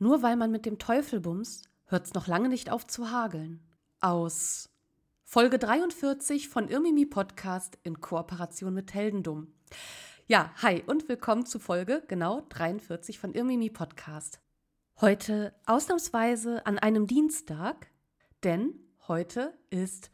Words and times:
Nur 0.00 0.22
weil 0.22 0.36
man 0.36 0.52
mit 0.52 0.64
dem 0.64 0.78
Teufel 0.78 1.18
bumst, 1.18 1.68
hört's 1.86 2.14
noch 2.14 2.28
lange 2.28 2.48
nicht 2.48 2.70
auf 2.70 2.86
zu 2.86 3.10
hageln. 3.10 3.60
Aus 4.00 4.70
Folge 5.24 5.58
43 5.58 6.48
von 6.48 6.68
Irmimi 6.68 7.04
Podcast 7.04 7.76
in 7.82 8.00
Kooperation 8.00 8.72
mit 8.72 8.94
Heldendum. 8.94 9.48
Ja, 10.28 10.52
hi 10.62 10.84
und 10.86 11.08
willkommen 11.08 11.46
zu 11.46 11.58
Folge 11.58 12.04
genau 12.06 12.42
43 12.48 13.18
von 13.18 13.34
Irmimi 13.34 13.70
Podcast. 13.70 14.40
Heute 15.00 15.52
ausnahmsweise 15.66 16.64
an 16.64 16.78
einem 16.78 17.08
Dienstag, 17.08 17.88
denn 18.44 18.78
heute 19.08 19.58
ist 19.70 20.12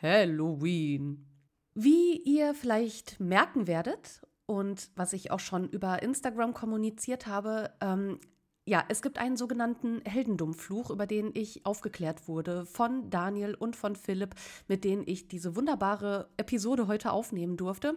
Halloween. 0.00 1.26
Wie 1.74 2.16
ihr 2.22 2.54
vielleicht 2.54 3.18
merken 3.18 3.66
werdet 3.66 4.22
und 4.46 4.88
was 4.94 5.12
ich 5.12 5.32
auch 5.32 5.40
schon 5.40 5.68
über 5.68 6.00
Instagram 6.00 6.54
kommuniziert 6.54 7.26
habe, 7.26 7.72
ähm, 7.80 8.20
ja, 8.66 8.84
es 8.88 9.00
gibt 9.00 9.18
einen 9.18 9.36
sogenannten 9.36 10.02
Heldendummfluch, 10.04 10.90
über 10.90 11.06
den 11.06 11.30
ich 11.34 11.64
aufgeklärt 11.64 12.26
wurde 12.26 12.66
von 12.66 13.08
Daniel 13.10 13.54
und 13.54 13.76
von 13.76 13.94
Philipp, 13.94 14.34
mit 14.66 14.82
denen 14.82 15.04
ich 15.06 15.28
diese 15.28 15.54
wunderbare 15.54 16.28
Episode 16.36 16.88
heute 16.88 17.12
aufnehmen 17.12 17.56
durfte. 17.56 17.96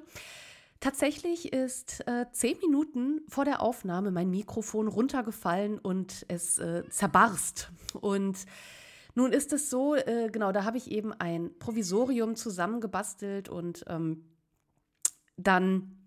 Tatsächlich 0.80 1.52
ist 1.52 2.08
äh, 2.08 2.28
zehn 2.32 2.58
Minuten 2.60 3.22
vor 3.28 3.46
der 3.46 3.62
Aufnahme 3.62 4.12
mein 4.12 4.30
Mikrofon 4.30 4.88
runtergefallen 4.88 5.80
und 5.80 6.26
es 6.30 6.60
äh, 6.60 6.84
zerbarst. 6.90 7.72
Und 8.00 8.46
nun 9.16 9.34
ist 9.34 9.52
es 9.52 9.72
so, 9.72 9.96
äh, 9.96 10.30
genau, 10.32 10.52
da 10.52 10.66
habe 10.66 10.78
ich 10.78 10.92
eben 10.92 11.12
ein 11.14 11.58
Provisorium 11.58 12.36
zusammengebastelt 12.36 13.50
und 13.50 13.84
ähm, 13.88 14.24
dann 15.36 15.98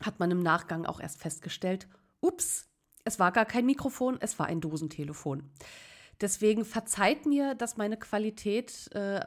hat 0.00 0.20
man 0.20 0.30
im 0.30 0.42
Nachgang 0.42 0.86
auch 0.86 1.00
erst 1.00 1.18
festgestellt, 1.18 1.88
ups, 2.20 2.71
es 3.04 3.18
war 3.18 3.32
gar 3.32 3.44
kein 3.44 3.66
Mikrofon, 3.66 4.18
es 4.20 4.38
war 4.38 4.46
ein 4.46 4.60
Dosentelefon. 4.60 5.50
Deswegen 6.20 6.64
verzeiht 6.64 7.26
mir, 7.26 7.54
dass 7.54 7.76
meine 7.76 7.96
Qualität, 7.96 8.88
äh, 8.94 9.20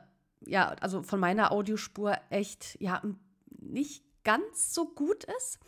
ja, 0.45 0.69
also 0.79 1.03
von 1.03 1.19
meiner 1.19 1.51
Audiospur 1.51 2.17
echt, 2.29 2.77
ja, 2.79 3.01
nicht 3.59 4.03
ganz 4.23 4.73
so 4.73 4.87
gut 4.87 5.23
ist. 5.37 5.59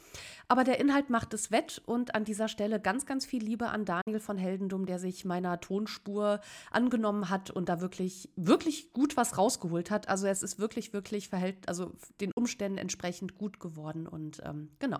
Aber 0.50 0.63
der 0.63 0.80
Inhalt 0.80 1.09
macht 1.09 1.33
es 1.33 1.52
wett 1.52 1.81
und 1.85 2.16
an 2.16 2.25
dieser 2.25 2.47
Stelle 2.47 2.81
ganz, 2.81 3.05
ganz 3.05 3.25
viel 3.25 3.44
Liebe 3.44 3.67
an 3.67 3.85
Daniel 3.85 4.19
von 4.19 4.38
Heldendum, 4.38 4.85
der 4.85 5.00
sich 5.00 5.25
meiner 5.25 5.59
Tonspur 5.59 6.41
angenommen 6.72 7.30
hat 7.30 7.52
und 7.52 7.69
da 7.69 7.80
wirklich, 7.81 8.30
wirklich 8.35 8.94
gut 8.94 9.16
was 9.16 9.38
rausgeholt 9.38 9.91
hat. 9.91 10.09
Also 10.09 10.28
es 10.28 10.44
ist 10.44 10.59
wirklich, 10.59 10.91
wirklich 10.91 11.30
verhält, 11.30 11.67
also 11.69 11.94
den 12.19 12.31
Umständen 12.35 12.78
entsprechend 12.78 13.35
gut 13.35 13.59
geworden 13.59 14.08
und 14.08 14.41
ähm, 14.44 14.69
genau. 14.80 15.00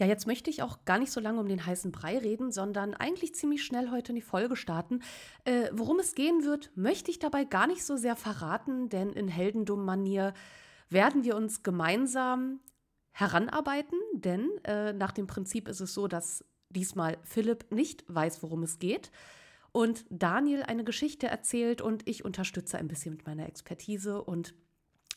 Ja, 0.00 0.06
jetzt 0.06 0.26
möchte 0.26 0.48
ich 0.48 0.62
auch 0.62 0.86
gar 0.86 0.98
nicht 0.98 1.12
so 1.12 1.20
lange 1.20 1.40
um 1.40 1.46
den 1.46 1.66
heißen 1.66 1.92
Brei 1.92 2.16
reden, 2.16 2.52
sondern 2.52 2.94
eigentlich 2.94 3.34
ziemlich 3.34 3.62
schnell 3.62 3.90
heute 3.90 4.12
in 4.12 4.16
die 4.16 4.22
Folge 4.22 4.56
starten. 4.56 5.02
Äh, 5.44 5.68
worum 5.72 5.98
es 5.98 6.14
gehen 6.14 6.42
wird, 6.42 6.70
möchte 6.74 7.10
ich 7.10 7.18
dabei 7.18 7.44
gar 7.44 7.66
nicht 7.66 7.84
so 7.84 7.98
sehr 7.98 8.16
verraten, 8.16 8.88
denn 8.88 9.12
in 9.12 9.28
Heldendum-Manier 9.28 10.32
werden 10.88 11.22
wir 11.22 11.36
uns 11.36 11.62
gemeinsam 11.62 12.60
heranarbeiten, 13.12 13.98
denn 14.14 14.48
äh, 14.64 14.94
nach 14.94 15.12
dem 15.12 15.26
Prinzip 15.26 15.68
ist 15.68 15.80
es 15.80 15.92
so, 15.92 16.08
dass 16.08 16.46
diesmal 16.70 17.18
Philipp 17.22 17.70
nicht 17.70 18.02
weiß, 18.08 18.42
worum 18.42 18.62
es 18.62 18.78
geht 18.78 19.10
und 19.72 20.06
Daniel 20.08 20.62
eine 20.62 20.84
Geschichte 20.84 21.26
erzählt 21.26 21.82
und 21.82 22.08
ich 22.08 22.24
unterstütze 22.24 22.78
ein 22.78 22.88
bisschen 22.88 23.12
mit 23.12 23.26
meiner 23.26 23.46
Expertise 23.46 24.22
und 24.22 24.54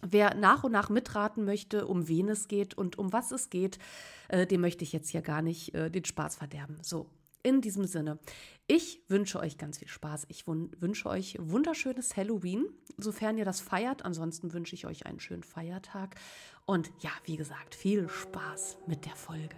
Wer 0.06 0.36
nach 0.36 0.64
und 0.64 0.72
nach 0.72 0.90
mitraten 0.90 1.46
möchte, 1.46 1.88
um 1.88 2.08
wen 2.08 2.30
es 2.30 2.48
geht 2.48 2.74
und 2.74 2.98
um 2.98 3.14
was 3.14 3.32
es 3.32 3.50
geht, 3.50 3.80
äh, 4.28 4.46
dem 4.46 4.62
möchte 4.62 4.84
ich 4.84 4.92
jetzt 4.92 5.10
hier 5.10 5.22
gar 5.22 5.42
nicht 5.42 5.74
äh, 5.74 5.90
den 5.90 6.06
Spaß 6.06 6.36
verderben. 6.36 6.78
So, 6.82 7.10
in 7.44 7.62
diesem 7.62 7.86
Sinne, 7.86 8.20
ich 8.68 9.02
wünsche 9.10 9.40
euch 9.40 9.58
ganz 9.58 9.78
viel 9.78 9.90
Spaß. 9.90 10.26
Ich 10.30 10.48
wünsche 10.48 11.10
euch 11.10 11.38
wunderschönes 11.40 12.16
Halloween, 12.16 12.66
sofern 12.98 13.38
ihr 13.38 13.46
das 13.46 13.60
feiert. 13.60 14.06
Ansonsten 14.06 14.54
wünsche 14.54 14.76
ich 14.76 14.86
euch 14.86 15.06
einen 15.06 15.20
schönen 15.20 15.44
Feiertag. 15.44 16.16
Und 16.66 16.92
ja, 17.00 17.12
wie 17.26 17.36
gesagt, 17.36 17.76
viel 17.76 18.08
Spaß 18.08 18.78
mit 18.88 19.06
der 19.06 19.16
Folge. 19.16 19.58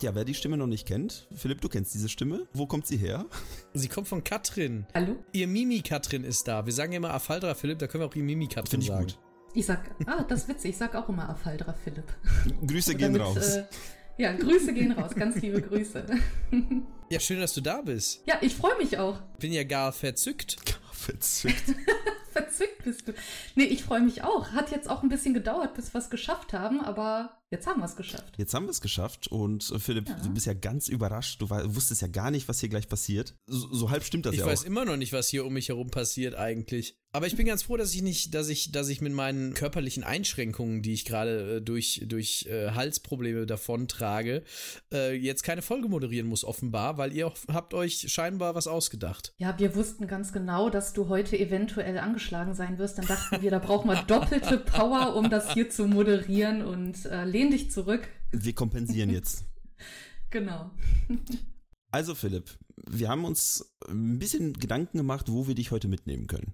Ja, 0.00 0.14
wer 0.14 0.24
die 0.24 0.34
Stimme 0.34 0.56
noch 0.56 0.68
nicht 0.68 0.86
kennt, 0.86 1.26
Philipp, 1.34 1.60
du 1.60 1.68
kennst 1.68 1.92
diese 1.92 2.08
Stimme. 2.08 2.46
Wo 2.52 2.66
kommt 2.66 2.86
sie 2.86 2.96
her? 2.96 3.26
Sie 3.74 3.88
kommt 3.88 4.06
von 4.06 4.22
Katrin. 4.22 4.86
Hallo? 4.94 5.16
Ihr 5.32 5.48
Mimi-Katrin 5.48 6.22
ist 6.22 6.46
da. 6.46 6.64
Wir 6.64 6.72
sagen 6.72 6.92
immer 6.92 7.12
Afaldra 7.12 7.54
Philipp, 7.54 7.80
da 7.80 7.88
können 7.88 8.02
wir 8.02 8.08
auch 8.08 8.14
ihr 8.14 8.22
Mimi-Katrin 8.22 8.80
sagen. 8.80 9.06
Gut. 9.06 9.18
Ich 9.54 9.66
sag, 9.66 9.80
ah, 10.06 10.22
das 10.22 10.42
ist 10.42 10.48
witzig, 10.48 10.70
ich 10.70 10.76
sag 10.76 10.94
auch 10.94 11.08
immer 11.08 11.28
Afaldra 11.28 11.72
Philipp. 11.72 12.04
Grüße 12.64 12.94
gehen 12.96 13.12
damit, 13.14 13.26
raus. 13.26 13.56
Äh, 13.56 13.64
ja, 14.18 14.32
Grüße 14.32 14.72
gehen 14.72 14.92
raus, 14.92 15.10
ganz 15.16 15.40
liebe 15.40 15.60
Grüße. 15.60 16.06
Ja, 17.10 17.20
schön, 17.20 17.40
dass 17.40 17.54
du 17.54 17.62
da 17.62 17.80
bist. 17.80 18.20
Ja, 18.26 18.36
ich 18.42 18.54
freue 18.54 18.76
mich 18.76 18.98
auch. 18.98 19.18
Bin 19.38 19.50
ja 19.50 19.64
gar 19.64 19.92
verzückt. 19.92 20.58
Gar 20.66 20.92
verzückt. 20.92 21.74
verzückt 22.32 22.84
bist 22.84 23.08
du. 23.08 23.14
Nee, 23.54 23.64
ich 23.64 23.82
freue 23.82 24.02
mich 24.02 24.24
auch. 24.24 24.52
Hat 24.52 24.70
jetzt 24.70 24.90
auch 24.90 25.02
ein 25.02 25.08
bisschen 25.08 25.32
gedauert, 25.32 25.72
bis 25.72 25.94
wir 25.94 26.00
es 26.00 26.10
geschafft 26.10 26.52
haben, 26.52 26.82
aber 26.82 27.37
Jetzt 27.50 27.66
haben 27.66 27.80
wir 27.80 27.86
es 27.86 27.96
geschafft. 27.96 28.34
Jetzt 28.36 28.52
haben 28.52 28.66
wir 28.66 28.70
es 28.70 28.80
geschafft 28.82 29.28
und 29.28 29.70
äh, 29.70 29.78
Philipp, 29.78 30.08
ja. 30.08 30.16
du 30.16 30.30
bist 30.30 30.44
ja 30.44 30.52
ganz 30.52 30.88
überrascht. 30.88 31.40
Du 31.40 31.48
wusstest 31.48 32.02
ja 32.02 32.08
gar 32.08 32.30
nicht, 32.30 32.46
was 32.46 32.60
hier 32.60 32.68
gleich 32.68 32.88
passiert. 32.88 33.34
So, 33.46 33.72
so 33.72 33.90
halb 33.90 34.04
stimmt 34.04 34.26
das 34.26 34.34
ich 34.34 34.40
ja 34.40 34.44
auch. 34.44 34.48
Ich 34.50 34.58
weiß 34.58 34.64
immer 34.64 34.84
noch 34.84 34.98
nicht, 34.98 35.14
was 35.14 35.28
hier 35.28 35.46
um 35.46 35.54
mich 35.54 35.70
herum 35.70 35.90
passiert 35.90 36.34
eigentlich. 36.34 36.98
Aber 37.10 37.26
ich 37.26 37.36
bin 37.36 37.46
ganz 37.46 37.62
froh, 37.62 37.78
dass 37.78 37.94
ich 37.94 38.02
nicht, 38.02 38.34
dass 38.34 38.50
ich, 38.50 38.70
dass 38.70 38.90
ich 38.90 39.00
mit 39.00 39.14
meinen 39.14 39.54
körperlichen 39.54 40.04
Einschränkungen, 40.04 40.82
die 40.82 40.92
ich 40.92 41.06
gerade 41.06 41.56
äh, 41.56 41.60
durch, 41.62 42.04
durch 42.06 42.46
äh, 42.50 42.72
Halsprobleme 42.72 43.46
davontrage, 43.46 44.42
äh, 44.92 45.14
jetzt 45.14 45.42
keine 45.42 45.62
Folge 45.62 45.88
moderieren 45.88 46.26
muss, 46.28 46.44
offenbar, 46.44 46.98
weil 46.98 47.14
ihr 47.14 47.32
habt 47.50 47.72
euch 47.72 48.12
scheinbar 48.12 48.54
was 48.54 48.66
ausgedacht. 48.66 49.32
Ja, 49.38 49.58
wir 49.58 49.74
wussten 49.74 50.06
ganz 50.06 50.34
genau, 50.34 50.68
dass 50.68 50.92
du 50.92 51.08
heute 51.08 51.38
eventuell 51.38 51.96
angeschlagen 51.96 52.54
sein 52.54 52.76
wirst. 52.76 52.98
Dann 52.98 53.06
dachten 53.06 53.40
wir, 53.40 53.50
da 53.50 53.58
brauchen 53.58 53.88
wir 53.88 54.02
doppelte 54.02 54.58
Power, 54.58 55.16
um 55.16 55.30
das 55.30 55.54
hier 55.54 55.70
zu 55.70 55.86
moderieren 55.86 56.62
und 56.62 57.06
äh, 57.06 57.24
lehn 57.38 57.50
dich 57.52 57.70
zurück. 57.70 58.08
Wir 58.32 58.52
kompensieren 58.52 59.10
jetzt. 59.10 59.44
genau. 60.30 60.70
Also 61.90 62.14
Philipp, 62.14 62.50
wir 62.86 63.08
haben 63.08 63.24
uns 63.24 63.74
ein 63.88 64.18
bisschen 64.18 64.52
Gedanken 64.52 64.98
gemacht, 64.98 65.30
wo 65.30 65.48
wir 65.48 65.54
dich 65.54 65.70
heute 65.70 65.88
mitnehmen 65.88 66.26
können. 66.26 66.52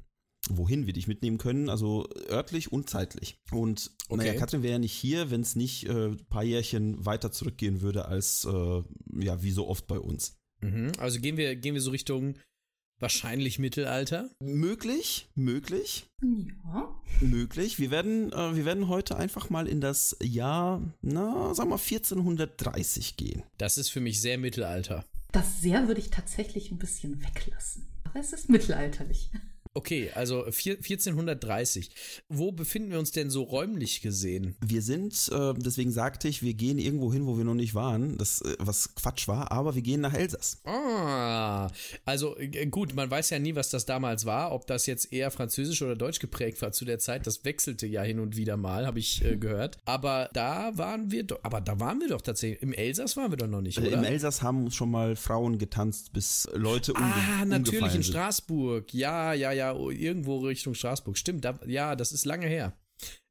Wohin 0.48 0.86
wir 0.86 0.92
dich 0.92 1.08
mitnehmen 1.08 1.38
können, 1.38 1.68
also 1.68 2.08
örtlich 2.30 2.70
und 2.70 2.88
zeitlich. 2.88 3.40
Und 3.50 3.90
okay. 4.08 4.18
naja, 4.18 4.38
Katrin 4.38 4.62
wäre 4.62 4.74
ja 4.74 4.78
nicht 4.78 4.92
hier, 4.92 5.32
wenn 5.32 5.40
es 5.40 5.56
nicht 5.56 5.88
äh, 5.88 6.10
ein 6.10 6.24
paar 6.28 6.44
Jährchen 6.44 7.04
weiter 7.04 7.32
zurückgehen 7.32 7.80
würde 7.80 8.04
als 8.04 8.44
äh, 8.44 8.82
ja 9.18 9.42
wie 9.42 9.50
so 9.50 9.66
oft 9.66 9.88
bei 9.88 9.98
uns. 9.98 10.36
Mhm. 10.60 10.92
Also 10.98 11.18
gehen 11.18 11.36
wir, 11.36 11.56
gehen 11.56 11.74
wir 11.74 11.80
so 11.80 11.90
Richtung 11.90 12.36
Wahrscheinlich 13.00 13.58
Mittelalter? 13.58 14.30
Möglich, 14.40 15.28
möglich. 15.34 16.06
Ja. 16.22 16.94
Möglich. 17.20 17.78
Wir 17.78 17.90
werden, 17.90 18.32
äh, 18.32 18.56
wir 18.56 18.64
werden 18.64 18.88
heute 18.88 19.16
einfach 19.16 19.50
mal 19.50 19.66
in 19.68 19.80
das 19.80 20.16
Jahr, 20.22 20.80
na, 21.02 21.54
sagen 21.54 21.70
wir 21.70 21.78
1430 21.78 23.16
gehen. 23.16 23.42
Das 23.58 23.78
ist 23.78 23.90
für 23.90 24.00
mich 24.00 24.20
sehr 24.20 24.38
Mittelalter. 24.38 25.04
Das 25.32 25.60
sehr 25.60 25.88
würde 25.88 26.00
ich 26.00 26.10
tatsächlich 26.10 26.70
ein 26.70 26.78
bisschen 26.78 27.22
weglassen. 27.22 27.86
Aber 28.04 28.20
es 28.20 28.32
ist 28.32 28.48
mittelalterlich. 28.48 29.30
Okay, 29.76 30.12
also 30.14 30.44
1430. 30.44 31.90
Wo 32.28 32.52
befinden 32.52 32.92
wir 32.92 33.00
uns 33.00 33.10
denn 33.10 33.28
so 33.28 33.42
räumlich 33.42 34.02
gesehen? 34.02 34.54
Wir 34.64 34.82
sind, 34.82 35.28
äh, 35.32 35.52
deswegen 35.56 35.90
sagte 35.90 36.28
ich, 36.28 36.44
wir 36.44 36.54
gehen 36.54 36.78
irgendwo 36.78 37.12
hin, 37.12 37.26
wo 37.26 37.36
wir 37.36 37.44
noch 37.44 37.54
nicht 37.54 37.74
waren, 37.74 38.16
das 38.16 38.40
äh, 38.42 38.54
was 38.60 38.94
Quatsch 38.94 39.26
war, 39.26 39.50
aber 39.50 39.74
wir 39.74 39.82
gehen 39.82 40.00
nach 40.00 40.14
Elsass. 40.14 40.60
Ah, 40.64 41.68
also 42.04 42.38
äh, 42.38 42.66
gut, 42.66 42.94
man 42.94 43.10
weiß 43.10 43.30
ja 43.30 43.40
nie, 43.40 43.56
was 43.56 43.68
das 43.68 43.84
damals 43.84 44.24
war, 44.24 44.52
ob 44.52 44.68
das 44.68 44.86
jetzt 44.86 45.12
eher 45.12 45.32
französisch 45.32 45.82
oder 45.82 45.96
deutsch 45.96 46.20
geprägt 46.20 46.62
war 46.62 46.70
zu 46.70 46.84
der 46.84 47.00
Zeit. 47.00 47.26
Das 47.26 47.44
wechselte 47.44 47.88
ja 47.88 48.02
hin 48.02 48.20
und 48.20 48.36
wieder 48.36 48.56
mal, 48.56 48.86
habe 48.86 49.00
ich 49.00 49.24
äh, 49.24 49.36
gehört. 49.36 49.78
Aber 49.86 50.30
da 50.34 50.70
waren 50.78 51.10
wir 51.10 51.24
doch, 51.24 51.40
aber 51.42 51.60
da 51.60 51.80
waren 51.80 52.00
wir 52.00 52.08
doch 52.08 52.20
tatsächlich. 52.20 52.62
Im 52.62 52.72
Elsass 52.72 53.16
waren 53.16 53.32
wir 53.32 53.38
doch 53.38 53.48
noch 53.48 53.60
nicht, 53.60 53.76
oder? 53.78 53.90
Im 53.90 54.04
Elsass 54.04 54.40
haben 54.40 54.70
schon 54.70 54.92
mal 54.92 55.16
Frauen 55.16 55.58
getanzt, 55.58 56.12
bis 56.12 56.48
Leute 56.54 56.92
umge 56.92 57.12
Ah, 57.12 57.44
natürlich 57.44 57.96
in 57.96 58.04
Straßburg. 58.04 58.94
Ja, 58.94 59.32
ja, 59.32 59.50
ja 59.50 59.63
ja 59.72 59.90
irgendwo 59.90 60.38
Richtung 60.38 60.74
Straßburg. 60.74 61.16
Stimmt, 61.16 61.44
da, 61.44 61.58
ja, 61.66 61.96
das 61.96 62.12
ist 62.12 62.24
lange 62.24 62.46
her. 62.46 62.76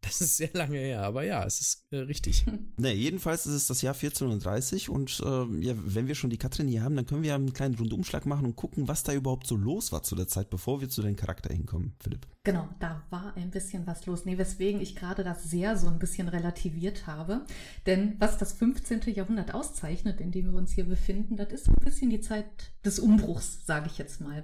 Das 0.02 0.20
ist 0.20 0.36
sehr 0.36 0.50
lange 0.54 0.78
her, 0.78 1.02
aber 1.04 1.24
ja, 1.24 1.46
es 1.46 1.62
ist 1.62 1.88
äh, 1.92 1.98
richtig. 1.98 2.46
Ne, 2.76 2.92
jedenfalls 2.92 3.46
ist 3.46 3.54
es 3.54 3.68
das 3.68 3.82
Jahr 3.82 3.94
1430 3.94 4.90
und 4.90 5.22
äh, 5.24 5.46
ja, 5.64 5.74
wenn 5.78 6.08
wir 6.08 6.16
schon 6.16 6.32
die 6.32 6.38
Katrin 6.38 6.68
hier 6.68 6.84
haben, 6.84 6.96
dann 6.96 7.06
können 7.06 7.24
wir 7.24 7.36
einen 7.36 7.54
kleinen 7.54 7.76
Rundumschlag 7.76 8.26
machen 8.26 8.46
und 8.46 8.56
gucken, 8.56 8.88
was 8.88 9.04
da 9.04 9.14
überhaupt 9.14 9.48
so 9.48 9.56
los 9.56 9.92
war 9.92 10.02
zu 10.04 10.16
der 10.16 10.28
Zeit, 10.28 10.50
bevor 10.50 10.82
wir 10.82 10.90
zu 10.90 11.02
deinem 11.02 11.16
Charakter 11.16 11.54
hinkommen, 11.54 11.94
Philipp. 12.02 12.28
Genau, 12.44 12.68
da 12.80 13.04
war 13.12 13.38
ein 13.38 13.52
bisschen 13.52 13.86
was 13.86 14.06
los. 14.08 14.26
Nee, 14.26 14.38
weswegen 14.38 14.82
ich 14.82 14.96
gerade 14.96 15.24
das 15.24 15.44
sehr 15.44 15.78
so 15.78 15.88
ein 15.88 16.00
bisschen 16.00 16.28
relativiert 16.28 17.08
habe. 17.08 17.46
Denn 17.86 18.16
was 18.20 18.38
das 18.38 18.54
15. 18.54 19.14
Jahrhundert 19.14 19.54
auszeichnet, 19.54 20.20
in 20.20 20.32
dem 20.32 20.52
wir 20.52 20.58
uns 20.58 20.72
hier 20.72 20.86
befinden, 20.86 21.38
das 21.38 21.54
ist 21.54 21.70
ein 21.70 21.76
bisschen 21.86 22.10
die 22.10 22.22
Zeit 22.22 22.48
des 22.84 23.00
Umbruchs, 23.00 23.66
sage 23.66 23.88
ich 23.88 24.00
jetzt 24.00 24.20
mal. 24.20 24.44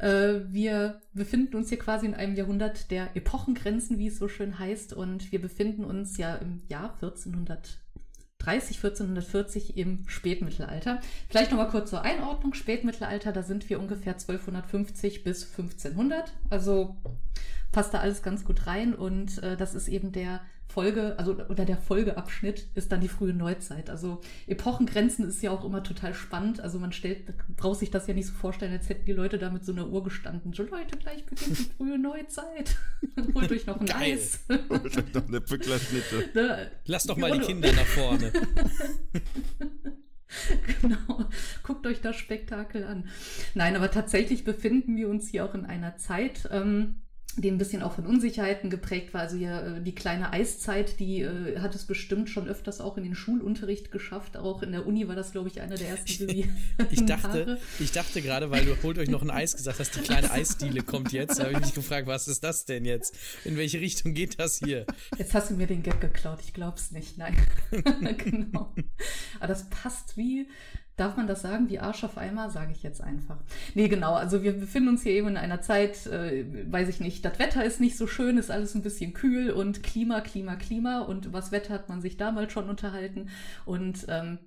Äh, 0.00 0.50
wir 0.50 1.00
befinden 1.12 1.56
uns 1.56 1.68
hier 1.68 1.78
quasi 1.78 2.06
in 2.06 2.14
einem 2.14 2.34
Jahrhundert 2.34 2.90
der 2.90 3.14
Epochengrenzen, 3.16 3.98
wie 3.98 4.06
es 4.06 4.18
so 4.18 4.28
schön 4.28 4.58
heißt. 4.58 4.94
Und 4.94 5.30
wir 5.30 5.40
befinden 5.40 5.84
uns 5.84 6.16
ja 6.16 6.34
im 6.36 6.62
Jahr 6.68 6.94
1400. 6.94 7.78
1440 8.38 9.76
im 9.76 10.08
Spätmittelalter. 10.08 11.00
Vielleicht 11.28 11.50
nochmal 11.50 11.68
kurz 11.68 11.90
zur 11.90 12.02
Einordnung. 12.02 12.54
Spätmittelalter, 12.54 13.32
da 13.32 13.42
sind 13.42 13.68
wir 13.68 13.78
ungefähr 13.78 14.14
1250 14.14 15.24
bis 15.24 15.44
1500. 15.50 16.32
Also 16.48 16.96
passt 17.70 17.92
da 17.92 18.00
alles 18.00 18.22
ganz 18.22 18.46
gut 18.46 18.66
rein 18.66 18.94
und 18.94 19.42
äh, 19.42 19.58
das 19.58 19.74
ist 19.74 19.88
eben 19.88 20.10
der 20.12 20.40
Folge, 20.70 21.18
also 21.18 21.32
oder 21.48 21.64
der 21.64 21.76
Folgeabschnitt 21.76 22.68
ist 22.74 22.92
dann 22.92 23.00
die 23.00 23.08
frühe 23.08 23.34
Neuzeit. 23.34 23.90
Also 23.90 24.20
Epochengrenzen 24.46 25.28
ist 25.28 25.42
ja 25.42 25.50
auch 25.50 25.64
immer 25.64 25.82
total 25.82 26.14
spannend. 26.14 26.60
Also 26.60 26.78
man 26.78 26.92
stellt, 26.92 27.24
braucht 27.56 27.80
sich 27.80 27.90
das 27.90 28.06
ja 28.06 28.14
nicht 28.14 28.26
so 28.26 28.34
vorstellen, 28.34 28.72
als 28.72 28.88
hätten 28.88 29.04
die 29.04 29.12
Leute 29.12 29.38
da 29.38 29.50
mit 29.50 29.64
so 29.64 29.72
einer 29.72 29.88
Uhr 29.88 30.04
gestanden. 30.04 30.52
So 30.52 30.62
Leute, 30.62 30.96
gleich 30.96 31.26
beginnt 31.26 31.58
die 31.58 31.70
frühe 31.76 31.98
Neuzeit. 31.98 32.76
Holt 33.34 33.50
euch 33.50 33.66
noch 33.66 33.80
ein 33.80 33.86
Geil. 33.86 34.12
Eis. 34.14 34.44
Holt 34.68 34.96
euch 34.96 35.14
noch 35.14 35.26
eine 35.26 35.40
Pücklerschnitte. 35.40 36.30
Ne? 36.34 36.70
Lass 36.86 37.04
doch 37.04 37.16
mal 37.16 37.32
die 37.32 37.44
Kinder 37.44 37.72
nach 37.72 37.86
vorne. 37.86 38.32
genau. 40.80 41.24
Guckt 41.62 41.86
euch 41.86 42.00
das 42.00 42.16
Spektakel 42.16 42.84
an. 42.84 43.08
Nein, 43.54 43.74
aber 43.74 43.90
tatsächlich 43.90 44.44
befinden 44.44 44.96
wir 44.96 45.08
uns 45.08 45.28
hier 45.28 45.44
auch 45.44 45.54
in 45.54 45.64
einer 45.64 45.96
Zeit, 45.96 46.48
ähm, 46.52 47.02
die 47.36 47.50
ein 47.50 47.58
bisschen 47.58 47.82
auch 47.82 47.94
von 47.94 48.06
Unsicherheiten 48.06 48.70
geprägt 48.70 49.14
war. 49.14 49.22
Also 49.22 49.36
ja, 49.36 49.60
äh, 49.60 49.80
die 49.80 49.94
kleine 49.94 50.32
Eiszeit, 50.32 50.98
die 50.98 51.20
äh, 51.20 51.58
hat 51.58 51.74
es 51.74 51.84
bestimmt 51.84 52.28
schon 52.28 52.48
öfters 52.48 52.80
auch 52.80 52.96
in 52.96 53.04
den 53.04 53.14
Schulunterricht 53.14 53.92
geschafft. 53.92 54.36
Auch 54.36 54.62
in 54.62 54.72
der 54.72 54.86
Uni 54.86 55.06
war 55.08 55.14
das, 55.14 55.32
glaube 55.32 55.48
ich, 55.48 55.60
einer 55.60 55.76
der 55.76 55.88
ersten. 55.88 56.28
ich 56.28 56.46
dachte, 57.06 57.58
ich 57.78 57.92
dachte 57.92 58.20
gerade, 58.22 58.50
weil 58.50 58.64
du 58.64 58.82
holt 58.82 58.98
euch 58.98 59.08
noch 59.08 59.22
ein 59.22 59.30
Eis 59.30 59.56
gesagt 59.56 59.78
hast, 59.78 59.94
die 59.94 60.00
kleine 60.00 60.30
Eisdiele 60.30 60.82
kommt 60.82 61.12
jetzt. 61.12 61.40
habe 61.40 61.52
ich 61.52 61.60
mich 61.60 61.74
gefragt, 61.74 62.06
was 62.06 62.26
ist 62.28 62.42
das 62.42 62.64
denn 62.64 62.84
jetzt? 62.84 63.16
In 63.44 63.56
welche 63.56 63.80
Richtung 63.80 64.14
geht 64.14 64.40
das 64.40 64.58
hier? 64.58 64.86
Jetzt 65.16 65.34
hast 65.34 65.50
du 65.50 65.54
mir 65.54 65.66
den 65.66 65.82
Gag 65.82 66.00
geklaut. 66.00 66.40
Ich 66.42 66.52
glaube 66.52 66.78
es 66.78 66.90
nicht. 66.90 67.16
Nein. 67.16 67.36
genau. 68.18 68.74
Aber 69.38 69.46
das 69.46 69.70
passt 69.70 70.16
wie 70.16 70.48
Darf 71.00 71.16
man 71.16 71.26
das 71.26 71.40
sagen, 71.40 71.70
wie 71.70 71.78
Arsch 71.78 72.04
auf 72.04 72.18
Eimer? 72.18 72.50
Sage 72.50 72.72
ich 72.72 72.82
jetzt 72.82 73.00
einfach. 73.00 73.38
Nee, 73.74 73.88
genau. 73.88 74.12
Also 74.12 74.42
wir 74.42 74.52
befinden 74.52 74.90
uns 74.90 75.02
hier 75.02 75.12
eben 75.12 75.28
in 75.28 75.38
einer 75.38 75.62
Zeit, 75.62 76.06
äh, 76.06 76.44
weiß 76.70 76.88
ich 76.88 77.00
nicht, 77.00 77.24
das 77.24 77.38
Wetter 77.38 77.64
ist 77.64 77.80
nicht 77.80 77.96
so 77.96 78.06
schön, 78.06 78.36
ist 78.36 78.50
alles 78.50 78.74
ein 78.74 78.82
bisschen 78.82 79.14
kühl 79.14 79.50
und 79.50 79.82
Klima, 79.82 80.20
Klima, 80.20 80.56
Klima. 80.56 81.00
Und 81.00 81.34
das 81.34 81.52
Wetter 81.52 81.72
hat 81.72 81.88
man 81.88 82.02
sich 82.02 82.18
damals 82.18 82.52
schon 82.52 82.68
unterhalten. 82.68 83.30
Und 83.64 84.04
ähm, 84.08 84.40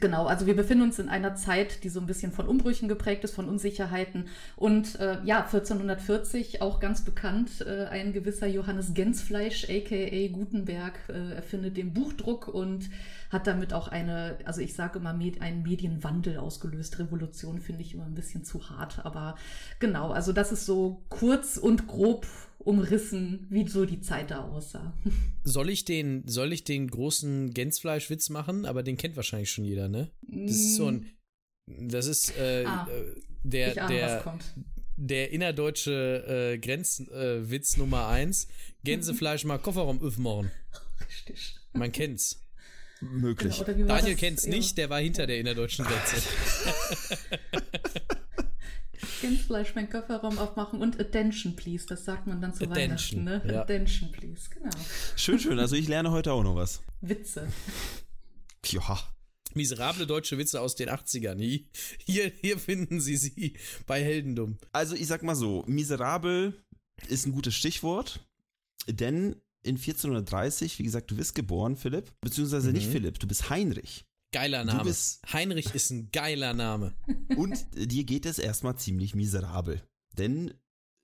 Genau, 0.00 0.26
also 0.26 0.46
wir 0.46 0.56
befinden 0.56 0.84
uns 0.84 0.98
in 0.98 1.08
einer 1.08 1.34
Zeit, 1.34 1.84
die 1.84 1.88
so 1.88 2.00
ein 2.00 2.06
bisschen 2.06 2.32
von 2.32 2.46
Umbrüchen 2.46 2.88
geprägt 2.88 3.24
ist, 3.24 3.34
von 3.34 3.48
Unsicherheiten. 3.48 4.28
Und 4.56 4.98
äh, 4.98 5.18
ja, 5.24 5.44
1440, 5.44 6.62
auch 6.62 6.80
ganz 6.80 7.04
bekannt, 7.04 7.60
äh, 7.60 7.86
ein 7.86 8.12
gewisser 8.12 8.46
Johannes 8.46 8.94
Gensfleisch, 8.94 9.64
aka 9.64 10.28
Gutenberg, 10.28 10.94
äh, 11.08 11.34
erfindet 11.34 11.76
den 11.76 11.92
Buchdruck 11.92 12.48
und 12.48 12.88
hat 13.30 13.46
damit 13.46 13.72
auch 13.72 13.88
eine, 13.88 14.38
also 14.44 14.60
ich 14.60 14.74
sage 14.74 14.98
immer, 14.98 15.12
med 15.12 15.40
einen 15.42 15.62
Medienwandel 15.62 16.38
ausgelöst. 16.38 16.98
Revolution 16.98 17.60
finde 17.60 17.82
ich 17.82 17.94
immer 17.94 18.06
ein 18.06 18.14
bisschen 18.14 18.44
zu 18.44 18.70
hart, 18.70 19.04
aber 19.04 19.34
genau, 19.80 20.10
also 20.10 20.32
das 20.32 20.52
ist 20.52 20.66
so 20.66 21.02
kurz 21.08 21.56
und 21.56 21.86
grob 21.86 22.26
umrissen, 22.64 23.46
wie 23.50 23.68
so 23.68 23.84
die 23.84 24.00
Zeit 24.00 24.30
da 24.30 24.44
aussah. 24.44 24.96
Soll 25.44 25.70
ich 25.70 25.84
den, 25.84 26.26
soll 26.26 26.52
ich 26.52 26.64
den 26.64 26.88
großen 26.88 27.52
Gänsfleischwitz 27.52 28.30
machen? 28.30 28.64
Aber 28.64 28.82
den 28.82 28.96
kennt 28.96 29.16
wahrscheinlich 29.16 29.50
schon 29.50 29.64
jeder, 29.64 29.88
ne? 29.88 30.10
Das 30.22 30.56
ist 30.56 30.76
so 30.76 30.86
ein, 30.86 31.10
das 31.66 32.06
ist 32.06 32.36
äh, 32.36 32.64
ah, 32.66 32.88
äh, 32.90 33.20
der, 33.42 33.84
ahne, 33.84 33.94
der, 33.94 34.38
der 34.96 35.30
innerdeutsche 35.30 36.52
äh, 36.54 36.58
Grenzwitz 36.58 37.76
äh, 37.76 37.78
Nummer 37.78 38.08
eins. 38.08 38.48
Gänsefleisch 38.84 39.44
mal 39.44 39.58
Kofferraum 39.58 40.02
aufmachen. 40.02 40.50
Richtig. 41.08 41.56
Man 41.72 41.92
kennt's. 41.92 42.40
Möglich. 43.00 43.62
Genau, 43.66 43.86
Daniel 43.86 44.16
kennt's 44.16 44.44
ja. 44.46 44.50
nicht, 44.50 44.78
der 44.78 44.88
war 44.88 45.00
hinter 45.00 45.26
der 45.26 45.38
innerdeutschen 45.38 45.84
Grenze. 45.84 46.16
Gänsfleisch, 49.24 49.74
mein 49.74 49.88
Kofferraum 49.88 50.38
aufmachen 50.38 50.80
und 50.80 51.00
Attention, 51.00 51.56
please. 51.56 51.86
Das 51.86 52.04
sagt 52.04 52.26
man 52.26 52.42
dann 52.42 52.52
zu 52.52 52.64
Attention, 52.64 53.24
Weihnachten, 53.24 53.46
ne? 53.48 53.54
Ja. 53.54 53.62
Attention, 53.62 54.12
please, 54.12 54.50
genau. 54.50 54.70
Schön, 55.16 55.38
schön. 55.38 55.58
Also 55.58 55.76
ich 55.76 55.88
lerne 55.88 56.10
heute 56.10 56.32
auch 56.32 56.42
noch 56.42 56.56
was. 56.56 56.82
Witze. 57.00 57.48
Ja. 58.66 59.00
Miserable 59.54 60.06
deutsche 60.06 60.36
Witze 60.36 60.60
aus 60.60 60.74
den 60.74 60.90
80ern. 60.90 61.38
Hier, 62.04 62.32
hier 62.40 62.58
finden 62.58 63.00
Sie 63.00 63.16
sie 63.16 63.56
bei 63.86 64.02
Heldendum. 64.02 64.58
Also 64.72 64.94
ich 64.94 65.06
sag 65.06 65.22
mal 65.22 65.36
so, 65.36 65.64
miserabel 65.66 66.54
ist 67.08 67.26
ein 67.26 67.32
gutes 67.32 67.54
Stichwort, 67.54 68.20
denn 68.88 69.36
in 69.62 69.76
1430, 69.76 70.78
wie 70.78 70.82
gesagt, 70.82 71.10
du 71.10 71.16
bist 71.16 71.34
geboren, 71.34 71.76
Philipp, 71.76 72.12
beziehungsweise 72.20 72.68
mhm. 72.68 72.74
nicht 72.74 72.88
Philipp, 72.88 73.18
du 73.18 73.26
bist 73.26 73.48
Heinrich. 73.48 74.04
Geiler 74.34 74.64
Name. 74.64 74.92
Heinrich 75.32 75.74
ist 75.76 75.90
ein 75.90 76.10
geiler 76.10 76.54
Name. 76.54 76.92
Und 77.36 77.64
dir 77.72 78.02
geht 78.02 78.26
es 78.26 78.40
erstmal 78.40 78.76
ziemlich 78.76 79.14
miserabel. 79.14 79.80
Denn 80.18 80.52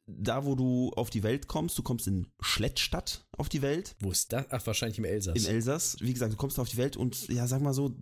da, 0.07 0.45
wo 0.45 0.57
du 0.57 0.91
auf 0.97 1.11
die 1.11 1.23
Welt 1.23 1.47
kommst, 1.47 1.79
du 1.79 1.85
kommst 1.85 2.09
in 2.09 2.27
Schlettstadt 2.41 3.25
auf 3.31 3.49
die 3.49 3.63
Welt. 3.63 3.95
Wo 4.01 4.11
ist 4.11 4.33
das? 4.33 4.47
Ach, 4.51 4.67
wahrscheinlich 4.67 4.99
im 4.99 5.05
Elsass. 5.05 5.37
Im 5.37 5.47
Elsass. 5.47 5.97
Wie 6.01 6.13
gesagt, 6.13 6.33
du 6.33 6.37
kommst 6.37 6.59
auf 6.59 6.69
die 6.69 6.77
Welt 6.77 6.97
und 6.97 7.29
ja, 7.29 7.47
sag 7.47 7.63
mal 7.63 7.73
so, 7.73 7.95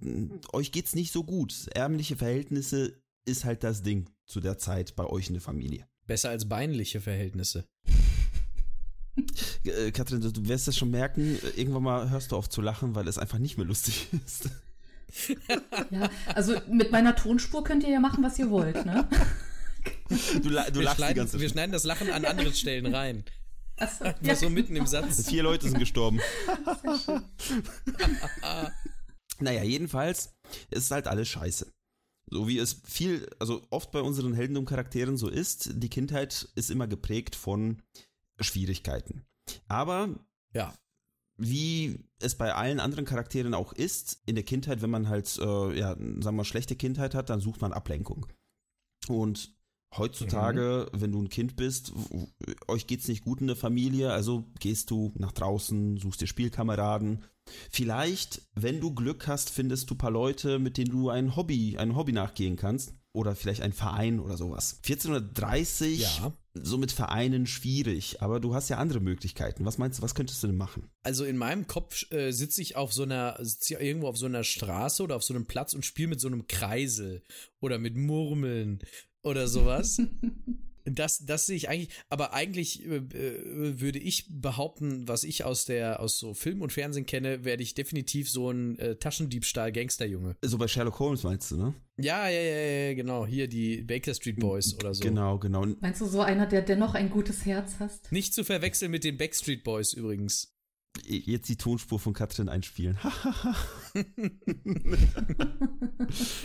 euch 0.55 0.73
geht's 0.73 0.95
nicht 0.95 1.13
so 1.13 1.25
gut. 1.25 1.67
Ärmliche 1.75 2.17
Verhältnisse 2.17 2.99
ist 3.27 3.45
halt 3.45 3.63
das 3.65 3.83
Ding 3.83 4.09
zu 4.27 4.41
der 4.41 4.57
Zeit 4.57 4.97
bei 4.97 5.05
euch 5.05 5.27
in 5.27 5.35
der 5.35 5.43
Familie. 5.43 5.87
Besser 6.07 6.31
als 6.31 6.49
beinliche 6.49 7.03
Verhältnisse. 7.03 7.69
Äh, 9.65 9.91
Katrin, 9.91 10.23
du 10.23 10.49
wirst 10.49 10.69
es 10.69 10.77
schon 10.79 10.91
merken, 10.91 11.39
irgendwann 11.55 11.83
mal 11.83 12.09
hörst 12.09 12.33
du 12.33 12.37
auf 12.37 12.49
zu 12.49 12.63
lachen, 12.63 12.95
weil 12.95 13.09
es 13.09 13.19
einfach 13.19 13.39
nicht 13.39 13.59
mehr 13.59 13.67
lustig 13.67 14.09
ist. 14.25 14.49
Ja, 15.91 16.11
also 16.35 16.57
mit 16.69 16.91
meiner 16.93 17.17
Tonspur 17.17 17.65
könnt 17.65 17.83
ihr 17.83 17.91
ja 17.91 18.01
machen, 18.01 18.23
was 18.23 18.39
ihr 18.39 18.51
wollt, 18.51 18.85
ne? 18.85 19.09
Du, 20.09 20.41
du 20.41 20.51
wir 20.51 20.83
lachst 20.83 21.03
die 21.09 21.15
ganze 21.15 21.41
Wir 21.41 21.49
schneiden 21.49 21.73
das 21.73 21.85
Lachen 21.85 22.11
an 22.11 22.25
andere 22.25 22.53
Stellen 22.53 22.95
rein. 22.95 23.25
Achso, 23.77 24.05
ja, 24.23 24.35
so 24.35 24.51
mitten 24.51 24.75
im 24.75 24.87
Satz. 24.87 25.27
Vier 25.29 25.43
Leute 25.43 25.69
sind 25.69 25.79
gestorben. 25.79 26.21
naja, 29.39 29.63
jedenfalls 29.63 30.35
ist 30.71 30.91
halt 30.91 31.07
alles 31.07 31.29
scheiße. 31.29 31.73
So 32.31 32.49
wie 32.49 32.59
es 32.59 32.83
viel, 32.85 33.29
also 33.39 33.67
oft 33.71 33.91
bei 33.91 34.01
unseren 34.01 34.35
Heldendum-Charakteren 34.35 35.17
so 35.17 35.29
ist, 35.29 35.71
die 35.75 35.89
Kindheit 35.89 36.49
ist 36.55 36.71
immer 36.71 36.87
geprägt 36.87 37.37
von 37.37 37.83
Schwierigkeiten. 38.41 39.25
Aber 39.69 40.19
ja, 40.53 40.75
wie 41.37 42.08
es 42.21 42.37
bei 42.37 42.55
allen 42.55 42.81
anderen 42.81 43.05
Charakteren 43.05 43.55
auch 43.55 43.73
ist, 43.73 44.23
in 44.27 44.35
der 44.35 44.45
Kindheit, 44.45 44.83
wenn 44.83 44.91
man 44.91 45.09
halt, 45.09 45.39
äh, 45.39 45.79
ja, 45.79 45.91
sagen 45.91 46.25
wir 46.25 46.33
mal, 46.33 46.45
schlechte 46.45 46.77
Kindheit 46.77 47.15
hat, 47.15 47.31
dann 47.31 47.41
sucht 47.41 47.61
man 47.61 47.73
Ablenkung. 47.73 48.27
Und 49.09 49.55
heutzutage, 49.97 50.89
mhm. 50.93 51.01
wenn 51.01 51.13
du 51.13 51.23
ein 51.23 51.29
Kind 51.29 51.57
bist, 51.57 51.93
euch 52.67 52.87
geht's 52.87 53.09
nicht 53.09 53.25
gut 53.25 53.41
in 53.41 53.47
der 53.47 53.57
Familie, 53.57 54.13
also 54.13 54.45
gehst 54.59 54.91
du 54.91 55.13
nach 55.17 55.33
draußen, 55.33 55.97
suchst 55.97 56.21
dir 56.21 56.27
Spielkameraden. 56.27 57.25
Vielleicht, 57.71 58.43
wenn 58.55 58.81
du 58.81 58.95
Glück 58.95 59.27
hast, 59.27 59.51
findest 59.51 59.89
du 59.89 59.95
ein 59.95 59.99
paar 59.99 60.11
Leute, 60.11 60.59
mit 60.59 60.77
denen 60.77 60.91
du 60.91 61.09
ein 61.09 61.37
Hobby, 61.37 61.79
ein 61.79 61.97
Hobby 61.97 62.13
nachgehen 62.13 62.57
kannst 62.57 62.93
oder 63.19 63.35
vielleicht 63.35 63.63
ein 63.63 63.73
Verein 63.73 64.21
oder 64.21 64.37
sowas. 64.37 64.79
1430, 64.85 66.01
ja. 66.01 66.33
so 66.55 66.79
mit 66.79 66.93
Vereinen 66.93 67.49
schwierig, 67.49 68.23
aber 68.23 68.39
du 68.39 68.55
hast 68.55 68.69
ja 68.69 68.79
andere 68.79 69.01
Möglichkeiten. 69.01 69.65
Was 69.65 69.77
meinst 69.77 69.99
du, 69.99 70.03
was 70.03 70.15
könntest 70.15 70.41
du 70.43 70.47
denn 70.47 70.57
machen? 70.57 70.89
Also 71.03 71.25
in 71.25 71.37
meinem 71.37 71.67
Kopf 71.67 72.11
äh, 72.13 72.31
sitze 72.31 72.63
ich 72.63 72.77
auf 72.77 72.93
so 72.93 73.03
einer, 73.03 73.37
sitze 73.41 73.75
ich 73.75 73.81
irgendwo 73.81 74.07
auf 74.07 74.17
so 74.17 74.27
einer 74.27 74.45
Straße 74.45 75.03
oder 75.03 75.17
auf 75.17 75.25
so 75.25 75.35
einem 75.35 75.47
Platz 75.47 75.75
und 75.75 75.85
spiele 75.85 76.09
mit 76.09 76.21
so 76.21 76.29
einem 76.29 76.47
Kreisel 76.47 77.23
oder 77.61 77.79
mit 77.79 77.97
Murmeln 77.97 78.79
oder 79.23 79.49
sowas. 79.49 80.01
Das, 80.93 81.25
das 81.25 81.47
sehe 81.47 81.57
ich 81.57 81.69
eigentlich, 81.69 81.91
aber 82.09 82.33
eigentlich 82.33 82.87
äh, 82.87 82.97
äh, 82.97 83.81
würde 83.81 83.99
ich 83.99 84.27
behaupten, 84.31 85.07
was 85.09 85.25
ich 85.25 85.45
aus 85.45 85.65
der, 85.65 86.01
aus 86.01 86.19
so 86.19 86.35
Film 86.35 86.63
und 86.63 86.73
Fernsehen 86.73 87.07
kenne, 87.07 87.45
werde 87.45 87.63
ich 87.63 87.75
definitiv 87.75 88.31
so 88.31 88.51
ein 88.51 88.79
äh, 88.79 88.97
Taschendiebstahl-Gangsterjunge. 88.97 90.37
So 90.43 90.59
bei 90.59 90.69
Sherlock 90.69 90.99
Holmes 90.99 91.23
meinst 91.23 91.51
du, 91.51 91.57
ne? 91.57 91.75
Ja, 92.01 92.29
ja, 92.29 92.41
ja, 92.41 92.57
ja, 92.89 92.95
genau. 92.95 93.27
Hier 93.27 93.49
die 93.49 93.83
Baker 93.83 94.15
Street 94.15 94.39
Boys 94.39 94.75
oder 94.75 94.95
so. 94.95 95.03
Genau, 95.03 95.39
genau. 95.39 95.67
Meinst 95.81 96.01
du 96.01 96.07
so 96.07 96.21
einer, 96.21 96.47
der 96.47 96.63
dennoch 96.63 96.95
ein 96.95 97.11
gutes 97.11 97.45
Herz 97.45 97.75
hast? 97.81 98.13
Nicht 98.13 98.35
zu 98.35 98.45
verwechseln 98.45 98.93
mit 98.93 99.03
den 99.03 99.17
Backstreet 99.17 99.65
Boys 99.65 99.93
übrigens. 99.95 100.55
Jetzt 101.05 101.49
die 101.49 101.57
Tonspur 101.57 101.99
von 101.99 102.13
Katrin 102.13 102.49
einspielen. 102.49 102.99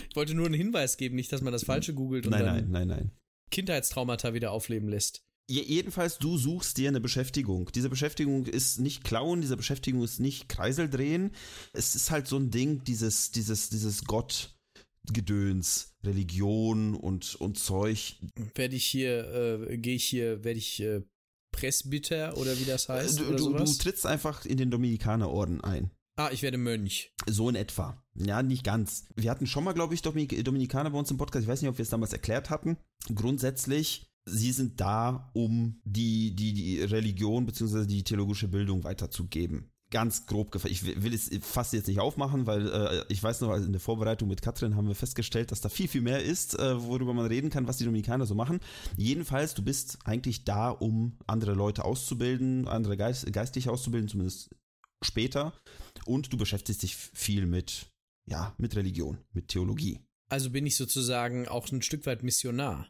ich 0.08 0.16
wollte 0.16 0.34
nur 0.34 0.46
einen 0.46 0.54
Hinweis 0.54 0.96
geben, 0.96 1.16
nicht, 1.16 1.32
dass 1.32 1.42
man 1.42 1.52
das 1.52 1.64
Falsche 1.64 1.94
googelt 1.94 2.26
und 2.26 2.32
nein, 2.32 2.44
dann 2.44 2.70
nein, 2.70 2.70
nein, 2.70 2.88
nein. 2.88 3.10
Kindheitstraumata 3.54 4.34
wieder 4.34 4.50
aufleben 4.50 4.88
lässt. 4.88 5.22
Jedenfalls, 5.48 6.18
du 6.18 6.38
suchst 6.38 6.76
dir 6.78 6.88
eine 6.88 7.00
Beschäftigung. 7.00 7.70
Diese 7.72 7.90
Beschäftigung 7.90 8.46
ist 8.46 8.80
nicht 8.80 9.04
klauen, 9.04 9.42
diese 9.42 9.56
Beschäftigung 9.56 10.02
ist 10.02 10.18
nicht 10.18 10.48
Kreisel 10.48 10.88
drehen. 10.88 11.32
Es 11.72 11.94
ist 11.94 12.10
halt 12.10 12.26
so 12.26 12.36
ein 12.36 12.50
Ding, 12.50 12.82
dieses, 12.84 13.30
dieses, 13.30 13.68
dieses 13.68 14.04
Gottgedöns, 14.06 15.94
Religion 16.02 16.94
und, 16.94 17.34
und 17.36 17.58
Zeug. 17.58 18.16
Werde 18.54 18.74
ich 18.74 18.86
hier, 18.86 19.68
äh, 19.68 19.76
gehe 19.76 19.96
ich 19.96 20.06
hier, 20.06 20.42
werde 20.44 20.58
ich 20.58 20.80
äh, 20.80 21.02
Presbyter 21.52 22.36
oder 22.38 22.58
wie 22.58 22.64
das 22.64 22.88
heißt? 22.88 23.20
Du, 23.20 23.36
du, 23.36 23.52
du, 23.52 23.64
trittst 23.64 24.06
einfach 24.06 24.46
in 24.46 24.56
den 24.56 24.70
Dominikanerorden 24.70 25.60
ein. 25.60 25.90
Ah, 26.16 26.30
ich 26.30 26.42
werde 26.42 26.58
Mönch. 26.58 27.12
So 27.26 27.48
in 27.48 27.56
etwa. 27.56 28.00
Ja, 28.14 28.42
nicht 28.42 28.62
ganz. 28.62 29.06
Wir 29.16 29.30
hatten 29.30 29.46
schon 29.46 29.64
mal, 29.64 29.72
glaube 29.72 29.94
ich, 29.94 30.02
Dominikaner 30.02 30.90
bei 30.90 30.98
uns 30.98 31.10
im 31.10 31.16
Podcast. 31.16 31.42
Ich 31.42 31.48
weiß 31.48 31.60
nicht, 31.60 31.70
ob 31.70 31.78
wir 31.78 31.82
es 31.82 31.90
damals 31.90 32.12
erklärt 32.12 32.50
hatten. 32.50 32.76
Grundsätzlich, 33.12 34.06
sie 34.24 34.52
sind 34.52 34.80
da, 34.80 35.30
um 35.34 35.80
die, 35.84 36.36
die, 36.36 36.52
die 36.52 36.82
Religion 36.82 37.46
bzw. 37.46 37.86
die 37.86 38.04
theologische 38.04 38.46
Bildung 38.48 38.84
weiterzugeben 38.84 39.70
ganz 39.90 40.26
grob 40.26 40.50
gefasst. 40.50 40.72
Ich 40.72 40.84
will 40.84 41.14
es 41.14 41.30
fast 41.42 41.72
jetzt 41.72 41.86
nicht 41.86 42.00
aufmachen, 42.00 42.48
weil 42.48 42.68
äh, 42.68 43.04
ich 43.08 43.22
weiß 43.22 43.42
noch, 43.42 43.50
also 43.50 43.64
in 43.64 43.70
der 43.70 43.80
Vorbereitung 43.80 44.28
mit 44.28 44.42
Katrin 44.42 44.74
haben 44.74 44.88
wir 44.88 44.96
festgestellt, 44.96 45.52
dass 45.52 45.60
da 45.60 45.68
viel, 45.68 45.86
viel 45.86 46.00
mehr 46.00 46.20
ist, 46.20 46.58
äh, 46.58 46.82
worüber 46.82 47.14
man 47.14 47.26
reden 47.26 47.48
kann, 47.48 47.68
was 47.68 47.76
die 47.76 47.84
Dominikaner 47.84 48.26
so 48.26 48.34
machen. 48.34 48.58
Jedenfalls, 48.96 49.54
du 49.54 49.62
bist 49.62 49.98
eigentlich 50.04 50.44
da, 50.44 50.70
um 50.70 51.16
andere 51.28 51.54
Leute 51.54 51.84
auszubilden, 51.84 52.66
andere 52.66 52.96
Geist, 52.96 53.32
geistig 53.32 53.68
auszubilden, 53.68 54.08
zumindest 54.08 54.50
später. 55.00 55.52
Und 56.04 56.32
du 56.32 56.36
beschäftigst 56.36 56.82
dich 56.82 56.96
viel 56.96 57.46
mit, 57.46 57.86
ja, 58.26 58.54
mit 58.58 58.76
Religion, 58.76 59.18
mit 59.32 59.48
Theologie. 59.48 60.00
Also 60.28 60.50
bin 60.50 60.66
ich 60.66 60.76
sozusagen 60.76 61.48
auch 61.48 61.70
ein 61.70 61.82
Stück 61.82 62.06
weit 62.06 62.22
Missionar. 62.22 62.88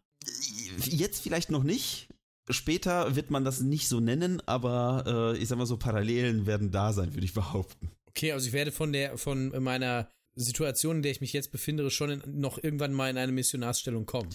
Jetzt 0.78 1.22
vielleicht 1.22 1.50
noch 1.50 1.64
nicht, 1.64 2.08
Später 2.50 3.16
wird 3.16 3.30
man 3.30 3.42
das 3.42 3.60
nicht 3.60 3.88
so 3.88 4.00
nennen, 4.00 4.42
aber 4.44 5.34
äh, 5.34 5.38
ich 5.38 5.48
sag 5.48 5.56
mal 5.56 5.64
so, 5.64 5.78
Parallelen 5.78 6.44
werden 6.44 6.70
da 6.70 6.92
sein, 6.92 7.14
würde 7.14 7.24
ich 7.24 7.32
behaupten. 7.32 7.90
Okay, 8.06 8.32
also 8.32 8.46
ich 8.46 8.52
werde 8.52 8.70
von 8.70 8.92
der, 8.92 9.16
von 9.16 9.48
meiner 9.62 10.10
Situation, 10.34 10.96
in 10.96 11.02
der 11.02 11.12
ich 11.12 11.22
mich 11.22 11.32
jetzt 11.32 11.52
befinde, 11.52 11.90
schon 11.90 12.10
in, 12.10 12.40
noch 12.40 12.62
irgendwann 12.62 12.92
mal 12.92 13.08
in 13.08 13.16
eine 13.16 13.32
Missionarsstellung 13.32 14.04
kommen. 14.04 14.28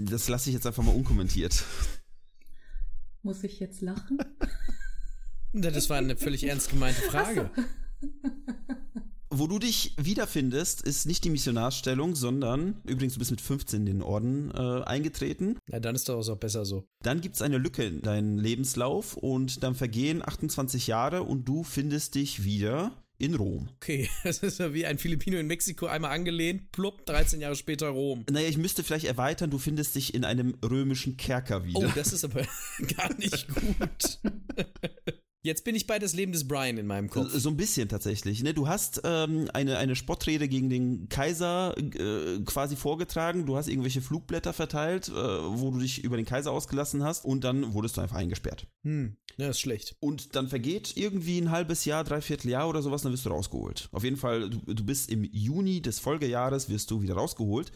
Das 0.00 0.28
lasse 0.28 0.48
ich 0.48 0.54
jetzt 0.54 0.66
einfach 0.66 0.82
mal 0.82 0.94
unkommentiert. 0.94 1.64
Muss 3.22 3.44
ich 3.44 3.60
jetzt 3.60 3.82
lachen? 3.82 4.18
Das 5.52 5.88
war 5.90 5.98
eine 5.98 6.16
völlig 6.16 6.44
ernst 6.44 6.70
gemeinte 6.70 7.02
Frage. 7.02 7.50
Wo 9.30 9.46
du 9.46 9.58
dich 9.58 9.94
wiederfindest, 9.98 10.82
ist 10.82 11.04
nicht 11.04 11.24
die 11.24 11.30
Missionarsstellung, 11.30 12.14
sondern, 12.14 12.80
übrigens, 12.84 13.14
du 13.14 13.18
bist 13.18 13.32
mit 13.32 13.40
15 13.40 13.80
in 13.80 13.86
den 13.86 14.02
Orden 14.02 14.50
äh, 14.52 14.82
eingetreten. 14.84 15.58
Na, 15.66 15.78
dann 15.78 15.94
ist 15.94 16.08
doch 16.08 16.26
auch 16.26 16.36
besser 16.38 16.64
so. 16.64 16.88
Dann 17.02 17.20
gibt 17.20 17.34
es 17.34 17.42
eine 17.42 17.58
Lücke 17.58 17.84
in 17.84 18.00
deinem 18.00 18.38
Lebenslauf 18.38 19.16
und 19.16 19.62
dann 19.62 19.74
vergehen 19.74 20.22
28 20.26 20.86
Jahre 20.86 21.22
und 21.22 21.44
du 21.44 21.64
findest 21.64 22.14
dich 22.14 22.44
wieder 22.44 22.92
in 23.18 23.34
Rom. 23.34 23.68
Okay, 23.76 24.08
das 24.24 24.38
ist 24.38 24.58
ja 24.58 24.72
wie 24.72 24.86
ein 24.86 24.98
Filipino 24.98 25.38
in 25.38 25.46
Mexiko 25.46 25.86
einmal 25.86 26.12
angelehnt, 26.12 26.72
plupp, 26.72 27.04
13 27.06 27.40
Jahre 27.40 27.56
später 27.56 27.88
Rom. 27.88 28.24
Naja, 28.30 28.48
ich 28.48 28.58
müsste 28.58 28.84
vielleicht 28.84 29.06
erweitern, 29.06 29.50
du 29.50 29.58
findest 29.58 29.96
dich 29.96 30.14
in 30.14 30.24
einem 30.24 30.56
römischen 30.64 31.16
Kerker 31.16 31.64
wieder. 31.64 31.80
Oh, 31.80 31.92
das 31.94 32.12
ist 32.12 32.24
aber 32.24 32.42
gar 32.96 33.12
nicht 33.18 33.48
gut. 33.48 34.20
Jetzt 35.46 35.62
bin 35.62 35.76
ich 35.76 35.86
bei 35.86 36.00
das 36.00 36.12
Leben 36.12 36.32
des 36.32 36.48
Brian 36.48 36.76
in 36.76 36.88
meinem 36.88 37.08
Kopf. 37.08 37.30
So 37.32 37.48
ein 37.50 37.56
bisschen 37.56 37.88
tatsächlich. 37.88 38.42
Ne? 38.42 38.52
Du 38.52 38.66
hast 38.66 39.02
ähm, 39.04 39.48
eine, 39.54 39.78
eine 39.78 39.94
Spottrede 39.94 40.48
gegen 40.48 40.68
den 40.68 41.08
Kaiser 41.08 41.72
äh, 41.78 42.40
quasi 42.44 42.74
vorgetragen. 42.74 43.46
Du 43.46 43.56
hast 43.56 43.68
irgendwelche 43.68 44.02
Flugblätter 44.02 44.52
verteilt, 44.52 45.08
äh, 45.08 45.12
wo 45.12 45.70
du 45.70 45.78
dich 45.78 46.02
über 46.02 46.16
den 46.16 46.26
Kaiser 46.26 46.50
ausgelassen 46.50 47.04
hast 47.04 47.24
und 47.24 47.44
dann 47.44 47.74
wurdest 47.74 47.96
du 47.96 48.00
einfach 48.00 48.16
eingesperrt. 48.16 48.66
Hm, 48.82 49.18
ja, 49.36 49.48
ist 49.48 49.60
schlecht. 49.60 49.94
Und 50.00 50.34
dann 50.34 50.48
vergeht 50.48 50.96
irgendwie 50.96 51.38
ein 51.38 51.52
halbes 51.52 51.84
Jahr, 51.84 52.02
dreiviertel 52.02 52.50
Jahr 52.50 52.68
oder 52.68 52.82
sowas, 52.82 53.02
dann 53.02 53.12
wirst 53.12 53.24
du 53.24 53.30
rausgeholt. 53.30 53.88
Auf 53.92 54.02
jeden 54.02 54.16
Fall, 54.16 54.50
du, 54.50 54.74
du 54.74 54.84
bist 54.84 55.08
im 55.12 55.22
Juni 55.22 55.80
des 55.80 56.00
Folgejahres, 56.00 56.68
wirst 56.68 56.90
du 56.90 57.02
wieder 57.02 57.14
rausgeholt. 57.14 57.70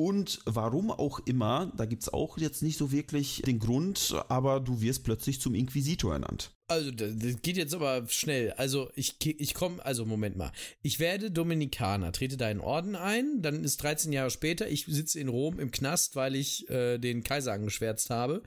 Und 0.00 0.40
warum 0.46 0.90
auch 0.90 1.20
immer, 1.26 1.70
da 1.76 1.84
gibt 1.84 2.04
es 2.04 2.10
auch 2.10 2.38
jetzt 2.38 2.62
nicht 2.62 2.78
so 2.78 2.90
wirklich 2.90 3.42
den 3.44 3.58
Grund, 3.58 4.14
aber 4.30 4.58
du 4.58 4.80
wirst 4.80 5.04
plötzlich 5.04 5.42
zum 5.42 5.54
Inquisitor 5.54 6.14
ernannt. 6.14 6.52
Also, 6.68 6.90
das 6.90 7.42
geht 7.42 7.58
jetzt 7.58 7.74
aber 7.74 8.08
schnell. 8.08 8.52
Also, 8.52 8.90
ich, 8.94 9.16
ich 9.26 9.52
komme, 9.52 9.84
also, 9.84 10.06
Moment 10.06 10.36
mal. 10.36 10.52
Ich 10.80 11.00
werde 11.00 11.30
Dominikaner, 11.30 12.12
trete 12.12 12.38
da 12.38 12.50
in 12.50 12.60
Orden 12.60 12.96
ein, 12.96 13.42
dann 13.42 13.62
ist 13.62 13.82
13 13.82 14.10
Jahre 14.10 14.30
später, 14.30 14.70
ich 14.70 14.86
sitze 14.86 15.20
in 15.20 15.28
Rom 15.28 15.60
im 15.60 15.70
Knast, 15.70 16.16
weil 16.16 16.34
ich 16.34 16.66
äh, 16.70 16.96
den 16.96 17.22
Kaiser 17.22 17.52
angeschwärzt 17.52 18.08
habe. 18.08 18.42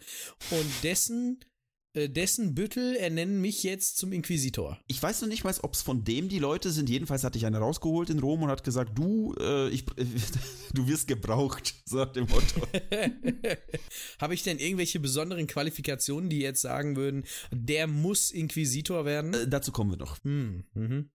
Und 0.50 0.72
dessen 0.81 1.39
dessen 1.95 2.55
Büttel 2.55 2.95
ernennen 2.95 3.39
mich 3.41 3.63
jetzt 3.63 3.97
zum 3.97 4.12
Inquisitor. 4.12 4.79
Ich 4.88 5.01
weiß 5.01 5.21
noch 5.21 5.29
nicht 5.29 5.43
mal, 5.43 5.53
ob 5.62 5.73
es 5.73 5.81
von 5.81 6.03
dem 6.03 6.29
die 6.29 6.39
Leute 6.39 6.71
sind. 6.71 6.89
Jedenfalls 6.89 7.23
hatte 7.23 7.38
ich 7.38 7.45
eine 7.45 7.59
rausgeholt 7.59 8.09
in 8.09 8.19
Rom 8.19 8.43
und 8.43 8.50
hat 8.50 8.63
gesagt, 8.63 8.97
du, 8.97 9.35
äh, 9.39 9.69
ich, 9.69 9.85
du 10.73 10.88
wirst 10.88 11.07
gebraucht, 11.07 11.75
so 11.85 11.97
nach 11.97 12.12
dem 12.12 12.27
Motto. 12.27 12.67
Habe 14.19 14.33
ich 14.33 14.43
denn 14.43 14.59
irgendwelche 14.59 15.00
besonderen 15.00 15.47
Qualifikationen, 15.47 16.29
die 16.29 16.39
jetzt 16.39 16.62
sagen 16.62 16.95
würden, 16.95 17.23
der 17.51 17.88
muss 17.88 18.31
Inquisitor 18.31 19.05
werden? 19.05 19.33
Äh, 19.33 19.47
dazu 19.47 19.71
kommen 19.71 19.91
wir 19.91 19.97
noch. 19.97 20.23
Hm, 20.23 20.63
mhm. 20.73 21.09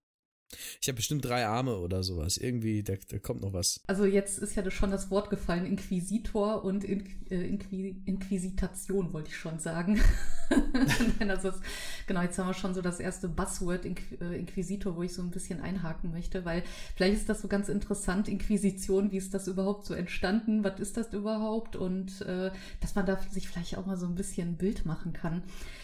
Ich 0.81 0.87
habe 0.87 0.95
bestimmt 0.95 1.25
drei 1.25 1.45
Arme 1.45 1.77
oder 1.77 2.03
sowas. 2.03 2.37
Irgendwie, 2.37 2.81
da, 2.83 2.93
da, 3.09 3.19
kommt 3.19 3.41
noch 3.41 3.53
was. 3.53 3.81
Also 3.87 4.05
jetzt 4.05 4.39
ist 4.39 4.55
ja 4.55 4.69
schon 4.71 4.91
das 4.91 5.11
Wort 5.11 5.29
gefallen, 5.29 5.65
Inquisitor 5.65 6.63
und 6.63 6.83
In, 6.83 7.03
äh, 7.29 7.47
Inquis 7.47 7.95
Inquisitation, 8.05 9.13
wollte 9.13 9.29
ich 9.29 9.37
schon 9.37 9.59
sagen. 9.59 10.01
also 11.19 11.51
das, 11.51 11.61
genau, 12.07 12.21
jetzt 12.23 12.37
haben 12.39 12.47
wir 12.47 12.53
schon 12.53 12.73
so 12.73 12.81
das 12.81 12.99
erste 12.99 13.27
Buzzword 13.29 13.85
Inqu 13.85 14.15
äh, 14.21 14.39
Inquisitor, 14.39 14.95
wo 14.95 15.03
ich 15.03 15.13
so 15.13 15.21
ein 15.21 15.29
bisschen 15.29 15.61
einhaken 15.61 16.11
möchte, 16.11 16.45
weil 16.45 16.63
vielleicht 16.95 17.17
ist 17.17 17.29
das 17.29 17.41
so 17.41 17.47
ganz 17.47 17.69
interessant, 17.69 18.27
Inquisition, 18.27 19.11
wie 19.11 19.17
ist 19.17 19.33
das 19.33 19.47
überhaupt 19.47 19.85
so 19.85 19.93
entstanden, 19.93 20.63
was 20.63 20.79
ist 20.79 20.97
das 20.97 21.13
überhaupt 21.13 21.75
und 21.75 22.21
äh, 22.21 22.51
dass 22.81 22.95
man 22.95 23.05
da 23.05 23.19
sich 23.29 23.47
vielleicht 23.47 23.77
auch 23.77 23.85
mal 23.85 23.97
so 23.97 24.07
ein 24.07 24.15
bisschen 24.15 24.49
ein 24.49 24.57
Bild 24.57 24.85
machen 24.85 25.13
kann. 25.13 25.43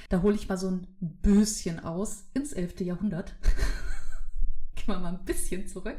Da 0.10 0.22
hole 0.22 0.36
ich 0.36 0.50
mal 0.50 0.58
so 0.58 0.70
ein 0.70 0.88
Böschen 1.00 1.80
aus 1.80 2.26
ins 2.34 2.54
11. 2.54 2.82
Jahrhundert 2.82 3.36
mal 5.02 5.06
ein 5.06 5.26
bisschen 5.26 5.68
zurück, 5.68 5.98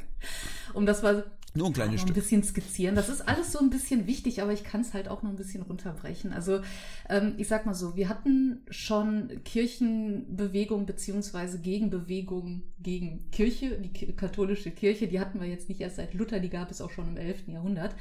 um 0.74 0.86
das 0.86 1.02
mal 1.02 1.24
nur 1.56 1.68
ein 1.68 1.72
kleines 1.72 2.02
Stück. 2.02 2.10
ein 2.10 2.20
bisschen 2.20 2.42
skizzieren. 2.42 2.94
Das 2.94 3.08
ist 3.08 3.26
alles 3.26 3.52
so 3.52 3.58
ein 3.58 3.70
bisschen 3.70 4.06
wichtig, 4.06 4.42
aber 4.42 4.52
ich 4.52 4.62
kann 4.62 4.82
es 4.82 4.92
halt 4.92 5.08
auch 5.08 5.22
noch 5.22 5.30
ein 5.30 5.36
bisschen 5.36 5.62
runterbrechen. 5.62 6.32
Also 6.32 6.60
ähm, 7.08 7.34
ich 7.38 7.48
sag 7.48 7.64
mal 7.64 7.74
so, 7.74 7.96
wir 7.96 8.08
hatten 8.08 8.60
schon 8.68 9.30
Kirchenbewegung 9.44 10.86
beziehungsweise 10.86 11.58
Gegenbewegung 11.58 12.62
gegen 12.78 13.30
Kirche, 13.30 13.78
die 13.78 14.12
katholische 14.12 14.70
Kirche, 14.70 15.08
die 15.08 15.18
hatten 15.18 15.40
wir 15.40 15.48
jetzt 15.48 15.68
nicht 15.68 15.80
erst 15.80 15.96
seit 15.96 16.14
Luther, 16.14 16.40
die 16.40 16.50
gab 16.50 16.70
es 16.70 16.80
auch 16.80 16.90
schon 16.90 17.08
im 17.08 17.16
11. 17.16 17.48
Jahrhundert. 17.48 17.94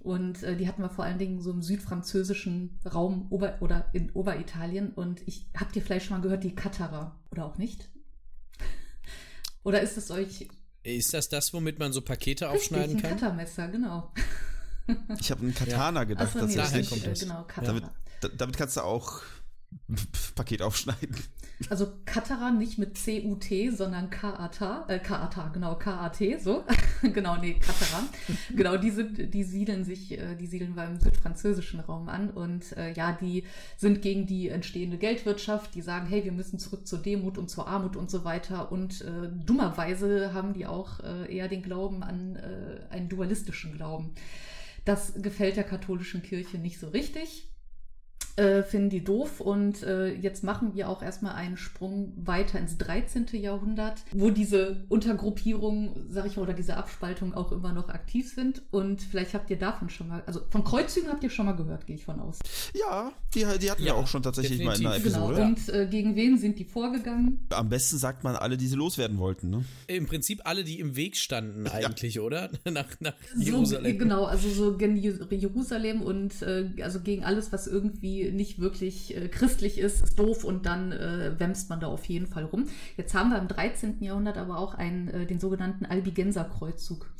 Und 0.00 0.42
äh, 0.42 0.56
die 0.56 0.66
hatten 0.66 0.82
wir 0.82 0.90
vor 0.90 1.04
allen 1.04 1.18
Dingen 1.18 1.40
so 1.40 1.52
im 1.52 1.62
südfranzösischen 1.62 2.78
Raum 2.92 3.26
Ober 3.30 3.56
oder 3.60 3.86
in 3.92 4.10
Oberitalien. 4.12 4.90
Und 4.90 5.26
ich 5.26 5.46
habt 5.56 5.76
ihr 5.76 5.82
vielleicht 5.82 6.06
schon 6.06 6.16
mal 6.16 6.22
gehört, 6.22 6.44
die 6.44 6.54
Katharer 6.54 7.16
oder 7.30 7.46
auch 7.46 7.56
nicht? 7.56 7.88
Oder 9.64 9.80
ist 9.80 9.96
es 9.96 10.10
euch. 10.10 10.48
Ist 10.82 11.14
das 11.14 11.28
das, 11.28 11.52
womit 11.52 11.78
man 11.78 11.92
so 11.92 12.00
Pakete 12.00 12.50
aufschneiden 12.50 12.96
Richtig, 12.96 13.04
ein 13.04 13.18
kann? 13.18 13.18
Cuttermesser, 13.18 13.68
genau. 13.68 14.12
Ich 15.20 15.30
habe 15.30 15.42
einen 15.42 15.54
Katana 15.54 16.00
ja. 16.00 16.04
gedacht. 16.04 16.34
Achso, 16.34 16.46
nee, 16.46 16.56
daher 16.56 16.84
kommt 16.84 17.06
das. 17.06 17.20
Genau, 17.20 17.46
Damit, 17.62 17.84
damit 18.36 18.56
kannst 18.56 18.76
du 18.76 18.80
auch 18.80 19.22
Paket 20.34 20.62
aufschneiden. 20.62 21.16
Also 21.70 21.88
Katara 22.04 22.50
nicht 22.50 22.78
mit 22.78 22.98
C-U-T, 22.98 23.70
sondern 23.70 24.10
K-A-T, 24.10 24.92
äh, 24.92 24.98
K-A-T, 24.98 25.40
genau, 25.52 25.76
K-A-T, 25.76 26.38
so. 26.38 26.64
genau, 27.02 27.36
nee, 27.36 27.54
Katara. 27.54 28.04
genau, 28.54 28.76
die 28.76 28.90
sind, 28.90 29.32
die 29.32 29.44
siedeln 29.44 29.84
sich, 29.84 30.18
äh, 30.18 30.34
die 30.34 30.46
siedeln 30.46 30.74
beim 30.74 30.98
südfranzösischen 30.98 31.80
Raum 31.80 32.08
an 32.08 32.30
und 32.30 32.76
äh, 32.76 32.92
ja, 32.92 33.12
die 33.12 33.44
sind 33.76 34.02
gegen 34.02 34.26
die 34.26 34.48
entstehende 34.48 34.98
Geldwirtschaft, 34.98 35.74
die 35.74 35.82
sagen, 35.82 36.06
hey, 36.06 36.24
wir 36.24 36.32
müssen 36.32 36.58
zurück 36.58 36.86
zur 36.86 37.00
Demut 37.00 37.38
und 37.38 37.48
zur 37.48 37.68
Armut 37.68 37.96
und 37.96 38.10
so 38.10 38.24
weiter 38.24 38.72
und 38.72 39.02
äh, 39.02 39.28
dummerweise 39.46 40.32
haben 40.32 40.54
die 40.54 40.66
auch 40.66 41.00
äh, 41.00 41.34
eher 41.34 41.48
den 41.48 41.62
Glauben 41.62 42.02
an 42.02 42.36
äh, 42.36 42.92
einen 42.92 43.08
dualistischen 43.08 43.74
Glauben. 43.74 44.10
Das 44.84 45.14
gefällt 45.22 45.56
der 45.56 45.64
katholischen 45.64 46.22
Kirche 46.22 46.58
nicht 46.58 46.80
so 46.80 46.88
richtig 46.88 47.51
äh, 48.36 48.62
finden 48.62 48.90
die 48.90 49.04
doof 49.04 49.40
und 49.40 49.82
äh, 49.82 50.12
jetzt 50.14 50.42
machen 50.42 50.74
wir 50.74 50.88
auch 50.88 51.02
erstmal 51.02 51.34
einen 51.34 51.56
Sprung 51.56 52.12
weiter 52.16 52.58
ins 52.58 52.78
13. 52.78 53.26
Jahrhundert, 53.32 54.02
wo 54.12 54.30
diese 54.30 54.84
Untergruppierungen, 54.88 56.06
sag 56.08 56.26
ich 56.26 56.36
mal, 56.36 56.42
oder 56.42 56.54
diese 56.54 56.76
Abspaltungen 56.76 57.34
auch 57.34 57.52
immer 57.52 57.72
noch 57.72 57.88
aktiv 57.88 58.32
sind 58.32 58.62
und 58.70 59.02
vielleicht 59.02 59.34
habt 59.34 59.50
ihr 59.50 59.58
davon 59.58 59.90
schon 59.90 60.08
mal, 60.08 60.22
also 60.26 60.40
von 60.50 60.64
Kreuzzügen 60.64 61.10
habt 61.10 61.22
ihr 61.24 61.30
schon 61.30 61.46
mal 61.46 61.52
gehört, 61.52 61.86
gehe 61.86 61.96
ich 61.96 62.04
von 62.04 62.20
aus. 62.20 62.38
Ja, 62.74 63.12
die, 63.34 63.40
die 63.40 63.70
hatten 63.70 63.82
ja, 63.82 63.92
wir 63.92 63.96
auch 63.96 64.06
schon 64.06 64.22
tatsächlich 64.22 64.58
definitiv. 64.58 64.84
mal 64.84 64.94
in 64.94 64.94
einer 64.94 65.04
Episode. 65.04 65.34
Genau, 65.34 65.48
und 65.48 65.68
äh, 65.68 65.86
gegen 65.86 66.16
wen 66.16 66.38
sind 66.38 66.58
die 66.58 66.64
vorgegangen? 66.64 67.46
Am 67.50 67.68
besten 67.68 67.98
sagt 67.98 68.24
man 68.24 68.36
alle, 68.36 68.56
die 68.56 68.66
sie 68.66 68.76
loswerden 68.76 69.18
wollten, 69.18 69.50
ne? 69.50 69.64
Im 69.88 70.06
Prinzip 70.06 70.40
alle, 70.44 70.64
die 70.64 70.80
im 70.80 70.96
Weg 70.96 71.16
standen 71.16 71.66
eigentlich, 71.68 72.14
ja. 72.14 72.22
oder? 72.22 72.50
nach, 72.64 72.86
nach 73.00 73.14
Jerusalem. 73.36 73.92
So, 73.92 73.98
genau, 73.98 74.24
also 74.24 74.48
so 74.48 74.76
gegen 74.76 74.96
Jerusalem 74.96 76.00
und 76.00 76.40
äh, 76.42 76.70
also 76.82 77.00
gegen 77.00 77.24
alles, 77.24 77.52
was 77.52 77.66
irgendwie 77.66 78.21
nicht 78.30 78.60
wirklich 78.60 79.16
äh, 79.16 79.28
christlich 79.28 79.78
ist, 79.78 80.02
ist 80.02 80.18
doof 80.18 80.44
und 80.44 80.66
dann 80.66 80.92
äh, 80.92 81.38
wämst 81.38 81.70
man 81.70 81.80
da 81.80 81.88
auf 81.88 82.04
jeden 82.04 82.26
Fall 82.26 82.44
rum. 82.44 82.68
Jetzt 82.96 83.14
haben 83.14 83.30
wir 83.30 83.38
im 83.38 83.48
13. 83.48 84.02
Jahrhundert 84.02 84.38
aber 84.38 84.58
auch 84.58 84.74
einen, 84.74 85.08
äh, 85.08 85.26
den 85.26 85.40
sogenannten 85.40 85.84
Albigenser 85.84 86.44
Kreuzzug. 86.44 87.10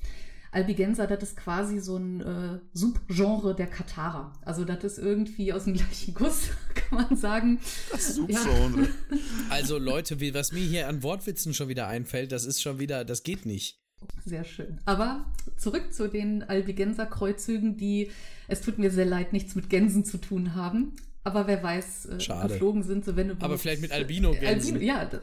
Albigenser, 0.53 1.07
das 1.07 1.23
ist 1.23 1.37
quasi 1.37 1.81
so 1.81 1.97
ein 1.97 2.21
äh, 2.21 2.59
Subgenre 2.75 3.55
der 3.55 3.69
Katarer. 3.69 4.35
Also 4.43 4.67
das 4.67 4.85
ist 4.85 4.99
irgendwie 4.99 5.53
aus 5.53 5.65
dem 5.65 5.75
gleichen 5.75 6.13
Guss, 6.13 6.51
kann 6.75 7.09
man 7.09 7.17
sagen. 7.17 7.59
Das 7.91 8.15
Subgenre. 8.15 8.83
Ja. 8.83 8.89
Also 9.49 9.79
Leute, 9.79 10.21
wie, 10.21 10.35
was 10.35 10.53
mir 10.53 10.61
hier 10.61 10.89
an 10.89 11.03
Wortwitzen 11.03 11.55
schon 11.55 11.69
wieder 11.69 11.87
einfällt, 11.89 12.33
das 12.33 12.45
ist 12.45 12.61
schon 12.61 12.79
wieder, 12.79 13.05
das 13.05 13.23
geht 13.23 13.47
nicht. 13.47 13.82
Sehr 14.25 14.45
schön. 14.45 14.79
Aber 14.85 15.25
zurück 15.57 15.93
zu 15.93 16.09
den 16.09 16.43
Albigenser-Kreuzzügen, 16.43 17.77
die, 17.77 18.11
es 18.49 18.61
tut 18.61 18.79
mir 18.79 18.91
sehr 18.91 19.07
leid, 19.07 19.33
nichts 19.33 19.55
mit 19.55 19.71
Gänsen 19.71 20.05
zu 20.05 20.19
tun 20.19 20.55
haben. 20.55 20.93
Aber 21.25 21.47
wer 21.47 21.63
weiß, 21.63 22.07
äh, 22.07 22.17
geflogen 22.49 22.83
sind, 22.83 23.05
so 23.05 23.17
wenn 23.17 23.29
du. 23.29 23.37
Aber 23.41 23.59
vielleicht 23.59 23.83
mit 23.83 23.93
Albino-Gänsen. 23.93 24.75
Albino, 24.75 24.93
ja. 24.93 25.09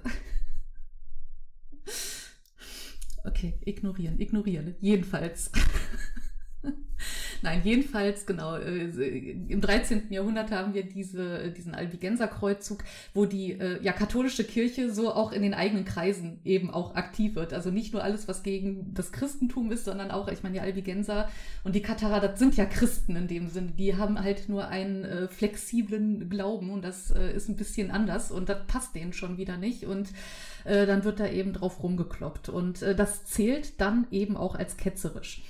Okay, 3.26 3.60
ignorieren, 3.66 4.20
ignorieren. 4.20 4.76
Jedenfalls. 4.80 5.52
Nein, 7.42 7.62
jedenfalls, 7.64 8.26
genau, 8.26 8.58
äh, 8.58 8.84
im 9.48 9.62
13. 9.62 10.12
Jahrhundert 10.12 10.52
haben 10.52 10.74
wir 10.74 10.84
diese, 10.84 11.52
diesen 11.52 11.74
Albigenser-Kreuzzug, 11.74 12.84
wo 13.14 13.26
die 13.26 13.58
ja, 13.82 13.94
katholische 13.94 14.44
Kirche 14.44 14.92
so 14.92 15.14
auch 15.14 15.32
in 15.32 15.42
den 15.42 15.54
eigenen 15.54 15.86
Kreisen 15.86 16.40
eben 16.44 16.70
auch 16.70 16.96
aktiv 16.96 17.36
wird. 17.36 17.54
Also 17.54 17.72
nicht 17.72 17.94
nur 17.94 18.04
alles, 18.04 18.28
was 18.28 18.44
gegen 18.44 18.94
das 18.94 19.12
Christentum 19.12 19.72
ist, 19.72 19.86
sondern 19.86 20.12
auch, 20.12 20.28
ich 20.28 20.44
meine, 20.44 20.56
die 20.56 20.62
Albigenser 20.62 21.30
und 21.64 21.76
die 21.76 21.82
Katharer, 21.82 22.20
das 22.20 22.40
sind 22.40 22.58
ja 22.58 22.66
Christen 22.66 23.16
in 23.16 23.28
dem 23.28 23.48
Sinne. 23.48 23.72
Die 23.78 23.96
haben 23.96 24.20
halt 24.20 24.50
nur 24.50 24.68
einen 24.68 25.06
äh, 25.06 25.28
flexiblen 25.28 26.30
Glauben 26.30 26.70
und 26.70 26.84
das 26.84 27.12
äh, 27.12 27.34
ist 27.34 27.50
ein 27.50 27.56
bisschen 27.56 27.92
anders 27.92 28.32
und 28.32 28.50
das 28.50 28.66
passt 28.68 28.96
denen 28.96 29.14
schon 29.14 29.38
wieder 29.38 29.58
nicht. 29.58 29.86
Und 29.86 30.10
äh, 30.66 30.86
dann 30.86 31.04
wird 31.04 31.20
da 31.20 31.28
eben 31.28 31.54
drauf 31.54 31.82
rumgekloppt. 31.84 32.50
Und 32.50 32.82
äh, 32.82 32.96
das 32.96 33.26
zählt 33.26 33.80
dann 33.80 34.08
eben 34.12 34.38
auch 34.38 34.56
als 34.56 34.78
ketzerisch. 34.78 35.42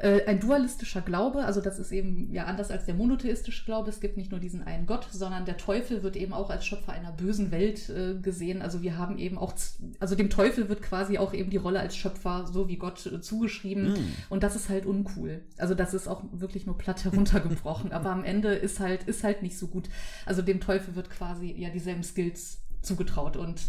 Äh, 0.00 0.24
ein 0.26 0.38
dualistischer 0.38 1.00
Glaube, 1.00 1.44
also 1.44 1.60
das 1.60 1.80
ist 1.80 1.90
eben 1.90 2.32
ja 2.32 2.44
anders 2.44 2.70
als 2.70 2.84
der 2.84 2.94
monotheistische 2.94 3.64
Glaube. 3.64 3.90
Es 3.90 4.00
gibt 4.00 4.16
nicht 4.16 4.30
nur 4.30 4.38
diesen 4.38 4.62
einen 4.62 4.86
Gott, 4.86 5.08
sondern 5.10 5.44
der 5.44 5.56
Teufel 5.56 6.04
wird 6.04 6.14
eben 6.14 6.32
auch 6.32 6.50
als 6.50 6.64
Schöpfer 6.64 6.92
einer 6.92 7.10
bösen 7.10 7.50
Welt 7.50 7.88
äh, 7.88 8.14
gesehen. 8.14 8.62
Also 8.62 8.80
wir 8.80 8.96
haben 8.96 9.18
eben 9.18 9.36
auch, 9.36 9.54
also 9.98 10.14
dem 10.14 10.30
Teufel 10.30 10.68
wird 10.68 10.82
quasi 10.82 11.18
auch 11.18 11.34
eben 11.34 11.50
die 11.50 11.56
Rolle 11.56 11.80
als 11.80 11.96
Schöpfer 11.96 12.46
so 12.46 12.68
wie 12.68 12.76
Gott 12.76 13.06
äh, 13.06 13.20
zugeschrieben. 13.20 13.92
Mm. 13.92 14.12
Und 14.28 14.44
das 14.44 14.54
ist 14.54 14.68
halt 14.68 14.86
uncool. 14.86 15.42
Also 15.56 15.74
das 15.74 15.94
ist 15.94 16.06
auch 16.06 16.22
wirklich 16.30 16.64
nur 16.64 16.78
platt 16.78 17.02
heruntergebrochen. 17.04 17.90
Aber 17.90 18.10
am 18.10 18.22
Ende 18.22 18.54
ist 18.54 18.78
halt, 18.78 19.02
ist 19.02 19.24
halt 19.24 19.42
nicht 19.42 19.58
so 19.58 19.66
gut. 19.66 19.88
Also 20.26 20.42
dem 20.42 20.60
Teufel 20.60 20.94
wird 20.94 21.10
quasi 21.10 21.52
ja 21.58 21.70
dieselben 21.70 22.04
Skills 22.04 22.60
zugetraut 22.82 23.36
und 23.36 23.60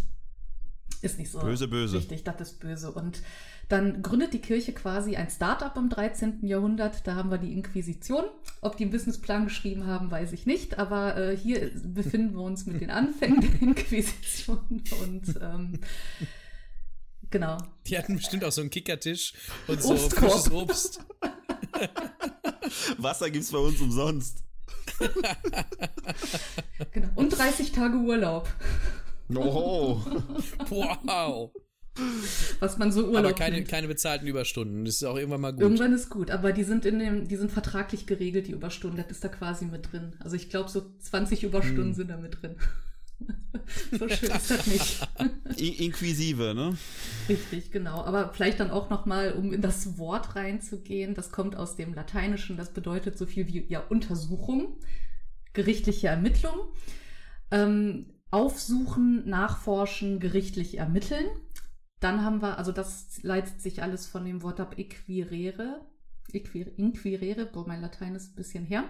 ist 1.01 1.17
nicht 1.17 1.31
so 1.31 1.39
böse, 1.39 1.67
böse. 1.67 1.97
richtig, 1.97 2.23
das 2.23 2.39
ist 2.41 2.59
böse. 2.59 2.91
Und 2.91 3.21
dann 3.69 4.01
gründet 4.01 4.33
die 4.33 4.41
Kirche 4.41 4.73
quasi 4.73 5.15
ein 5.15 5.29
Start-up 5.29 5.77
im 5.77 5.89
13. 5.89 6.45
Jahrhundert. 6.45 7.05
Da 7.05 7.13
haben 7.13 7.29
wir 7.29 7.37
die 7.37 7.53
Inquisition. 7.53 8.25
Ob 8.61 8.77
die 8.77 8.83
einen 8.83 8.91
Businessplan 8.91 9.45
geschrieben 9.45 9.85
haben, 9.85 10.09
weiß 10.09 10.33
ich 10.33 10.47
nicht. 10.47 10.79
Aber 10.79 11.15
äh, 11.15 11.37
hier 11.37 11.71
befinden 11.83 12.33
wir 12.33 12.41
uns 12.41 12.65
mit 12.65 12.81
den 12.81 12.89
Anfängen 12.89 13.41
der 13.41 13.61
Inquisition. 13.61 14.81
Und 15.01 15.39
ähm, 15.39 15.79
genau. 17.29 17.57
Die 17.85 17.95
hatten 17.95 18.15
bestimmt 18.15 18.43
auch 18.43 18.51
so 18.51 18.61
einen 18.61 18.71
Kickertisch 18.71 19.33
und 19.67 19.83
so 19.83 19.93
Obstkorb. 19.93 20.31
frisches 20.31 20.51
Obst. 20.51 21.05
Wasser 22.97 23.29
gibt's 23.29 23.51
bei 23.51 23.59
uns 23.59 23.79
umsonst. 23.79 24.43
genau. 26.91 27.09
Und 27.13 27.37
30 27.37 27.71
Tage 27.71 27.97
Urlaub. 27.97 28.49
Oh. 29.35 30.01
wow. 30.69 31.51
Was 32.59 32.77
man 32.77 32.91
so 32.91 33.05
Urlaub 33.05 33.17
Aber 33.25 33.33
keine, 33.33 33.63
keine 33.63 33.87
bezahlten 33.87 34.27
Überstunden. 34.27 34.85
Das 34.85 34.95
ist 34.95 35.03
auch 35.03 35.17
irgendwann 35.17 35.41
mal 35.41 35.51
gut. 35.51 35.61
Irgendwann 35.61 35.93
ist 35.93 36.09
gut, 36.09 36.31
aber 36.31 36.51
die 36.51 36.63
sind 36.63 36.85
in 36.85 36.99
dem, 36.99 37.27
die 37.27 37.35
sind 37.35 37.51
vertraglich 37.51 38.05
geregelt, 38.05 38.47
die 38.47 38.51
Überstunden. 38.51 38.97
Das 38.97 39.11
ist 39.11 39.23
da 39.23 39.27
quasi 39.27 39.65
mit 39.65 39.91
drin. 39.91 40.13
Also 40.19 40.35
ich 40.35 40.49
glaube, 40.49 40.69
so 40.69 40.83
20 40.99 41.43
Überstunden 41.43 41.87
hm. 41.87 41.93
sind 41.93 42.09
da 42.09 42.17
mit 42.17 42.41
drin. 42.41 42.55
so 43.91 44.07
schön 44.07 44.31
ist 44.31 44.51
das 44.51 44.67
nicht. 44.67 45.07
Inquisive, 45.79 46.53
ne? 46.55 46.77
Richtig, 47.27 47.71
genau. 47.71 48.03
Aber 48.03 48.31
vielleicht 48.33 48.59
dann 48.59 48.71
auch 48.71 48.89
nochmal, 48.89 49.33
um 49.33 49.51
in 49.53 49.61
das 49.61 49.97
Wort 49.97 50.35
reinzugehen, 50.35 51.15
das 51.15 51.31
kommt 51.31 51.55
aus 51.55 51.75
dem 51.75 51.93
Lateinischen, 51.93 52.57
das 52.57 52.71
bedeutet 52.71 53.17
so 53.17 53.25
viel 53.25 53.47
wie 53.47 53.65
ja 53.67 53.81
Untersuchung, 53.81 54.77
gerichtliche 55.53 56.07
Ermittlung. 56.07 56.55
Ähm, 57.51 58.05
aufsuchen, 58.31 59.27
nachforschen, 59.27 60.19
gerichtlich 60.19 60.77
ermitteln. 60.77 61.25
Dann 61.99 62.23
haben 62.23 62.41
wir, 62.41 62.57
also 62.57 62.71
das 62.71 63.21
leitet 63.23 63.61
sich 63.61 63.83
alles 63.83 64.07
von 64.07 64.25
dem 64.25 64.41
Wort 64.41 64.59
ab 64.59 64.77
inquirere. 64.77 65.81
Inquirere, 66.31 67.45
boah, 67.45 67.67
mein 67.67 67.81
Latein 67.81 68.15
ist 68.15 68.31
ein 68.31 68.35
bisschen 68.35 68.65
her. 68.65 68.85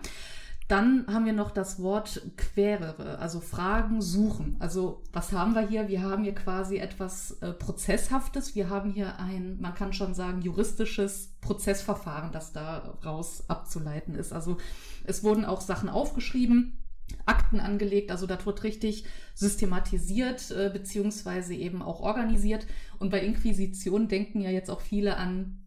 Dann 0.69 1.07
haben 1.07 1.25
wir 1.25 1.33
noch 1.33 1.49
das 1.49 1.81
Wort 1.81 2.21
querere, 2.37 3.17
also 3.17 3.39
Fragen 3.39 4.03
suchen. 4.03 4.55
Also 4.59 5.01
was 5.11 5.31
haben 5.31 5.55
wir 5.55 5.67
hier? 5.67 5.87
Wir 5.87 6.03
haben 6.03 6.23
hier 6.23 6.35
quasi 6.35 6.77
etwas 6.77 7.31
äh, 7.41 7.53
Prozesshaftes. 7.53 8.53
Wir 8.53 8.69
haben 8.69 8.91
hier 8.91 9.17
ein, 9.17 9.59
man 9.59 9.73
kann 9.73 9.93
schon 9.93 10.13
sagen, 10.13 10.43
juristisches 10.43 11.33
Prozessverfahren, 11.41 12.31
das 12.31 12.53
daraus 12.53 13.49
abzuleiten 13.49 14.13
ist. 14.13 14.31
Also 14.31 14.57
es 15.05 15.23
wurden 15.23 15.43
auch 15.43 15.61
Sachen 15.61 15.89
aufgeschrieben 15.89 16.78
Akten 17.25 17.59
angelegt, 17.59 18.11
also 18.11 18.25
das 18.25 18.45
wird 18.45 18.63
richtig 18.63 19.05
systematisiert 19.35 20.51
äh, 20.51 20.69
beziehungsweise 20.71 21.53
eben 21.53 21.81
auch 21.81 22.01
organisiert. 22.01 22.65
Und 22.97 23.09
bei 23.09 23.21
Inquisition 23.21 24.07
denken 24.07 24.41
ja 24.41 24.49
jetzt 24.49 24.69
auch 24.69 24.81
viele 24.81 25.17
an 25.17 25.65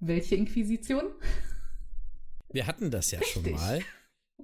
welche 0.00 0.36
Inquisition? 0.36 1.04
Wir 2.50 2.66
hatten 2.66 2.90
das 2.90 3.10
ja 3.10 3.18
richtig. 3.18 3.42
schon 3.42 3.52
mal. 3.52 3.80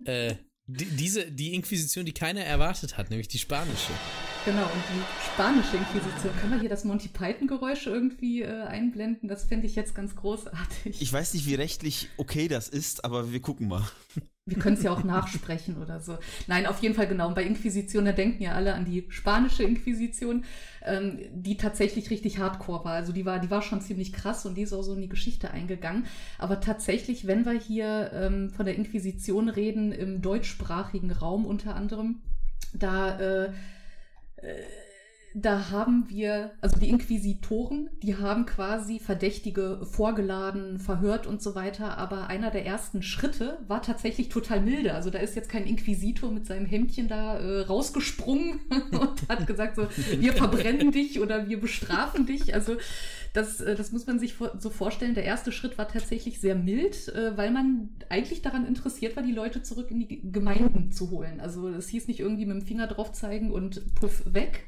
Äh, 0.05 0.37
die, 0.67 0.85
diese, 0.87 1.31
die 1.31 1.55
Inquisition, 1.55 2.05
die 2.05 2.13
keiner 2.13 2.43
erwartet 2.43 2.97
hat, 2.97 3.11
nämlich 3.11 3.29
die 3.29 3.39
spanische. 3.39 3.93
Genau, 4.45 4.65
und 4.65 4.83
die 4.93 5.25
spanische 5.33 5.79
Inquisition. 5.79 6.37
Können 6.39 6.53
wir 6.53 6.61
hier 6.61 6.69
das 6.69 6.85
Monty 6.85 7.09
Python-Geräusch 7.09 7.87
irgendwie 7.87 8.43
äh, 8.43 8.65
einblenden? 8.65 9.27
Das 9.27 9.45
fände 9.45 9.67
ich 9.67 9.75
jetzt 9.75 9.95
ganz 9.95 10.15
großartig. 10.17 11.01
Ich 11.01 11.11
weiß 11.11 11.33
nicht, 11.33 11.47
wie 11.47 11.55
rechtlich 11.55 12.11
okay 12.19 12.47
das 12.47 12.69
ist, 12.69 13.07
aber 13.07 13.33
wir 13.33 13.41
gucken 13.41 13.69
mal. 13.69 13.83
Wir 14.45 14.59
können 14.59 14.77
es 14.77 14.83
ja 14.83 14.93
auch 14.93 15.03
nachsprechen 15.03 15.81
oder 15.81 16.01
so. 16.01 16.19
Nein, 16.47 16.67
auf 16.67 16.83
jeden 16.83 16.95
Fall 16.95 17.07
genau. 17.07 17.29
Und 17.29 17.35
bei 17.35 17.45
Inquisition, 17.45 18.05
da 18.05 18.13
denken 18.13 18.43
ja 18.43 18.53
alle 18.53 18.75
an 18.75 18.85
die 18.85 19.07
spanische 19.09 19.63
Inquisition, 19.63 20.45
ähm, 20.85 21.21
die 21.33 21.57
tatsächlich 21.57 22.11
richtig 22.11 22.39
hardcore 22.39 22.85
war. 22.85 22.93
Also 22.93 23.13
die 23.13 23.25
war, 23.25 23.39
die 23.39 23.51
war 23.51 23.63
schon 23.63 23.81
ziemlich 23.81 24.13
krass 24.13 24.45
und 24.45 24.57
die 24.57 24.63
ist 24.63 24.75
auch 24.75 24.83
so 24.83 24.93
in 24.93 25.01
die 25.01 25.09
Geschichte 25.09 25.53
eingegangen. 25.53 26.05
Aber 26.37 26.61
tatsächlich, 26.61 27.27
wenn 27.27 27.47
wir 27.47 27.59
hier 27.59 28.11
ähm, 28.13 28.51
von 28.51 28.67
der 28.67 28.75
Inquisition 28.75 29.49
reden, 29.49 29.91
im 29.91 30.21
deutschsprachigen 30.21 31.13
Raum 31.13 31.47
unter 31.47 31.75
anderem, 31.75 32.21
da 32.75 33.19
äh, 33.19 33.53
da 35.37 35.71
haben 35.71 36.05
wir, 36.09 36.53
also 36.61 36.79
die 36.79 36.89
Inquisitoren, 36.89 37.91
die 38.05 38.17
haben 38.17 38.47
quasi 38.47 39.01
Verdächtige 39.01 39.85
vorgeladen, 39.85 40.79
verhört 40.79 41.27
und 41.27 41.43
so 41.43 41.57
weiter. 41.57 41.99
Aber 41.99 42.29
einer 42.29 42.53
der 42.53 42.65
ersten 42.65 43.03
Schritte 43.03 43.59
war 43.67 43.83
tatsächlich 43.83 44.29
total 44.29 44.61
milde. 44.61 44.95
Also 44.95 45.11
da 45.11 45.19
ist 45.19 45.35
jetzt 45.35 45.49
kein 45.49 45.67
Inquisitor 45.67 46.31
mit 46.31 46.47
seinem 46.47 46.67
Hemdchen 46.67 47.09
da 47.09 47.37
äh, 47.37 47.63
rausgesprungen 47.63 48.61
und 48.93 49.29
hat 49.29 49.45
gesagt 49.49 49.75
so, 49.75 49.89
wir 50.21 50.33
verbrennen 50.35 50.93
dich 50.93 51.19
oder 51.19 51.49
wir 51.49 51.59
bestrafen 51.59 52.27
dich. 52.27 52.55
Also 52.55 52.77
das, 53.35 53.61
äh, 53.61 53.75
das 53.75 53.93
muss 53.93 54.07
man 54.07 54.19
sich 54.19 54.37
so 54.59 54.71
vorstellen. 54.71 55.15
Der 55.15 55.25
erste 55.25 55.53
Schritt 55.53 55.77
war 55.77 55.89
tatsächlich 55.89 56.41
sehr 56.41 56.55
mild, 56.55 57.09
äh, 57.09 57.37
weil 57.37 57.51
man 57.51 57.91
eigentlich 58.09 58.41
daran 58.41 58.67
interessiert 58.67 59.17
war, 59.17 59.23
die 59.23 59.33
Leute 59.33 59.63
zurück 59.63 59.91
in 59.91 60.01
die 60.01 60.23
Gemeinden 60.31 60.93
zu 60.93 61.11
holen. 61.11 61.41
Also 61.41 61.69
es 61.69 61.89
hieß 61.89 62.09
nicht 62.09 62.21
irgendwie 62.21 62.47
mit 62.47 62.57
dem 62.57 62.67
Finger 62.67 62.87
drauf 62.87 63.13
zeigen 63.13 63.51
und 63.51 63.95
puff 63.97 64.23
weg. 64.33 64.65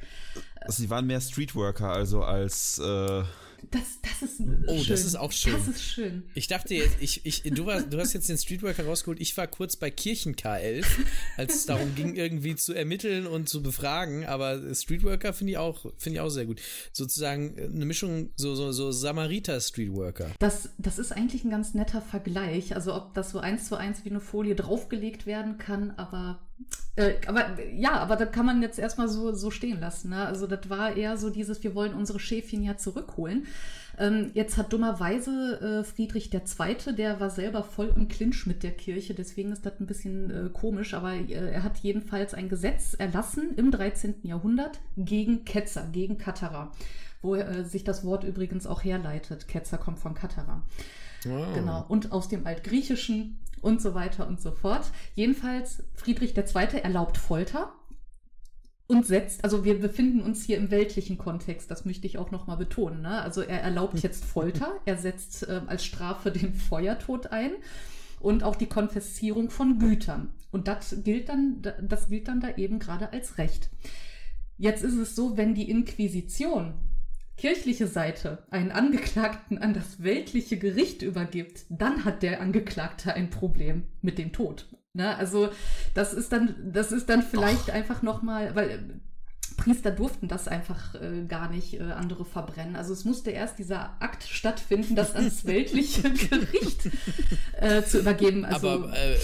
Also 0.61 0.83
sie 0.83 0.91
waren 0.91 1.07
mehr 1.07 1.21
Streetworker, 1.21 1.91
also 1.91 2.23
als 2.23 2.79
äh 2.79 3.23
das, 3.71 4.01
das 4.03 4.31
ist 4.31 4.41
Oh, 4.67 4.79
schön. 4.79 4.89
das 4.89 5.05
ist 5.05 5.15
auch 5.17 5.33
schön. 5.33 5.53
Das 5.55 5.69
ist 5.69 5.83
schön. 5.83 6.23
Ich 6.35 6.47
dachte 6.49 6.75
jetzt, 6.75 6.97
ich, 7.01 7.25
ich, 7.25 7.43
du, 7.43 7.67
war, 7.67 7.83
du 7.83 7.99
hast 7.99 8.13
jetzt 8.13 8.29
den 8.29 8.39
Streetworker 8.39 8.85
rausgeholt. 8.85 9.21
Ich 9.21 9.37
war 9.37 9.47
kurz 9.47 9.77
bei 9.77 9.91
Kirchen 9.91 10.35
K11, 10.37 10.85
als 11.37 11.55
es 11.55 11.67
darum 11.67 11.95
ging, 11.95 12.15
irgendwie 12.15 12.57
zu 12.57 12.73
ermitteln 12.75 13.27
und 13.27 13.49
zu 13.49 13.63
befragen. 13.63 14.25
Aber 14.27 14.75
Streetworker 14.75 15.33
finde 15.33 15.53
ich 15.53 15.59
auch, 15.59 15.87
finde 15.99 16.17
ich 16.17 16.21
auch 16.21 16.29
sehr 16.31 16.47
gut. 16.47 16.61
Sozusagen 16.93 17.57
eine 17.59 17.85
Mischung, 17.85 18.31
so, 18.37 18.55
so, 18.55 18.73
so 18.73 18.91
Samariter-Streetworker. 18.93 20.31
Das, 20.39 20.71
das 20.79 20.99
ist 20.99 21.13
eigentlich 21.13 21.45
ein 21.45 21.51
ganz 21.51 21.75
netter 21.75 22.03
Vergleich. 22.03 22.75
Also 22.75 22.95
ob 22.95 23.15
das 23.15 23.31
so 23.31 23.39
eins 23.39 23.69
zu 23.69 23.77
eins 23.77 24.05
wie 24.05 24.11
eine 24.11 24.21
Folie 24.21 24.55
draufgelegt 24.55 25.27
werden 25.27 25.59
kann, 25.59 25.91
aber 25.93 26.46
äh, 26.97 27.14
aber 27.27 27.61
ja, 27.75 27.99
aber 27.99 28.16
das 28.16 28.33
kann 28.33 28.47
man 28.47 28.62
jetzt 28.62 28.79
erstmal 28.79 29.09
so, 29.09 29.35
so 29.35 29.51
stehen 29.51 29.81
lassen. 29.81 30.11
Ne? 30.11 30.27
Also 30.27 30.47
das 30.47 30.71
war 30.71 30.97
eher 30.97 31.19
so 31.19 31.29
dieses, 31.29 31.62
wir 31.62 31.75
wollen 31.75 31.95
unsere 31.95 32.19
Schäfchen 32.19 32.62
ja 32.62 32.77
zurückholen. 32.79 33.47
Ähm, 33.99 34.31
jetzt 34.35 34.57
hat 34.57 34.73
dummerweise 34.73 35.81
äh, 35.81 35.85
Friedrich 35.85 36.33
II., 36.33 36.95
der 36.95 37.21
war 37.21 37.31
selber 37.31 37.62
voll 37.62 37.92
im 37.97 38.09
Clinch 38.09 38.47
mit 38.47 38.62
der 38.62 38.73
Kirche, 38.73 39.14
deswegen 39.14 39.53
ist 39.53 39.64
das 39.64 39.81
ein 39.81 39.87
bisschen 39.87 40.31
äh, 40.31 40.51
komisch, 40.51 40.92
aber 40.92 41.14
äh, 41.14 41.33
er 41.33 41.62
hat 41.62 41.79
jedenfalls 41.79 42.35
ein 42.35 42.49
Gesetz 42.49 42.95
erlassen 42.95 43.55
im 43.57 43.71
13. 43.71 44.16
Jahrhundert 44.23 44.81
gegen 44.97 45.45
Ketzer, 45.45 45.88
gegen 45.92 46.19
Katterer. 46.19 46.73
wo 47.23 47.37
äh, 47.37 47.64
sich 47.64 47.85
das 47.85 48.05
Wort 48.05 48.25
übrigens 48.25 48.66
auch 48.66 48.85
herleitet. 48.85 49.49
Ketzer 49.49 49.79
kommt 49.79 49.99
von 49.99 50.14
Katara. 50.14 50.62
Wow. 51.25 51.55
Genau. 51.55 51.85
Und 51.88 52.12
aus 52.12 52.29
dem 52.29 52.47
Altgriechischen 52.47 53.38
und 53.61 53.81
so 53.81 53.95
weiter 53.95 54.27
und 54.27 54.40
so 54.40 54.53
fort. 54.53 54.90
Jedenfalls, 55.14 55.83
Friedrich 55.95 56.37
II. 56.37 56.81
erlaubt 56.83 57.19
Folter 57.19 57.73
und 58.87 59.05
setzt, 59.05 59.42
also 59.42 59.64
wir 59.64 59.81
befinden 59.81 60.21
uns 60.21 60.45
hier 60.45 60.57
im 60.57 60.71
weltlichen 60.71 61.19
Kontext, 61.19 61.71
das 61.71 61.85
möchte 61.85 62.07
ich 62.07 62.19
auch 62.19 62.31
nochmal 62.31 62.57
betonen. 62.57 63.03
Ne? 63.03 63.21
Also 63.21 63.42
er 63.42 63.61
erlaubt 63.61 63.99
jetzt 63.99 64.25
Folter, 64.33 64.77
er 64.85 64.97
setzt 64.97 65.49
äh, 65.49 65.62
als 65.66 65.85
Strafe 65.85 66.31
den 66.31 66.55
Feuertod 66.55 67.29
ein 67.29 67.53
und 68.21 68.45
auch 68.45 68.57
die 68.57 68.66
Konfessierung 68.66 69.51
von 69.51 69.79
Gütern. 69.79 70.33
Und 70.53 70.69
das 70.69 71.03
gilt 71.05 71.29
dann, 71.29 71.62
das 71.83 72.09
gilt 72.09 72.29
dann 72.29 72.40
da 72.40 72.57
eben 72.57 72.79
gerade 72.79 73.12
als 73.12 73.38
Recht. 73.38 73.71
Jetzt 74.57 74.83
ist 74.83 74.97
es 74.97 75.14
so, 75.14 75.37
wenn 75.37 75.55
die 75.55 75.69
Inquisition 75.69 76.75
kirchliche 77.37 77.87
Seite 77.87 78.44
einen 78.51 78.72
Angeklagten 78.72 79.59
an 79.59 79.75
das 79.75 80.03
weltliche 80.03 80.59
Gericht 80.59 81.03
übergibt, 81.03 81.66
dann 81.68 82.05
hat 82.05 82.22
der 82.22 82.40
Angeklagte 82.40 83.14
ein 83.14 83.31
Problem 83.31 83.85
mit 84.01 84.18
dem 84.18 84.33
Tod. 84.33 84.66
Ne? 84.94 85.14
Also 85.16 85.51
das 85.94 86.14
ist 86.14 86.33
dann, 86.33 86.55
das 86.72 86.92
ist 86.92 87.09
dann 87.09 87.22
vielleicht 87.22 87.68
Och. 87.68 87.75
einfach 87.75 88.03
nochmal, 88.03 88.55
weil 88.55 89.01
Priester 89.57 89.90
durften 89.90 90.29
das 90.29 90.49
einfach 90.49 90.94
äh, 90.94 91.25
gar 91.27 91.51
nicht 91.51 91.75
äh, 91.75 91.83
andere 91.83 92.25
verbrennen. 92.25 92.77
Also 92.77 92.92
es 92.92 93.05
musste 93.05 93.31
erst 93.31 93.59
dieser 93.59 94.01
Akt 94.01 94.25
stattfinden, 94.25 94.94
das 94.94 95.14
ans 95.14 95.44
weltliche 95.46 96.03
Gericht 96.03 96.90
äh, 97.61 97.83
zu 97.83 98.01
übergeben. 98.01 98.44
Also, 98.44 98.68
Aber 98.68 98.96
äh, 98.96 99.14
äh, 99.14 99.18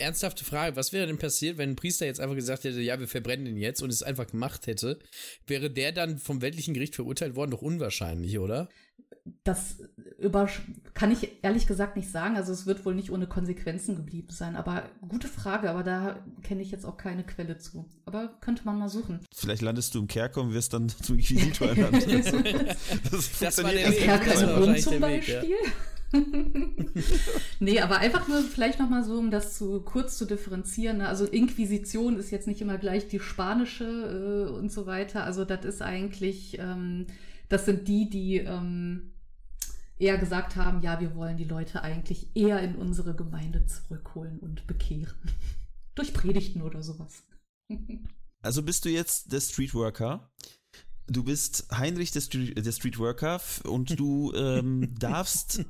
ernsthafte 0.00 0.44
Frage, 0.44 0.76
was 0.76 0.92
wäre 0.92 1.06
denn 1.06 1.18
passiert, 1.18 1.58
wenn 1.58 1.70
ein 1.70 1.76
Priester 1.76 2.06
jetzt 2.06 2.20
einfach 2.20 2.34
gesagt 2.34 2.64
hätte, 2.64 2.80
ja, 2.80 3.00
wir 3.00 3.08
verbrennen 3.08 3.46
ihn 3.46 3.56
jetzt 3.56 3.82
und 3.82 3.90
es 3.90 4.02
einfach 4.02 4.26
gemacht 4.26 4.66
hätte? 4.66 4.98
Wäre 5.46 5.70
der 5.70 5.92
dann 5.92 6.18
vom 6.18 6.42
weltlichen 6.42 6.74
Gericht 6.74 6.94
verurteilt 6.94 7.34
worden? 7.34 7.52
Doch 7.52 7.62
unwahrscheinlich, 7.62 8.38
oder? 8.38 8.68
Das 9.44 9.76
über 10.18 10.48
kann 10.94 11.10
ich 11.10 11.42
ehrlich 11.42 11.66
gesagt 11.66 11.96
nicht 11.96 12.10
sagen. 12.10 12.36
Also 12.36 12.52
es 12.52 12.66
wird 12.66 12.84
wohl 12.84 12.94
nicht 12.94 13.10
ohne 13.10 13.26
Konsequenzen 13.26 13.96
geblieben 13.96 14.28
sein. 14.30 14.56
Aber 14.56 14.84
gute 15.06 15.28
Frage, 15.28 15.70
aber 15.70 15.82
da 15.82 16.16
kenne 16.42 16.62
ich 16.62 16.70
jetzt 16.70 16.86
auch 16.86 16.96
keine 16.96 17.24
Quelle 17.24 17.58
zu. 17.58 17.86
Aber 18.04 18.28
könnte 18.40 18.62
man 18.64 18.78
mal 18.78 18.88
suchen. 18.88 19.20
Vielleicht 19.34 19.62
landest 19.62 19.94
du 19.94 20.00
im 20.00 20.06
Kerker 20.06 20.40
und 20.40 20.54
wirst 20.54 20.72
dann 20.72 20.88
zum 21.02 21.16
Inquisitor 21.16 21.68
ernannt. 21.68 22.06
das, 23.10 23.38
das 23.38 23.62
war 23.62 23.72
der 23.72 23.90
Weg. 23.90 23.98
Kerker 23.98 24.30
das 24.30 24.46
war 24.46 24.58
Rom 24.58 24.76
zum 24.76 25.00
Beispiel. 25.00 25.42
Weg, 25.42 25.50
ja. 26.12 26.20
nee, 27.58 27.80
aber 27.80 27.98
einfach 27.98 28.28
nur 28.28 28.40
vielleicht 28.40 28.78
nochmal 28.78 29.04
so, 29.04 29.18
um 29.18 29.30
das 29.30 29.58
zu 29.58 29.80
kurz 29.80 30.16
zu 30.16 30.24
differenzieren. 30.24 30.98
Ne? 30.98 31.08
Also 31.08 31.24
Inquisition 31.24 32.16
ist 32.16 32.30
jetzt 32.30 32.46
nicht 32.46 32.60
immer 32.60 32.78
gleich 32.78 33.08
die 33.08 33.18
spanische 33.18 34.46
äh, 34.48 34.50
und 34.50 34.70
so 34.70 34.86
weiter. 34.86 35.24
Also 35.24 35.44
das 35.44 35.64
ist 35.64 35.82
eigentlich 35.82 36.58
ähm, 36.60 37.06
das 37.48 37.64
sind 37.64 37.86
die, 37.88 38.08
die 38.10 38.38
ähm, 38.38 39.12
eher 39.98 40.18
gesagt 40.18 40.56
haben, 40.56 40.82
ja, 40.82 41.00
wir 41.00 41.14
wollen 41.14 41.36
die 41.36 41.44
Leute 41.44 41.82
eigentlich 41.82 42.34
eher 42.34 42.60
in 42.60 42.76
unsere 42.76 43.14
Gemeinde 43.14 43.66
zurückholen 43.66 44.38
und 44.38 44.66
bekehren. 44.66 45.16
Durch 45.94 46.12
Predigten 46.12 46.62
oder 46.62 46.82
sowas. 46.82 47.24
also 48.42 48.62
bist 48.62 48.84
du 48.84 48.90
jetzt 48.90 49.32
der 49.32 49.40
Streetworker? 49.40 50.30
Du 51.08 51.22
bist 51.22 51.68
Heinrich 51.70 52.10
der, 52.10 52.20
Street, 52.20 52.64
der 52.64 52.72
Streetworker 52.72 53.40
und 53.64 53.98
du 53.98 54.32
ähm, 54.34 54.94
darfst 54.98 55.64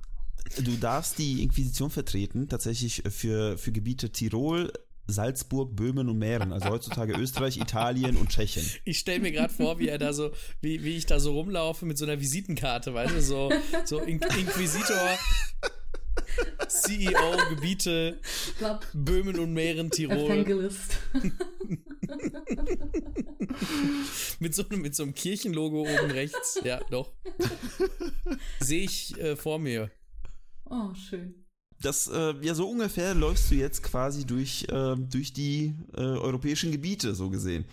du 0.58 0.76
darfst 0.76 1.18
die 1.18 1.42
Inquisition 1.42 1.90
vertreten, 1.90 2.48
tatsächlich 2.48 3.02
für, 3.08 3.58
für 3.58 3.72
Gebiete 3.72 4.10
Tirol, 4.10 4.72
Salzburg, 5.06 5.76
Böhmen 5.76 6.08
und 6.08 6.18
Mähren, 6.18 6.52
also 6.52 6.68
heutzutage 6.70 7.12
Österreich, 7.18 7.58
Italien 7.58 8.16
und 8.16 8.30
Tschechien. 8.30 8.66
Ich 8.84 8.98
stelle 8.98 9.20
mir 9.20 9.32
gerade 9.32 9.52
vor, 9.52 9.78
wie 9.78 9.88
er 9.88 9.98
da 9.98 10.12
so, 10.12 10.32
wie, 10.60 10.82
wie 10.84 10.96
ich 10.96 11.06
da 11.06 11.20
so 11.20 11.32
rumlaufe 11.32 11.86
mit 11.86 11.98
so 11.98 12.04
einer 12.04 12.20
Visitenkarte, 12.20 12.92
weißt 12.92 13.14
du, 13.14 13.22
so, 13.22 13.52
so 13.84 14.00
In 14.00 14.20
Inquisitor, 14.20 15.18
CEO, 16.68 17.36
Gebiete, 17.50 18.20
Böhmen 18.92 19.38
und 19.38 19.52
Mähren, 19.52 19.90
Tirol. 19.90 20.44
Mit, 24.38 24.54
so, 24.54 24.64
mit 24.68 24.94
so 24.94 25.02
einem 25.02 25.14
Kirchenlogo 25.14 25.80
oben 25.80 26.10
rechts, 26.10 26.60
ja, 26.62 26.78
doch. 26.90 27.12
Sehe 28.60 28.84
ich 28.84 29.18
äh, 29.18 29.34
vor 29.34 29.58
mir. 29.58 29.90
Oh, 30.66 30.92
schön 30.94 31.45
das, 31.80 32.08
äh, 32.08 32.34
ja, 32.42 32.54
so 32.54 32.68
ungefähr 32.68 33.14
läufst 33.14 33.50
du 33.50 33.54
jetzt 33.54 33.82
quasi 33.82 34.24
durch, 34.24 34.66
äh, 34.70 34.96
durch 34.96 35.32
die 35.32 35.74
äh, 35.94 36.00
europäischen 36.00 36.72
Gebiete, 36.72 37.14
so 37.14 37.30
gesehen. 37.30 37.64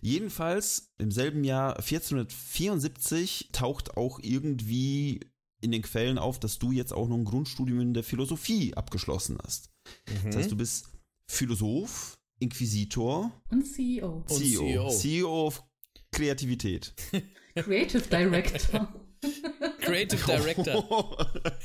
Jedenfalls 0.00 0.92
im 0.98 1.10
selben 1.10 1.44
Jahr 1.44 1.76
1474 1.76 3.50
taucht 3.52 3.96
auch 3.96 4.18
irgendwie 4.22 5.20
in 5.60 5.72
den 5.72 5.82
Quellen 5.82 6.18
auf, 6.18 6.40
dass 6.40 6.58
du 6.58 6.72
jetzt 6.72 6.92
auch 6.92 7.08
noch 7.08 7.16
ein 7.16 7.24
Grundstudium 7.24 7.80
in 7.80 7.94
der 7.94 8.04
Philosophie 8.04 8.74
abgeschlossen 8.74 9.38
hast. 9.44 9.70
Mhm. 10.08 10.26
Das 10.26 10.36
heißt, 10.36 10.50
du 10.50 10.56
bist 10.56 10.86
Philosoph, 11.26 12.18
Inquisitor 12.38 13.30
und 13.50 13.66
CEO. 13.66 14.24
CEO. 14.26 14.28
Und 14.28 14.38
CEO. 14.38 14.90
CEO 14.90 15.46
of 15.46 15.62
Kreativität. 16.10 16.94
Creative 17.54 18.02
Director. 18.08 18.92
Creative 19.90 20.26
Director. 20.26 21.16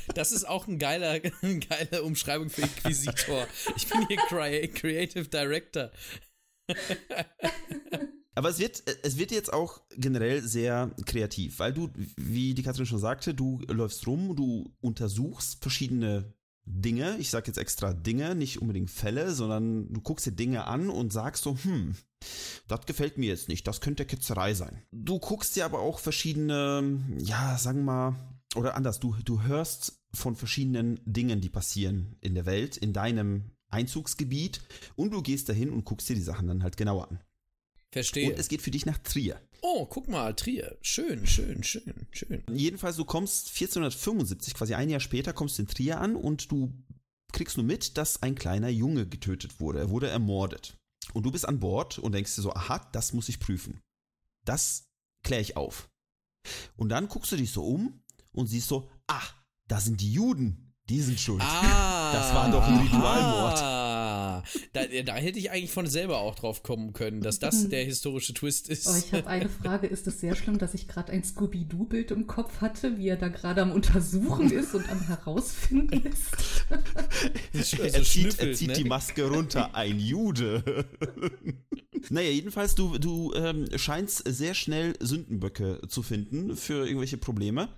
Das 0.14 0.32
ist 0.32 0.48
auch 0.48 0.66
ein 0.66 0.78
geiler, 0.78 1.20
eine 1.42 1.58
geile 1.60 2.02
Umschreibung 2.02 2.48
für 2.48 2.62
Inquisitor. 2.62 3.46
Ich 3.76 3.88
bin 3.88 4.06
hier 4.08 4.68
Creative 4.68 5.28
Director. 5.28 5.90
Aber 8.34 8.50
es 8.50 8.58
wird, 8.58 8.82
es 9.02 9.16
wird 9.16 9.30
jetzt 9.30 9.52
auch 9.52 9.80
generell 9.96 10.42
sehr 10.42 10.90
kreativ, 11.06 11.58
weil 11.58 11.72
du, 11.72 11.90
wie 12.16 12.52
die 12.52 12.62
Katrin 12.62 12.84
schon 12.84 12.98
sagte, 12.98 13.32
du 13.32 13.60
läufst 13.68 14.06
rum, 14.06 14.36
du 14.36 14.74
untersuchst 14.80 15.62
verschiedene 15.62 16.34
Dinge. 16.66 17.16
Ich 17.18 17.30
sage 17.30 17.46
jetzt 17.46 17.58
extra 17.58 17.92
Dinge, 17.92 18.34
nicht 18.34 18.60
unbedingt 18.60 18.90
Fälle, 18.90 19.32
sondern 19.32 19.92
du 19.92 20.00
guckst 20.00 20.26
dir 20.26 20.32
Dinge 20.32 20.66
an 20.66 20.90
und 20.90 21.12
sagst 21.12 21.44
so, 21.44 21.56
hm, 21.56 21.94
das 22.68 22.86
gefällt 22.86 23.18
mir 23.18 23.28
jetzt 23.28 23.48
nicht, 23.48 23.66
das 23.66 23.80
könnte 23.80 24.04
Ketzerei 24.04 24.54
sein. 24.54 24.82
Du 24.90 25.18
guckst 25.18 25.56
dir 25.56 25.64
aber 25.64 25.78
auch 25.78 25.98
verschiedene, 25.98 27.00
ja, 27.18 27.56
sagen 27.56 27.78
wir 27.78 27.84
mal, 27.84 28.38
oder 28.56 28.74
anders, 28.74 28.98
du, 28.98 29.14
du 29.24 29.42
hörst 29.42 30.00
von 30.12 30.34
verschiedenen 30.34 31.00
Dingen, 31.04 31.40
die 31.40 31.50
passieren 31.50 32.16
in 32.20 32.34
der 32.34 32.46
Welt, 32.46 32.76
in 32.76 32.92
deinem 32.92 33.52
Einzugsgebiet 33.68 34.60
und 34.96 35.12
du 35.12 35.22
gehst 35.22 35.48
dahin 35.48 35.70
und 35.70 35.84
guckst 35.84 36.08
dir 36.08 36.16
die 36.16 36.22
Sachen 36.22 36.48
dann 36.48 36.62
halt 36.62 36.76
genauer 36.76 37.10
an. 37.10 37.20
Verstehe. 37.92 38.30
Und 38.30 38.38
es 38.38 38.48
geht 38.48 38.62
für 38.62 38.70
dich 38.70 38.86
nach 38.86 38.98
Trier. 38.98 39.40
Oh, 39.62 39.86
guck 39.86 40.08
mal, 40.08 40.34
Trier. 40.34 40.76
Schön, 40.82 41.26
schön, 41.26 41.62
schön, 41.62 42.06
schön. 42.10 42.42
Jedenfalls, 42.52 42.96
du 42.96 43.04
kommst 43.04 43.48
1475, 43.48 44.54
quasi 44.54 44.74
ein 44.74 44.90
Jahr 44.90 45.00
später, 45.00 45.32
kommst 45.32 45.58
du 45.58 45.62
in 45.62 45.68
Trier 45.68 46.00
an 46.00 46.16
und 46.16 46.50
du 46.50 46.72
kriegst 47.32 47.56
nur 47.56 47.66
mit, 47.66 47.96
dass 47.98 48.22
ein 48.22 48.34
kleiner 48.34 48.68
Junge 48.68 49.06
getötet 49.06 49.60
wurde. 49.60 49.80
Er 49.80 49.90
wurde 49.90 50.08
ermordet. 50.08 50.76
Und 51.12 51.24
du 51.24 51.30
bist 51.30 51.46
an 51.46 51.60
Bord 51.60 51.98
und 51.98 52.12
denkst 52.12 52.34
dir 52.34 52.42
so, 52.42 52.52
aha, 52.52 52.78
das 52.92 53.12
muss 53.12 53.28
ich 53.28 53.40
prüfen. 53.40 53.80
Das 54.44 54.84
kläre 55.22 55.42
ich 55.42 55.56
auf. 55.56 55.88
Und 56.76 56.88
dann 56.88 57.08
guckst 57.08 57.32
du 57.32 57.36
dich 57.36 57.50
so 57.50 57.64
um 57.64 58.00
und 58.32 58.46
siehst 58.46 58.68
so, 58.68 58.88
ah, 59.06 59.22
da 59.68 59.80
sind 59.80 60.00
die 60.00 60.12
Juden. 60.12 60.74
Die 60.88 61.00
sind 61.00 61.18
schuld. 61.18 61.42
Ah, 61.42 62.12
das 62.12 62.32
war 62.32 62.50
doch 62.50 62.62
ein 62.62 62.78
Ritualmord. 62.78 63.58
Da, 64.72 64.82
da, 65.04 65.14
hätte 65.14 65.38
ich 65.38 65.50
eigentlich 65.50 65.70
von 65.70 65.86
selber 65.86 66.18
auch 66.18 66.34
drauf 66.34 66.62
kommen 66.62 66.92
können, 66.92 67.20
dass 67.20 67.38
das 67.38 67.68
der 67.68 67.84
historische 67.84 68.34
Twist 68.34 68.68
ist. 68.68 68.86
Oh, 68.86 68.94
ich 68.96 69.12
habe 69.12 69.26
eine 69.26 69.48
Frage. 69.48 69.86
Ist 69.86 70.06
es 70.06 70.20
sehr 70.20 70.34
schlimm, 70.34 70.58
dass 70.58 70.74
ich 70.74 70.88
gerade 70.88 71.12
ein 71.12 71.24
Scooby-Doo-Bild 71.24 72.10
im 72.10 72.26
Kopf 72.26 72.60
hatte, 72.60 72.98
wie 72.98 73.08
er 73.08 73.16
da 73.16 73.28
gerade 73.28 73.62
am 73.62 73.72
Untersuchen 73.72 74.50
ist 74.50 74.74
und 74.74 74.88
am 74.88 75.00
Herausfinden 75.06 76.02
ist? 76.06 76.66
er 77.52 78.02
zieht, 78.02 78.38
er 78.38 78.52
zieht 78.52 78.68
ne? 78.68 78.74
die 78.74 78.84
Maske 78.84 79.28
runter. 79.28 79.74
Ein 79.74 79.98
Jude. 79.98 80.86
naja, 82.10 82.30
jedenfalls, 82.30 82.74
du, 82.74 82.98
du 82.98 83.32
ähm, 83.34 83.66
scheinst 83.76 84.22
sehr 84.26 84.54
schnell 84.54 84.94
Sündenböcke 85.00 85.80
zu 85.88 86.02
finden 86.02 86.56
für 86.56 86.86
irgendwelche 86.86 87.18
Probleme. 87.18 87.68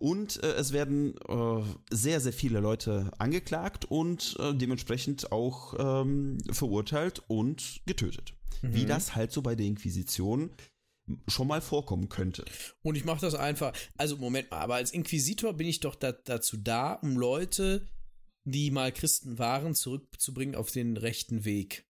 Und 0.00 0.42
äh, 0.42 0.54
es 0.54 0.72
werden 0.72 1.14
äh, 1.28 1.62
sehr, 1.90 2.20
sehr 2.20 2.32
viele 2.32 2.60
Leute 2.60 3.12
angeklagt 3.18 3.84
und 3.84 4.34
äh, 4.40 4.54
dementsprechend 4.54 5.30
auch 5.30 5.74
ähm, 5.78 6.38
verurteilt 6.50 7.22
und 7.28 7.82
getötet. 7.84 8.32
Mhm. 8.62 8.74
Wie 8.74 8.86
das 8.86 9.14
halt 9.14 9.30
so 9.30 9.42
bei 9.42 9.54
der 9.54 9.66
Inquisition 9.66 10.50
schon 11.28 11.48
mal 11.48 11.60
vorkommen 11.60 12.08
könnte. 12.08 12.44
Und 12.82 12.96
ich 12.96 13.04
mache 13.04 13.20
das 13.20 13.34
einfach, 13.34 13.74
also 13.98 14.16
Moment 14.16 14.50
mal, 14.50 14.60
aber 14.60 14.76
als 14.76 14.92
Inquisitor 14.92 15.52
bin 15.52 15.66
ich 15.66 15.80
doch 15.80 15.94
da, 15.94 16.12
dazu 16.12 16.56
da, 16.56 16.94
um 16.94 17.18
Leute, 17.18 17.86
die 18.44 18.70
mal 18.70 18.92
Christen 18.92 19.38
waren, 19.38 19.74
zurückzubringen 19.74 20.54
auf 20.54 20.70
den 20.70 20.96
rechten 20.96 21.44
Weg. 21.44 21.86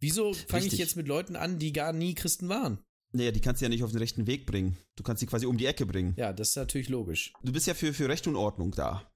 Wieso 0.00 0.32
fange 0.32 0.66
ich 0.66 0.78
jetzt 0.78 0.96
mit 0.96 1.06
Leuten 1.06 1.36
an, 1.36 1.58
die 1.58 1.72
gar 1.72 1.92
nie 1.92 2.14
Christen 2.14 2.48
waren? 2.48 2.82
Naja, 3.12 3.32
die 3.32 3.40
kannst 3.40 3.60
du 3.60 3.64
ja 3.64 3.68
nicht 3.68 3.82
auf 3.82 3.90
den 3.90 3.98
rechten 3.98 4.26
Weg 4.26 4.46
bringen. 4.46 4.76
Du 4.94 5.02
kannst 5.02 5.20
sie 5.20 5.26
quasi 5.26 5.46
um 5.46 5.56
die 5.56 5.66
Ecke 5.66 5.84
bringen. 5.84 6.14
Ja, 6.16 6.32
das 6.32 6.50
ist 6.50 6.56
natürlich 6.56 6.88
logisch. 6.88 7.32
Du 7.42 7.52
bist 7.52 7.66
ja 7.66 7.74
für, 7.74 7.92
für 7.92 8.08
Recht 8.08 8.26
und 8.28 8.36
Ordnung 8.36 8.70
da. 8.72 9.10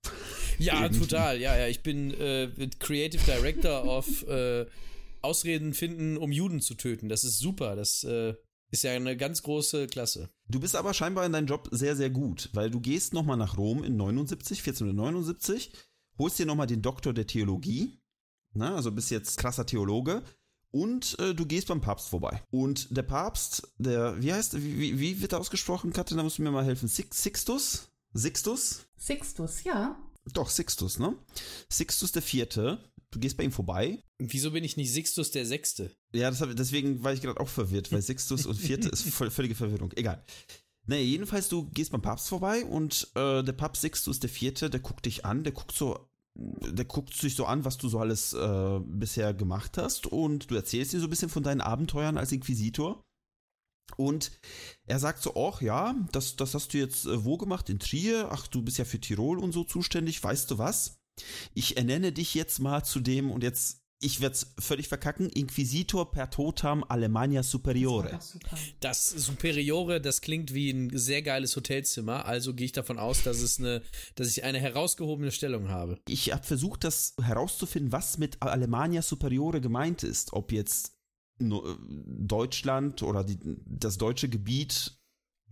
Ja, 0.58 0.88
total. 0.98 1.40
Ja, 1.40 1.56
ja. 1.56 1.68
Ich 1.68 1.82
bin 1.82 2.12
äh, 2.14 2.50
Creative 2.80 3.22
Director 3.24 3.84
of 3.88 4.26
äh, 4.26 4.66
Ausreden 5.22 5.74
finden, 5.74 6.16
um 6.16 6.32
Juden 6.32 6.60
zu 6.60 6.74
töten. 6.74 7.08
Das 7.08 7.24
ist 7.24 7.38
super. 7.38 7.76
Das 7.76 8.02
äh, 8.04 8.34
Ist 8.70 8.82
ja 8.82 8.92
eine 8.92 9.16
ganz 9.16 9.42
große 9.42 9.86
Klasse. 9.86 10.28
Du 10.48 10.58
bist 10.58 10.74
aber 10.74 10.92
scheinbar 10.92 11.24
in 11.24 11.32
deinem 11.32 11.46
Job 11.46 11.68
sehr, 11.70 11.94
sehr 11.94 12.10
gut, 12.10 12.50
weil 12.52 12.70
du 12.70 12.80
gehst 12.80 13.14
nochmal 13.14 13.36
nach 13.36 13.56
Rom 13.56 13.84
in 13.84 13.96
79, 13.96 14.58
1479, 14.58 15.72
holst 16.18 16.38
dir 16.38 16.46
nochmal 16.46 16.66
den 16.66 16.82
Doktor 16.82 17.14
der 17.14 17.26
Theologie, 17.26 18.00
na, 18.52 18.74
also 18.74 18.92
bist 18.92 19.10
jetzt 19.10 19.38
krasser 19.38 19.66
Theologe, 19.66 20.22
und 20.74 21.16
äh, 21.20 21.34
du 21.34 21.46
gehst 21.46 21.68
beim 21.68 21.80
Papst 21.80 22.08
vorbei. 22.08 22.42
Und 22.50 22.88
der 22.96 23.04
Papst, 23.04 23.62
der, 23.78 24.20
wie 24.20 24.32
heißt, 24.32 24.60
wie, 24.60 24.98
wie 24.98 25.22
wird 25.22 25.32
er 25.32 25.38
ausgesprochen, 25.38 25.92
Katrin, 25.92 26.16
da 26.16 26.24
musst 26.24 26.38
du 26.38 26.42
mir 26.42 26.50
mal 26.50 26.64
helfen. 26.64 26.88
Sixtus? 26.88 27.88
Sixtus? 28.12 28.84
Sixtus, 28.96 29.62
ja. 29.62 29.96
Doch, 30.32 30.50
Sixtus, 30.50 30.98
ne? 30.98 31.16
Sixtus 31.68 32.10
der 32.10 32.22
Vierte. 32.22 32.90
Du 33.12 33.20
gehst 33.20 33.36
bei 33.36 33.44
ihm 33.44 33.52
vorbei. 33.52 34.02
Wieso 34.18 34.50
bin 34.50 34.64
ich 34.64 34.76
nicht 34.76 34.92
Sixtus 34.92 35.30
der 35.30 35.46
Sechste? 35.46 35.94
Ja, 36.12 36.28
das 36.28 36.40
hab, 36.40 36.54
deswegen 36.56 37.04
war 37.04 37.12
ich 37.12 37.22
gerade 37.22 37.38
auch 37.38 37.48
verwirrt, 37.48 37.92
weil 37.92 38.02
Sixtus 38.02 38.44
und 38.44 38.56
Vierte 38.56 38.88
ist 38.88 39.08
voll, 39.10 39.30
völlige 39.30 39.54
Verwirrung. 39.54 39.92
Egal. 39.94 40.24
Naja, 40.86 41.02
jedenfalls, 41.02 41.48
du 41.48 41.70
gehst 41.70 41.92
beim 41.92 42.02
Papst 42.02 42.28
vorbei 42.28 42.64
und 42.64 43.08
äh, 43.14 43.44
der 43.44 43.52
Papst 43.52 43.82
Sixtus 43.82 44.18
der 44.18 44.30
Vierte, 44.30 44.70
der 44.70 44.80
guckt 44.80 45.06
dich 45.06 45.24
an, 45.24 45.44
der 45.44 45.52
guckt 45.52 45.72
so 45.72 46.08
der 46.36 46.84
guckt 46.84 47.14
sich 47.14 47.36
so 47.36 47.46
an, 47.46 47.64
was 47.64 47.78
du 47.78 47.88
so 47.88 48.00
alles 48.00 48.32
äh, 48.32 48.80
bisher 48.84 49.34
gemacht 49.34 49.78
hast 49.78 50.06
und 50.06 50.50
du 50.50 50.56
erzählst 50.56 50.92
ihm 50.92 51.00
so 51.00 51.06
ein 51.06 51.10
bisschen 51.10 51.28
von 51.28 51.42
deinen 51.42 51.60
Abenteuern 51.60 52.18
als 52.18 52.32
Inquisitor. 52.32 53.02
Und 53.96 54.32
er 54.86 54.98
sagt 54.98 55.22
so, 55.22 55.36
ach 55.36 55.60
ja, 55.60 55.94
das, 56.10 56.36
das 56.36 56.54
hast 56.54 56.74
du 56.74 56.78
jetzt 56.78 57.06
äh, 57.06 57.24
wo 57.24 57.36
gemacht? 57.36 57.68
In 57.68 57.78
Trier? 57.78 58.28
Ach, 58.32 58.46
du 58.48 58.62
bist 58.62 58.78
ja 58.78 58.84
für 58.84 59.00
Tirol 59.00 59.38
und 59.38 59.52
so 59.52 59.62
zuständig, 59.62 60.22
weißt 60.22 60.50
du 60.50 60.58
was? 60.58 60.96
Ich 61.54 61.76
ernenne 61.76 62.10
dich 62.10 62.34
jetzt 62.34 62.58
mal 62.58 62.82
zu 62.84 62.98
dem 62.98 63.30
und 63.30 63.44
jetzt 63.44 63.83
ich 64.04 64.20
werde 64.20 64.34
es 64.34 64.52
völlig 64.58 64.88
verkacken, 64.88 65.30
Inquisitor 65.30 66.10
per 66.10 66.30
totam 66.30 66.84
Alemannia 66.86 67.42
Superiore. 67.42 68.10
Das, 68.10 68.38
das, 68.80 69.08
Superiore, 69.10 70.00
das 70.00 70.20
klingt 70.20 70.52
wie 70.52 70.70
ein 70.70 70.90
sehr 70.92 71.22
geiles 71.22 71.56
Hotelzimmer, 71.56 72.26
also 72.26 72.54
gehe 72.54 72.66
ich 72.66 72.72
davon 72.72 72.98
aus, 72.98 73.22
dass 73.22 73.40
es 73.40 73.58
eine, 73.58 73.82
dass 74.14 74.28
ich 74.28 74.44
eine 74.44 74.60
herausgehobene 74.60 75.30
Stellung 75.30 75.70
habe. 75.70 75.98
Ich 76.06 76.32
habe 76.32 76.44
versucht, 76.44 76.84
das 76.84 77.14
herauszufinden, 77.20 77.92
was 77.92 78.18
mit 78.18 78.42
Alemannia 78.42 79.00
Superiore 79.00 79.60
gemeint 79.60 80.02
ist. 80.02 80.34
Ob 80.34 80.52
jetzt 80.52 80.92
Deutschland 81.38 83.02
oder 83.02 83.24
die, 83.24 83.38
das 83.64 83.98
deutsche 83.98 84.28
Gebiet 84.28 84.98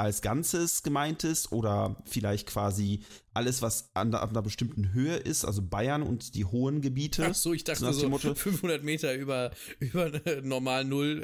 als 0.03 0.21
Ganzes 0.21 0.83
gemeint 0.83 1.23
ist 1.23 1.53
oder 1.53 1.97
vielleicht 2.07 2.49
quasi 2.49 3.05
alles, 3.35 3.62
was 3.62 3.95
an, 3.95 4.12
an 4.15 4.31
einer 4.31 4.43
bestimmten 4.43 4.93
Höhe 4.93 5.15
ist, 5.15 5.45
also 5.45 5.62
Bayern 5.62 6.03
und 6.03 6.35
die 6.35 6.45
hohen 6.45 6.81
Gebiete. 6.81 7.29
Ach 7.31 7.35
so, 7.35 7.53
ich 7.53 7.62
dachte 7.62 7.93
so, 7.93 8.19
so 8.19 8.35
500 8.35 8.83
Meter 8.83 9.15
über, 9.15 9.53
über 9.79 10.11
normal 10.43 10.85
Null 10.85 11.23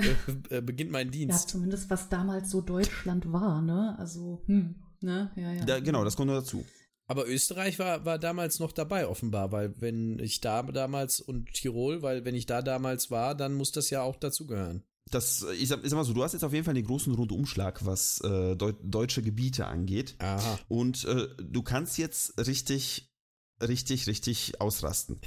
äh, 0.51 0.59
äh, 0.59 0.61
beginnt 0.61 0.93
mein 0.93 1.11
Dienst. 1.11 1.47
Ja, 1.47 1.49
zumindest 1.49 1.91
was 1.91 2.09
damals 2.09 2.51
so 2.51 2.61
Deutschland 2.61 3.33
war, 3.33 3.63
ne? 3.63 3.97
Also, 3.99 4.45
hm, 4.47 4.77
ne? 5.01 5.33
Ja, 5.35 5.53
ja. 5.53 5.65
Da, 5.65 5.81
genau, 5.81 6.05
das 6.05 6.15
kommt 6.15 6.29
nur 6.29 6.39
dazu. 6.39 6.65
Aber 7.09 7.27
Österreich 7.27 7.81
war, 7.81 8.05
war 8.05 8.21
damals 8.21 8.61
noch 8.61 8.71
dabei, 8.71 9.09
offenbar, 9.09 9.51
weil 9.51 9.75
wenn 9.81 10.21
ich 10.21 10.41
da 10.41 10.63
damals 10.63 11.21
und 11.21 11.53
Tirol, 11.53 12.03
weil 12.03 12.25
wenn 12.25 12.37
ich 12.37 12.47
da 12.47 12.63
damals 12.63 13.11
war, 13.11 13.35
dann 13.35 13.55
muss 13.55 13.73
das 13.73 13.91
ja 13.91 14.03
auch 14.03 14.17
dazugehören 14.17 14.85
das, 15.11 15.47
ich 15.59 15.69
sag, 15.69 15.83
ich 15.85 15.91
sag 15.91 15.97
mal 15.97 16.05
so, 16.05 16.13
du 16.13 16.23
hast 16.23 16.33
jetzt 16.33 16.45
auf 16.45 16.53
jeden 16.53 16.65
Fall 16.65 16.75
den 16.75 16.87
großen 16.87 17.15
Rundumschlag, 17.15 17.85
was 17.85 18.21
äh, 18.21 18.57
Deu 18.57 18.73
deutsche 18.83 19.23
Gebiete 19.23 19.67
angeht. 19.67 20.17
Aha. 20.19 20.59
Und 20.69 21.05
äh, 21.05 21.29
du 21.43 21.63
kannst 21.63 21.99
jetzt 21.99 22.39
richtig, 22.39 23.11
richtig, 23.63 24.07
richtig 24.07 24.61
ausrasten. 24.61 25.21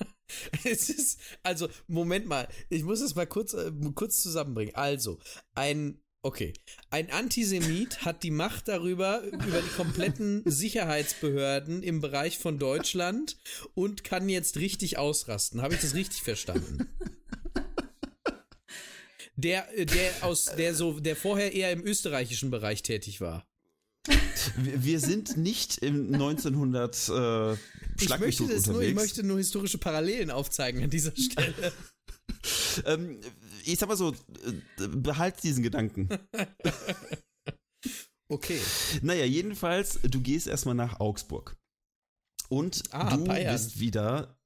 es 0.64 0.88
ist, 0.88 1.20
also, 1.42 1.68
Moment 1.86 2.26
mal, 2.26 2.48
ich 2.68 2.84
muss 2.84 3.00
es 3.00 3.14
mal 3.14 3.26
kurz, 3.26 3.54
äh, 3.54 3.70
kurz 3.94 4.22
zusammenbringen. 4.22 4.74
Also, 4.74 5.18
ein 5.54 5.98
Okay. 6.24 6.52
Ein 6.90 7.10
Antisemit 7.10 8.04
hat 8.04 8.22
die 8.22 8.30
Macht 8.30 8.68
darüber, 8.68 9.22
über 9.22 9.60
die 9.60 9.76
kompletten 9.76 10.42
Sicherheitsbehörden 10.46 11.82
im 11.82 12.00
Bereich 12.00 12.38
von 12.38 12.60
Deutschland 12.60 13.36
und 13.74 14.04
kann 14.04 14.28
jetzt 14.28 14.56
richtig 14.56 14.98
ausrasten. 14.98 15.62
Habe 15.62 15.74
ich 15.74 15.80
das 15.80 15.94
richtig 15.94 16.22
verstanden? 16.22 16.88
der, 19.36 19.78
äh, 19.78 19.86
der 19.86 20.24
aus, 20.24 20.44
der 20.44 20.74
so, 20.74 21.00
der 21.00 21.16
vorher 21.16 21.52
eher 21.52 21.72
im 21.72 21.84
österreichischen 21.84 22.50
Bereich 22.50 22.82
tätig 22.82 23.20
war. 23.20 23.46
Wir 24.56 24.98
sind 24.98 25.36
nicht 25.36 25.78
im 25.78 26.12
1900 26.12 27.08
äh, 27.08 27.52
ich 28.00 28.18
möchte 28.18 28.48
das 28.48 28.66
nur, 28.66 28.82
Ich 28.82 28.94
möchte 28.94 29.22
nur 29.22 29.38
historische 29.38 29.78
Parallelen 29.78 30.30
aufzeigen 30.30 30.82
an 30.82 30.90
dieser 30.90 31.16
Stelle. 31.16 31.72
ähm, 32.86 33.20
ich 33.64 33.78
sag 33.78 33.88
mal 33.88 33.96
so, 33.96 34.10
äh, 34.10 34.88
behalt 34.88 35.40
diesen 35.44 35.62
Gedanken. 35.62 36.08
okay. 38.28 38.58
Naja, 39.02 39.24
jedenfalls, 39.24 40.00
du 40.02 40.20
gehst 40.20 40.48
erstmal 40.48 40.74
nach 40.74 40.98
Augsburg. 40.98 41.56
Und 42.48 42.82
ah, 42.90 43.16
du 43.16 43.24
Bayern. 43.24 43.54
bist 43.54 43.78
wieder 43.78 44.36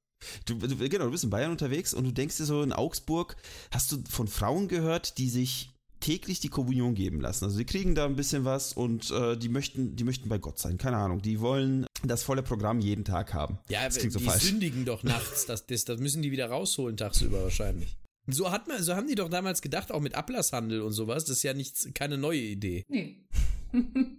Du, 0.45 0.55
du, 0.55 0.75
genau, 0.89 1.05
du 1.05 1.11
bist 1.11 1.23
in 1.23 1.29
Bayern 1.29 1.51
unterwegs 1.51 1.93
und 1.93 2.03
du 2.03 2.11
denkst 2.11 2.37
dir 2.37 2.45
so 2.45 2.63
in 2.63 2.73
Augsburg, 2.73 3.35
hast 3.71 3.91
du 3.91 3.97
von 4.09 4.27
Frauen 4.27 4.67
gehört, 4.67 5.17
die 5.17 5.29
sich 5.29 5.71
täglich 5.99 6.39
die 6.39 6.49
Kommunion 6.49 6.95
geben 6.95 7.21
lassen. 7.21 7.45
Also 7.45 7.57
die 7.57 7.65
kriegen 7.65 7.95
da 7.95 8.05
ein 8.05 8.15
bisschen 8.15 8.45
was 8.45 8.73
und 8.73 9.09
äh, 9.11 9.35
die 9.37 9.49
möchten, 9.49 9.95
die 9.95 10.03
möchten 10.03 10.29
bei 10.29 10.37
Gott 10.37 10.59
sein. 10.59 10.77
Keine 10.77 10.97
Ahnung. 10.97 11.21
Die 11.21 11.39
wollen 11.39 11.85
das 12.03 12.23
volle 12.23 12.43
Programm 12.43 12.79
jeden 12.79 13.03
Tag 13.03 13.33
haben. 13.33 13.59
Ja, 13.69 13.85
das 13.85 13.97
klingt 13.97 14.13
so 14.13 14.19
die 14.19 14.25
falsch. 14.25 14.43
sündigen 14.43 14.85
doch 14.85 15.03
nachts. 15.03 15.45
Das, 15.45 15.65
das, 15.65 15.85
das 15.85 15.99
müssen 15.99 16.21
die 16.21 16.31
wieder 16.31 16.49
rausholen 16.49 16.97
tagsüber 16.97 17.43
wahrscheinlich. 17.43 17.97
So 18.29 18.51
hat 18.51 18.67
man, 18.67 18.83
so 18.83 18.95
haben 18.95 19.07
die 19.07 19.15
doch 19.15 19.29
damals 19.29 19.61
gedacht, 19.61 19.91
auch 19.91 20.01
mit 20.01 20.15
Ablasshandel 20.15 20.81
und 20.81 20.91
sowas. 20.91 21.25
Das 21.25 21.37
ist 21.37 21.43
ja 21.43 21.53
nichts, 21.53 21.87
keine 21.93 22.17
neue 22.17 22.41
Idee. 22.41 22.83
Nee. 22.89 23.25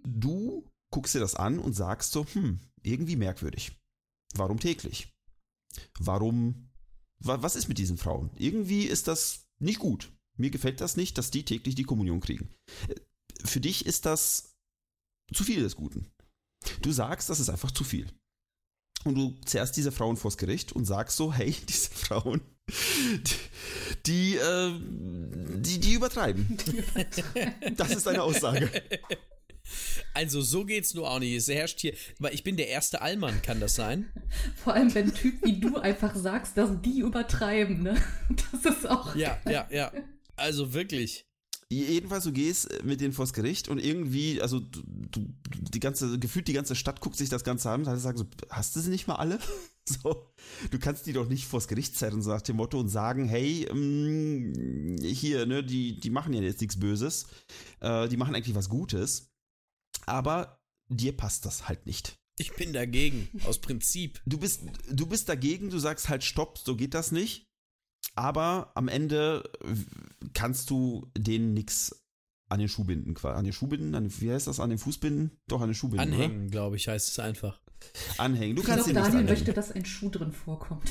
du 0.04 0.64
guckst 0.90 1.14
dir 1.14 1.20
das 1.20 1.34
an 1.34 1.58
und 1.58 1.74
sagst 1.74 2.12
so, 2.12 2.26
hm, 2.32 2.60
irgendwie 2.82 3.16
merkwürdig. 3.16 3.72
Warum 4.34 4.58
täglich? 4.58 5.08
Warum, 5.98 6.70
was 7.18 7.56
ist 7.56 7.68
mit 7.68 7.78
diesen 7.78 7.98
Frauen? 7.98 8.30
Irgendwie 8.36 8.84
ist 8.84 9.08
das 9.08 9.48
nicht 9.58 9.78
gut. 9.78 10.12
Mir 10.36 10.50
gefällt 10.50 10.80
das 10.80 10.96
nicht, 10.96 11.18
dass 11.18 11.30
die 11.30 11.44
täglich 11.44 11.74
die 11.74 11.82
Kommunion 11.82 12.20
kriegen. 12.20 12.54
Für 13.44 13.60
dich 13.60 13.86
ist 13.86 14.06
das 14.06 14.56
zu 15.32 15.44
viel 15.44 15.60
des 15.60 15.76
Guten. 15.76 16.08
Du 16.80 16.92
sagst, 16.92 17.28
das 17.28 17.40
ist 17.40 17.50
einfach 17.50 17.70
zu 17.70 17.84
viel. 17.84 18.12
Und 19.04 19.14
du 19.14 19.34
zerrst 19.44 19.76
diese 19.76 19.92
Frauen 19.92 20.16
vors 20.16 20.36
Gericht 20.38 20.72
und 20.72 20.84
sagst 20.84 21.16
so, 21.16 21.32
hey, 21.32 21.54
diese 21.68 21.90
Frauen, 21.90 22.40
die, 22.68 23.34
die, 24.06 24.36
äh, 24.36 24.80
die, 25.60 25.80
die 25.80 25.92
übertreiben. 25.94 26.58
Das 27.76 27.90
ist 27.90 28.06
deine 28.06 28.22
Aussage. 28.22 28.70
Also 30.14 30.40
so 30.40 30.64
geht's 30.64 30.94
nur 30.94 31.10
auch 31.10 31.18
nicht. 31.18 31.34
Es 31.34 31.48
herrscht 31.48 31.80
hier, 31.80 31.94
weil 32.18 32.34
ich 32.34 32.44
bin 32.44 32.56
der 32.56 32.68
erste 32.68 33.02
Allmann, 33.02 33.42
kann 33.42 33.60
das 33.60 33.74
sein? 33.74 34.10
Vor 34.62 34.74
allem, 34.74 34.94
wenn 34.94 35.14
Typ 35.14 35.44
wie 35.44 35.58
du 35.60 35.76
einfach 35.78 36.14
sagst, 36.14 36.56
dass 36.56 36.70
die 36.82 37.00
übertreiben, 37.00 37.82
ne? 37.82 37.96
Das 38.52 38.76
ist 38.76 38.88
auch. 38.88 39.14
Ja, 39.14 39.38
ja, 39.48 39.66
ja. 39.70 39.92
Also 40.36 40.72
wirklich. 40.72 41.28
Jedenfalls, 41.70 42.24
du 42.24 42.32
gehst 42.32 42.82
mit 42.82 43.02
denen 43.02 43.12
vors 43.12 43.34
Gericht 43.34 43.68
und 43.68 43.78
irgendwie, 43.78 44.40
also 44.40 44.58
du, 44.58 44.80
du, 45.10 45.28
die 45.50 45.80
ganze, 45.80 46.18
gefühlt 46.18 46.48
die 46.48 46.54
ganze 46.54 46.74
Stadt 46.74 47.02
guckt 47.02 47.16
sich 47.16 47.28
das 47.28 47.44
Ganze 47.44 47.68
an 47.70 47.84
und 47.84 47.98
sagen 47.98 48.16
so, 48.16 48.24
hast 48.48 48.74
du 48.74 48.80
sie 48.80 48.90
nicht 48.90 49.06
mal 49.06 49.16
alle? 49.16 49.38
So, 49.88 50.26
du 50.70 50.78
kannst 50.78 51.06
die 51.06 51.14
doch 51.14 51.30
nicht 51.30 51.46
vors 51.46 51.66
Gericht 51.66 51.96
zerren, 51.96 52.20
so 52.20 52.28
nach 52.28 52.42
dem 52.42 52.56
Motto, 52.56 52.78
und 52.78 52.90
sagen, 52.90 53.26
hey, 53.26 53.66
ähm, 53.70 54.98
hier, 55.00 55.46
ne, 55.46 55.64
die, 55.64 55.98
die 55.98 56.10
machen 56.10 56.34
ja 56.34 56.42
jetzt 56.42 56.60
nichts 56.60 56.78
Böses, 56.78 57.24
äh, 57.80 58.06
die 58.06 58.18
machen 58.18 58.34
eigentlich 58.34 58.54
was 58.54 58.68
Gutes 58.68 59.27
aber 60.06 60.60
dir 60.88 61.16
passt 61.16 61.44
das 61.46 61.68
halt 61.68 61.86
nicht. 61.86 62.18
Ich 62.38 62.54
bin 62.54 62.72
dagegen, 62.72 63.28
aus 63.44 63.58
Prinzip. 63.58 64.20
Du 64.24 64.38
bist, 64.38 64.62
du 64.90 65.06
bist 65.06 65.28
dagegen, 65.28 65.70
du 65.70 65.78
sagst 65.78 66.08
halt 66.08 66.22
Stopp, 66.22 66.58
so 66.58 66.76
geht 66.76 66.94
das 66.94 67.10
nicht. 67.10 67.48
Aber 68.14 68.70
am 68.74 68.88
Ende 68.88 69.42
kannst 70.34 70.70
du 70.70 71.10
denen 71.16 71.52
nichts 71.52 72.04
an 72.48 72.60
den 72.60 72.68
Schuh 72.68 72.84
binden. 72.84 73.16
An 73.24 73.44
den 73.44 73.52
Schuh 73.52 73.66
binden? 73.66 73.94
An, 73.94 74.10
wie 74.20 74.32
heißt 74.32 74.46
das? 74.46 74.60
An 74.60 74.70
den 74.70 74.78
Fuß 74.78 74.98
binden? 74.98 75.32
Doch, 75.48 75.60
an 75.60 75.68
den 75.68 75.74
Schuh 75.74 75.88
binden. 75.88 76.12
Anhängen, 76.12 76.50
glaube 76.50 76.76
ich, 76.76 76.88
heißt 76.88 77.08
es 77.08 77.18
einfach. 77.18 77.60
Anhängen. 78.16 78.56
Du 78.56 78.62
ich 78.62 78.68
kannst 78.68 78.88
glaube, 78.88 79.08
Daniel 79.10 79.24
möchte, 79.24 79.52
dass 79.52 79.72
ein 79.72 79.84
Schuh 79.84 80.10
drin 80.10 80.32
vorkommt. 80.32 80.88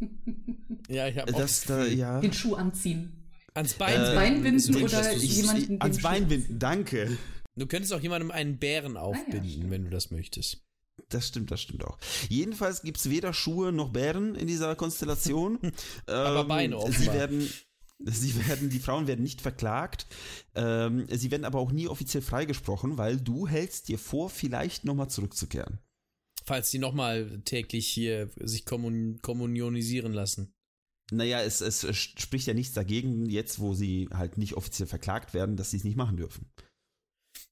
ja, 0.88 1.08
ich 1.08 1.18
habe 1.18 1.32
das 1.32 1.64
da, 1.64 1.84
ja. 1.84 2.20
Den 2.20 2.32
Schuh 2.32 2.54
anziehen. 2.54 3.30
Ans 3.54 3.74
Bein, 3.74 4.00
äh, 4.00 4.14
Bein 4.14 4.42
binden 4.42 4.76
oder 4.76 5.12
jemanden. 5.14 5.80
Ans 5.80 6.02
Bein 6.02 6.28
binden, 6.28 6.58
danke. 6.58 7.18
Du 7.56 7.66
könntest 7.66 7.92
auch 7.92 8.00
jemandem 8.00 8.30
einen 8.30 8.58
Bären 8.58 8.96
aufbinden, 8.96 9.60
ah, 9.60 9.64
ja, 9.64 9.70
wenn 9.70 9.84
du 9.84 9.90
das 9.90 10.10
möchtest. 10.10 10.64
Das 11.08 11.28
stimmt, 11.28 11.50
das 11.50 11.60
stimmt 11.60 11.84
auch. 11.84 11.98
Jedenfalls 12.28 12.82
gibt 12.82 12.98
es 12.98 13.10
weder 13.10 13.32
Schuhe 13.32 13.72
noch 13.72 13.90
Bären 13.90 14.34
in 14.34 14.46
dieser 14.46 14.76
Konstellation. 14.76 15.58
Aber 16.06 16.42
ähm, 16.42 16.48
Beine 16.48 16.76
offenbar. 16.76 17.00
Sie 17.00 17.06
werden, 17.06 17.52
sie 17.98 18.48
werden, 18.48 18.70
die 18.70 18.78
Frauen 18.78 19.06
werden 19.06 19.22
nicht 19.22 19.40
verklagt. 19.40 20.06
Ähm, 20.54 21.06
sie 21.10 21.30
werden 21.30 21.44
aber 21.44 21.58
auch 21.58 21.72
nie 21.72 21.88
offiziell 21.88 22.22
freigesprochen, 22.22 22.98
weil 22.98 23.18
du 23.18 23.48
hältst 23.48 23.88
dir 23.88 23.98
vor, 23.98 24.30
vielleicht 24.30 24.84
nochmal 24.84 25.10
zurückzukehren. 25.10 25.78
Falls 26.44 26.70
sie 26.70 26.78
nochmal 26.78 27.42
täglich 27.44 27.88
hier 27.88 28.30
sich 28.36 28.64
kommun 28.64 29.18
kommunionisieren 29.22 30.12
lassen. 30.12 30.54
Naja, 31.12 31.42
es, 31.42 31.60
es 31.60 31.86
spricht 31.96 32.46
ja 32.46 32.54
nichts 32.54 32.72
dagegen, 32.72 33.28
jetzt 33.28 33.58
wo 33.58 33.74
sie 33.74 34.08
halt 34.12 34.38
nicht 34.38 34.54
offiziell 34.54 34.86
verklagt 34.86 35.34
werden, 35.34 35.56
dass 35.56 35.72
sie 35.72 35.76
es 35.76 35.84
nicht 35.84 35.96
machen 35.96 36.16
dürfen. 36.16 36.50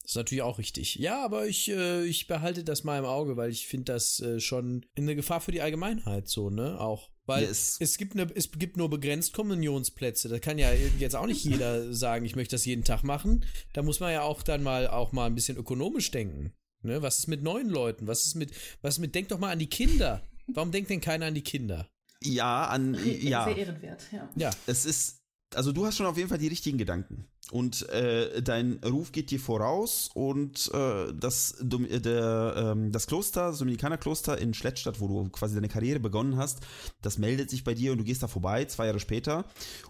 Das 0.09 0.13
ist 0.13 0.17
natürlich 0.17 0.41
auch 0.41 0.57
richtig. 0.57 0.95
Ja, 0.95 1.23
aber 1.23 1.47
ich, 1.49 1.69
äh, 1.69 2.03
ich 2.07 2.29
behalte 2.29 2.65
das 2.65 2.83
mal 2.83 2.99
im 2.99 3.05
Auge, 3.05 3.37
weil 3.37 3.51
ich 3.51 3.67
finde 3.67 3.93
das 3.93 4.21
äh, 4.21 4.41
schon 4.41 4.87
eine 4.97 5.15
Gefahr 5.15 5.43
für 5.43 5.53
die 5.53 5.61
Allgemeinheit 5.61 6.29
so, 6.29 6.49
ne? 6.49 6.81
Auch. 6.81 7.11
Weil 7.27 7.43
ja, 7.43 7.51
es, 7.51 7.77
es, 7.79 7.99
gibt 7.99 8.15
eine, 8.15 8.27
es 8.35 8.51
gibt 8.53 8.79
nur 8.79 8.89
begrenzt 8.89 9.35
Kommunionsplätze. 9.35 10.31
Da 10.31 10.39
kann 10.39 10.57
ja 10.57 10.73
jetzt 10.73 11.15
auch 11.15 11.27
nicht 11.27 11.45
jeder 11.45 11.93
sagen, 11.93 12.25
ich 12.25 12.37
möchte 12.37 12.57
das 12.57 12.65
jeden 12.65 12.85
Tag 12.85 13.03
machen. 13.03 13.45
Da 13.75 13.83
muss 13.83 14.01
man 14.01 14.11
ja 14.11 14.23
auch 14.23 14.43
dann 14.43 14.63
mal 14.63 14.89
auch 14.89 15.13
mal 15.13 15.27
ein 15.27 15.35
bisschen 15.35 15.59
ökonomisch 15.59 16.11
denken. 16.11 16.55
Ne? 16.81 17.03
Was 17.03 17.19
ist 17.19 17.27
mit 17.27 17.43
neuen 17.43 17.69
Leuten? 17.69 18.07
Was 18.07 18.25
ist 18.25 18.35
mit, 18.35 18.53
was 18.81 18.95
ist 18.95 19.01
mit, 19.01 19.15
denk 19.15 19.29
doch 19.29 19.39
mal 19.39 19.53
an 19.53 19.59
die 19.59 19.69
Kinder. 19.69 20.23
Warum 20.47 20.73
denkt 20.73 20.89
denn 20.89 21.03
keiner 21.03 21.27
an 21.27 21.35
die 21.35 21.43
Kinder? 21.43 21.87
Ja, 22.23 22.69
an, 22.69 22.95
ja. 23.21 23.45
Sehr 23.45 23.59
ehrenwert, 23.59 24.09
ja. 24.11 24.31
Ja. 24.37 24.51
Es 24.67 24.87
ist, 24.87 25.18
also 25.55 25.73
du 25.73 25.87
hast 25.87 25.97
schon 25.97 26.07
auf 26.07 26.17
jeden 26.17 26.29
Fall 26.29 26.39
die 26.39 26.49
richtigen 26.49 26.79
Gedanken. 26.79 27.27
Und 27.51 27.89
äh, 27.89 28.43
dein 28.43 28.79
Ruf 28.85 29.11
geht 29.11 29.31
dir 29.31 29.41
voraus 29.41 30.11
und 30.13 30.71
äh, 30.75 31.15
das, 31.15 31.57
der, 31.61 32.75
äh, 32.77 32.91
das 32.91 33.07
Kloster, 33.07 33.49
das 33.49 33.59
Dominikanerkloster 33.59 34.37
in 34.39 34.53
Schlettstadt, 34.53 35.01
wo 35.01 35.09
du 35.09 35.31
quasi 35.31 35.55
deine 35.55 35.69
Karriere 35.69 35.99
begonnen 35.99 36.37
hast, 36.37 36.61
das 37.01 37.17
meldet 37.17 37.49
sich 37.49 37.65
bei 37.65 37.73
dir 37.73 37.93
und 37.93 37.99
du 37.99 38.05
gehst 38.05 38.23
da 38.23 38.29
vorbei, 38.29 38.67
zwei 38.67 38.87
Jahre 38.87 39.01
später, 39.01 39.47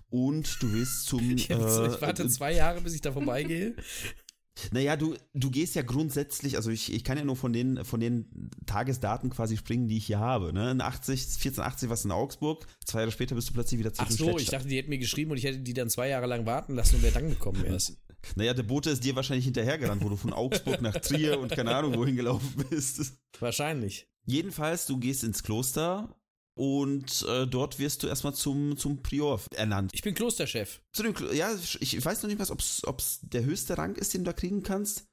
und 0.09 0.63
du 0.63 0.73
willst 0.73 1.07
zum. 1.07 1.21
Jetzt, 1.37 1.51
ich 1.51 1.51
äh, 1.51 2.01
warte 2.01 2.29
zwei 2.29 2.55
Jahre, 2.55 2.81
bis 2.81 2.95
ich 2.95 3.01
da 3.01 3.11
vorbeigehe. 3.11 3.75
Naja, 4.73 4.97
du, 4.97 5.15
du 5.35 5.51
gehst 5.51 5.75
ja 5.75 5.83
grundsätzlich, 5.83 6.57
also 6.57 6.71
ich, 6.71 6.93
ich 6.93 7.05
kann 7.05 7.19
ja 7.19 7.25
nur 7.25 7.37
von 7.37 7.53
den, 7.53 7.85
von 7.85 8.01
den 8.01 8.51
Tagesdaten 8.67 9.31
quasi 9.31 9.57
springen, 9.57 9.89
die 9.89 9.97
ich 9.97 10.07
hier 10.07 10.19
habe. 10.19 10.53
Ne? 10.53 10.71
In 10.71 10.81
80, 10.81 11.21
1480 11.21 11.89
warst 11.89 12.05
du 12.05 12.09
in 12.09 12.13
Augsburg, 12.13 12.67
zwei 12.85 13.01
Jahre 13.01 13.13
später 13.13 13.35
bist 13.35 13.49
du 13.51 13.55
plötzlich 13.55 13.79
wieder 13.79 13.93
zurück. 13.93 14.09
Ach 14.11 14.17
so, 14.17 14.39
ich 14.39 14.49
dachte, 14.49 14.69
die 14.69 14.77
hätten 14.77 14.91
mir 14.91 14.99
geschrieben 14.99 15.31
und 15.31 15.37
ich 15.37 15.45
hätte 15.45 15.61
die 15.61 15.75
dann 15.75 15.91
zwei 15.91 16.09
Jahre 16.09 16.27
lang 16.27 16.47
warten 16.47 16.75
lassen 16.75 16.97
und 16.97 17.03
wäre 17.03 17.15
dann 17.15 17.29
gekommen 17.29 17.65
erst. 17.65 17.97
Naja, 18.35 18.53
der 18.53 18.65
Bote 18.65 18.91
ist 18.91 19.05
dir 19.05 19.15
wahrscheinlich 19.17 19.45
hinterhergerannt, 19.45 20.03
wo 20.03 20.09
du 20.09 20.17
von 20.17 20.33
Augsburg 20.33 20.83
nach 20.83 20.97
Trier 20.97 21.39
und 21.39 21.53
keine 21.53 21.75
Ahnung 21.75 21.97
wohin 21.97 22.17
gelaufen 22.17 22.65
bist. 22.69 23.13
Wahrscheinlich. 23.39 24.09
Jedenfalls, 24.25 24.87
du 24.87 24.99
gehst 24.99 25.25
ins 25.25 25.43
Kloster 25.43 26.15
und 26.59 27.25
äh, 27.29 27.47
dort 27.47 27.79
wirst 27.79 28.03
du 28.03 28.09
erstmal 28.09 28.35
zum, 28.35 28.77
zum 28.77 29.03
Prior 29.03 29.41
ernannt. 29.55 29.93
Ich 29.95 30.03
bin 30.03 30.15
Klosterchef. 30.15 30.81
Zu 30.93 31.05
dem, 31.05 31.15
ja, 31.33 31.55
ich 31.79 32.05
weiß 32.05 32.23
noch 32.23 32.29
nicht 32.29 32.41
was, 32.41 32.51
ob 32.51 32.99
es 32.99 33.21
der 33.23 33.45
höchste 33.45 33.79
Rang 33.79 33.95
ist, 33.95 34.13
den 34.13 34.25
du 34.25 34.31
da 34.31 34.33
kriegen 34.33 34.63
kannst. 34.63 35.07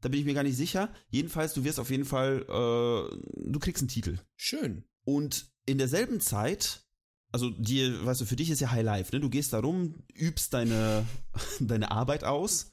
Da 0.00 0.08
bin 0.08 0.20
ich 0.20 0.26
mir 0.26 0.34
gar 0.34 0.44
nicht 0.44 0.56
sicher. 0.56 0.92
Jedenfalls, 1.10 1.54
du 1.54 1.64
wirst 1.64 1.80
auf 1.80 1.90
jeden 1.90 2.04
Fall, 2.04 2.42
äh, 2.42 3.50
du 3.50 3.58
kriegst 3.58 3.82
einen 3.82 3.88
Titel. 3.88 4.18
Schön. 4.36 4.84
Und 5.04 5.46
in 5.66 5.78
derselben 5.78 6.20
Zeit 6.20 6.84
also 7.32 7.48
dir, 7.48 8.04
weißt 8.04 8.20
du, 8.20 8.24
für 8.26 8.36
dich 8.36 8.50
ist 8.50 8.60
ja 8.60 8.70
High 8.70 8.84
Life, 8.84 9.14
ne? 9.14 9.20
Du 9.20 9.30
gehst 9.30 9.54
da 9.54 9.60
rum, 9.60 9.94
übst 10.14 10.52
deine, 10.52 11.06
deine 11.60 11.90
Arbeit 11.90 12.24
aus. 12.24 12.71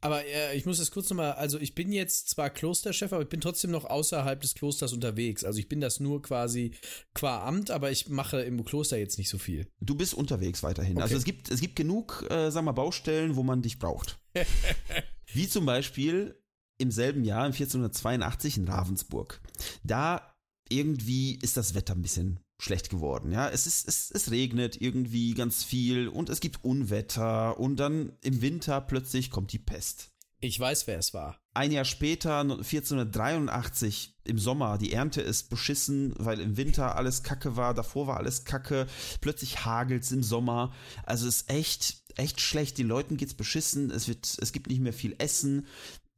Aber 0.00 0.24
äh, 0.24 0.56
ich 0.56 0.66
muss 0.66 0.78
das 0.78 0.90
kurz 0.90 1.10
nochmal, 1.10 1.32
also 1.32 1.58
ich 1.58 1.74
bin 1.74 1.92
jetzt 1.92 2.28
zwar 2.28 2.50
Klosterchef, 2.50 3.12
aber 3.12 3.22
ich 3.22 3.28
bin 3.28 3.40
trotzdem 3.40 3.70
noch 3.70 3.84
außerhalb 3.84 4.40
des 4.40 4.54
Klosters 4.54 4.92
unterwegs. 4.92 5.44
Also 5.44 5.58
ich 5.58 5.68
bin 5.68 5.80
das 5.80 6.00
nur 6.00 6.22
quasi 6.22 6.72
qua 7.14 7.46
Amt, 7.46 7.70
aber 7.70 7.90
ich 7.90 8.08
mache 8.08 8.42
im 8.42 8.64
Kloster 8.64 8.96
jetzt 8.98 9.18
nicht 9.18 9.28
so 9.28 9.38
viel. 9.38 9.66
Du 9.80 9.94
bist 9.94 10.14
unterwegs 10.14 10.62
weiterhin. 10.62 10.96
Also 10.98 11.04
okay. 11.04 11.14
Also 11.14 11.16
es 11.16 11.24
gibt, 11.24 11.50
es 11.50 11.60
gibt 11.60 11.76
genug, 11.76 12.26
äh, 12.30 12.50
sag 12.50 12.64
mal, 12.64 12.72
Baustellen, 12.72 13.36
wo 13.36 13.42
man 13.42 13.62
dich 13.62 13.78
braucht. 13.78 14.18
Wie 15.32 15.48
zum 15.48 15.66
Beispiel 15.66 16.40
im 16.78 16.90
selben 16.90 17.24
Jahr, 17.24 17.46
im 17.46 17.52
1482 17.52 18.58
in 18.58 18.68
Ravensburg. 18.68 19.40
Da 19.82 20.34
irgendwie 20.68 21.36
ist 21.36 21.56
das 21.56 21.74
Wetter 21.74 21.94
ein 21.94 22.02
bisschen 22.02 22.40
schlecht 22.58 22.90
geworden. 22.90 23.32
Ja, 23.32 23.48
es 23.48 23.66
ist, 23.66 23.86
es, 23.86 24.10
es 24.10 24.30
regnet 24.30 24.80
irgendwie 24.80 25.34
ganz 25.34 25.62
viel 25.62 26.08
und 26.08 26.28
es 26.28 26.40
gibt 26.40 26.64
Unwetter 26.64 27.58
und 27.58 27.76
dann 27.76 28.12
im 28.22 28.40
Winter 28.42 28.80
plötzlich 28.80 29.30
kommt 29.30 29.52
die 29.52 29.58
Pest. 29.58 30.10
Ich 30.40 30.60
weiß, 30.60 30.86
wer 30.86 30.98
es 30.98 31.14
war. 31.14 31.40
Ein 31.54 31.72
Jahr 31.72 31.86
später, 31.86 32.40
1483, 32.40 34.16
im 34.24 34.38
Sommer, 34.38 34.76
die 34.76 34.92
Ernte 34.92 35.22
ist 35.22 35.48
beschissen, 35.48 36.14
weil 36.18 36.40
im 36.40 36.58
Winter 36.58 36.96
alles 36.96 37.22
Kacke 37.22 37.56
war, 37.56 37.72
davor 37.72 38.06
war 38.06 38.18
alles 38.18 38.44
Kacke, 38.44 38.86
plötzlich 39.22 39.64
hagelt 39.64 40.02
es 40.02 40.12
im 40.12 40.22
Sommer. 40.22 40.74
Also 41.04 41.26
es 41.26 41.42
ist 41.42 41.50
echt, 41.50 42.02
echt 42.16 42.40
schlecht. 42.42 42.76
Den 42.76 42.88
Leuten 42.88 43.16
geht's 43.16 43.34
beschissen, 43.34 43.90
es 43.90 44.08
wird, 44.08 44.36
es 44.40 44.52
gibt 44.52 44.68
nicht 44.68 44.80
mehr 44.80 44.92
viel 44.92 45.14
Essen, 45.18 45.66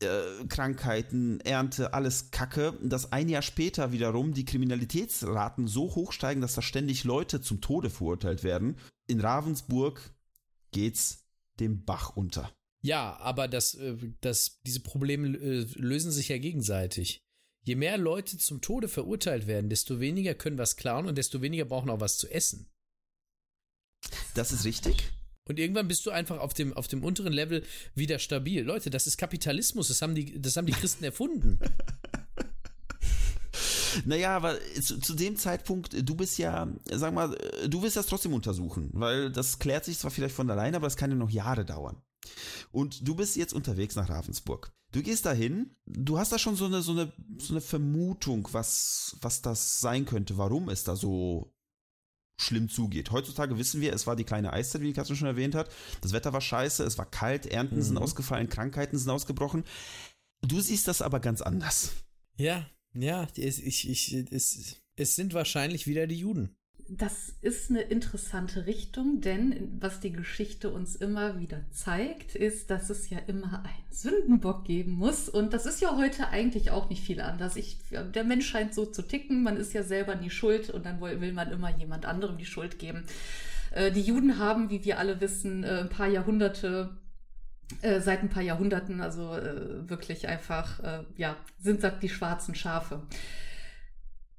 äh, 0.00 0.44
Krankheiten, 0.48 1.40
Ernte, 1.40 1.92
alles 1.92 2.30
Kacke, 2.30 2.78
dass 2.82 3.12
ein 3.12 3.28
Jahr 3.28 3.42
später 3.42 3.92
wiederum 3.92 4.32
die 4.32 4.44
Kriminalitätsraten 4.44 5.66
so 5.66 5.94
hoch 5.94 6.12
steigen, 6.12 6.40
dass 6.40 6.54
da 6.54 6.62
ständig 6.62 7.04
Leute 7.04 7.40
zum 7.40 7.60
Tode 7.60 7.90
verurteilt 7.90 8.44
werden. 8.44 8.76
In 9.06 9.20
Ravensburg 9.20 10.14
geht's 10.70 11.26
dem 11.58 11.84
Bach 11.84 12.16
unter. 12.16 12.52
Ja, 12.82 13.16
aber 13.18 13.48
das, 13.48 13.74
äh, 13.74 13.96
das, 14.20 14.60
diese 14.64 14.80
Probleme 14.80 15.36
äh, 15.36 15.66
lösen 15.74 16.12
sich 16.12 16.28
ja 16.28 16.38
gegenseitig. 16.38 17.20
Je 17.64 17.74
mehr 17.74 17.98
Leute 17.98 18.38
zum 18.38 18.60
Tode 18.60 18.88
verurteilt 18.88 19.46
werden, 19.46 19.68
desto 19.68 20.00
weniger 20.00 20.34
können 20.34 20.58
was 20.58 20.76
klauen 20.76 21.06
und 21.06 21.18
desto 21.18 21.42
weniger 21.42 21.64
brauchen 21.64 21.90
auch 21.90 22.00
was 22.00 22.16
zu 22.18 22.28
essen. 22.28 22.70
Das 24.34 24.52
ist 24.52 24.64
richtig. 24.64 25.12
Und 25.48 25.58
irgendwann 25.58 25.88
bist 25.88 26.06
du 26.06 26.10
einfach 26.10 26.38
auf 26.38 26.54
dem, 26.54 26.72
auf 26.74 26.88
dem 26.88 27.02
unteren 27.02 27.32
Level 27.32 27.64
wieder 27.94 28.18
stabil. 28.18 28.62
Leute, 28.62 28.90
das 28.90 29.06
ist 29.06 29.16
Kapitalismus, 29.16 29.88
das 29.88 30.02
haben 30.02 30.14
die, 30.14 30.40
das 30.40 30.56
haben 30.56 30.66
die 30.66 30.72
Christen 30.72 31.04
erfunden. 31.04 31.58
Naja, 34.04 34.36
aber 34.36 34.58
zu, 34.80 35.00
zu, 35.00 35.14
dem 35.14 35.36
Zeitpunkt, 35.36 36.08
du 36.08 36.14
bist 36.14 36.38
ja, 36.38 36.68
sag 36.90 37.14
mal, 37.14 37.36
du 37.66 37.82
willst 37.82 37.96
das 37.96 38.06
trotzdem 38.06 38.34
untersuchen, 38.34 38.90
weil 38.92 39.32
das 39.32 39.58
klärt 39.58 39.86
sich 39.86 39.98
zwar 39.98 40.10
vielleicht 40.10 40.34
von 40.34 40.48
alleine, 40.50 40.76
aber 40.76 40.86
das 40.86 40.96
kann 40.96 41.10
ja 41.10 41.16
noch 41.16 41.30
Jahre 41.30 41.64
dauern. 41.64 42.00
Und 42.70 43.08
du 43.08 43.14
bist 43.14 43.36
jetzt 43.36 43.54
unterwegs 43.54 43.96
nach 43.96 44.08
Ravensburg. 44.08 44.72
Du 44.92 45.02
gehst 45.02 45.26
dahin, 45.26 45.74
du 45.86 46.18
hast 46.18 46.32
da 46.32 46.38
schon 46.38 46.56
so 46.56 46.66
eine, 46.66 46.82
so 46.82 46.92
eine, 46.92 47.12
so 47.38 47.52
eine 47.52 47.60
Vermutung, 47.60 48.48
was, 48.52 49.16
was 49.20 49.42
das 49.42 49.80
sein 49.80 50.04
könnte, 50.04 50.38
warum 50.38 50.68
es 50.68 50.84
da 50.84 50.96
so 50.96 51.52
schlimm 52.38 52.68
zugeht. 52.68 53.10
Heutzutage 53.10 53.58
wissen 53.58 53.80
wir, 53.80 53.92
es 53.92 54.06
war 54.06 54.16
die 54.16 54.24
kleine 54.24 54.52
Eiszeit, 54.52 54.80
wie 54.80 54.92
Katrin 54.92 55.16
schon 55.16 55.28
erwähnt 55.28 55.54
hat. 55.54 55.70
Das 56.00 56.12
Wetter 56.12 56.32
war 56.32 56.40
scheiße, 56.40 56.84
es 56.84 56.96
war 56.96 57.10
kalt, 57.10 57.46
Ernten 57.46 57.76
mhm. 57.76 57.82
sind 57.82 57.98
ausgefallen, 57.98 58.48
Krankheiten 58.48 58.96
sind 58.96 59.10
ausgebrochen. 59.10 59.64
Du 60.42 60.60
siehst 60.60 60.88
das 60.88 61.02
aber 61.02 61.20
ganz 61.20 61.42
anders. 61.42 61.92
Ja, 62.36 62.70
ja, 62.94 63.26
ich, 63.34 63.88
ich, 63.88 64.14
es, 64.30 64.76
es 64.96 65.16
sind 65.16 65.34
wahrscheinlich 65.34 65.86
wieder 65.86 66.06
die 66.06 66.18
Juden 66.18 66.56
das 66.90 67.34
ist 67.42 67.70
eine 67.70 67.82
interessante 67.82 68.66
Richtung, 68.66 69.20
denn 69.20 69.76
was 69.78 70.00
die 70.00 70.12
Geschichte 70.12 70.70
uns 70.70 70.96
immer 70.96 71.38
wieder 71.38 71.60
zeigt, 71.70 72.34
ist, 72.34 72.70
dass 72.70 72.88
es 72.88 73.10
ja 73.10 73.18
immer 73.26 73.64
einen 73.64 73.90
Sündenbock 73.90 74.64
geben 74.64 74.92
muss. 74.92 75.28
Und 75.28 75.52
das 75.52 75.66
ist 75.66 75.82
ja 75.82 75.96
heute 75.96 76.28
eigentlich 76.28 76.70
auch 76.70 76.88
nicht 76.88 77.04
viel 77.04 77.20
anders. 77.20 77.56
Ich, 77.56 77.78
der 77.90 78.24
Mensch 78.24 78.48
scheint 78.48 78.74
so 78.74 78.86
zu 78.86 79.02
ticken, 79.02 79.42
man 79.42 79.58
ist 79.58 79.74
ja 79.74 79.82
selber 79.82 80.14
nie 80.14 80.30
schuld 80.30 80.70
und 80.70 80.86
dann 80.86 81.00
will 81.00 81.32
man 81.32 81.50
immer 81.50 81.76
jemand 81.76 82.06
anderem 82.06 82.38
die 82.38 82.46
Schuld 82.46 82.78
geben. 82.78 83.04
Äh, 83.70 83.92
die 83.92 84.02
Juden 84.02 84.38
haben, 84.38 84.70
wie 84.70 84.84
wir 84.84 84.98
alle 84.98 85.20
wissen, 85.20 85.64
äh, 85.64 85.80
ein 85.80 85.90
paar 85.90 86.08
Jahrhunderte 86.08 86.96
äh, 87.82 88.00
seit 88.00 88.22
ein 88.22 88.30
paar 88.30 88.42
Jahrhunderten, 88.42 89.02
also 89.02 89.28
wirklich 89.86 90.26
einfach, 90.26 90.80
ja, 91.18 91.36
sind 91.60 91.82
sagt 91.82 92.02
die 92.02 92.08
schwarzen 92.08 92.54
Schafe. 92.54 93.02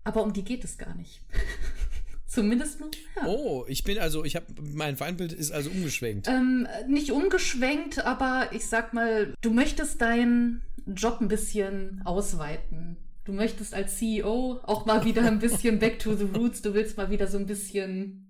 Aber 0.04 0.24
um 0.24 0.34
die 0.34 0.44
geht 0.44 0.64
es 0.64 0.80
gar 0.80 0.96
nicht. 0.96 1.22
Zumindest 2.30 2.80
noch. 2.80 2.92
Ja. 3.16 3.28
Oh, 3.28 3.66
ich 3.68 3.84
bin 3.84 3.98
also, 3.98 4.24
ich 4.24 4.36
habe 4.36 4.46
mein 4.62 4.96
Feindbild 4.96 5.34
ist 5.34 5.52
also 5.52 5.72
umgeschwenkt. 5.72 6.28
Ähm, 6.28 6.68
nicht 6.88 7.12
umgeschwenkt, 7.12 8.06
aber 8.06 8.50
ich 8.52 8.68
sag 8.68 8.94
mal, 8.94 9.34
du 9.42 9.52
möchtest 9.52 10.00
deinen 10.00 10.62
Job 10.86 11.20
ein 11.22 11.28
bisschen 11.28 12.04
ausweiten. 12.06 12.98
Du 13.26 13.34
möchtest 13.34 13.74
als 13.74 13.98
CEO 13.98 14.60
auch 14.64 14.86
mal 14.86 15.06
wieder 15.06 15.24
ein 15.26 15.40
bisschen 15.40 15.80
back 15.80 15.98
to 15.98 16.16
the 16.16 16.26
roots. 16.26 16.62
Du 16.62 16.76
willst 16.76 16.98
mal 16.98 17.10
wieder 17.10 17.26
so 17.26 17.40
ein 17.40 17.48
bisschen 17.48 18.29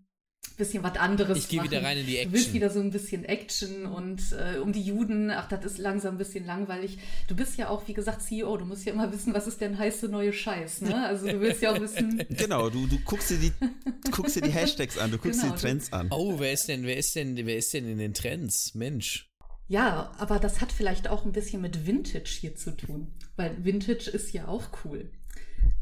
bisschen 0.60 0.84
was 0.84 0.95
anderes 0.98 1.38
Ich 1.39 1.48
gehe 1.48 1.63
wieder 1.63 1.82
rein 1.82 1.98
in 1.98 2.06
die 2.06 2.17
Action. 2.17 2.32
Du 2.32 2.38
willst 2.38 2.54
wieder 2.54 2.69
so 2.69 2.80
ein 2.80 2.91
bisschen 2.91 3.26
Action 3.26 3.88
und 3.88 4.22
äh, 4.34 4.60
um 4.60 4.72
die 4.72 4.84
Juden, 4.84 5.32
ach, 5.32 5.50
das 5.50 5.65
ist 5.65 5.78
langsam 5.80 6.15
ein 6.15 6.17
bisschen 6.19 6.45
langweilig. 6.45 7.00
Du 7.28 7.36
bist 7.36 7.58
ja 7.58 7.69
auch, 7.69 7.88
wie 7.88 7.93
gesagt, 7.93 8.22
CEO, 8.22 8.58
du 8.58 8.65
musst 8.65 8.86
ja 8.86 8.93
immer 8.93 9.12
wissen, 9.13 9.34
was 9.34 9.48
ist 9.48 9.60
denn 9.62 9.80
heiße 9.80 10.08
neue 10.10 10.32
Scheiß, 10.32 10.82
ne? 10.82 11.08
Also 11.08 11.26
du 11.26 11.39
willst 11.39 11.63
ja 11.63 11.72
auch 11.72 11.80
wissen. 11.80 12.24
Genau, 12.30 12.69
du, 12.69 12.86
du 12.86 13.00
guckst 13.00 13.32
dir 13.32 13.38
die, 13.38 13.52
guckst 14.12 14.36
dir 14.36 14.41
die 14.41 14.52
Hashtags 14.52 14.98
an, 14.98 15.12
du 15.12 15.17
guckst 15.17 15.41
genau, 15.41 15.54
dir 15.54 15.58
die 15.58 15.62
Trends 15.62 15.91
an. 15.91 16.08
Oh, 16.12 16.39
wer 16.39 16.54
ist 16.54 16.67
denn, 16.67 16.84
wer 16.84 16.98
ist 16.98 17.15
denn, 17.15 17.36
wer 17.36 17.58
ist 17.58 17.74
denn 17.74 17.90
in 17.90 17.98
den 17.98 18.13
Trends? 18.13 18.75
Mensch. 18.75 19.29
Ja, 19.67 20.12
aber 20.17 20.40
das 20.40 20.62
hat 20.62 20.71
vielleicht 20.71 21.08
auch 21.08 21.25
ein 21.25 21.31
bisschen 21.31 21.62
mit 21.62 21.88
Vintage 21.88 22.38
hier 22.40 22.56
zu 22.56 22.75
tun, 22.75 23.13
weil 23.36 23.63
Vintage 23.63 24.10
ist 24.10 24.33
ja 24.33 24.48
auch 24.48 24.67
cool. 24.83 25.12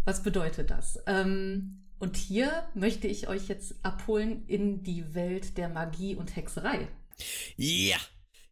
Was 0.06 0.24
bedeutet 0.24 0.70
das? 0.72 1.00
Ähm, 1.08 1.87
und 2.00 2.18
hier 2.18 2.68
möchte 2.74 3.08
ich 3.08 3.28
euch 3.28 3.48
jetzt 3.48 3.76
abholen 3.84 4.46
in 4.48 4.84
die 4.84 5.14
Welt 5.14 5.58
der 5.58 5.70
Magie 5.70 6.16
und 6.16 6.36
Hexerei. 6.36 6.88
Ja, 7.56 7.98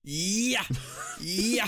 ja, 0.04 0.62
ja. 1.20 1.66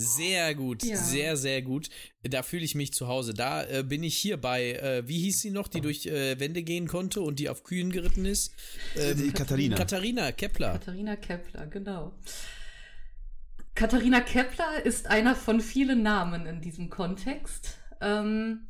Sehr 0.00 0.54
gut, 0.54 0.82
ja. 0.82 0.96
sehr, 0.96 1.36
sehr 1.36 1.60
gut. 1.60 1.90
Da 2.22 2.42
fühle 2.42 2.64
ich 2.64 2.74
mich 2.74 2.94
zu 2.94 3.06
Hause. 3.06 3.34
Da 3.34 3.64
äh, 3.64 3.82
bin 3.82 4.02
ich 4.02 4.16
hier 4.16 4.38
bei, 4.38 4.72
äh, 4.72 5.06
wie 5.06 5.18
hieß 5.18 5.42
sie 5.42 5.50
noch, 5.50 5.68
die 5.68 5.82
durch 5.82 6.06
äh, 6.06 6.40
Wände 6.40 6.62
gehen 6.62 6.88
konnte 6.88 7.20
und 7.20 7.38
die 7.38 7.50
auf 7.50 7.64
Kühen 7.64 7.92
geritten 7.92 8.24
ist? 8.24 8.54
Ähm, 8.96 9.34
Katharina. 9.34 9.76
Katharina 9.76 10.32
Kepler. 10.32 10.72
Katharina 10.72 11.16
Kepler, 11.16 11.66
genau. 11.66 12.14
Katharina 13.74 14.20
Kepler 14.20 14.84
ist 14.84 15.06
einer 15.06 15.34
von 15.34 15.60
vielen 15.60 16.02
Namen 16.02 16.46
in 16.46 16.62
diesem 16.62 16.88
Kontext. 16.88 17.78
Ähm, 18.00 18.69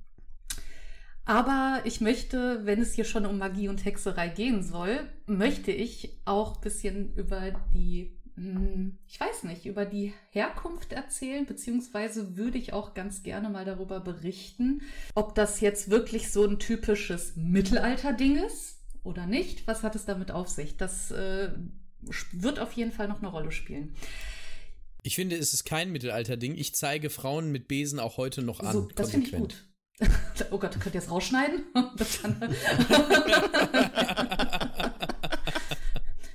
aber 1.30 1.82
ich 1.84 2.00
möchte, 2.00 2.66
wenn 2.66 2.82
es 2.82 2.92
hier 2.92 3.04
schon 3.04 3.24
um 3.24 3.38
Magie 3.38 3.68
und 3.68 3.84
Hexerei 3.84 4.26
gehen 4.26 4.64
soll, 4.64 4.98
möchte 5.26 5.70
ich 5.70 6.18
auch 6.24 6.56
ein 6.56 6.60
bisschen 6.60 7.14
über 7.14 7.52
die 7.72 8.18
hm, 8.34 8.98
ich 9.06 9.20
weiß 9.20 9.44
nicht, 9.44 9.64
über 9.64 9.84
die 9.84 10.12
Herkunft 10.30 10.92
erzählen, 10.92 11.46
beziehungsweise 11.46 12.36
würde 12.36 12.58
ich 12.58 12.72
auch 12.72 12.94
ganz 12.94 13.22
gerne 13.22 13.48
mal 13.48 13.64
darüber 13.64 14.00
berichten, 14.00 14.82
ob 15.14 15.36
das 15.36 15.60
jetzt 15.60 15.88
wirklich 15.88 16.32
so 16.32 16.44
ein 16.44 16.58
typisches 16.58 17.36
Mittelalter-Ding 17.36 18.36
ist 18.44 18.80
oder 19.04 19.26
nicht. 19.26 19.68
Was 19.68 19.84
hat 19.84 19.94
es 19.94 20.06
damit 20.06 20.32
auf 20.32 20.48
sich? 20.48 20.76
Das 20.78 21.12
äh, 21.12 21.50
wird 22.32 22.58
auf 22.58 22.72
jeden 22.72 22.90
Fall 22.90 23.06
noch 23.06 23.18
eine 23.18 23.28
Rolle 23.28 23.52
spielen. 23.52 23.94
Ich 25.04 25.14
finde, 25.14 25.36
es 25.36 25.54
ist 25.54 25.62
kein 25.62 25.92
Mittelalter-Ding. 25.92 26.56
Ich 26.56 26.74
zeige 26.74 27.08
Frauen 27.08 27.52
mit 27.52 27.68
Besen 27.68 28.00
auch 28.00 28.16
heute 28.16 28.42
noch 28.42 28.58
an. 28.58 28.72
So, 28.72 28.88
das 28.96 29.12
finde 29.12 29.26
ich 29.28 29.32
gut. 29.32 29.69
Oh 30.50 30.58
Gott, 30.58 30.80
könnt 30.80 30.94
ihr 30.94 31.00
es 31.00 31.10
rausschneiden? 31.10 31.64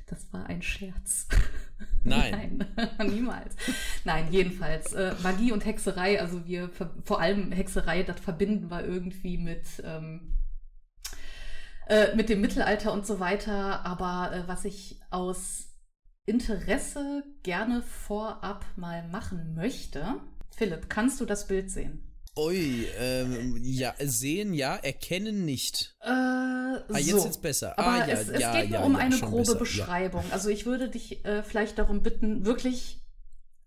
das 0.07 0.31
war 0.31 0.45
ein 0.47 0.61
Scherz. 0.61 1.27
Nein. 2.03 2.65
Nein, 2.97 3.07
niemals. 3.07 3.55
Nein, 4.03 4.27
jedenfalls. 4.31 4.93
Äh, 4.93 5.15
Magie 5.23 5.51
und 5.51 5.65
Hexerei, 5.65 6.21
also 6.21 6.45
wir, 6.45 6.69
vor 7.03 7.19
allem 7.19 7.51
Hexerei, 7.51 8.03
das 8.03 8.19
verbinden 8.19 8.69
wir 8.69 8.85
irgendwie 8.85 9.37
mit, 9.37 9.65
ähm, 9.83 10.37
äh, 11.87 12.15
mit 12.15 12.29
dem 12.29 12.41
Mittelalter 12.41 12.93
und 12.93 13.05
so 13.07 13.19
weiter. 13.19 13.85
Aber 13.85 14.33
äh, 14.33 14.47
was 14.47 14.65
ich 14.65 14.99
aus 15.09 15.69
Interesse 16.25 17.23
gerne 17.43 17.81
vorab 17.81 18.65
mal 18.75 19.07
machen 19.07 19.55
möchte, 19.55 20.21
Philipp, 20.55 20.89
kannst 20.89 21.19
du 21.19 21.25
das 21.25 21.47
Bild 21.47 21.69
sehen? 21.71 22.04
Ui, 22.37 22.85
ähm, 22.99 23.57
ja, 23.63 23.93
sehen 23.99 24.53
ja, 24.53 24.75
erkennen 24.75 25.45
nicht. 25.45 25.95
Äh, 26.01 26.09
ah, 26.09 26.83
jetzt 26.97 27.09
so. 27.09 27.25
jetzt 27.25 27.41
besser. 27.41 27.79
Aber 27.79 27.87
ah, 27.87 28.07
ja, 28.07 28.13
es, 28.13 28.27
es 28.27 28.41
ja, 28.41 28.61
geht 28.61 28.71
nur 28.71 28.79
ja, 28.79 28.85
um 28.85 28.95
eine 28.97 29.17
grobe 29.17 29.37
besser. 29.37 29.55
Beschreibung. 29.55 30.23
Also 30.31 30.49
ich 30.49 30.65
würde 30.65 30.89
dich 30.89 31.23
äh, 31.23 31.43
vielleicht 31.43 31.77
darum 31.77 32.03
bitten, 32.03 32.45
wirklich 32.45 32.99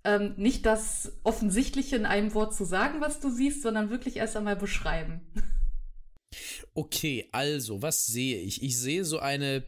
ähm, 0.05 0.35
nicht 0.37 0.67
das 0.67 1.13
Offensichtliche 1.23 1.97
in 1.97 2.05
einem 2.05 2.35
Wort 2.35 2.55
zu 2.55 2.65
sagen, 2.65 3.01
was 3.01 3.21
du 3.21 3.31
siehst, 3.31 3.63
sondern 3.63 3.89
wirklich 3.91 4.17
erst 4.17 4.37
einmal 4.37 4.57
beschreiben. 4.57 5.21
Okay, 6.75 7.29
also, 7.33 7.83
was 7.83 8.07
sehe 8.07 8.39
ich? 8.39 8.63
Ich 8.63 8.79
sehe 8.79 9.05
so 9.05 9.19
eine 9.19 9.65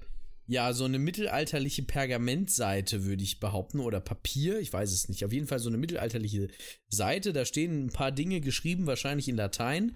ja, 0.51 0.72
so 0.72 0.84
eine 0.84 0.98
mittelalterliche 0.98 1.84
Pergamentseite, 1.84 3.05
würde 3.05 3.22
ich 3.22 3.38
behaupten, 3.38 3.78
oder 3.78 4.01
Papier, 4.01 4.59
ich 4.59 4.72
weiß 4.72 4.90
es 4.90 5.09
nicht. 5.09 5.24
Auf 5.24 5.32
jeden 5.32 5.46
Fall 5.46 5.61
so 5.61 5.68
eine 5.68 5.78
mittelalterliche 5.78 6.48
Seite. 6.88 7.32
Da 7.32 7.44
stehen 7.44 7.86
ein 7.86 7.90
paar 7.90 8.11
Dinge 8.11 8.40
geschrieben, 8.40 8.88
wahrscheinlich 8.88 9.28
in 9.28 9.36
Latein. 9.36 9.94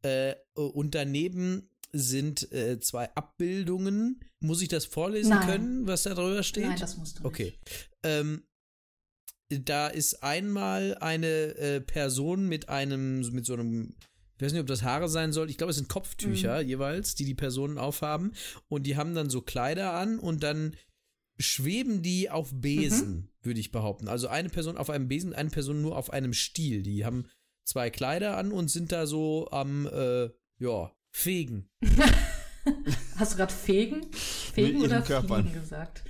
Äh, 0.00 0.36
und 0.54 0.94
daneben 0.94 1.68
sind 1.92 2.50
äh, 2.50 2.80
zwei 2.80 3.14
Abbildungen. 3.14 4.24
Muss 4.40 4.62
ich 4.62 4.68
das 4.68 4.86
vorlesen 4.86 5.32
Nein. 5.32 5.46
können, 5.46 5.86
was 5.86 6.04
da 6.04 6.14
drüber 6.14 6.44
steht? 6.44 6.64
Nein, 6.64 6.80
das 6.80 6.96
musst 6.96 7.18
du 7.18 7.24
nicht. 7.24 7.26
Okay. 7.26 7.52
Ähm, 8.02 8.44
da 9.50 9.88
ist 9.88 10.22
einmal 10.22 10.96
eine 11.00 11.26
äh, 11.26 11.80
Person 11.82 12.48
mit 12.48 12.70
einem, 12.70 13.20
mit 13.32 13.44
so 13.44 13.52
einem 13.52 13.96
ich 14.40 14.46
weiß 14.46 14.52
nicht, 14.52 14.62
ob 14.62 14.68
das 14.68 14.84
Haare 14.84 15.10
sein 15.10 15.34
soll. 15.34 15.50
Ich 15.50 15.58
glaube, 15.58 15.70
es 15.72 15.76
sind 15.76 15.90
Kopftücher 15.90 16.62
mhm. 16.62 16.68
jeweils, 16.68 17.14
die 17.14 17.26
die 17.26 17.34
Personen 17.34 17.76
aufhaben. 17.76 18.32
Und 18.70 18.84
die 18.84 18.96
haben 18.96 19.14
dann 19.14 19.28
so 19.28 19.42
Kleider 19.42 19.92
an 19.92 20.18
und 20.18 20.42
dann 20.42 20.76
schweben 21.38 22.00
die 22.00 22.30
auf 22.30 22.50
Besen, 22.54 23.10
mhm. 23.10 23.28
würde 23.42 23.60
ich 23.60 23.70
behaupten. 23.70 24.08
Also 24.08 24.28
eine 24.28 24.48
Person 24.48 24.78
auf 24.78 24.88
einem 24.88 25.08
Besen, 25.08 25.34
eine 25.34 25.50
Person 25.50 25.82
nur 25.82 25.94
auf 25.94 26.10
einem 26.10 26.32
Stiel. 26.32 26.82
Die 26.82 27.04
haben 27.04 27.26
zwei 27.66 27.90
Kleider 27.90 28.38
an 28.38 28.50
und 28.50 28.70
sind 28.70 28.92
da 28.92 29.06
so 29.06 29.46
am, 29.50 29.86
äh, 29.86 30.30
ja, 30.58 30.90
fegen. 31.10 31.68
Hast 33.16 33.34
du 33.34 33.36
gerade 33.36 33.52
fegen? 33.52 34.10
Fegen 34.10 34.80
oder 34.80 35.02
fliegen 35.02 35.52
gesagt? 35.52 36.02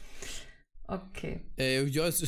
Okay. 0.85 1.41
Äh, 1.59 1.85
ja, 1.87 2.05
also, 2.05 2.27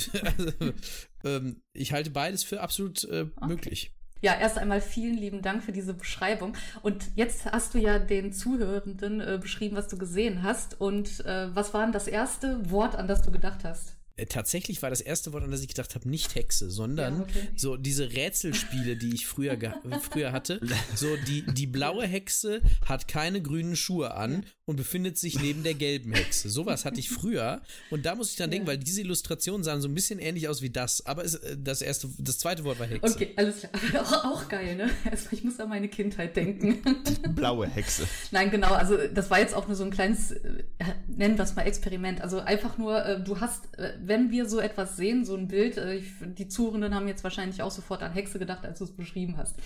ähm, 1.24 1.62
ich 1.72 1.92
halte 1.92 2.10
beides 2.10 2.42
für 2.42 2.60
absolut 2.60 3.04
äh, 3.04 3.28
okay. 3.36 3.46
möglich. 3.46 3.94
Ja, 4.22 4.34
erst 4.38 4.56
einmal 4.56 4.80
vielen 4.80 5.16
lieben 5.16 5.42
Dank 5.42 5.64
für 5.64 5.72
diese 5.72 5.94
Beschreibung. 5.94 6.56
Und 6.80 7.10
jetzt 7.16 7.46
hast 7.46 7.74
du 7.74 7.78
ja 7.78 7.98
den 7.98 8.32
Zuhörenden 8.32 9.20
äh, 9.20 9.38
beschrieben, 9.42 9.76
was 9.76 9.88
du 9.88 9.98
gesehen 9.98 10.44
hast. 10.44 10.80
Und 10.80 11.26
äh, 11.26 11.54
was 11.54 11.74
war 11.74 11.82
denn 11.82 11.92
das 11.92 12.06
erste 12.06 12.70
Wort, 12.70 12.94
an 12.94 13.08
das 13.08 13.22
du 13.22 13.32
gedacht 13.32 13.64
hast? 13.64 13.96
Äh, 14.16 14.26
tatsächlich 14.26 14.82
war 14.82 14.90
das 14.90 15.00
erste 15.00 15.32
Wort, 15.32 15.42
an 15.42 15.50
das 15.50 15.62
ich 15.62 15.68
gedacht 15.68 15.94
habe, 15.94 16.08
nicht 16.08 16.34
Hexe, 16.34 16.70
sondern 16.70 17.16
ja, 17.16 17.22
okay. 17.22 17.48
so 17.56 17.76
diese 17.76 18.12
Rätselspiele, 18.12 18.96
die 18.96 19.14
ich 19.14 19.26
früher, 19.26 19.56
früher 20.10 20.32
hatte. 20.32 20.60
So 20.94 21.16
die, 21.28 21.42
die 21.42 21.66
blaue 21.66 22.06
Hexe 22.06 22.60
hat 22.86 23.08
keine 23.08 23.40
grünen 23.40 23.76
Schuhe 23.76 24.14
an 24.14 24.44
und 24.64 24.76
befindet 24.76 25.16
sich 25.16 25.40
neben 25.40 25.62
der 25.62 25.74
gelben 25.74 26.12
Hexe. 26.12 26.50
Sowas 26.50 26.84
hatte 26.84 27.00
ich 27.00 27.08
früher 27.08 27.62
und 27.90 28.04
da 28.04 28.14
muss 28.14 28.30
ich 28.30 28.36
dann 28.36 28.50
denken, 28.50 28.66
weil 28.66 28.78
diese 28.78 29.00
Illustrationen 29.00 29.64
sahen 29.64 29.80
so 29.80 29.88
ein 29.88 29.94
bisschen 29.94 30.18
ähnlich 30.18 30.48
aus 30.48 30.60
wie 30.60 30.70
das, 30.70 31.06
aber 31.06 31.24
es, 31.24 31.36
äh, 31.36 31.56
das 31.58 31.82
erste, 31.82 32.08
das 32.18 32.38
zweite 32.38 32.64
Wort 32.64 32.78
war 32.78 32.86
Hexe. 32.86 33.14
Okay, 33.14 33.32
alles 33.36 33.60
klar. 33.60 34.02
Auch, 34.02 34.24
auch 34.24 34.48
geil, 34.48 34.76
ne? 34.76 34.90
Also 35.10 35.28
ich 35.30 35.44
muss 35.44 35.58
an 35.60 35.68
meine 35.68 35.88
Kindheit 35.88 36.36
denken. 36.36 36.82
Die 37.08 37.28
blaue 37.28 37.66
Hexe. 37.66 38.06
Nein, 38.30 38.50
genau. 38.50 38.72
Also 38.72 38.96
das 39.12 39.30
war 39.30 39.38
jetzt 39.38 39.54
auch 39.54 39.66
nur 39.66 39.76
so 39.76 39.84
ein 39.84 39.90
kleines, 39.90 40.32
äh, 40.32 40.64
nennen 41.06 41.36
wir 41.36 41.44
es 41.44 41.54
mal 41.54 41.62
Experiment. 41.62 42.20
Also 42.20 42.40
einfach 42.40 42.78
nur, 42.78 43.20
du 43.24 43.40
hast 43.40 43.68
wenn 44.06 44.30
wir 44.30 44.46
so 44.46 44.60
etwas 44.60 44.96
sehen, 44.96 45.24
so 45.24 45.36
ein 45.36 45.48
Bild, 45.48 45.76
äh, 45.76 46.02
die 46.20 46.48
Zuhörenden 46.48 46.94
haben 46.94 47.08
jetzt 47.08 47.24
wahrscheinlich 47.24 47.62
auch 47.62 47.70
sofort 47.70 48.02
an 48.02 48.12
Hexe 48.12 48.38
gedacht, 48.38 48.64
als 48.64 48.78
du 48.78 48.84
es 48.84 48.96
beschrieben 48.96 49.36
hast. 49.36 49.56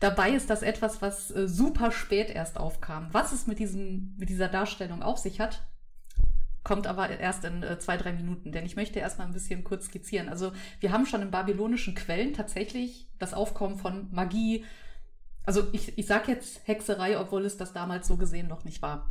Dabei 0.00 0.30
ist 0.30 0.48
das 0.48 0.62
etwas, 0.62 1.02
was 1.02 1.30
äh, 1.30 1.48
super 1.48 1.90
spät 1.90 2.30
erst 2.30 2.58
aufkam. 2.58 3.08
Was 3.12 3.32
es 3.32 3.46
mit, 3.46 3.58
diesem, 3.58 4.14
mit 4.16 4.28
dieser 4.28 4.48
Darstellung 4.48 5.02
auf 5.02 5.18
sich 5.18 5.40
hat, 5.40 5.62
kommt 6.62 6.86
aber 6.86 7.08
erst 7.08 7.44
in 7.44 7.62
äh, 7.62 7.78
zwei, 7.78 7.96
drei 7.96 8.12
Minuten, 8.12 8.52
denn 8.52 8.66
ich 8.66 8.76
möchte 8.76 8.98
erstmal 8.98 9.26
ein 9.26 9.32
bisschen 9.32 9.64
kurz 9.64 9.86
skizzieren. 9.86 10.28
Also 10.28 10.52
wir 10.80 10.92
haben 10.92 11.06
schon 11.06 11.22
in 11.22 11.30
babylonischen 11.30 11.94
Quellen 11.94 12.34
tatsächlich 12.34 13.08
das 13.18 13.34
Aufkommen 13.34 13.78
von 13.78 14.08
Magie. 14.12 14.64
Also 15.44 15.66
ich, 15.72 15.96
ich 15.96 16.06
sage 16.06 16.32
jetzt 16.32 16.60
Hexerei, 16.66 17.18
obwohl 17.18 17.44
es 17.44 17.56
das 17.56 17.72
damals 17.72 18.06
so 18.06 18.16
gesehen 18.16 18.48
noch 18.48 18.64
nicht 18.64 18.82
war. 18.82 19.10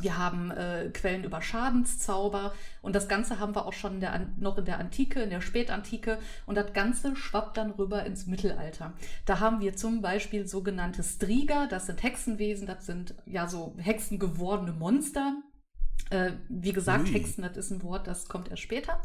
Wir 0.00 0.16
haben 0.16 0.50
äh, 0.50 0.90
Quellen 0.92 1.24
über 1.24 1.42
Schadenszauber 1.42 2.52
und 2.82 2.94
das 2.94 3.08
Ganze 3.08 3.40
haben 3.40 3.54
wir 3.54 3.66
auch 3.66 3.72
schon 3.72 3.94
in 3.94 4.00
der, 4.00 4.26
noch 4.38 4.58
in 4.58 4.64
der 4.64 4.78
Antike, 4.78 5.20
in 5.20 5.30
der 5.30 5.40
Spätantike 5.40 6.18
und 6.46 6.54
das 6.54 6.72
Ganze 6.72 7.16
schwappt 7.16 7.56
dann 7.56 7.72
rüber 7.72 8.04
ins 8.04 8.26
Mittelalter. 8.26 8.92
Da 9.26 9.40
haben 9.40 9.60
wir 9.60 9.76
zum 9.76 10.00
Beispiel 10.00 10.46
sogenannte 10.46 11.02
Striga, 11.02 11.66
das 11.66 11.86
sind 11.86 12.02
Hexenwesen, 12.02 12.66
das 12.66 12.86
sind 12.86 13.14
ja 13.26 13.48
so 13.48 13.74
hexengewordene 13.78 14.72
Monster. 14.72 15.42
Äh, 16.10 16.32
wie 16.48 16.72
gesagt, 16.72 17.08
Ui. 17.08 17.12
Hexen, 17.14 17.42
das 17.42 17.56
ist 17.56 17.70
ein 17.70 17.82
Wort, 17.82 18.06
das 18.06 18.28
kommt 18.28 18.50
erst 18.50 18.62
später. 18.62 19.00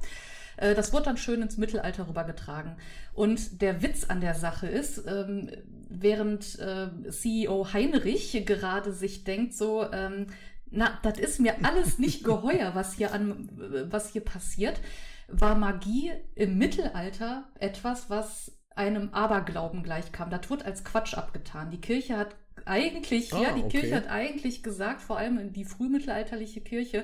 Äh, 0.58 0.76
das 0.76 0.94
wurde 0.94 1.06
dann 1.06 1.18
schön 1.18 1.42
ins 1.42 1.58
Mittelalter 1.58 2.08
rübergetragen. 2.08 2.76
Und 3.14 3.62
der 3.62 3.82
Witz 3.82 4.06
an 4.06 4.22
der 4.22 4.36
Sache 4.36 4.68
ist, 4.68 5.04
ähm, 5.08 5.50
während 5.90 6.60
äh, 6.60 7.10
CEO 7.10 7.74
Heinrich 7.74 8.44
gerade 8.46 8.94
sich 8.94 9.24
denkt, 9.24 9.54
so, 9.54 9.92
ähm, 9.92 10.28
na, 10.74 11.00
das 11.04 11.20
ist 11.20 11.40
mir 11.40 11.64
alles 11.64 12.00
nicht 12.00 12.24
geheuer, 12.24 12.74
was 12.74 12.94
hier 12.94 13.14
an, 13.14 13.50
was 13.90 14.10
hier 14.10 14.22
passiert, 14.22 14.82
war 15.28 15.56
Magie 15.56 16.12
im 16.36 16.58
Mittelalter 16.58 17.50
etwas, 17.60 18.10
was 18.10 18.52
einem 18.76 19.14
Aberglauben 19.14 19.84
gleichkam. 19.84 20.30
Das 20.32 20.50
wird 20.50 20.66
als 20.66 20.84
Quatsch 20.84 21.14
abgetan. 21.14 21.70
Die 21.70 21.80
Kirche 21.80 22.18
hat 22.18 22.36
eigentlich, 22.66 23.34
ah, 23.34 23.42
ja, 23.42 23.52
die 23.54 23.64
okay. 23.64 23.82
Kirche 23.82 23.96
hat 23.96 24.10
eigentlich 24.10 24.64
gesagt, 24.64 25.02
vor 25.02 25.18
allem 25.18 25.38
in 25.38 25.54
die 25.54 25.66
frühmittelalterliche 25.66 26.62
Kirche, 26.62 27.04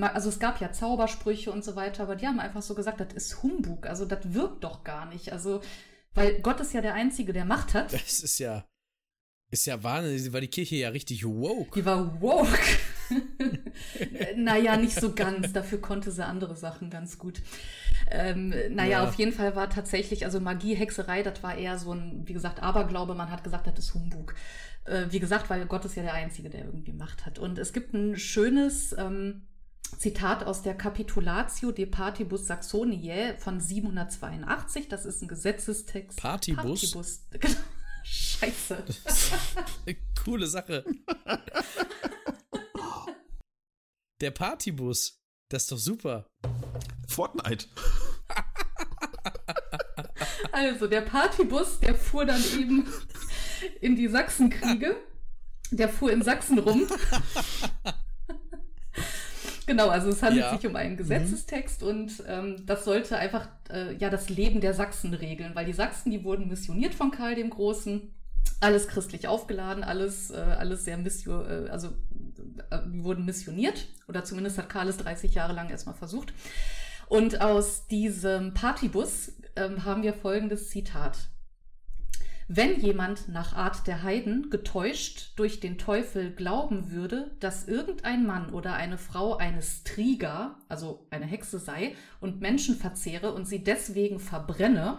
also 0.00 0.28
es 0.28 0.38
gab 0.38 0.60
ja 0.60 0.72
Zaubersprüche 0.72 1.52
und 1.52 1.64
so 1.64 1.76
weiter, 1.76 2.04
aber 2.04 2.16
die 2.16 2.26
haben 2.26 2.40
einfach 2.40 2.62
so 2.62 2.74
gesagt, 2.74 3.00
das 3.00 3.12
ist 3.12 3.42
Humbug, 3.42 3.86
also 3.86 4.04
das 4.06 4.32
wirkt 4.32 4.64
doch 4.64 4.84
gar 4.84 5.06
nicht. 5.06 5.32
Also, 5.32 5.60
weil 6.14 6.40
Gott 6.40 6.60
ist 6.60 6.72
ja 6.72 6.80
der 6.80 6.94
Einzige, 6.94 7.32
der 7.32 7.44
Macht 7.44 7.74
hat. 7.74 7.92
Das 7.92 8.20
ist 8.20 8.38
ja, 8.38 8.64
ist 9.52 9.66
ja 9.66 9.82
Wahnsinn, 9.82 10.32
war 10.32 10.40
die 10.40 10.48
Kirche 10.48 10.76
ja 10.76 10.88
richtig 10.88 11.24
woke. 11.26 11.78
Die 11.78 11.84
war 11.84 12.20
woke. 12.22 12.58
naja, 14.36 14.78
nicht 14.78 14.94
so 14.94 15.12
ganz. 15.14 15.52
Dafür 15.52 15.78
konnte 15.78 16.10
sie 16.10 16.24
andere 16.24 16.56
Sachen 16.56 16.88
ganz 16.88 17.18
gut. 17.18 17.42
Ähm, 18.10 18.54
naja, 18.70 19.02
ja. 19.02 19.04
auf 19.04 19.14
jeden 19.16 19.32
Fall 19.32 19.54
war 19.54 19.68
tatsächlich, 19.68 20.24
also 20.24 20.40
Magie, 20.40 20.74
Hexerei, 20.74 21.22
das 21.22 21.42
war 21.42 21.54
eher 21.54 21.78
so 21.78 21.92
ein, 21.92 22.22
wie 22.26 22.32
gesagt, 22.32 22.62
Aberglaube. 22.62 23.14
Man 23.14 23.30
hat 23.30 23.44
gesagt, 23.44 23.66
das 23.66 23.78
ist 23.78 23.94
Humbug. 23.94 24.34
Äh, 24.86 25.04
wie 25.10 25.20
gesagt, 25.20 25.50
weil 25.50 25.66
Gott 25.66 25.84
ist 25.84 25.96
ja 25.96 26.02
der 26.02 26.14
Einzige, 26.14 26.48
der 26.48 26.64
irgendwie 26.64 26.94
Macht 26.94 27.26
hat. 27.26 27.38
Und 27.38 27.58
es 27.58 27.74
gibt 27.74 27.92
ein 27.92 28.16
schönes, 28.16 28.94
ähm, 28.98 29.42
Zitat 29.98 30.44
aus 30.44 30.62
der 30.62 30.74
Capitulatio 30.74 31.72
de 31.72 31.84
Partibus 31.84 32.46
Saxoniae 32.46 33.36
von 33.36 33.60
782. 33.60 34.88
Das 34.88 35.04
ist 35.04 35.20
ein 35.20 35.28
Gesetzestext. 35.28 36.18
Partibus? 36.18 36.64
Partibus. 36.64 37.20
Genau. 37.38 37.54
Scheiße. 38.04 38.84
Coole 40.24 40.46
Sache. 40.46 40.84
Der 44.20 44.30
Partybus. 44.30 45.20
Das 45.50 45.62
ist 45.62 45.72
doch 45.72 45.78
super. 45.78 46.26
Fortnite. 47.08 47.66
Also, 50.52 50.86
der 50.86 51.00
Partybus, 51.00 51.80
der 51.80 51.94
fuhr 51.94 52.24
dann 52.24 52.42
eben 52.58 52.86
in 53.80 53.96
die 53.96 54.08
Sachsenkriege. 54.08 54.96
Der 55.70 55.88
fuhr 55.88 56.12
in 56.12 56.22
Sachsen 56.22 56.58
rum. 56.58 56.86
Genau, 59.66 59.88
also 59.88 60.08
es 60.08 60.22
handelt 60.22 60.44
ja. 60.44 60.56
sich 60.56 60.66
um 60.66 60.76
einen 60.76 60.96
Gesetzestext 60.96 61.82
mhm. 61.82 61.88
und 61.88 62.24
ähm, 62.26 62.66
das 62.66 62.84
sollte 62.84 63.16
einfach 63.16 63.48
äh, 63.70 63.94
ja 63.96 64.10
das 64.10 64.28
Leben 64.28 64.60
der 64.60 64.74
Sachsen 64.74 65.14
regeln, 65.14 65.54
weil 65.54 65.66
die 65.66 65.72
Sachsen, 65.72 66.10
die 66.10 66.24
wurden 66.24 66.48
missioniert 66.48 66.94
von 66.94 67.10
Karl 67.10 67.34
dem 67.34 67.50
Großen 67.50 68.12
alles 68.60 68.88
christlich 68.88 69.28
aufgeladen, 69.28 69.84
alles, 69.84 70.30
äh, 70.30 70.36
alles 70.36 70.84
sehr 70.84 70.96
missio, 70.96 71.42
äh, 71.42 71.68
also 71.70 71.88
äh, 72.70 72.78
wurden 72.86 73.24
missioniert 73.24 73.88
oder 74.08 74.24
zumindest 74.24 74.58
hat 74.58 74.68
Karl 74.68 74.88
es 74.88 74.96
30 74.98 75.34
Jahre 75.34 75.52
lang 75.52 75.70
erstmal 75.70 75.94
versucht. 75.94 76.32
Und 77.08 77.40
aus 77.40 77.86
diesem 77.88 78.54
Partybus 78.54 79.32
ähm, 79.56 79.84
haben 79.84 80.02
wir 80.02 80.14
folgendes 80.14 80.70
Zitat. 80.70 81.18
Wenn 82.54 82.78
jemand 82.80 83.30
nach 83.30 83.54
Art 83.54 83.86
der 83.86 84.02
Heiden 84.02 84.50
getäuscht 84.50 85.32
durch 85.36 85.60
den 85.60 85.78
Teufel 85.78 86.34
glauben 86.34 86.90
würde, 86.90 87.30
dass 87.40 87.66
irgendein 87.66 88.26
Mann 88.26 88.52
oder 88.52 88.74
eine 88.74 88.98
Frau 88.98 89.38
eine 89.38 89.62
Striga, 89.62 90.58
also 90.68 91.06
eine 91.08 91.24
Hexe 91.24 91.58
sei, 91.58 91.94
und 92.20 92.42
Menschen 92.42 92.76
verzehre 92.76 93.32
und 93.32 93.46
sie 93.46 93.64
deswegen 93.64 94.20
verbrenne, 94.20 94.98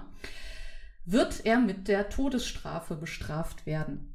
wird 1.06 1.46
er 1.46 1.60
mit 1.60 1.88
der 1.88 2.10
Todesstrafe 2.10 2.96
bestraft 2.96 3.68
werden. 3.68 4.13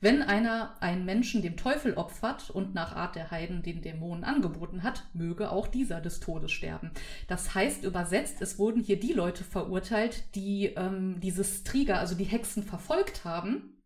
Wenn 0.00 0.22
einer 0.22 0.80
einen 0.80 1.04
Menschen 1.04 1.42
dem 1.42 1.56
Teufel 1.56 1.94
opfert 1.94 2.50
und 2.50 2.74
nach 2.74 2.94
Art 2.94 3.16
der 3.16 3.30
Heiden 3.30 3.62
den 3.62 3.82
Dämonen 3.82 4.24
angeboten 4.24 4.82
hat, 4.82 5.04
möge 5.12 5.50
auch 5.50 5.66
dieser 5.66 6.00
des 6.00 6.20
Todes 6.20 6.52
sterben. 6.52 6.90
Das 7.28 7.54
heißt 7.54 7.84
übersetzt, 7.84 8.40
es 8.40 8.58
wurden 8.58 8.82
hier 8.82 9.00
die 9.00 9.12
Leute 9.12 9.44
verurteilt, 9.44 10.34
die 10.34 10.66
ähm, 10.76 11.20
dieses 11.20 11.64
Trigger, 11.64 11.98
also 11.98 12.14
die 12.14 12.24
Hexen, 12.24 12.62
verfolgt 12.62 13.24
haben. 13.24 13.82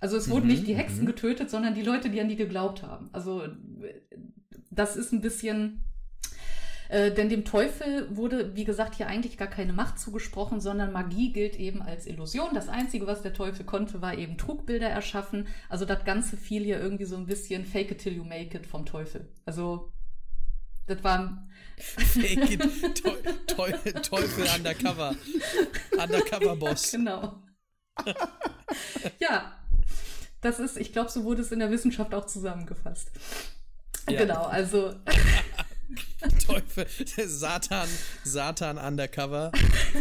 Also 0.00 0.16
es 0.16 0.28
wurden 0.28 0.46
mhm, 0.46 0.52
nicht 0.52 0.66
die 0.66 0.76
Hexen 0.76 1.02
mhm. 1.02 1.06
getötet, 1.06 1.50
sondern 1.50 1.74
die 1.74 1.82
Leute, 1.82 2.10
die 2.10 2.20
an 2.20 2.28
die 2.28 2.36
geglaubt 2.36 2.82
haben. 2.82 3.08
Also 3.12 3.42
das 4.70 4.96
ist 4.96 5.12
ein 5.12 5.20
bisschen 5.20 5.84
äh, 6.94 7.12
denn 7.12 7.28
dem 7.28 7.44
Teufel 7.44 8.06
wurde, 8.16 8.54
wie 8.54 8.62
gesagt, 8.62 8.94
hier 8.94 9.08
eigentlich 9.08 9.36
gar 9.36 9.48
keine 9.48 9.72
Macht 9.72 9.98
zugesprochen, 9.98 10.60
sondern 10.60 10.92
Magie 10.92 11.32
gilt 11.32 11.56
eben 11.56 11.82
als 11.82 12.06
Illusion. 12.06 12.54
Das 12.54 12.68
Einzige, 12.68 13.08
was 13.08 13.20
der 13.20 13.34
Teufel 13.34 13.66
konnte, 13.66 14.00
war 14.00 14.16
eben 14.16 14.38
Trugbilder 14.38 14.88
erschaffen. 14.88 15.48
Also 15.68 15.86
das 15.86 16.04
Ganze 16.04 16.36
fiel 16.36 16.62
hier 16.62 16.80
irgendwie 16.80 17.04
so 17.04 17.16
ein 17.16 17.26
bisschen 17.26 17.64
Fake 17.64 17.90
it 17.90 17.98
till 17.98 18.12
you 18.12 18.22
make 18.22 18.56
it 18.56 18.64
vom 18.64 18.86
Teufel. 18.86 19.28
Also 19.44 19.92
das 20.86 21.02
war. 21.02 21.48
Fake 21.78 22.52
it, 22.52 23.04
Teufel, 23.48 23.92
Teufel 23.94 24.46
undercover. 24.56 25.16
Undercover 26.00 26.54
Boss. 26.54 26.92
Genau. 26.92 27.42
ja, 29.18 29.58
das 30.40 30.60
ist, 30.60 30.76
ich 30.76 30.92
glaube, 30.92 31.10
so 31.10 31.24
wurde 31.24 31.42
es 31.42 31.50
in 31.50 31.58
der 31.58 31.72
Wissenschaft 31.72 32.14
auch 32.14 32.26
zusammengefasst. 32.26 33.10
Ja. 34.08 34.20
Genau, 34.20 34.44
also. 34.44 34.94
Teufel, 36.46 36.86
Satan, 37.26 37.88
Satan 38.24 38.78
undercover 38.78 39.52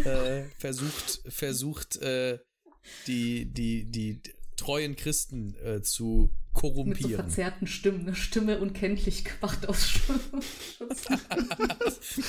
äh, 0.05 0.43
versucht, 0.57 1.21
versucht 1.27 1.97
äh, 1.97 2.39
die, 3.07 3.45
die, 3.45 3.85
die 3.85 4.21
treuen 4.55 4.95
Christen 4.95 5.55
äh, 5.63 5.81
zu 5.81 6.31
korrumpieren. 6.53 7.09
Mit 7.11 7.17
so 7.17 7.23
verzerrten 7.23 7.67
Stimmen, 7.67 8.07
eine 8.07 8.15
Stimme 8.15 8.59
unkenntlich 8.59 9.25
gemacht 9.25 9.67
aus 9.67 9.93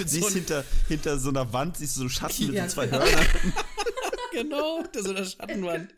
Sie 0.07 0.21
ist 0.21 0.33
hinter, 0.33 0.65
hinter 0.89 1.19
so 1.19 1.29
einer 1.29 1.53
Wand, 1.53 1.77
siehst 1.77 1.97
du 1.97 1.99
so 1.99 2.05
einen 2.05 2.11
Schatten 2.11 2.51
mit 2.51 2.63
so 2.63 2.69
zwei 2.69 2.87
genau. 2.87 3.05
Hörnern. 3.05 3.27
genau, 4.33 4.83
hinter 4.83 5.03
so 5.03 5.11
einer 5.11 5.25
Schattenwand. 5.25 5.95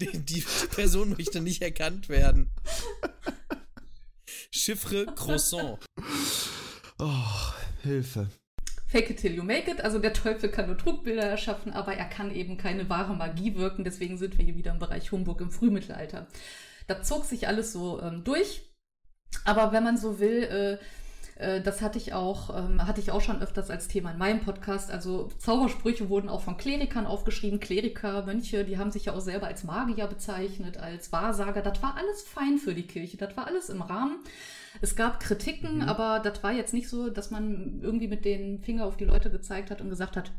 Die, 0.00 0.18
die 0.18 0.44
Person 0.74 1.10
möchte 1.10 1.40
nicht 1.40 1.62
erkannt 1.62 2.08
werden. 2.08 2.50
Chiffre 4.50 5.06
Croissant. 5.06 5.78
Oh, 7.00 7.52
Hilfe. 7.82 8.26
Fake 8.88 9.10
it 9.10 9.18
till 9.18 9.34
you 9.34 9.42
make 9.42 9.70
it. 9.70 9.82
Also 9.82 9.98
der 9.98 10.14
Teufel 10.14 10.50
kann 10.50 10.66
nur 10.66 10.78
Trugbilder 10.78 11.22
erschaffen, 11.22 11.72
aber 11.72 11.94
er 11.94 12.06
kann 12.06 12.34
eben 12.34 12.56
keine 12.56 12.88
wahre 12.88 13.14
Magie 13.14 13.54
wirken. 13.54 13.84
Deswegen 13.84 14.16
sind 14.16 14.38
wir 14.38 14.44
hier 14.44 14.56
wieder 14.56 14.72
im 14.72 14.78
Bereich 14.78 15.12
Humbug 15.12 15.40
im 15.40 15.50
Frühmittelalter. 15.50 16.26
Da 16.86 17.02
zog 17.02 17.24
sich 17.24 17.46
alles 17.46 17.72
so 17.72 18.00
ähm, 18.00 18.24
durch. 18.24 18.62
Aber 19.44 19.72
wenn 19.72 19.84
man 19.84 19.98
so 19.98 20.18
will, 20.18 20.78
äh, 21.38 21.56
äh, 21.56 21.60
das 21.62 21.82
hatte 21.82 21.98
ich 21.98 22.14
auch, 22.14 22.56
ähm, 22.56 22.86
hatte 22.86 23.00
ich 23.00 23.10
auch 23.10 23.20
schon 23.20 23.42
öfters 23.42 23.70
als 23.70 23.88
Thema 23.88 24.12
in 24.12 24.18
meinem 24.18 24.40
Podcast. 24.40 24.90
Also 24.90 25.28
Zaubersprüche 25.38 26.08
wurden 26.08 26.28
auch 26.28 26.40
von 26.40 26.56
Klerikern 26.56 27.06
aufgeschrieben. 27.06 27.60
Kleriker, 27.60 28.24
Mönche, 28.24 28.64
die 28.64 28.78
haben 28.78 28.90
sich 28.90 29.04
ja 29.04 29.12
auch 29.12 29.20
selber 29.20 29.46
als 29.46 29.64
Magier 29.64 30.06
bezeichnet, 30.06 30.78
als 30.78 31.12
Wahrsager. 31.12 31.62
Das 31.62 31.82
war 31.82 31.96
alles 31.96 32.22
fein 32.22 32.58
für 32.58 32.74
die 32.74 32.86
Kirche. 32.86 33.18
Das 33.18 33.36
war 33.36 33.46
alles 33.46 33.68
im 33.68 33.82
Rahmen. 33.82 34.16
Es 34.80 34.96
gab 34.96 35.20
Kritiken, 35.20 35.76
mhm. 35.76 35.82
aber 35.82 36.20
das 36.20 36.42
war 36.42 36.52
jetzt 36.52 36.72
nicht 36.72 36.88
so, 36.88 37.10
dass 37.10 37.30
man 37.30 37.80
irgendwie 37.82 38.08
mit 38.08 38.24
den 38.24 38.60
Finger 38.60 38.86
auf 38.86 38.96
die 38.96 39.04
Leute 39.04 39.30
gezeigt 39.30 39.70
hat 39.70 39.80
und 39.80 39.90
gesagt 39.90 40.16
hat, 40.16 40.32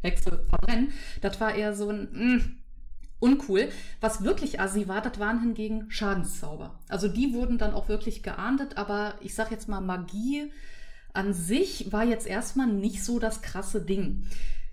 Hexe 0.00 0.44
verbrennen. 0.48 0.92
Das 1.20 1.40
war 1.40 1.54
eher 1.54 1.74
so 1.74 1.90
ein, 1.90 2.08
mh, 2.12 2.36
mm, 2.36 2.56
uncool. 3.20 3.68
Was 4.00 4.22
wirklich 4.22 4.60
assi 4.60 4.86
war, 4.88 5.02
das 5.02 5.18
waren 5.18 5.40
hingegen 5.40 5.90
Schadenszauber. 5.90 6.78
Also 6.88 7.08
die 7.08 7.32
wurden 7.32 7.58
dann 7.58 7.72
auch 7.72 7.88
wirklich 7.88 8.22
geahndet, 8.22 8.76
aber 8.76 9.14
ich 9.20 9.34
sag 9.34 9.50
jetzt 9.50 9.68
mal, 9.68 9.80
Magie 9.80 10.52
an 11.12 11.34
sich 11.34 11.90
war 11.90 12.04
jetzt 12.04 12.26
erstmal 12.26 12.68
nicht 12.68 13.02
so 13.02 13.18
das 13.18 13.42
krasse 13.42 13.82
Ding. 13.82 14.26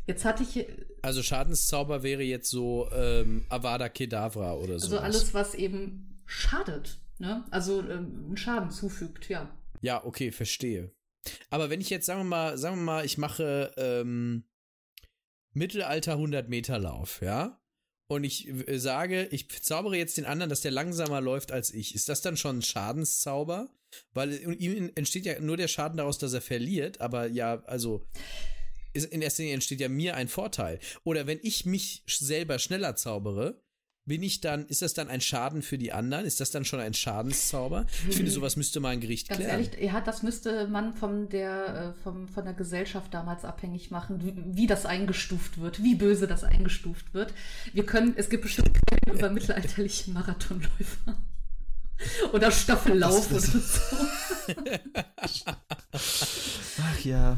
Jetzt 0.05 0.25
hatte 0.25 0.43
ich. 0.43 0.67
Also 1.01 1.23
Schadenszauber 1.23 2.03
wäre 2.03 2.21
jetzt 2.21 2.49
so 2.49 2.87
ähm, 2.91 3.45
Avada 3.49 3.89
Kedavra 3.89 4.53
oder 4.53 4.77
so. 4.77 4.85
Also 4.87 4.99
alles, 4.99 5.33
was 5.33 5.55
eben 5.55 6.21
schadet. 6.25 6.99
Ne? 7.17 7.45
Also 7.51 7.81
ähm, 7.81 8.25
einen 8.27 8.37
Schaden 8.37 8.71
zufügt, 8.71 9.29
ja. 9.29 9.55
Ja, 9.81 10.03
okay, 10.03 10.31
verstehe. 10.31 10.91
Aber 11.49 11.69
wenn 11.69 11.81
ich 11.81 11.89
jetzt, 11.89 12.05
sagen 12.05 12.21
wir 12.21 12.25
mal, 12.25 12.57
sagen 12.57 12.77
wir 12.77 12.83
mal, 12.83 13.05
ich 13.05 13.17
mache 13.17 13.71
ähm, 13.77 14.43
Mittelalter 15.53 16.13
100 16.13 16.49
Meter 16.49 16.77
Lauf, 16.79 17.21
ja? 17.21 17.59
und 18.07 18.23
ich 18.23 18.47
äh, 18.47 18.77
sage, 18.77 19.27
ich 19.31 19.49
zaubere 19.63 19.97
jetzt 19.97 20.17
den 20.17 20.25
anderen, 20.25 20.49
dass 20.49 20.61
der 20.61 20.71
langsamer 20.71 21.21
läuft 21.21 21.51
als 21.51 21.73
ich, 21.73 21.95
ist 21.95 22.09
das 22.09 22.21
dann 22.21 22.37
schon 22.37 22.59
ein 22.59 22.61
Schadenszauber? 22.61 23.69
Weil 24.13 24.33
ihm 24.33 24.91
entsteht 24.95 25.25
ja 25.25 25.39
nur 25.39 25.57
der 25.57 25.69
Schaden 25.69 25.97
daraus, 25.97 26.17
dass 26.17 26.33
er 26.33 26.41
verliert, 26.41 26.99
aber 26.99 27.27
ja, 27.27 27.63
also 27.65 28.05
in 28.93 29.21
erster 29.21 29.43
Linie 29.43 29.55
entsteht 29.55 29.79
ja 29.79 29.89
mir 29.89 30.15
ein 30.15 30.27
Vorteil. 30.27 30.79
Oder 31.03 31.27
wenn 31.27 31.39
ich 31.43 31.65
mich 31.65 32.03
selber 32.07 32.59
schneller 32.59 32.95
zaubere, 32.95 33.61
bin 34.05 34.21
ich 34.21 34.39
dann, 34.39 34.67
ist 34.67 34.83
das 34.83 34.93
dann 34.93 35.07
ein 35.09 35.19
Schaden 35.19 35.63
für 35.63 35.79
die 35.79 35.91
anderen? 35.91 36.25
Ist 36.25 36.39
das 36.39 36.51
dann 36.51 36.63
schon 36.63 36.79
ein 36.79 36.93
Schadenszauber? 36.93 37.87
Ich 38.07 38.15
finde, 38.15 38.31
sowas 38.35 38.55
müsste 38.55 38.79
mal 38.79 38.89
ein 38.89 39.01
Gericht 39.01 39.29
Ganz 39.29 39.39
klären. 39.39 39.63
ehrlich, 39.63 39.81
ja, 39.81 39.99
das 39.99 40.21
müsste 40.21 40.67
man 40.67 40.93
von 40.93 41.27
der, 41.29 41.95
äh, 41.97 42.03
vom, 42.03 42.27
von 42.27 42.45
der 42.45 42.53
Gesellschaft 42.53 43.13
damals 43.13 43.45
abhängig 43.45 43.89
machen, 43.89 44.23
wie, 44.23 44.33
wie, 44.55 44.67
das 44.67 44.85
eingestuft 44.85 45.59
wird, 45.59 45.81
wie 45.81 45.95
böse 45.95 46.27
das 46.27 46.43
eingestuft 46.43 47.13
wird. 47.13 47.33
Wir 47.73 47.85
können, 47.85 48.13
es 48.15 48.29
gibt 48.29 48.43
bestimmt 48.43 48.71
Quellen 48.73 49.17
über 49.17 49.29
mittelalterliche 49.29 50.11
Marathonläufer. 50.11 51.17
Oder 52.33 52.51
Staffellauf 52.51 53.31
oder 53.31 53.39
so. 53.39 53.57
Ach 56.81 56.99
ja. 57.05 57.37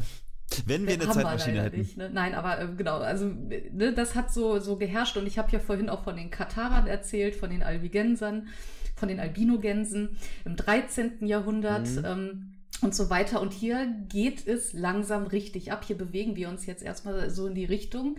Wenn 0.66 0.86
wir 0.86 0.94
eine 0.94 1.10
Zeitmaschine 1.10 1.62
hätten. 1.62 1.78
Nicht, 1.78 1.96
ne? 1.96 2.10
Nein, 2.12 2.34
aber 2.34 2.60
äh, 2.60 2.68
genau, 2.76 2.98
also 2.98 3.26
ne, 3.26 3.92
das 3.94 4.14
hat 4.14 4.32
so, 4.32 4.58
so 4.60 4.76
geherrscht 4.76 5.16
und 5.16 5.26
ich 5.26 5.38
habe 5.38 5.50
ja 5.52 5.58
vorhin 5.58 5.88
auch 5.88 6.04
von 6.04 6.16
den 6.16 6.30
Katarern 6.30 6.86
erzählt, 6.86 7.36
von 7.36 7.50
den 7.50 7.62
Albigensern, 7.62 8.48
von 8.96 9.08
den 9.08 9.20
Albinogänsen 9.20 10.16
im 10.44 10.56
13. 10.56 11.26
Jahrhundert. 11.26 11.88
Mhm. 11.88 12.04
Ähm, 12.04 12.54
und 12.80 12.94
so 12.94 13.10
weiter. 13.10 13.40
Und 13.40 13.52
hier 13.52 13.92
geht 14.08 14.46
es 14.46 14.72
langsam 14.72 15.26
richtig 15.26 15.72
ab. 15.72 15.84
Hier 15.84 15.98
bewegen 15.98 16.36
wir 16.36 16.48
uns 16.48 16.66
jetzt 16.66 16.82
erstmal 16.82 17.28
so 17.30 17.46
in 17.48 17.54
die 17.54 17.64
Richtung, 17.64 18.18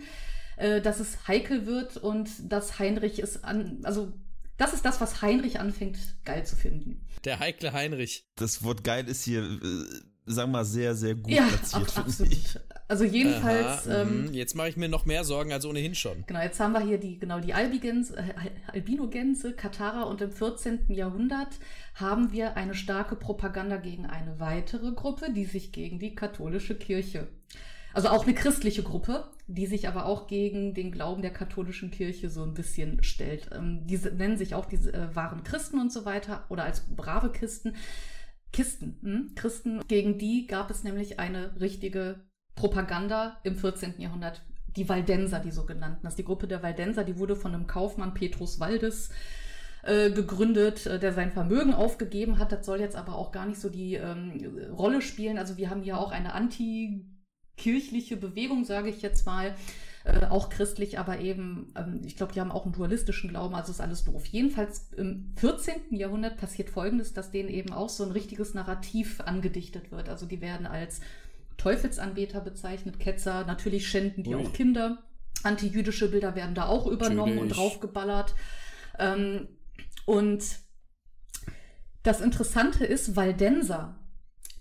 äh, 0.56 0.80
dass 0.80 1.00
es 1.00 1.26
heikel 1.26 1.66
wird 1.66 1.96
und 1.96 2.28
dass 2.52 2.78
Heinrich 2.78 3.20
es 3.20 3.42
an, 3.42 3.80
also 3.84 4.12
das 4.58 4.74
ist 4.74 4.84
das, 4.84 5.00
was 5.00 5.22
Heinrich 5.22 5.58
anfängt 5.58 5.96
geil 6.26 6.44
zu 6.44 6.54
finden. 6.54 7.06
Der 7.24 7.38
heikle 7.38 7.72
Heinrich. 7.72 8.28
Das 8.36 8.62
Wort 8.62 8.84
geil 8.84 9.08
ist 9.08 9.24
hier 9.24 9.42
äh, 9.42 10.00
sagen 10.26 10.50
wir 10.52 10.58
mal, 10.58 10.64
sehr, 10.64 10.94
sehr 10.94 11.14
gut 11.14 11.30
ja, 11.30 11.46
platziert. 11.46 11.88
Ab, 11.96 12.04
absolut. 12.06 12.60
Also 12.88 13.04
jedenfalls. 13.04 13.88
Aha, 13.88 14.02
ähm, 14.02 14.26
mhm. 14.26 14.34
jetzt 14.34 14.56
mache 14.56 14.68
ich 14.68 14.76
mir 14.76 14.88
noch 14.88 15.06
mehr 15.06 15.22
Sorgen 15.22 15.52
als 15.52 15.64
ohnehin 15.64 15.94
schon. 15.94 16.24
Genau, 16.26 16.40
jetzt 16.40 16.58
haben 16.58 16.72
wir 16.72 16.80
hier 16.80 16.98
die, 16.98 17.18
genau, 17.18 17.38
die 17.38 17.54
Albigänse, 17.54 18.16
äh, 18.16 18.32
Albinogänse, 18.72 19.52
Katara 19.52 20.02
und 20.02 20.20
im 20.20 20.32
14. 20.32 20.86
Jahrhundert 20.88 21.60
haben 21.94 22.32
wir 22.32 22.56
eine 22.56 22.74
starke 22.74 23.14
Propaganda 23.14 23.76
gegen 23.76 24.06
eine 24.06 24.40
weitere 24.40 24.92
Gruppe, 24.92 25.32
die 25.32 25.44
sich 25.44 25.70
gegen 25.70 25.98
die 25.98 26.14
katholische 26.14 26.74
Kirche, 26.74 27.28
also 27.92 28.08
auch 28.08 28.24
eine 28.24 28.34
christliche 28.34 28.82
Gruppe, 28.82 29.28
die 29.46 29.66
sich 29.66 29.88
aber 29.88 30.06
auch 30.06 30.26
gegen 30.26 30.74
den 30.74 30.92
Glauben 30.92 31.22
der 31.22 31.32
katholischen 31.32 31.90
Kirche 31.90 32.30
so 32.30 32.42
ein 32.42 32.54
bisschen 32.54 33.02
stellt. 33.02 33.50
Ähm, 33.52 33.86
diese 33.86 34.10
nennen 34.10 34.36
sich 34.36 34.54
auch 34.54 34.66
diese 34.66 34.92
äh, 34.92 35.14
wahren 35.14 35.42
Christen 35.42 35.80
und 35.80 35.92
so 35.92 36.04
weiter 36.04 36.44
oder 36.48 36.64
als 36.64 36.80
brave 36.80 37.30
Kisten. 37.30 37.74
Kisten, 38.52 38.98
hm? 39.02 39.34
Christen, 39.34 39.80
gegen 39.86 40.18
die 40.18 40.46
gab 40.46 40.70
es 40.70 40.82
nämlich 40.82 41.20
eine 41.20 41.60
richtige 41.60 42.24
Propaganda 42.54 43.38
im 43.44 43.56
14. 43.56 44.00
Jahrhundert. 44.00 44.42
Die 44.76 44.88
Waldenser, 44.88 45.40
die 45.40 45.50
sogenannten. 45.50 46.00
Das 46.04 46.12
ist 46.12 46.18
die 46.18 46.24
Gruppe 46.24 46.46
der 46.46 46.62
Waldenser, 46.62 47.04
die 47.04 47.18
wurde 47.18 47.34
von 47.36 47.54
einem 47.54 47.66
Kaufmann 47.66 48.14
Petrus 48.14 48.60
Waldes 48.60 49.10
äh, 49.82 50.10
gegründet, 50.10 50.86
äh, 50.86 50.98
der 50.98 51.12
sein 51.12 51.32
Vermögen 51.32 51.74
aufgegeben 51.74 52.38
hat. 52.38 52.52
Das 52.52 52.66
soll 52.66 52.80
jetzt 52.80 52.96
aber 52.96 53.16
auch 53.16 53.32
gar 53.32 53.46
nicht 53.46 53.60
so 53.60 53.68
die 53.68 53.94
ähm, 53.94 54.68
Rolle 54.76 55.02
spielen. 55.02 55.38
Also 55.38 55.56
wir 55.56 55.70
haben 55.70 55.82
hier 55.82 55.98
auch 55.98 56.12
eine 56.12 56.34
antikirchliche 56.34 58.16
Bewegung, 58.16 58.64
sage 58.64 58.90
ich 58.90 59.02
jetzt 59.02 59.26
mal. 59.26 59.54
Äh, 60.02 60.26
auch 60.26 60.48
christlich, 60.48 60.98
aber 60.98 61.18
eben, 61.20 61.74
ähm, 61.76 62.00
ich 62.06 62.16
glaube, 62.16 62.32
die 62.32 62.40
haben 62.40 62.50
auch 62.50 62.64
einen 62.64 62.72
dualistischen 62.72 63.28
Glauben, 63.28 63.54
also 63.54 63.70
ist 63.70 63.82
alles 63.82 64.04
doof. 64.04 64.24
Jedenfalls 64.24 64.90
im 64.96 65.34
14. 65.36 65.94
Jahrhundert 65.94 66.38
passiert 66.38 66.70
Folgendes, 66.70 67.12
dass 67.12 67.30
denen 67.30 67.50
eben 67.50 67.72
auch 67.72 67.90
so 67.90 68.04
ein 68.04 68.10
richtiges 68.10 68.54
Narrativ 68.54 69.20
angedichtet 69.20 69.92
wird. 69.92 70.08
Also 70.08 70.24
die 70.24 70.40
werden 70.40 70.66
als 70.66 71.00
Teufelsanbeter 71.58 72.40
bezeichnet, 72.40 72.98
Ketzer. 72.98 73.44
Natürlich 73.44 73.88
schänden 73.88 74.24
die 74.24 74.34
Ui. 74.34 74.42
auch 74.42 74.52
Kinder. 74.54 75.02
Antijüdische 75.42 76.10
Bilder 76.10 76.34
werden 76.34 76.54
da 76.54 76.66
auch 76.66 76.86
übernommen 76.86 77.34
Natürlich. 77.34 77.52
und 77.52 77.56
draufgeballert. 77.58 78.34
Ähm, 78.98 79.48
und 80.06 80.42
das 82.04 82.22
Interessante 82.22 82.86
ist, 82.86 83.16
Waldenser, 83.16 83.98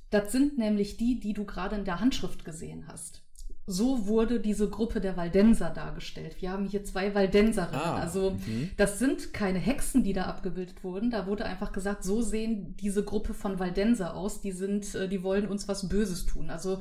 das 0.10 0.34
sind 0.34 0.58
nämlich 0.58 0.98
die, 0.98 1.22
die 1.22 1.32
du 1.32 1.46
gerade 1.46 1.78
in 1.78 1.86
der 1.86 2.02
Handschrift 2.02 2.44
gesehen 2.44 2.88
hast 2.88 3.24
so 3.70 4.08
wurde 4.08 4.40
diese 4.40 4.68
Gruppe 4.68 5.00
der 5.00 5.16
Waldenser 5.16 5.70
dargestellt. 5.70 6.38
Wir 6.40 6.52
haben 6.52 6.66
hier 6.66 6.84
zwei 6.84 7.14
Waldenserinnen. 7.14 7.80
Ah, 7.80 8.00
also 8.00 8.32
mhm. 8.32 8.72
das 8.78 8.98
sind 8.98 9.32
keine 9.32 9.60
Hexen, 9.60 10.04
die 10.04 10.14
da 10.14 10.24
abgebildet 10.24 10.84
wurden. 10.84 11.12
Da 11.12 11.28
wurde 11.28 11.46
einfach 11.46 11.72
gesagt, 11.72 12.04
so 12.04 12.22
sehen 12.24 12.76
diese 12.80 13.04
Gruppe 13.04 13.36
von 13.36 13.60
Waldenser 13.60 14.16
aus. 14.16 14.42
Die 14.42 14.52
sind, 14.52 14.96
äh, 14.96 15.08
die 15.08 15.22
wollen 15.22 15.48
uns 15.48 15.68
was 15.68 15.88
Böses 15.88 16.26
tun. 16.26 16.50
Also 16.50 16.80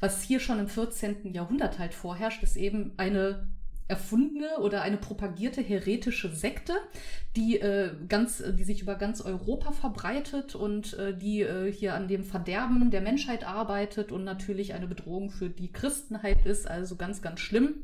was 0.00 0.22
hier 0.22 0.40
schon 0.40 0.58
im 0.58 0.68
14. 0.68 1.34
Jahrhundert 1.34 1.78
halt 1.78 1.92
vorherrscht, 1.92 2.42
ist 2.42 2.56
eben 2.56 2.92
eine 2.96 3.46
erfundene 3.92 4.58
oder 4.58 4.80
eine 4.80 4.96
propagierte 4.96 5.60
heretische 5.60 6.34
Sekte, 6.34 6.72
die 7.36 7.60
äh, 7.60 7.90
ganz, 8.08 8.42
die 8.42 8.64
sich 8.64 8.80
über 8.80 8.94
ganz 8.94 9.20
Europa 9.20 9.72
verbreitet 9.72 10.54
und 10.54 10.94
äh, 10.94 11.14
die 11.14 11.42
äh, 11.42 11.70
hier 11.70 11.94
an 11.94 12.08
dem 12.08 12.24
Verderben 12.24 12.90
der 12.90 13.02
Menschheit 13.02 13.44
arbeitet 13.44 14.10
und 14.10 14.24
natürlich 14.24 14.72
eine 14.72 14.86
Bedrohung 14.86 15.30
für 15.30 15.50
die 15.50 15.70
Christenheit 15.70 16.46
ist, 16.46 16.66
also 16.66 16.96
ganz, 16.96 17.20
ganz 17.20 17.40
schlimm. 17.40 17.74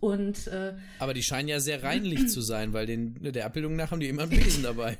Und, 0.00 0.46
äh, 0.46 0.74
Aber 0.98 1.12
die 1.12 1.22
scheinen 1.22 1.48
ja 1.48 1.60
sehr 1.60 1.82
reinlich 1.82 2.28
zu 2.28 2.40
sein, 2.40 2.72
weil 2.72 2.86
den, 2.86 3.14
der 3.20 3.44
Abbildung 3.44 3.76
nach 3.76 3.90
haben 3.90 4.00
die 4.00 4.08
immer 4.08 4.22
ein 4.22 4.30
Besen 4.30 4.62
dabei. 4.62 4.96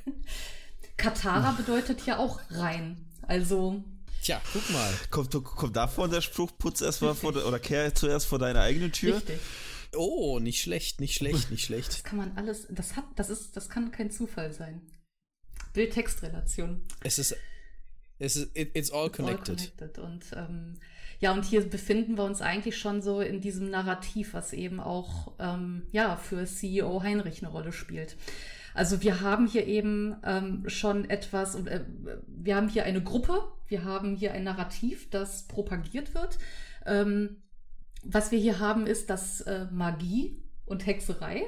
Katara 0.98 1.52
bedeutet 1.52 2.04
ja 2.04 2.18
auch 2.18 2.40
rein. 2.50 2.98
Also 3.22 3.82
Tja, 4.22 4.40
guck 4.52 4.70
mal. 4.70 4.92
Kommt, 5.10 5.32
kommt 5.44 5.76
davon 5.76 6.10
der 6.10 6.20
Spruch, 6.20 6.52
putz 6.56 6.82
erstmal 6.82 7.14
vor 7.14 7.34
oder 7.34 7.58
kehr 7.58 7.94
zuerst 7.94 8.26
vor 8.26 8.38
deine 8.38 8.60
eigene 8.60 8.90
Tür? 8.92 9.16
Richtig. 9.16 9.40
Oh, 9.94 10.38
nicht 10.38 10.62
schlecht, 10.62 11.00
nicht 11.00 11.14
schlecht, 11.14 11.50
nicht 11.50 11.64
schlecht. 11.64 11.88
Das 11.92 12.04
kann 12.04 12.18
man 12.18 12.36
alles, 12.36 12.66
das 12.70 12.96
hat, 12.96 13.04
das 13.16 13.30
ist, 13.30 13.56
das 13.56 13.68
kann 13.68 13.90
kein 13.90 14.10
Zufall 14.10 14.52
sein. 14.52 14.80
Bild-Text-Relation. 15.74 16.82
Es 17.02 17.18
ist, 17.18 17.36
es 18.18 18.36
ist, 18.36 18.56
it, 18.56 18.76
it's 18.76 18.90
all 18.90 19.10
connected. 19.10 19.60
All 19.60 19.88
connected. 19.88 19.98
Und 19.98 20.24
ähm, 20.34 20.78
ja, 21.20 21.32
und 21.32 21.44
hier 21.44 21.68
befinden 21.68 22.16
wir 22.16 22.24
uns 22.24 22.42
eigentlich 22.42 22.78
schon 22.78 23.00
so 23.00 23.20
in 23.20 23.40
diesem 23.40 23.70
Narrativ, 23.70 24.34
was 24.34 24.52
eben 24.52 24.80
auch 24.80 25.32
ähm, 25.38 25.86
ja 25.92 26.16
für 26.16 26.44
CEO 26.44 27.02
Heinrich 27.02 27.42
eine 27.42 27.52
Rolle 27.52 27.72
spielt. 27.72 28.16
Also 28.74 29.02
wir 29.02 29.20
haben 29.20 29.46
hier 29.46 29.66
eben 29.66 30.16
ähm, 30.24 30.64
schon 30.68 31.08
etwas, 31.08 31.54
äh, 31.54 31.84
wir 32.26 32.56
haben 32.56 32.68
hier 32.68 32.84
eine 32.84 33.02
Gruppe, 33.02 33.52
wir 33.68 33.84
haben 33.84 34.16
hier 34.16 34.32
ein 34.32 34.44
Narrativ, 34.44 35.10
das 35.10 35.46
propagiert 35.46 36.14
wird. 36.14 36.38
Ähm, 36.86 37.41
was 38.02 38.30
wir 38.30 38.38
hier 38.38 38.58
haben, 38.58 38.86
ist, 38.86 39.10
dass 39.10 39.40
äh, 39.42 39.66
Magie 39.70 40.42
und 40.66 40.86
Hexerei. 40.86 41.44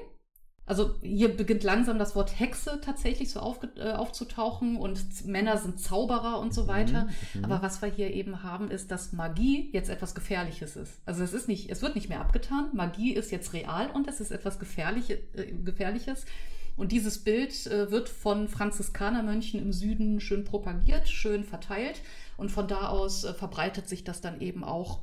Also 0.66 0.94
hier 1.02 1.36
beginnt 1.36 1.62
langsam 1.62 1.98
das 1.98 2.16
Wort 2.16 2.40
Hexe 2.40 2.80
tatsächlich 2.82 3.30
so 3.30 3.40
auf, 3.40 3.58
äh, 3.76 3.92
aufzutauchen 3.92 4.76
und 4.76 5.26
Männer 5.26 5.58
sind 5.58 5.78
Zauberer 5.78 6.38
und 6.40 6.54
so 6.54 6.62
mhm, 6.62 6.68
weiter. 6.68 7.08
Mhm, 7.34 7.44
Aber 7.44 7.60
was 7.60 7.82
wir 7.82 7.90
hier 7.90 8.14
eben 8.14 8.42
haben, 8.42 8.70
ist, 8.70 8.90
dass 8.90 9.12
Magie 9.12 9.68
jetzt 9.72 9.90
etwas 9.90 10.14
Gefährliches 10.14 10.76
ist. 10.76 11.02
Also 11.04 11.22
es 11.22 11.34
ist 11.34 11.48
nicht, 11.48 11.70
es 11.70 11.82
wird 11.82 11.94
nicht 11.94 12.08
mehr 12.08 12.20
abgetan. 12.20 12.70
Magie 12.72 13.12
ist 13.12 13.30
jetzt 13.30 13.52
real 13.52 13.90
und 13.90 14.08
es 14.08 14.20
ist 14.20 14.30
etwas 14.30 14.58
Gefährliche, 14.58 15.20
äh, 15.34 15.52
Gefährliches. 15.52 16.24
Und 16.76 16.92
dieses 16.92 17.22
Bild 17.22 17.66
äh, 17.66 17.90
wird 17.90 18.08
von 18.08 18.48
Franziskanermönchen 18.48 19.60
im 19.60 19.72
Süden 19.72 20.18
schön 20.18 20.44
propagiert, 20.44 21.08
schön 21.08 21.44
verteilt. 21.44 22.00
Und 22.36 22.50
von 22.50 22.68
da 22.68 22.88
aus 22.88 23.24
äh, 23.24 23.34
verbreitet 23.34 23.88
sich 23.88 24.02
das 24.02 24.22
dann 24.22 24.40
eben 24.40 24.64
auch 24.64 25.00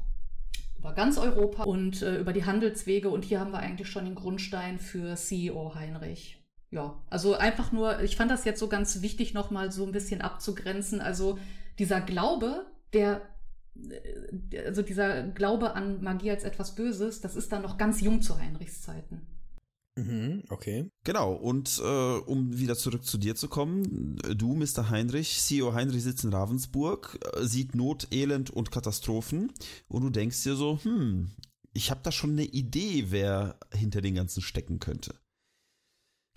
über 0.81 0.93
ganz 0.93 1.19
Europa 1.19 1.63
und 1.63 2.01
äh, 2.01 2.17
über 2.17 2.33
die 2.33 2.43
Handelswege. 2.43 3.09
Und 3.09 3.23
hier 3.23 3.39
haben 3.39 3.51
wir 3.51 3.59
eigentlich 3.59 3.87
schon 3.87 4.05
den 4.05 4.15
Grundstein 4.15 4.79
für 4.79 5.15
CEO 5.15 5.75
Heinrich. 5.75 6.43
Ja, 6.71 7.03
also 7.09 7.35
einfach 7.35 7.71
nur, 7.71 8.01
ich 8.01 8.15
fand 8.15 8.31
das 8.31 8.45
jetzt 8.45 8.59
so 8.59 8.67
ganz 8.67 9.01
wichtig, 9.01 9.33
nochmal 9.33 9.71
so 9.71 9.85
ein 9.85 9.91
bisschen 9.91 10.21
abzugrenzen. 10.21 10.99
Also 10.99 11.37
dieser 11.77 12.01
Glaube, 12.01 12.65
der 12.93 13.21
äh, 13.75 14.65
also 14.65 14.81
dieser 14.81 15.23
Glaube 15.23 15.75
an 15.75 16.01
Magie 16.01 16.31
als 16.31 16.43
etwas 16.43 16.73
Böses, 16.73 17.21
das 17.21 17.35
ist 17.35 17.51
dann 17.51 17.61
noch 17.61 17.77
ganz 17.77 18.01
jung 18.01 18.23
zu 18.23 18.39
Heinrichs 18.39 18.81
Zeiten. 18.81 19.27
Mhm, 19.97 20.43
okay. 20.49 20.89
Genau, 21.03 21.33
und 21.33 21.81
äh, 21.83 21.83
um 21.83 22.57
wieder 22.57 22.77
zurück 22.77 23.03
zu 23.03 23.17
dir 23.17 23.35
zu 23.35 23.49
kommen, 23.49 24.15
du, 24.35 24.55
Mr. 24.55 24.89
Heinrich, 24.89 25.41
CEO 25.41 25.73
Heinrich 25.73 26.03
sitzt 26.03 26.23
in 26.23 26.33
Ravensburg, 26.33 27.19
äh, 27.35 27.43
sieht 27.43 27.75
Not, 27.75 28.07
Elend 28.11 28.49
und 28.49 28.71
Katastrophen 28.71 29.51
und 29.89 30.03
du 30.03 30.09
denkst 30.09 30.43
dir 30.43 30.55
so, 30.55 30.79
hm, 30.83 31.31
ich 31.73 31.91
habe 31.91 32.01
da 32.03 32.11
schon 32.11 32.31
eine 32.31 32.45
Idee, 32.45 33.07
wer 33.09 33.59
hinter 33.73 34.01
den 34.01 34.15
ganzen 34.15 34.41
stecken 34.41 34.79
könnte. 34.79 35.15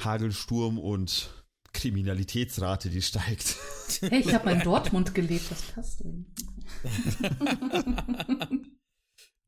Hagelsturm 0.03 0.79
und 0.79 1.31
Kriminalitätsrate, 1.73 2.91
die 2.91 3.03
steigt. 3.03 3.57
Hey, 4.01 4.21
ich 4.21 4.35
habe 4.35 4.51
in 4.51 4.61
Dortmund 4.61 5.15
gelebt, 5.15 5.51
das 5.51 5.63
passt. 5.63 6.03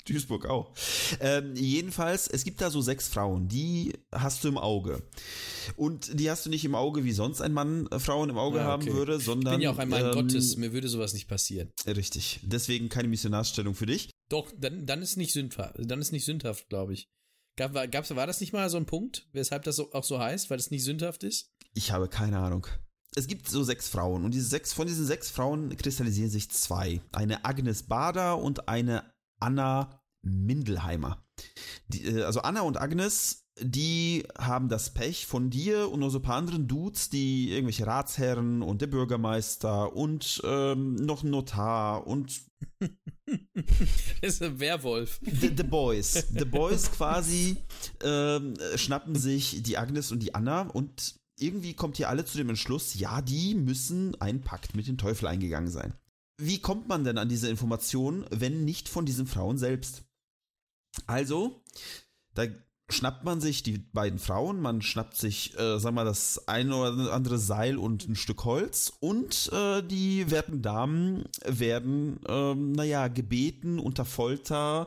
Duisburg 0.08 0.46
auch. 0.46 0.72
Ähm, 1.20 1.54
jedenfalls, 1.56 2.28
es 2.28 2.44
gibt 2.44 2.60
da 2.60 2.70
so 2.70 2.80
sechs 2.80 3.08
Frauen, 3.08 3.48
die 3.48 3.92
hast 4.12 4.44
du 4.44 4.48
im 4.48 4.58
Auge. 4.58 5.02
Und 5.76 6.18
die 6.18 6.30
hast 6.30 6.46
du 6.46 6.50
nicht 6.50 6.64
im 6.64 6.74
Auge, 6.74 7.04
wie 7.04 7.12
sonst 7.12 7.40
ein 7.40 7.52
Mann 7.52 7.86
äh, 7.88 7.98
Frauen 7.98 8.30
im 8.30 8.38
Auge 8.38 8.58
ja, 8.58 8.74
okay. 8.74 8.86
haben 8.88 8.96
würde, 8.96 9.20
sondern. 9.20 9.54
Ich 9.54 9.58
bin 9.58 9.64
ja 9.64 9.70
auch 9.72 9.78
ein 9.78 9.88
Mann 9.88 10.06
ähm, 10.06 10.12
Gottes, 10.12 10.56
mir 10.56 10.72
würde 10.72 10.88
sowas 10.88 11.12
nicht 11.12 11.28
passieren. 11.28 11.72
Richtig. 11.86 12.40
Deswegen 12.42 12.88
keine 12.88 13.08
Missionarsstellung 13.08 13.74
für 13.74 13.86
dich. 13.86 14.10
Doch, 14.28 14.52
dann, 14.58 14.86
dann 14.86 15.02
ist 15.02 15.16
nicht 15.16 15.32
sündhaft, 15.32 15.74
dann 15.78 16.00
ist 16.00 16.12
nicht 16.12 16.24
sündhaft, 16.24 16.68
glaube 16.68 16.94
ich. 16.94 17.08
Gab, 17.56 17.72
war, 17.72 17.88
gab's, 17.88 18.14
war 18.14 18.26
das 18.26 18.40
nicht 18.40 18.52
mal 18.52 18.68
so 18.68 18.76
ein 18.76 18.86
Punkt, 18.86 19.28
weshalb 19.32 19.64
das 19.64 19.80
auch 19.80 20.04
so 20.04 20.18
heißt, 20.18 20.50
weil 20.50 20.58
es 20.58 20.70
nicht 20.70 20.84
sündhaft 20.84 21.24
ist? 21.24 21.52
Ich 21.74 21.90
habe 21.90 22.08
keine 22.08 22.38
Ahnung. 22.38 22.66
Es 23.14 23.28
gibt 23.28 23.48
so 23.48 23.62
sechs 23.62 23.88
Frauen 23.88 24.24
und 24.24 24.34
diese 24.34 24.46
sechs, 24.46 24.74
von 24.74 24.86
diesen 24.86 25.06
sechs 25.06 25.30
Frauen 25.30 25.74
kristallisieren 25.78 26.28
sich 26.28 26.50
zwei. 26.50 27.00
Eine 27.12 27.46
Agnes 27.46 27.84
Bader 27.84 28.36
und 28.36 28.68
eine 28.68 29.10
Anna 29.38 30.02
Mindelheimer. 30.22 31.24
Die, 31.88 32.04
äh, 32.04 32.22
also 32.22 32.40
Anna 32.40 32.62
und 32.62 32.80
Agnes, 32.80 33.46
die 33.58 34.24
haben 34.38 34.68
das 34.68 34.92
Pech 34.92 35.26
von 35.26 35.50
dir 35.50 35.90
und 35.90 36.00
noch 36.00 36.10
so 36.10 36.18
ein 36.18 36.22
paar 36.22 36.36
anderen 36.36 36.68
Dudes, 36.68 37.08
die 37.08 37.50
irgendwelche 37.50 37.86
Ratsherren 37.86 38.62
und 38.62 38.82
der 38.82 38.86
Bürgermeister 38.86 39.94
und 39.94 40.42
ähm, 40.44 40.94
noch 40.96 41.22
ein 41.22 41.30
Notar 41.30 42.06
und 42.06 42.42
das 44.20 44.34
ist 44.34 44.42
ein 44.42 44.60
Werwolf. 44.60 45.20
The, 45.22 45.52
the 45.56 45.62
Boys. 45.62 46.26
The 46.36 46.44
Boys 46.44 46.90
quasi 46.92 47.56
ähm, 48.02 48.54
schnappen 48.76 49.14
sich 49.14 49.62
die 49.62 49.78
Agnes 49.78 50.12
und 50.12 50.22
die 50.22 50.34
Anna 50.34 50.62
und 50.62 51.16
irgendwie 51.38 51.74
kommt 51.74 51.96
hier 51.96 52.08
alle 52.08 52.24
zu 52.24 52.38
dem 52.38 52.48
Entschluss, 52.48 52.94
ja, 52.94 53.20
die 53.20 53.54
müssen 53.54 54.18
einen 54.20 54.42
Pakt 54.42 54.74
mit 54.74 54.86
dem 54.86 54.98
Teufel 54.98 55.26
eingegangen 55.26 55.70
sein. 55.70 55.94
Wie 56.38 56.60
kommt 56.60 56.88
man 56.88 57.04
denn 57.04 57.18
an 57.18 57.28
diese 57.28 57.48
Informationen, 57.48 58.26
wenn 58.30 58.64
nicht 58.64 58.88
von 58.88 59.06
diesen 59.06 59.26
Frauen 59.26 59.58
selbst? 59.58 60.04
Also, 61.06 61.62
da 62.34 62.46
schnappt 62.88 63.24
man 63.24 63.40
sich 63.40 63.62
die 63.62 63.78
beiden 63.78 64.18
Frauen, 64.18 64.60
man 64.60 64.82
schnappt 64.82 65.16
sich, 65.16 65.58
äh, 65.58 65.78
sag 65.78 65.92
mal, 65.92 66.04
das 66.04 66.46
eine 66.46 66.76
oder 66.76 67.12
andere 67.12 67.38
Seil 67.38 67.78
und 67.78 68.08
ein 68.08 68.16
Stück 68.16 68.44
Holz 68.44 68.92
und 69.00 69.50
äh, 69.52 69.82
die 69.82 70.30
werten 70.30 70.62
Damen 70.62 71.24
werden, 71.44 72.20
ähm, 72.28 72.72
naja, 72.72 73.08
gebeten 73.08 73.78
unter 73.78 74.04
Folter 74.04 74.86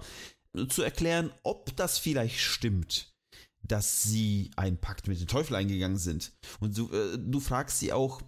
zu 0.70 0.82
erklären, 0.82 1.32
ob 1.44 1.76
das 1.76 1.98
vielleicht 1.98 2.40
stimmt, 2.40 3.14
dass 3.62 4.04
sie 4.04 4.52
einen 4.56 4.78
Pakt 4.78 5.08
mit 5.08 5.20
dem 5.20 5.28
Teufel 5.28 5.56
eingegangen 5.56 5.98
sind. 5.98 6.32
Und 6.60 6.78
du, 6.78 6.90
äh, 6.92 7.18
du 7.18 7.40
fragst 7.40 7.80
sie 7.80 7.94
auch, 7.94 8.22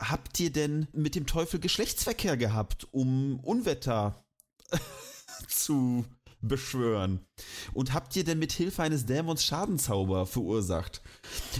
habt 0.00 0.40
ihr 0.40 0.50
denn 0.50 0.88
mit 0.92 1.14
dem 1.14 1.26
Teufel 1.26 1.60
Geschlechtsverkehr 1.60 2.36
gehabt, 2.36 2.88
um 2.90 3.38
Unwetter 3.40 4.24
zu 5.48 6.04
beschwören? 6.42 7.20
Und 7.72 7.94
habt 7.94 8.14
ihr 8.16 8.24
denn 8.24 8.38
mit 8.38 8.52
Hilfe 8.52 8.82
eines 8.82 9.06
Dämons 9.06 9.44
Schadenzauber 9.44 10.26
verursacht? 10.26 11.02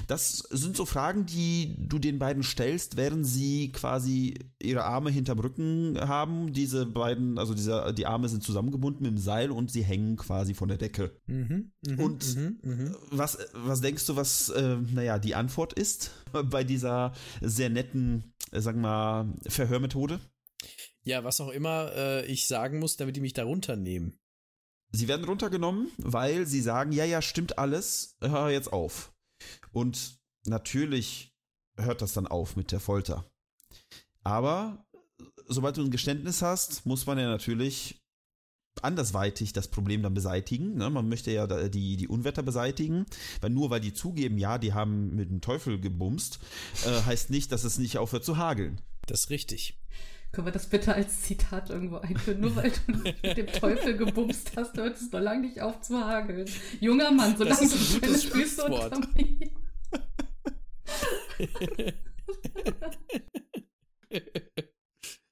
Das 0.06 0.38
sind 0.50 0.76
so 0.76 0.86
Fragen, 0.86 1.26
die 1.26 1.76
du 1.78 1.98
den 1.98 2.18
beiden 2.18 2.42
stellst, 2.42 2.96
während 2.96 3.26
sie 3.26 3.72
quasi 3.72 4.34
ihre 4.60 4.84
Arme 4.84 5.10
hinterm 5.10 5.38
Rücken 5.38 5.98
haben. 6.00 6.52
Diese 6.52 6.86
beiden, 6.86 7.38
also 7.38 7.54
diese, 7.54 7.94
die 7.96 8.06
Arme 8.06 8.28
sind 8.28 8.42
zusammengebunden 8.42 9.02
mit 9.02 9.12
dem 9.12 9.18
Seil 9.18 9.50
und 9.50 9.70
sie 9.70 9.82
hängen 9.82 10.16
quasi 10.16 10.54
von 10.54 10.68
der 10.68 10.78
Decke. 10.78 11.12
Mhm, 11.26 11.72
mh, 11.86 12.02
und 12.02 12.36
mh, 12.36 12.52
mh. 12.62 12.96
Was, 13.10 13.38
was 13.54 13.80
denkst 13.80 14.06
du, 14.06 14.16
was, 14.16 14.48
äh, 14.50 14.76
naja, 14.92 15.18
die 15.18 15.34
Antwort 15.34 15.72
ist 15.72 16.10
bei 16.50 16.64
dieser 16.64 17.12
sehr 17.40 17.70
netten, 17.70 18.34
äh, 18.52 18.60
sagen 18.60 18.80
wir 18.80 18.88
mal, 18.88 19.34
Verhörmethode? 19.48 20.20
Ja, 21.02 21.24
was 21.24 21.40
auch 21.40 21.50
immer 21.50 21.92
äh, 21.96 22.26
ich 22.26 22.46
sagen 22.46 22.78
muss, 22.78 22.96
damit 22.96 23.16
die 23.16 23.20
mich 23.20 23.32
da 23.32 23.44
runternehmen. 23.44 24.19
Sie 24.92 25.08
werden 25.08 25.24
runtergenommen, 25.24 25.90
weil 25.98 26.46
sie 26.46 26.60
sagen, 26.60 26.92
ja, 26.92 27.04
ja, 27.04 27.22
stimmt 27.22 27.58
alles, 27.58 28.16
hör 28.20 28.50
jetzt 28.50 28.72
auf. 28.72 29.12
Und 29.72 30.18
natürlich 30.46 31.32
hört 31.76 32.02
das 32.02 32.12
dann 32.12 32.26
auf 32.26 32.56
mit 32.56 32.72
der 32.72 32.80
Folter. 32.80 33.24
Aber 34.24 34.84
sobald 35.46 35.76
du 35.76 35.82
ein 35.82 35.90
Geständnis 35.90 36.42
hast, 36.42 36.86
muss 36.86 37.06
man 37.06 37.18
ja 37.18 37.28
natürlich 37.28 38.00
andersweitig 38.82 39.52
das 39.52 39.68
Problem 39.68 40.02
dann 40.02 40.14
beseitigen. 40.14 40.76
Ne? 40.76 40.90
Man 40.90 41.08
möchte 41.08 41.30
ja 41.30 41.46
die, 41.46 41.96
die 41.96 42.08
Unwetter 42.08 42.42
beseitigen, 42.42 43.06
weil 43.40 43.50
nur 43.50 43.70
weil 43.70 43.80
die 43.80 43.92
zugeben, 43.92 44.38
ja, 44.38 44.58
die 44.58 44.72
haben 44.72 45.14
mit 45.14 45.30
dem 45.30 45.40
Teufel 45.40 45.80
gebumst, 45.80 46.38
äh, 46.86 47.02
heißt 47.02 47.30
nicht, 47.30 47.52
dass 47.52 47.64
es 47.64 47.78
nicht 47.78 47.98
aufhört 47.98 48.24
zu 48.24 48.38
hageln. 48.38 48.80
Das 49.06 49.22
ist 49.22 49.30
richtig. 49.30 49.78
Können 50.32 50.46
wir 50.46 50.52
das 50.52 50.68
bitte 50.68 50.94
als 50.94 51.22
Zitat 51.22 51.70
irgendwo 51.70 51.96
einführen? 51.96 52.40
Nur 52.40 52.54
weil 52.54 52.70
du 52.70 52.92
mit 53.22 53.36
dem 53.36 53.46
Teufel 53.48 53.96
gebumst 53.96 54.52
hast, 54.56 54.76
hört 54.76 54.96
es 54.96 55.10
noch 55.10 55.20
lange 55.20 55.48
nicht 55.48 55.60
auf 55.60 55.80
zu 55.80 55.98
hageln. 55.98 56.48
Junger 56.80 57.10
Mann, 57.10 57.36
solange 57.36 57.68
du 57.68 58.00
keine 58.00 58.18
Füße 58.18 58.64
unter 58.64 59.00
mir. 59.14 59.50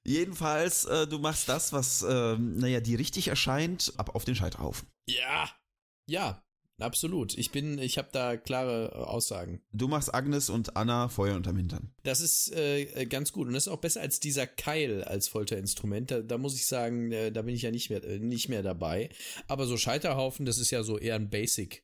Jedenfalls, 0.05 0.85
äh, 0.85 1.07
du 1.07 1.19
machst 1.19 1.47
das, 1.47 1.71
was, 1.71 2.01
äh, 2.01 2.37
naja, 2.37 2.79
dir 2.81 2.97
richtig 2.99 3.27
erscheint, 3.27 3.93
ab 3.97 4.15
auf 4.15 4.25
den 4.25 4.35
Scheiterhaufen. 4.35 4.89
Ja, 5.07 5.49
ja, 6.09 6.43
Absolut. 6.79 7.37
Ich 7.37 7.51
bin, 7.51 7.77
ich 7.79 7.97
habe 7.97 8.09
da 8.11 8.37
klare 8.37 8.91
äh, 8.93 8.97
Aussagen. 8.97 9.61
Du 9.71 9.87
machst 9.87 10.13
Agnes 10.13 10.49
und 10.49 10.75
Anna 10.75 11.09
Feuer 11.09 11.35
unterm 11.35 11.57
Hintern. 11.57 11.91
Das 12.03 12.21
ist 12.21 12.53
äh, 12.53 12.81
äh, 12.83 13.05
ganz 13.05 13.31
gut 13.31 13.47
und 13.47 13.53
das 13.53 13.67
ist 13.67 13.73
auch 13.73 13.79
besser 13.79 14.01
als 14.01 14.19
dieser 14.19 14.47
Keil 14.47 15.03
als 15.03 15.27
Folterinstrument. 15.27 16.11
Da, 16.11 16.21
da 16.21 16.37
muss 16.37 16.55
ich 16.55 16.65
sagen, 16.65 17.11
äh, 17.11 17.31
da 17.31 17.41
bin 17.41 17.55
ich 17.55 17.63
ja 17.63 17.71
nicht 17.71 17.89
mehr 17.89 18.03
äh, 18.03 18.19
nicht 18.19 18.49
mehr 18.49 18.63
dabei. 18.63 19.09
Aber 19.47 19.67
so 19.67 19.77
Scheiterhaufen, 19.77 20.45
das 20.45 20.57
ist 20.57 20.71
ja 20.71 20.83
so 20.83 20.97
eher 20.97 21.15
ein 21.15 21.29
Basic. 21.29 21.83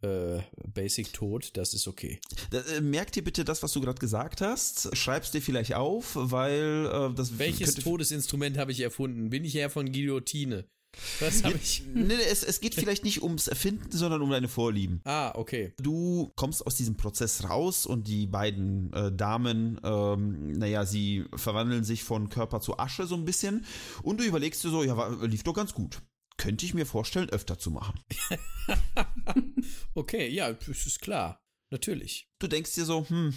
Äh, 0.00 0.42
Basic 0.72 1.12
Tod, 1.12 1.50
das 1.56 1.74
ist 1.74 1.88
okay. 1.88 2.20
Da, 2.50 2.60
äh, 2.60 2.80
merk 2.80 3.10
dir 3.10 3.24
bitte 3.24 3.44
das, 3.44 3.64
was 3.64 3.72
du 3.72 3.80
gerade 3.80 3.98
gesagt 3.98 4.40
hast. 4.40 4.96
Schreib's 4.96 5.32
dir 5.32 5.42
vielleicht 5.42 5.74
auf, 5.74 6.12
weil 6.14 6.86
äh, 6.86 7.14
das. 7.14 7.38
Welches 7.38 7.74
Todesinstrument 7.74 8.58
habe 8.58 8.70
ich 8.70 8.78
erfunden? 8.78 9.30
Bin 9.30 9.44
ich 9.44 9.56
eher 9.56 9.70
von 9.70 9.90
Guillotine? 9.90 10.68
Was 11.20 11.44
habe 11.44 11.56
ich? 11.56 11.84
Nee, 11.94 12.14
es, 12.14 12.42
es 12.42 12.60
geht 12.60 12.74
vielleicht 12.74 13.04
nicht 13.04 13.22
ums 13.22 13.48
Erfinden, 13.48 13.90
sondern 13.90 14.22
um 14.22 14.30
deine 14.30 14.48
Vorlieben. 14.48 15.00
Ah, 15.04 15.32
okay. 15.34 15.74
Du 15.78 16.32
kommst 16.36 16.66
aus 16.66 16.76
diesem 16.76 16.96
Prozess 16.96 17.48
raus 17.48 17.86
und 17.86 18.08
die 18.08 18.26
beiden 18.26 18.92
äh, 18.92 19.12
Damen, 19.12 19.80
ähm, 19.84 20.52
naja, 20.52 20.84
sie 20.86 21.24
verwandeln 21.34 21.84
sich 21.84 22.04
von 22.04 22.28
Körper 22.30 22.60
zu 22.60 22.78
Asche 22.78 23.06
so 23.06 23.14
ein 23.14 23.24
bisschen 23.24 23.64
und 24.02 24.20
du 24.20 24.24
überlegst 24.24 24.64
dir 24.64 24.70
so, 24.70 24.82
ja, 24.82 24.96
war, 24.96 25.26
lief 25.26 25.42
doch 25.42 25.54
ganz 25.54 25.74
gut. 25.74 26.02
Könnte 26.36 26.64
ich 26.64 26.74
mir 26.74 26.86
vorstellen, 26.86 27.28
öfter 27.30 27.58
zu 27.58 27.70
machen. 27.70 28.00
okay, 29.94 30.28
ja, 30.28 30.52
das 30.52 30.86
ist 30.86 31.00
klar. 31.00 31.42
Natürlich. 31.70 32.30
Du 32.38 32.46
denkst 32.46 32.74
dir 32.74 32.84
so, 32.84 33.06
hm, 33.08 33.34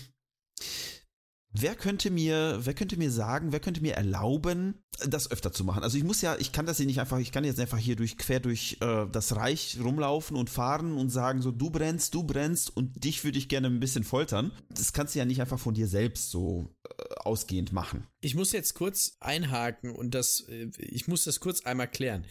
Wer 1.54 1.76
könnte 1.76 2.12
mir, 2.12 2.60
wer 2.62 2.74
könnte 2.74 2.98
mir 2.98 3.12
sagen, 3.12 3.52
wer 3.52 3.60
könnte 3.60 3.82
mir 3.82 3.96
erlauben, 3.96 4.82
das 5.06 5.30
öfter 5.30 5.52
zu 5.52 5.66
machen? 5.66 5.84
Also 5.84 5.98
ich 5.98 6.04
muss 6.04 6.22
ja, 6.22 6.38
ich 6.40 6.54
kann 6.54 6.66
das 6.66 6.78
hier 6.78 6.86
nicht 6.86 7.02
einfach, 7.02 7.20
ich 7.20 7.34
kann 7.34 7.44
jetzt 7.44 7.60
einfach 7.60 7.78
hier 7.78 7.98
durch 7.98 8.18
quer 8.18 8.40
durch 8.40 8.78
äh, 8.80 9.06
das 9.12 9.36
Reich 9.36 9.78
rumlaufen 9.84 10.38
und 10.38 10.50
fahren 10.50 10.94
und 10.94 11.10
sagen 11.10 11.42
so, 11.42 11.52
du 11.52 11.70
brennst, 11.70 12.14
du 12.14 12.24
brennst 12.24 12.76
und 12.76 13.04
dich 13.04 13.26
würde 13.26 13.38
ich 13.38 13.50
gerne 13.50 13.68
ein 13.68 13.82
bisschen 13.82 14.06
foltern. 14.06 14.52
Das 14.70 14.94
kannst 14.94 15.14
du 15.14 15.20
ja 15.20 15.26
nicht 15.26 15.42
einfach 15.42 15.60
von 15.60 15.74
dir 15.74 15.88
selbst 15.88 16.32
so 16.32 16.74
äh, 16.86 17.16
ausgehend 17.16 17.74
machen. 17.74 18.08
Ich 18.22 18.36
muss 18.36 18.54
jetzt 18.54 18.74
kurz 18.74 19.18
einhaken 19.20 19.92
und 19.92 20.16
das, 20.16 20.46
äh, 20.48 20.72
ich 20.78 21.10
muss 21.10 21.26
das 21.26 21.42
kurz 21.42 21.66
einmal 21.66 21.90
klären. 21.90 22.26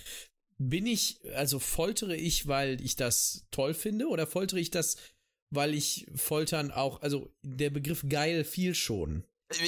Bin 0.56 0.86
ich, 0.86 1.20
also 1.34 1.58
foltere 1.58 2.16
ich, 2.16 2.46
weil 2.46 2.80
ich 2.80 2.96
das 2.96 3.46
toll 3.50 3.74
finde 3.74 4.08
oder 4.08 4.26
foltere 4.26 4.60
ich 4.60 4.70
das 4.70 4.96
weil 5.50 5.74
ich 5.74 6.06
Foltern 6.14 6.70
auch, 6.70 7.02
also 7.02 7.32
der 7.42 7.70
Begriff 7.70 8.04
geil 8.08 8.44
fiel 8.44 8.74
schon. 8.74 9.24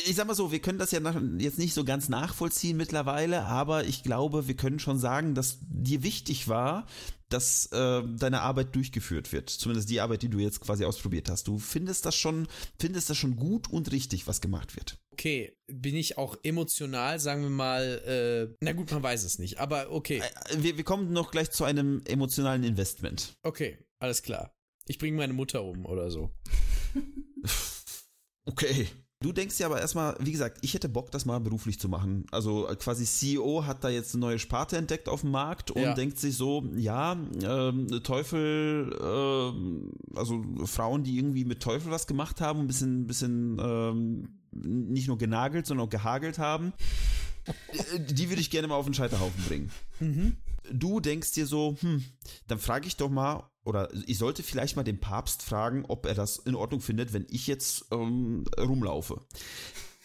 Ich 0.07 0.15
sag 0.15 0.29
mal 0.29 0.35
so, 0.35 0.53
wir 0.53 0.61
können 0.61 0.79
das 0.79 0.93
ja 0.93 1.01
nach, 1.01 1.21
jetzt 1.39 1.59
nicht 1.59 1.75
so 1.75 1.85
ganz 1.85 2.09
nachvollziehen 2.09 2.77
mittlerweile, 2.77 3.43
aber 3.43 3.85
ich 3.85 4.05
glaube, 4.05 4.47
wir 4.47 4.55
können 4.55 4.79
schon 4.79 4.99
sagen, 4.99 5.35
dass 5.35 5.59
dir 5.61 6.05
wichtig 6.05 6.47
war, 6.47 6.87
dass 7.33 7.67
äh, 7.73 8.03
deine 8.17 8.43
Arbeit 8.43 8.77
durchgeführt 8.77 9.33
wird. 9.33 9.51
Zumindest 9.51 9.91
die 9.91 10.01
Arbeit, 10.01 10.23
die 10.23 10.29
du 10.29 10.39
jetzt 10.39 10.61
quasi 10.61 10.85
ausprobiert 10.85 11.29
hast. 11.29 11.49
Du 11.49 11.59
findest 11.59 12.07
das 12.07 12.15
schon, 12.15 12.47
findest 12.79 13.11
das 13.11 13.17
schon 13.17 13.35
gut 13.35 13.71
und 13.71 13.91
richtig, 13.91 14.29
was 14.29 14.41
gemacht 14.41 14.77
wird. 14.77 14.99
Okay, 15.13 15.57
bin 15.67 15.97
ich 15.97 16.17
auch 16.17 16.37
emotional, 16.45 17.19
sagen 17.19 17.43
wir 17.43 17.51
mal, 17.51 18.49
äh, 18.53 18.55
na 18.61 18.73
gut, 18.73 18.93
man 18.93 19.03
weiß 19.03 19.25
es 19.25 19.39
nicht, 19.41 19.59
aber 19.59 19.91
okay. 19.91 20.23
Äh, 20.51 20.63
wir, 20.63 20.77
wir 20.77 20.85
kommen 20.85 21.13
noch 21.13 21.33
gleich 21.33 21.51
zu 21.51 21.65
einem 21.65 22.03
emotionalen 22.05 22.63
Investment. 22.63 23.35
Okay, 23.43 23.79
alles 23.99 24.23
klar. 24.23 24.55
Ich 24.87 24.99
bringe 24.99 25.17
meine 25.17 25.33
Mutter 25.33 25.63
um 25.63 25.87
oder 25.87 26.11
so. 26.11 26.31
okay. 28.47 28.89
Du 29.23 29.33
denkst 29.33 29.59
ja 29.61 29.67
aber 29.67 29.81
erstmal, 29.81 30.17
wie 30.19 30.33
gesagt, 30.33 30.59
ich 30.63 30.75
hätte 30.75 30.89
Bock, 30.89 31.13
das 31.13 31.25
mal 31.25 31.39
beruflich 31.39 31.79
zu 31.79 31.89
machen. 31.89 32.27
Also 32.33 32.69
äh, 32.69 32.75
quasi 32.75 33.05
CEO 33.05 33.65
hat 33.65 33.85
da 33.85 33.89
jetzt 33.89 34.15
eine 34.15 34.21
neue 34.21 34.39
Sparte 34.41 34.77
entdeckt 34.77 35.09
auf 35.09 35.21
dem 35.21 35.31
Markt 35.31 35.71
und 35.71 35.81
ja. 35.81 35.95
denkt 35.95 36.19
sich 36.19 36.37
so, 36.37 36.65
ja, 36.75 37.17
ähm, 37.45 37.87
Teufel, 38.03 38.99
ähm, 39.01 39.93
also 40.17 40.43
Frauen, 40.65 41.05
die 41.05 41.19
irgendwie 41.19 41.45
mit 41.45 41.63
Teufel 41.63 41.93
was 41.93 42.09
gemacht 42.09 42.41
haben, 42.41 42.61
ein 42.61 42.67
bisschen, 42.67 43.07
bisschen 43.07 43.59
ähm, 43.61 44.41
nicht 44.51 45.07
nur 45.07 45.19
genagelt, 45.19 45.67
sondern 45.67 45.87
auch 45.87 45.91
gehagelt 45.91 46.39
haben, 46.39 46.73
äh, 47.47 48.01
die 48.01 48.29
würde 48.29 48.41
ich 48.41 48.51
gerne 48.51 48.67
mal 48.67 48.75
auf 48.75 48.87
den 48.87 48.95
Scheiterhaufen 48.95 49.45
bringen. 49.45 49.71
Mhm. 50.01 50.37
Du 50.71 51.01
denkst 51.01 51.33
dir 51.33 51.47
so, 51.47 51.77
hm, 51.81 52.05
dann 52.47 52.59
frage 52.59 52.87
ich 52.87 52.97
doch 52.97 53.11
mal, 53.11 53.51
oder 53.65 53.89
ich 54.07 54.19
sollte 54.19 54.43
vielleicht 54.43 54.77
mal 54.77 54.83
den 54.83 55.01
Papst 55.01 55.43
fragen, 55.43 55.85
ob 55.87 56.07
er 56.07 56.15
das 56.15 56.39
in 56.39 56.55
Ordnung 56.55 56.81
findet, 56.81 57.13
wenn 57.13 57.27
ich 57.31 57.47
jetzt 57.47 57.87
ähm, 57.93 58.45
rumlaufe. 58.59 59.25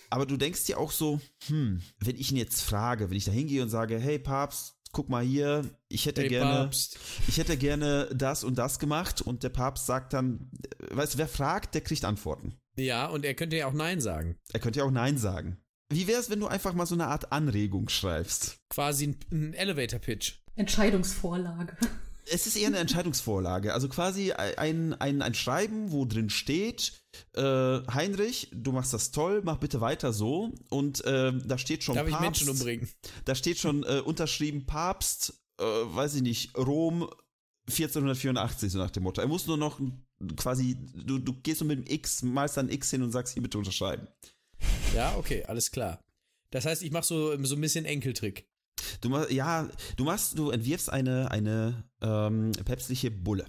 Aber 0.09 0.25
du 0.25 0.37
denkst 0.37 0.65
dir 0.65 0.77
auch 0.79 0.91
so, 0.91 1.19
hm, 1.47 1.81
wenn 1.99 2.15
ich 2.15 2.31
ihn 2.31 2.37
jetzt 2.37 2.61
frage, 2.61 3.09
wenn 3.09 3.17
ich 3.17 3.25
da 3.25 3.31
hingehe 3.31 3.61
und 3.61 3.69
sage, 3.69 3.99
hey 3.99 4.19
Papst, 4.19 4.75
guck 4.91 5.09
mal 5.09 5.23
hier, 5.23 5.69
ich 5.89 6.05
hätte 6.05 6.21
hey, 6.21 6.29
gerne, 6.29 6.63
Papst. 6.63 6.97
ich 7.27 7.37
hätte 7.37 7.57
gerne 7.57 8.09
das 8.13 8.43
und 8.43 8.57
das 8.57 8.79
gemacht 8.79 9.21
und 9.21 9.43
der 9.43 9.49
Papst 9.49 9.85
sagt 9.85 10.13
dann, 10.13 10.49
weißt 10.91 11.15
du, 11.15 11.17
wer 11.17 11.27
fragt, 11.27 11.75
der 11.75 11.81
kriegt 11.81 12.05
Antworten. 12.05 12.57
Ja, 12.77 13.07
und 13.07 13.25
er 13.25 13.33
könnte 13.33 13.57
ja 13.57 13.67
auch 13.67 13.73
Nein 13.73 14.01
sagen. 14.01 14.37
Er 14.53 14.59
könnte 14.59 14.79
ja 14.79 14.85
auch 14.85 14.91
Nein 14.91 15.17
sagen. 15.17 15.57
Wie 15.89 16.07
wäre 16.07 16.19
es, 16.19 16.29
wenn 16.29 16.39
du 16.39 16.47
einfach 16.47 16.73
mal 16.73 16.85
so 16.85 16.95
eine 16.95 17.07
Art 17.07 17.31
Anregung 17.31 17.89
schreibst? 17.89 18.59
Quasi 18.69 19.07
ein, 19.07 19.17
ein 19.31 19.53
Elevator-Pitch. 19.53 20.33
Entscheidungsvorlage 20.57 21.77
es 22.29 22.47
ist 22.47 22.55
eher 22.57 22.67
eine 22.67 22.77
Entscheidungsvorlage. 22.77 23.73
Also 23.73 23.89
quasi 23.89 24.31
ein, 24.33 24.93
ein, 24.93 25.21
ein 25.21 25.33
Schreiben, 25.33 25.91
wo 25.91 26.05
drin 26.05 26.29
steht, 26.29 26.93
äh, 27.33 27.41
Heinrich, 27.41 28.49
du 28.51 28.71
machst 28.71 28.93
das 28.93 29.11
toll, 29.11 29.41
mach 29.43 29.57
bitte 29.57 29.81
weiter 29.81 30.13
so. 30.13 30.53
Und 30.69 31.03
äh, 31.05 31.33
da 31.45 31.57
steht 31.57 31.83
schon 31.83 31.95
Darf 31.95 32.07
Papst. 32.07 32.21
ich 32.21 32.21
Menschen 32.21 32.49
umbringen? 32.49 32.89
Da 33.25 33.35
steht 33.35 33.57
schon 33.57 33.83
äh, 33.83 34.01
unterschrieben 34.03 34.65
Papst, 34.65 35.41
äh, 35.59 35.63
weiß 35.63 36.15
ich 36.15 36.21
nicht, 36.21 36.57
Rom 36.57 37.09
1484, 37.69 38.71
so 38.71 38.79
nach 38.79 38.91
dem 38.91 39.03
Motto. 39.03 39.21
Er 39.21 39.27
muss 39.27 39.47
nur 39.47 39.57
noch 39.57 39.79
quasi, 40.35 40.77
du, 40.95 41.19
du 41.19 41.33
gehst 41.33 41.61
nur 41.61 41.67
mit 41.67 41.79
dem 41.79 41.93
X, 41.93 42.23
malst 42.23 42.57
dann 42.57 42.69
X 42.69 42.91
hin 42.91 43.03
und 43.03 43.11
sagst, 43.11 43.33
hier 43.33 43.43
bitte 43.43 43.57
unterschreiben. 43.57 44.07
Ja, 44.95 45.15
okay, 45.17 45.43
alles 45.45 45.71
klar. 45.71 46.03
Das 46.49 46.65
heißt, 46.65 46.81
ich 46.81 46.91
mache 46.91 47.05
so, 47.05 47.43
so 47.43 47.55
ein 47.55 47.61
bisschen 47.61 47.85
Enkeltrick. 47.85 48.49
Du 49.01 49.15
ja, 49.29 49.67
du 49.95 50.03
machst, 50.03 50.37
du 50.37 50.51
entwirfst 50.51 50.91
eine, 50.91 51.31
eine 51.31 51.83
ähm, 52.01 52.51
päpstliche 52.65 53.11
Bulle. 53.11 53.45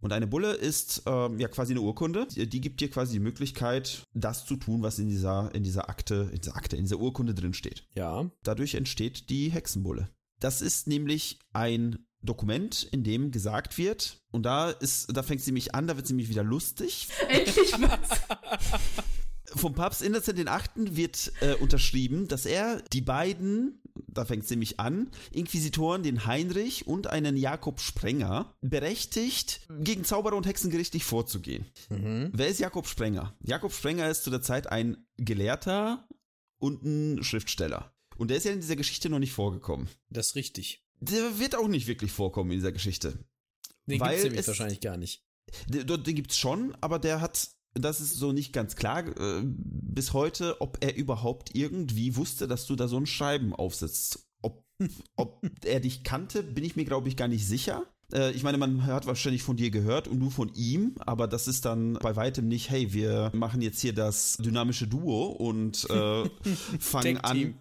Und 0.00 0.12
eine 0.12 0.26
Bulle 0.26 0.52
ist 0.52 1.02
ähm, 1.06 1.38
ja 1.38 1.48
quasi 1.48 1.72
eine 1.72 1.80
Urkunde. 1.80 2.26
Die, 2.26 2.60
gibt 2.60 2.80
dir 2.80 2.90
quasi 2.90 3.14
die 3.14 3.20
Möglichkeit, 3.20 4.02
das 4.14 4.46
zu 4.46 4.56
tun, 4.56 4.82
was 4.82 4.98
in 4.98 5.08
dieser, 5.08 5.54
in 5.54 5.62
dieser 5.62 5.88
Akte, 5.88 6.30
in 6.32 6.40
dieser 6.40 6.56
Akte, 6.56 6.76
in 6.76 6.84
dieser 6.84 6.98
Urkunde 6.98 7.34
drin 7.34 7.54
steht. 7.54 7.86
Ja. 7.94 8.30
Dadurch 8.42 8.74
entsteht 8.74 9.28
die 9.30 9.50
Hexenbulle. 9.50 10.08
Das 10.40 10.62
ist 10.62 10.86
nämlich 10.86 11.40
ein 11.52 12.06
Dokument, 12.22 12.84
in 12.84 13.04
dem 13.04 13.30
gesagt 13.30 13.78
wird, 13.78 14.20
und 14.30 14.44
da 14.44 14.70
ist, 14.70 15.16
da 15.16 15.22
fängt 15.22 15.40
sie 15.40 15.52
mich 15.52 15.74
an, 15.74 15.86
da 15.86 15.96
wird 15.96 16.06
sie 16.06 16.14
mich 16.14 16.28
wieder 16.28 16.42
lustig. 16.42 17.08
Endlich 17.28 17.72
was. 17.72 18.20
Vom 19.56 19.74
Papst 19.74 20.02
Innocent 20.02 20.38
den 20.38 20.48
Achten 20.48 20.96
wird 20.96 21.32
äh, 21.40 21.54
unterschrieben, 21.54 22.28
dass 22.28 22.44
er 22.44 22.82
die 22.92 23.00
beiden, 23.00 23.80
da 24.18 24.24
fängt 24.24 24.44
es 24.44 24.50
nämlich 24.50 24.80
an, 24.80 25.10
Inquisitoren, 25.30 26.02
den 26.02 26.26
Heinrich 26.26 26.86
und 26.86 27.06
einen 27.06 27.36
Jakob 27.36 27.80
Sprenger, 27.80 28.54
berechtigt, 28.60 29.60
gegen 29.80 30.04
Zauberer 30.04 30.36
und 30.36 30.46
Hexen 30.46 30.70
gerichtlich 30.70 31.04
vorzugehen. 31.04 31.66
Mhm. 31.88 32.30
Wer 32.32 32.48
ist 32.48 32.58
Jakob 32.58 32.86
Sprenger? 32.86 33.36
Jakob 33.40 33.72
Sprenger 33.72 34.10
ist 34.10 34.24
zu 34.24 34.30
der 34.30 34.42
Zeit 34.42 34.66
ein 34.66 35.06
Gelehrter 35.16 36.08
und 36.58 36.82
ein 36.82 37.22
Schriftsteller. 37.22 37.94
Und 38.16 38.28
der 38.28 38.38
ist 38.38 38.44
ja 38.44 38.52
in 38.52 38.60
dieser 38.60 38.76
Geschichte 38.76 39.08
noch 39.08 39.20
nicht 39.20 39.32
vorgekommen. 39.32 39.88
Das 40.10 40.28
ist 40.28 40.34
richtig. 40.34 40.84
Der 41.00 41.38
wird 41.38 41.54
auch 41.54 41.68
nicht 41.68 41.86
wirklich 41.86 42.10
vorkommen 42.10 42.50
in 42.50 42.58
dieser 42.58 42.72
Geschichte. 42.72 43.24
Den 43.86 44.00
gibt 44.00 44.10
es 44.10 44.24
nämlich 44.24 44.46
wahrscheinlich 44.46 44.80
gar 44.80 44.96
nicht. 44.96 45.24
Den, 45.68 45.86
den 45.86 46.14
gibt's 46.14 46.36
schon, 46.36 46.76
aber 46.80 46.98
der 46.98 47.20
hat 47.20 47.50
das 47.74 48.00
ist 48.00 48.14
so 48.14 48.32
nicht 48.32 48.52
ganz 48.52 48.76
klar 48.76 49.06
äh, 49.06 49.42
bis 49.44 50.12
heute, 50.12 50.60
ob 50.60 50.78
er 50.80 50.96
überhaupt 50.96 51.54
irgendwie 51.54 52.16
wusste, 52.16 52.48
dass 52.48 52.66
du 52.66 52.76
da 52.76 52.88
so 52.88 52.96
ein 52.96 53.06
Schreiben 53.06 53.54
aufsetzt. 53.54 54.26
Ob, 54.42 54.64
ob 55.16 55.42
er 55.64 55.80
dich 55.80 56.04
kannte, 56.04 56.42
bin 56.42 56.64
ich 56.64 56.76
mir, 56.76 56.84
glaube 56.84 57.08
ich, 57.08 57.16
gar 57.16 57.28
nicht 57.28 57.46
sicher. 57.46 57.84
Äh, 58.12 58.32
ich 58.32 58.42
meine, 58.42 58.58
man 58.58 58.86
hat 58.86 59.06
wahrscheinlich 59.06 59.42
von 59.42 59.56
dir 59.56 59.70
gehört 59.70 60.08
und 60.08 60.20
du 60.20 60.30
von 60.30 60.52
ihm, 60.54 60.94
aber 61.00 61.26
das 61.28 61.48
ist 61.48 61.64
dann 61.64 61.94
bei 61.94 62.16
weitem 62.16 62.48
nicht, 62.48 62.70
hey, 62.70 62.92
wir 62.92 63.30
machen 63.34 63.60
jetzt 63.60 63.80
hier 63.80 63.92
das 63.92 64.36
dynamische 64.38 64.86
Duo 64.86 65.26
und 65.26 65.88
äh, 65.90 66.28
fangen 66.78 67.18
an, 67.18 67.58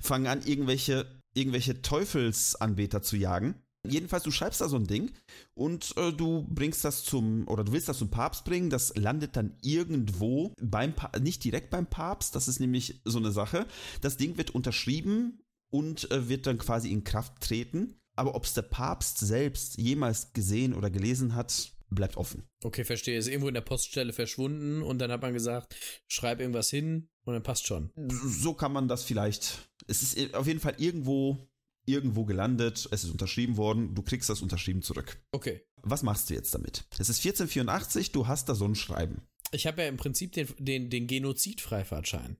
fangen 0.00 0.26
an, 0.26 0.42
irgendwelche, 0.44 1.06
irgendwelche 1.34 1.82
Teufelsanbeter 1.82 3.02
zu 3.02 3.16
jagen. 3.16 3.54
Jedenfalls, 3.88 4.22
du 4.22 4.30
schreibst 4.30 4.60
da 4.60 4.68
so 4.68 4.76
ein 4.76 4.86
Ding 4.86 5.10
und 5.54 5.94
äh, 5.96 6.12
du 6.12 6.46
bringst 6.48 6.84
das 6.84 7.04
zum, 7.04 7.48
oder 7.48 7.64
du 7.64 7.72
willst 7.72 7.88
das 7.88 7.98
zum 7.98 8.10
Papst 8.10 8.44
bringen, 8.44 8.70
das 8.70 8.94
landet 8.96 9.36
dann 9.36 9.56
irgendwo 9.60 10.52
beim, 10.60 10.94
pa 10.94 11.10
nicht 11.18 11.42
direkt 11.42 11.70
beim 11.70 11.86
Papst, 11.86 12.36
das 12.36 12.46
ist 12.46 12.60
nämlich 12.60 13.00
so 13.04 13.18
eine 13.18 13.32
Sache. 13.32 13.66
Das 14.00 14.16
Ding 14.16 14.36
wird 14.36 14.50
unterschrieben 14.50 15.40
und 15.70 16.10
äh, 16.12 16.28
wird 16.28 16.46
dann 16.46 16.58
quasi 16.58 16.92
in 16.92 17.02
Kraft 17.02 17.40
treten. 17.40 17.98
Aber 18.14 18.34
ob 18.34 18.44
es 18.44 18.54
der 18.54 18.62
Papst 18.62 19.18
selbst 19.18 19.78
jemals 19.78 20.32
gesehen 20.32 20.74
oder 20.74 20.90
gelesen 20.90 21.34
hat, 21.34 21.72
bleibt 21.90 22.16
offen. 22.16 22.44
Okay, 22.62 22.84
verstehe. 22.84 23.18
Ist 23.18 23.26
irgendwo 23.26 23.48
in 23.48 23.54
der 23.54 23.62
Poststelle 23.62 24.12
verschwunden 24.12 24.82
und 24.82 24.98
dann 24.98 25.10
hat 25.10 25.22
man 25.22 25.32
gesagt, 25.32 25.74
schreib 26.08 26.40
irgendwas 26.40 26.70
hin 26.70 27.08
und 27.24 27.34
dann 27.34 27.42
passt 27.42 27.66
schon. 27.66 27.90
So 28.24 28.54
kann 28.54 28.72
man 28.72 28.86
das 28.86 29.02
vielleicht. 29.02 29.68
Es 29.86 30.02
ist 30.02 30.34
auf 30.34 30.46
jeden 30.46 30.60
Fall 30.60 30.74
irgendwo 30.78 31.48
irgendwo 31.84 32.24
gelandet, 32.24 32.88
es 32.90 33.04
ist 33.04 33.10
unterschrieben 33.10 33.56
worden, 33.56 33.94
du 33.94 34.02
kriegst 34.02 34.28
das 34.28 34.42
unterschrieben 34.42 34.82
zurück. 34.82 35.20
Okay. 35.32 35.62
Was 35.82 36.02
machst 36.02 36.30
du 36.30 36.34
jetzt 36.34 36.54
damit? 36.54 36.84
Es 36.98 37.08
ist 37.08 37.18
1484, 37.24 38.12
du 38.12 38.26
hast 38.26 38.48
da 38.48 38.54
so 38.54 38.64
ein 38.64 38.74
Schreiben. 38.74 39.22
Ich 39.50 39.66
habe 39.66 39.82
ja 39.82 39.88
im 39.88 39.96
Prinzip 39.96 40.32
den, 40.32 40.48
den, 40.58 40.90
den 40.90 41.06
Genozid-Freifahrtschein. 41.06 42.36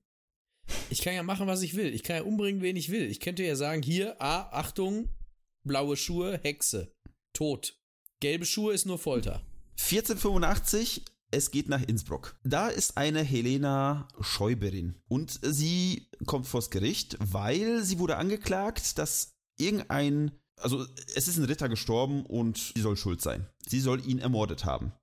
Ich 0.89 1.01
kann 1.01 1.13
ja 1.13 1.23
machen, 1.23 1.47
was 1.47 1.61
ich 1.61 1.75
will. 1.75 1.93
Ich 1.93 2.03
kann 2.03 2.15
ja 2.15 2.23
umbringen, 2.23 2.61
wen 2.61 2.77
ich 2.77 2.89
will. 2.89 3.03
Ich 3.03 3.19
könnte 3.19 3.43
ja 3.43 3.55
sagen, 3.55 3.81
hier, 3.81 4.21
ah, 4.21 4.49
Achtung, 4.51 5.09
blaue 5.63 5.97
Schuhe, 5.97 6.39
Hexe, 6.41 6.95
tot. 7.33 7.77
Gelbe 8.21 8.45
Schuhe 8.45 8.73
ist 8.73 8.85
nur 8.85 8.97
Folter. 8.97 9.45
1485 9.79 11.03
es 11.33 11.49
geht 11.49 11.67
nach 11.67 11.81
Innsbruck. 11.81 12.35
Da 12.43 12.67
ist 12.67 12.95
eine 12.95 13.23
Helena 13.23 14.07
Schäuberin 14.21 14.95
und 15.07 15.39
sie 15.41 16.07
kommt 16.27 16.45
vors 16.45 16.69
Gericht, 16.69 17.17
weil 17.19 17.83
sie 17.83 17.97
wurde 17.97 18.17
angeklagt, 18.17 18.99
dass 18.99 19.32
irgendein, 19.57 20.31
also 20.57 20.85
es 21.15 21.27
ist 21.27 21.37
ein 21.37 21.45
Ritter 21.45 21.69
gestorben 21.69 22.25
und 22.25 22.57
sie 22.57 22.81
soll 22.81 22.97
schuld 22.97 23.21
sein. 23.21 23.47
Sie 23.67 23.79
soll 23.79 24.05
ihn 24.07 24.19
ermordet 24.19 24.65
haben. 24.65 24.93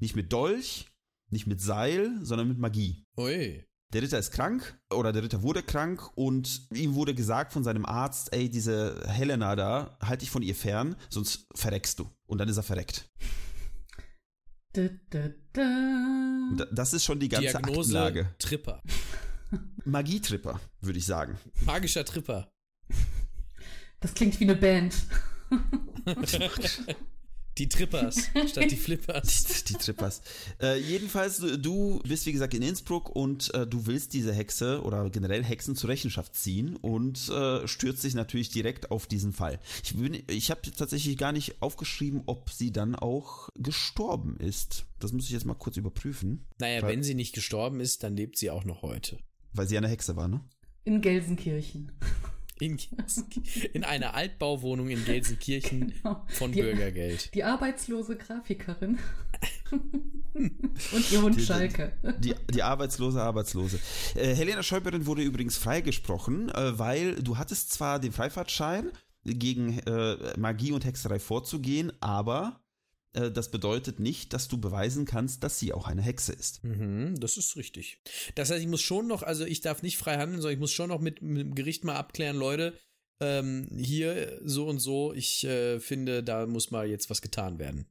Nicht 0.00 0.16
mit 0.16 0.32
Dolch, 0.32 0.86
nicht 1.30 1.46
mit 1.46 1.60
Seil, 1.60 2.12
sondern 2.22 2.48
mit 2.48 2.58
Magie. 2.58 3.04
Ui. 3.16 3.64
Der 3.92 4.02
Ritter 4.02 4.18
ist 4.18 4.32
krank 4.32 4.78
oder 4.90 5.12
der 5.12 5.22
Ritter 5.22 5.42
wurde 5.42 5.62
krank 5.62 6.10
und 6.14 6.68
ihm 6.74 6.94
wurde 6.94 7.14
gesagt 7.14 7.54
von 7.54 7.64
seinem 7.64 7.86
Arzt, 7.86 8.32
ey, 8.34 8.50
diese 8.50 9.02
Helena 9.06 9.56
da, 9.56 9.96
halt 10.00 10.20
dich 10.20 10.30
von 10.30 10.42
ihr 10.42 10.54
fern, 10.54 10.94
sonst 11.08 11.46
verreckst 11.54 11.98
du. 11.98 12.10
Und 12.26 12.38
dann 12.38 12.48
ist 12.48 12.58
er 12.58 12.62
verreckt. 12.62 13.10
Da, 14.74 14.88
da, 15.08 15.30
da. 15.54 16.66
Das 16.70 16.92
ist 16.92 17.04
schon 17.04 17.18
die 17.18 17.30
ganze 17.30 17.48
Diagnose 17.48 17.98
Aktenlage. 17.98 18.34
Tripper. 18.38 18.82
Magietripper, 19.86 20.60
würde 20.82 20.98
ich 20.98 21.06
sagen. 21.06 21.38
Magischer 21.64 22.04
Tripper. 22.04 22.50
Das 24.00 24.14
klingt 24.14 24.38
wie 24.40 24.44
eine 24.44 24.56
Band. 24.56 24.94
Die 27.58 27.68
Trippers 27.68 28.30
statt 28.46 28.70
die 28.70 28.76
Flippers. 28.76 29.64
Die, 29.64 29.72
die 29.72 29.78
Trippers. 29.78 30.22
Äh, 30.62 30.78
jedenfalls, 30.78 31.38
du 31.38 32.00
bist 32.06 32.24
wie 32.26 32.32
gesagt 32.32 32.54
in 32.54 32.62
Innsbruck 32.62 33.10
und 33.10 33.52
äh, 33.52 33.66
du 33.66 33.86
willst 33.86 34.12
diese 34.14 34.32
Hexe 34.32 34.80
oder 34.84 35.10
generell 35.10 35.42
Hexen 35.42 35.74
zur 35.74 35.90
Rechenschaft 35.90 36.36
ziehen 36.36 36.76
und 36.76 37.28
äh, 37.28 37.66
stürzt 37.66 38.04
dich 38.04 38.14
natürlich 38.14 38.50
direkt 38.50 38.92
auf 38.92 39.08
diesen 39.08 39.32
Fall. 39.32 39.58
Ich, 39.82 39.96
ich 40.28 40.50
habe 40.52 40.60
tatsächlich 40.70 41.16
gar 41.16 41.32
nicht 41.32 41.60
aufgeschrieben, 41.60 42.22
ob 42.26 42.50
sie 42.50 42.70
dann 42.70 42.94
auch 42.94 43.48
gestorben 43.56 44.36
ist. 44.38 44.86
Das 45.00 45.12
muss 45.12 45.24
ich 45.24 45.30
jetzt 45.30 45.44
mal 45.44 45.54
kurz 45.54 45.76
überprüfen. 45.76 46.46
Naja, 46.60 46.82
weil, 46.82 46.92
wenn 46.92 47.02
sie 47.02 47.14
nicht 47.14 47.34
gestorben 47.34 47.80
ist, 47.80 48.04
dann 48.04 48.16
lebt 48.16 48.38
sie 48.38 48.50
auch 48.50 48.64
noch 48.64 48.82
heute. 48.82 49.18
Weil 49.52 49.66
sie 49.66 49.76
eine 49.76 49.88
Hexe 49.88 50.14
war, 50.14 50.28
ne? 50.28 50.40
In 50.84 51.00
Gelsenkirchen. 51.00 51.90
In, 52.60 52.78
in 53.72 53.84
einer 53.84 54.14
Altbauwohnung 54.14 54.88
in 54.88 55.04
Gelsenkirchen 55.04 55.94
genau. 56.02 56.24
von 56.28 56.52
die, 56.52 56.62
Bürgergeld. 56.62 57.34
Die 57.34 57.44
arbeitslose 57.44 58.16
Grafikerin. 58.16 58.98
Und 60.34 61.12
ihr 61.12 61.22
Hund 61.22 61.36
die, 61.36 61.44
Schalke. 61.44 61.92
Die, 62.18 62.34
die, 62.52 62.62
arbeitslose 62.62 63.20
Arbeitslose. 63.20 63.78
Äh, 64.14 64.34
Helena 64.34 64.62
Schäuberin 64.62 65.06
wurde 65.06 65.22
übrigens 65.22 65.56
freigesprochen, 65.56 66.48
äh, 66.50 66.78
weil 66.78 67.16
du 67.16 67.38
hattest 67.38 67.72
zwar 67.72 67.98
den 67.98 68.12
Freifahrtschein, 68.12 68.90
gegen 69.24 69.78
äh, 69.80 70.16
Magie 70.38 70.72
und 70.72 70.84
Hexerei 70.84 71.18
vorzugehen, 71.18 71.92
aber 72.00 72.60
das 73.12 73.50
bedeutet 73.50 74.00
nicht, 74.00 74.32
dass 74.32 74.48
du 74.48 74.58
beweisen 74.58 75.04
kannst, 75.04 75.42
dass 75.42 75.58
sie 75.58 75.72
auch 75.72 75.88
eine 75.88 76.02
Hexe 76.02 76.32
ist. 76.32 76.62
Mhm, 76.62 77.18
das 77.18 77.36
ist 77.36 77.56
richtig. 77.56 78.02
Das 78.34 78.50
heißt, 78.50 78.60
ich 78.60 78.68
muss 78.68 78.82
schon 78.82 79.06
noch, 79.06 79.22
also 79.22 79.44
ich 79.44 79.60
darf 79.60 79.82
nicht 79.82 79.96
frei 79.96 80.18
handeln, 80.18 80.40
sondern 80.40 80.54
ich 80.54 80.60
muss 80.60 80.72
schon 80.72 80.88
noch 80.88 81.00
mit, 81.00 81.22
mit 81.22 81.40
dem 81.40 81.54
Gericht 81.54 81.84
mal 81.84 81.96
abklären, 81.96 82.36
Leute, 82.36 82.74
ähm, 83.20 83.68
hier 83.76 84.40
so 84.44 84.68
und 84.68 84.78
so, 84.78 85.12
ich 85.12 85.44
äh, 85.44 85.80
finde, 85.80 86.22
da 86.22 86.46
muss 86.46 86.70
mal 86.70 86.88
jetzt 86.88 87.10
was 87.10 87.22
getan 87.22 87.58
werden. 87.58 87.86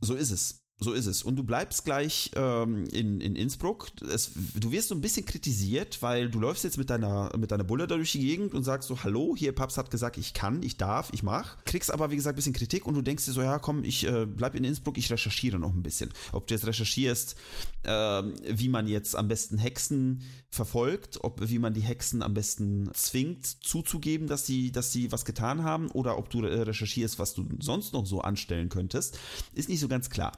So 0.00 0.14
ist 0.14 0.30
es. 0.30 0.61
So 0.80 0.92
ist 0.92 1.06
es. 1.06 1.22
Und 1.22 1.36
du 1.36 1.44
bleibst 1.44 1.84
gleich 1.84 2.32
ähm, 2.34 2.84
in, 2.92 3.20
in 3.20 3.36
Innsbruck. 3.36 3.88
Es, 4.12 4.32
du 4.54 4.72
wirst 4.72 4.88
so 4.88 4.94
ein 4.94 5.00
bisschen 5.00 5.24
kritisiert, 5.24 6.02
weil 6.02 6.28
du 6.28 6.40
läufst 6.40 6.64
jetzt 6.64 6.76
mit 6.76 6.90
deiner, 6.90 7.30
mit 7.38 7.52
deiner 7.52 7.62
Bulle 7.62 7.86
da 7.86 7.94
durch 7.94 8.12
die 8.12 8.20
Gegend 8.20 8.52
und 8.52 8.64
sagst 8.64 8.88
so, 8.88 9.02
hallo, 9.04 9.34
hier 9.36 9.52
Paps 9.52 9.76
hat 9.76 9.90
gesagt, 9.90 10.16
ich 10.18 10.34
kann, 10.34 10.62
ich 10.62 10.76
darf, 10.76 11.10
ich 11.12 11.22
mach. 11.22 11.62
Kriegst 11.64 11.92
aber, 11.92 12.10
wie 12.10 12.16
gesagt, 12.16 12.34
ein 12.34 12.36
bisschen 12.36 12.52
Kritik 12.52 12.84
und 12.84 12.94
du 12.94 13.02
denkst 13.02 13.24
dir 13.24 13.32
so, 13.32 13.42
ja, 13.42 13.58
komm, 13.60 13.84
ich 13.84 14.06
äh, 14.06 14.26
bleib 14.26 14.56
in 14.56 14.64
Innsbruck, 14.64 14.98
ich 14.98 15.10
recherchiere 15.10 15.58
noch 15.58 15.72
ein 15.72 15.82
bisschen. 15.82 16.10
Ob 16.32 16.48
du 16.48 16.54
jetzt 16.54 16.66
recherchierst, 16.66 17.36
äh, 17.84 18.22
wie 18.48 18.68
man 18.68 18.88
jetzt 18.88 19.14
am 19.14 19.28
besten 19.28 19.58
Hexen 19.58 20.22
verfolgt, 20.50 21.22
ob 21.22 21.48
wie 21.48 21.58
man 21.58 21.74
die 21.74 21.80
Hexen 21.80 22.22
am 22.22 22.34
besten 22.34 22.90
zwingt, 22.92 23.46
zuzugeben, 23.46 24.26
dass 24.26 24.46
sie, 24.46 24.72
dass 24.72 24.92
sie 24.92 25.12
was 25.12 25.24
getan 25.24 25.62
haben, 25.62 25.90
oder 25.92 26.18
ob 26.18 26.28
du 26.28 26.42
äh, 26.44 26.62
recherchierst, 26.62 27.18
was 27.18 27.34
du 27.34 27.48
sonst 27.60 27.92
noch 27.92 28.04
so 28.04 28.20
anstellen 28.20 28.68
könntest, 28.68 29.18
ist 29.54 29.68
nicht 29.68 29.80
so 29.80 29.88
ganz 29.88 30.10
klar. 30.10 30.32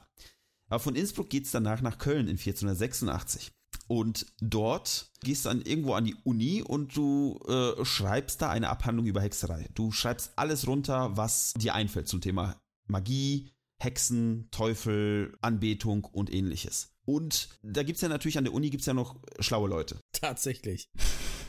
Aber 0.67 0.79
von 0.79 0.95
Innsbruck 0.95 1.29
geht 1.29 1.45
es 1.45 1.51
danach 1.51 1.81
nach 1.81 1.97
Köln 1.97 2.27
in 2.27 2.37
1486. 2.37 3.51
Und 3.87 4.25
dort 4.39 5.11
gehst 5.21 5.45
du 5.45 5.49
dann 5.49 5.61
irgendwo 5.61 5.93
an 5.93 6.05
die 6.05 6.15
Uni 6.23 6.63
und 6.63 6.95
du 6.95 7.39
äh, 7.47 7.85
schreibst 7.85 8.41
da 8.41 8.49
eine 8.49 8.69
Abhandlung 8.69 9.05
über 9.05 9.21
Hexerei. 9.21 9.69
Du 9.75 9.91
schreibst 9.91 10.33
alles 10.37 10.67
runter, 10.67 11.15
was 11.17 11.53
dir 11.53 11.75
einfällt 11.75 12.07
zum 12.07 12.21
Thema 12.21 12.59
Magie, 12.87 13.51
Hexen, 13.79 14.47
Teufel, 14.51 15.37
Anbetung 15.41 16.05
und 16.05 16.33
ähnliches. 16.33 16.93
Und 17.05 17.49
da 17.61 17.83
gibt 17.83 17.97
es 17.97 18.01
ja 18.01 18.09
natürlich 18.09 18.39
an 18.39 18.45
der 18.45 18.53
Uni 18.53 18.71
gibt's 18.71 18.87
ja 18.87 18.95
noch 18.95 19.19
schlaue 19.39 19.69
Leute. 19.69 19.99
Tatsächlich. 20.11 20.89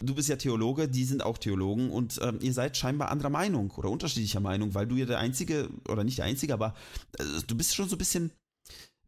Du 0.02 0.14
bist 0.14 0.28
ja 0.28 0.36
Theologe, 0.36 0.88
die 0.88 1.04
sind 1.04 1.24
auch 1.24 1.38
Theologen 1.38 1.90
und 1.90 2.20
ähm, 2.22 2.38
ihr 2.42 2.52
seid 2.52 2.76
scheinbar 2.76 3.10
anderer 3.10 3.30
Meinung 3.30 3.70
oder 3.70 3.88
unterschiedlicher 3.88 4.40
Meinung, 4.40 4.74
weil 4.74 4.86
du 4.86 4.96
ja 4.96 5.06
der 5.06 5.18
Einzige, 5.18 5.70
oder 5.88 6.04
nicht 6.04 6.18
der 6.18 6.26
Einzige, 6.26 6.52
aber 6.52 6.74
äh, 7.18 7.24
du 7.46 7.56
bist 7.56 7.74
schon 7.74 7.88
so 7.88 7.96
ein 7.96 7.98
bisschen 7.98 8.32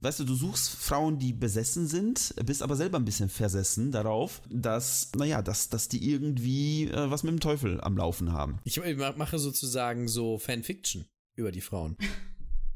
weißt 0.00 0.20
du, 0.20 0.24
du 0.24 0.34
suchst 0.34 0.70
Frauen, 0.70 1.18
die 1.18 1.32
besessen 1.32 1.86
sind, 1.86 2.34
bist 2.44 2.62
aber 2.62 2.76
selber 2.76 2.98
ein 2.98 3.04
bisschen 3.04 3.28
versessen 3.28 3.90
darauf, 3.90 4.42
dass, 4.48 5.10
naja, 5.16 5.42
dass, 5.42 5.68
dass 5.68 5.88
die 5.88 6.10
irgendwie 6.10 6.84
äh, 6.84 7.10
was 7.10 7.22
mit 7.22 7.32
dem 7.32 7.40
Teufel 7.40 7.80
am 7.80 7.96
Laufen 7.96 8.32
haben. 8.32 8.58
Ich 8.64 8.80
mache 9.16 9.38
sozusagen 9.38 10.08
so 10.08 10.38
Fanfiction 10.38 11.06
über 11.34 11.52
die 11.52 11.60
Frauen. 11.60 11.96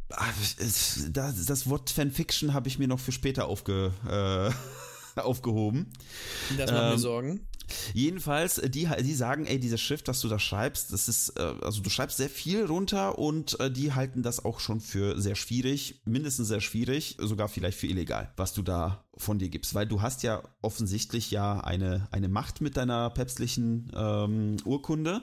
Das, 0.08 1.46
das 1.46 1.70
Wort 1.70 1.90
Fanfiction 1.90 2.52
habe 2.52 2.68
ich 2.68 2.78
mir 2.78 2.88
noch 2.88 3.00
für 3.00 3.12
später 3.12 3.46
aufge, 3.46 3.92
äh, 4.06 5.20
aufgehoben. 5.20 5.92
Das 6.58 6.70
macht 6.70 6.82
ähm, 6.82 6.90
mir 6.90 6.98
Sorgen. 6.98 7.48
Jedenfalls, 7.94 8.60
die, 8.64 8.88
die 9.00 9.14
sagen, 9.14 9.46
ey, 9.46 9.58
diese 9.58 9.78
Schrift, 9.78 10.08
was 10.08 10.20
du 10.20 10.28
da 10.28 10.38
schreibst, 10.38 10.92
das 10.92 11.08
ist, 11.08 11.30
äh, 11.38 11.54
also 11.62 11.82
du 11.82 11.90
schreibst 11.90 12.16
sehr 12.16 12.30
viel 12.30 12.64
runter 12.64 13.18
und 13.18 13.58
äh, 13.60 13.70
die 13.70 13.92
halten 13.92 14.22
das 14.22 14.44
auch 14.44 14.60
schon 14.60 14.80
für 14.80 15.20
sehr 15.20 15.34
schwierig, 15.34 16.00
mindestens 16.04 16.48
sehr 16.48 16.60
schwierig, 16.60 17.16
sogar 17.18 17.48
vielleicht 17.48 17.78
für 17.78 17.86
illegal, 17.86 18.32
was 18.36 18.52
du 18.52 18.62
da 18.62 19.04
von 19.16 19.38
dir 19.38 19.48
gibst, 19.48 19.74
weil 19.74 19.86
du 19.86 20.02
hast 20.02 20.22
ja 20.22 20.42
offensichtlich 20.62 21.30
ja 21.30 21.60
eine, 21.60 22.08
eine 22.10 22.28
Macht 22.28 22.60
mit 22.60 22.76
deiner 22.76 23.10
päpstlichen 23.10 23.92
ähm, 23.94 24.56
Urkunde. 24.64 25.22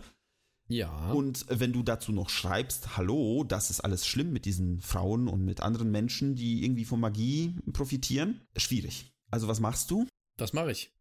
Ja. 0.70 1.12
Und 1.12 1.46
wenn 1.50 1.74
du 1.74 1.82
dazu 1.82 2.12
noch 2.12 2.30
schreibst, 2.30 2.96
hallo, 2.96 3.44
das 3.44 3.72
ist 3.72 3.80
alles 3.80 4.06
schlimm 4.06 4.32
mit 4.32 4.46
diesen 4.46 4.80
Frauen 4.82 5.28
und 5.28 5.44
mit 5.44 5.62
anderen 5.62 5.90
Menschen, 5.90 6.36
die 6.36 6.64
irgendwie 6.64 6.86
von 6.86 7.00
Magie 7.00 7.56
profitieren, 7.74 8.42
schwierig. 8.56 9.12
Also 9.32 9.48
was 9.48 9.60
machst 9.60 9.90
du? 9.90 10.08
Das 10.38 10.54
mache 10.54 10.72
ich. 10.72 10.92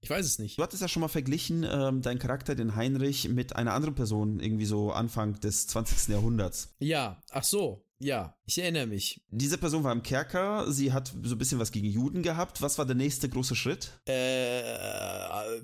Ich 0.00 0.10
weiß 0.10 0.24
es 0.24 0.38
nicht. 0.38 0.58
Du 0.58 0.62
hattest 0.62 0.80
ja 0.80 0.88
schon 0.88 1.00
mal 1.00 1.08
verglichen, 1.08 1.66
ähm, 1.68 2.02
deinen 2.02 2.18
Charakter, 2.18 2.54
den 2.54 2.76
Heinrich, 2.76 3.28
mit 3.28 3.56
einer 3.56 3.74
anderen 3.74 3.94
Person, 3.94 4.38
irgendwie 4.38 4.64
so 4.64 4.92
Anfang 4.92 5.40
des 5.40 5.66
20. 5.66 6.08
Jahrhunderts. 6.08 6.74
Ja, 6.78 7.20
ach 7.30 7.42
so, 7.42 7.84
ja, 7.98 8.38
ich 8.46 8.58
erinnere 8.58 8.86
mich. 8.86 9.20
Diese 9.30 9.58
Person 9.58 9.82
war 9.82 9.92
im 9.92 10.04
Kerker, 10.04 10.70
sie 10.70 10.92
hat 10.92 11.12
so 11.22 11.34
ein 11.34 11.38
bisschen 11.38 11.58
was 11.58 11.72
gegen 11.72 11.88
Juden 11.88 12.22
gehabt. 12.22 12.62
Was 12.62 12.78
war 12.78 12.86
der 12.86 12.94
nächste 12.94 13.28
große 13.28 13.56
Schritt? 13.56 14.00
Äh, 14.08 14.60
äh 14.60 15.62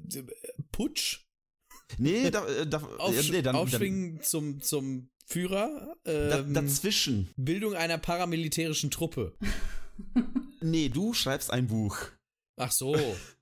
Putsch? 0.73 1.27
Nee, 1.99 2.31
da, 2.31 2.45
äh, 2.47 2.67
da, 2.67 2.79
Aufsch 2.99 3.31
nee 3.31 3.43
dann, 3.43 3.55
Aufschwingen 3.55 4.17
dann, 4.17 4.25
zum, 4.25 4.61
zum 4.61 5.11
Führer. 5.27 5.97
Ähm, 6.05 6.55
da, 6.55 6.63
dazwischen. 6.63 7.31
Bildung 7.37 7.75
einer 7.75 7.99
paramilitärischen 7.99 8.91
Truppe. 8.91 9.37
nee, 10.61 10.89
du 10.89 11.15
schreibst 11.15 11.53
ein 11.53 11.69
Buch. 11.69 11.97
Ach 12.57 12.73
so. 12.73 12.97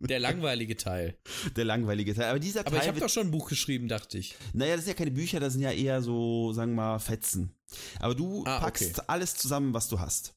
Der 0.00 0.18
langweilige 0.18 0.76
Teil. 0.76 1.16
Der 1.56 1.64
langweilige 1.64 2.14
Teil. 2.14 2.30
Aber 2.30 2.40
dieser 2.40 2.60
Aber 2.60 2.70
Teil. 2.70 2.80
ich 2.80 2.88
habe 2.88 3.00
doch 3.00 3.08
schon 3.08 3.26
ein 3.26 3.30
Buch 3.30 3.48
geschrieben, 3.48 3.86
dachte 3.86 4.18
ich. 4.18 4.34
Naja, 4.54 4.76
das 4.76 4.86
sind 4.86 4.94
ja 4.94 4.98
keine 4.98 5.10
Bücher, 5.10 5.40
das 5.40 5.52
sind 5.52 5.62
ja 5.62 5.72
eher 5.72 6.00
so, 6.02 6.52
sagen 6.52 6.72
wir 6.72 6.82
mal, 6.82 6.98
Fetzen. 6.98 7.54
Aber 8.00 8.14
du 8.14 8.42
ah, 8.46 8.60
packst 8.60 8.98
okay. 8.98 9.04
alles 9.08 9.36
zusammen, 9.36 9.74
was 9.74 9.88
du 9.88 10.00
hast. 10.00 10.34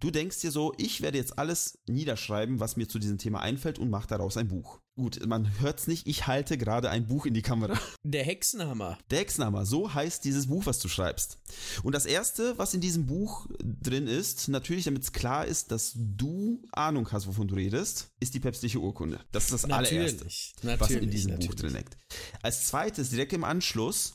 Du 0.00 0.10
denkst 0.10 0.40
dir 0.40 0.50
so, 0.50 0.72
ich 0.78 1.00
werde 1.00 1.18
jetzt 1.18 1.38
alles 1.38 1.78
niederschreiben, 1.86 2.60
was 2.60 2.76
mir 2.76 2.88
zu 2.88 2.98
diesem 2.98 3.18
Thema 3.18 3.40
einfällt 3.40 3.78
und 3.78 3.90
mache 3.90 4.08
daraus 4.08 4.36
ein 4.36 4.48
Buch. 4.48 4.80
Gut, 4.96 5.24
man 5.26 5.60
hört's 5.60 5.86
nicht, 5.86 6.06
ich 6.06 6.26
halte 6.26 6.58
gerade 6.58 6.90
ein 6.90 7.06
Buch 7.06 7.24
in 7.24 7.32
die 7.32 7.42
Kamera. 7.42 7.78
Der 8.02 8.24
Hexenhammer. 8.24 8.98
Der 9.10 9.20
Hexenhammer, 9.20 9.64
so 9.64 9.94
heißt 9.94 10.24
dieses 10.24 10.48
Buch, 10.48 10.66
was 10.66 10.78
du 10.78 10.88
schreibst. 10.88 11.38
Und 11.82 11.94
das 11.94 12.06
erste, 12.06 12.58
was 12.58 12.74
in 12.74 12.80
diesem 12.80 13.06
Buch 13.06 13.46
drin 13.62 14.06
ist, 14.06 14.48
natürlich 14.48 14.84
damit 14.84 15.02
es 15.02 15.12
klar 15.12 15.46
ist, 15.46 15.70
dass 15.70 15.92
du 15.94 16.62
Ahnung 16.72 17.10
hast, 17.12 17.26
wovon 17.26 17.48
du 17.48 17.54
redest, 17.54 18.10
ist 18.20 18.34
die 18.34 18.40
päpstliche 18.40 18.78
Urkunde. 18.78 19.20
Das 19.32 19.44
ist 19.44 19.52
das 19.52 19.66
natürlich, 19.66 20.54
allererste, 20.62 20.80
was 20.80 20.90
in 20.90 21.10
diesem. 21.10 21.38
Buch 21.38 21.54
drin 21.54 21.74
liegt. 21.74 21.96
Als 22.42 22.66
zweites, 22.66 23.10
direkt 23.10 23.32
im 23.32 23.44
Anschluss, 23.44 24.14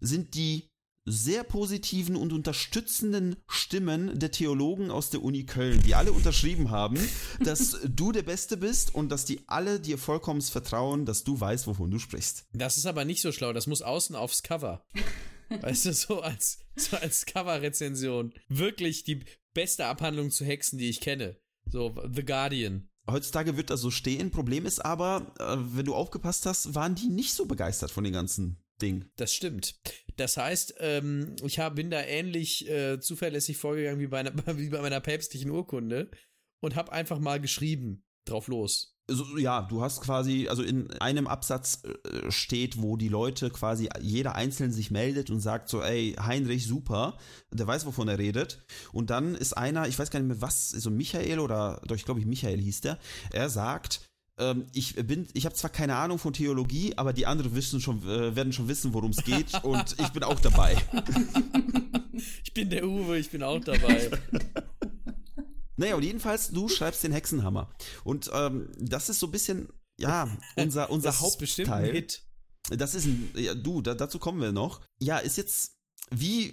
sind 0.00 0.34
die 0.34 0.68
sehr 1.06 1.44
positiven 1.44 2.16
und 2.16 2.32
unterstützenden 2.32 3.36
Stimmen 3.46 4.18
der 4.18 4.32
Theologen 4.32 4.90
aus 4.90 5.10
der 5.10 5.22
Uni 5.22 5.44
Köln, 5.44 5.82
die 5.82 5.94
alle 5.94 6.12
unterschrieben 6.12 6.70
haben, 6.70 6.98
dass 7.40 7.78
du 7.86 8.12
der 8.12 8.24
Beste 8.24 8.56
bist 8.56 8.94
und 8.94 9.08
dass 9.08 9.24
die 9.24 9.40
alle 9.46 9.80
dir 9.80 9.98
vollkommen 9.98 10.42
vertrauen, 10.42 11.06
dass 11.06 11.24
du 11.24 11.40
weißt, 11.40 11.66
wovon 11.68 11.90
du 11.90 11.98
sprichst. 11.98 12.46
Das 12.52 12.76
ist 12.76 12.86
aber 12.86 13.04
nicht 13.04 13.22
so 13.22 13.32
schlau, 13.32 13.52
das 13.52 13.66
muss 13.66 13.82
außen 13.82 14.16
aufs 14.16 14.42
Cover. 14.42 14.84
Weißt 15.60 15.86
du, 15.86 15.92
so 15.92 16.22
als, 16.22 16.58
so 16.74 16.96
als 16.96 17.24
Cover-Rezension. 17.24 18.34
Wirklich 18.48 19.04
die 19.04 19.24
beste 19.54 19.86
Abhandlung 19.86 20.32
zu 20.32 20.44
Hexen, 20.44 20.76
die 20.76 20.88
ich 20.88 21.00
kenne. 21.00 21.36
So, 21.70 21.94
The 22.12 22.24
Guardian. 22.24 22.88
Heutzutage 23.08 23.56
wird 23.56 23.70
das 23.70 23.80
so 23.80 23.92
stehen. 23.92 24.32
Problem 24.32 24.66
ist 24.66 24.84
aber, 24.84 25.32
äh, 25.38 25.56
wenn 25.76 25.86
du 25.86 25.94
aufgepasst 25.94 26.46
hast, 26.46 26.74
waren 26.74 26.96
die 26.96 27.06
nicht 27.06 27.32
so 27.32 27.46
begeistert 27.46 27.92
von 27.92 28.02
den 28.02 28.12
ganzen 28.12 28.58
Ding. 28.80 29.06
Das 29.16 29.32
stimmt. 29.32 29.80
Das 30.16 30.36
heißt, 30.36 30.74
ähm, 30.78 31.36
ich 31.42 31.58
hab, 31.58 31.76
bin 31.76 31.90
da 31.90 32.02
ähnlich 32.02 32.68
äh, 32.68 33.00
zuverlässig 33.00 33.56
vorgegangen 33.56 34.00
wie 34.00 34.06
bei, 34.06 34.20
einer, 34.20 34.32
wie 34.58 34.68
bei 34.68 34.80
meiner 34.80 35.00
päpstlichen 35.00 35.50
Urkunde 35.50 36.10
und 36.60 36.74
habe 36.74 36.92
einfach 36.92 37.18
mal 37.18 37.40
geschrieben 37.40 38.04
drauf 38.24 38.48
los. 38.48 38.96
Also, 39.08 39.38
ja, 39.38 39.62
du 39.62 39.82
hast 39.82 40.00
quasi, 40.00 40.48
also 40.48 40.64
in 40.64 40.90
einem 40.94 41.28
Absatz 41.28 41.82
äh, 41.84 42.30
steht, 42.30 42.82
wo 42.82 42.96
die 42.96 43.08
Leute 43.08 43.50
quasi, 43.50 43.88
jeder 44.00 44.34
Einzelne 44.34 44.72
sich 44.72 44.90
meldet 44.90 45.30
und 45.30 45.38
sagt 45.38 45.68
so, 45.68 45.80
ey, 45.80 46.16
Heinrich, 46.18 46.66
super, 46.66 47.16
der 47.52 47.68
weiß, 47.68 47.86
wovon 47.86 48.08
er 48.08 48.18
redet. 48.18 48.64
Und 48.92 49.10
dann 49.10 49.36
ist 49.36 49.56
einer, 49.56 49.86
ich 49.86 49.96
weiß 49.96 50.10
gar 50.10 50.18
nicht 50.18 50.28
mehr 50.28 50.40
was, 50.40 50.70
so 50.70 50.90
Michael 50.90 51.38
oder, 51.38 51.80
doch, 51.86 51.94
ich 51.94 52.04
glaube, 52.04 52.24
Michael 52.26 52.60
hieß 52.60 52.80
der, 52.80 52.98
er 53.30 53.48
sagt, 53.48 54.00
ich 54.74 54.94
bin, 54.96 55.26
ich 55.32 55.46
habe 55.46 55.54
zwar 55.54 55.70
keine 55.70 55.96
Ahnung 55.96 56.18
von 56.18 56.34
Theologie, 56.34 56.92
aber 56.96 57.14
die 57.14 57.24
anderen 57.24 57.54
wissen 57.54 57.80
schon, 57.80 58.02
äh, 58.02 58.36
werden 58.36 58.52
schon 58.52 58.68
wissen, 58.68 58.92
worum 58.92 59.12
es 59.12 59.24
geht 59.24 59.52
und 59.64 59.96
ich 59.98 60.08
bin 60.08 60.22
auch 60.22 60.38
dabei. 60.40 60.76
ich 62.44 62.52
bin 62.52 62.68
der 62.68 62.86
Uwe, 62.86 63.18
ich 63.18 63.30
bin 63.30 63.42
auch 63.42 63.60
dabei. 63.60 64.10
Naja, 65.76 65.94
und 65.94 66.02
jedenfalls, 66.02 66.48
du 66.48 66.68
schreibst 66.68 67.04
den 67.04 67.12
Hexenhammer. 67.12 67.70
Und 68.02 68.30
ähm, 68.32 68.70
das 68.78 69.08
ist 69.08 69.20
so 69.20 69.26
ein 69.26 69.32
bisschen, 69.32 69.68
ja, 69.98 70.28
unser, 70.56 70.90
unser 70.90 71.08
das 71.08 71.20
Hauptteil. 71.20 71.32
Ist 71.32 71.38
bestimmt 71.38 71.70
ein 71.70 71.92
Hit. 71.92 72.22
Das 72.70 72.94
ist 72.94 73.06
ein, 73.06 73.30
ja, 73.36 73.54
du, 73.54 73.82
da, 73.82 73.94
dazu 73.94 74.18
kommen 74.18 74.40
wir 74.40 74.52
noch. 74.52 74.80
Ja, 74.98 75.18
ist 75.18 75.36
jetzt, 75.36 75.78
wie, 76.10 76.52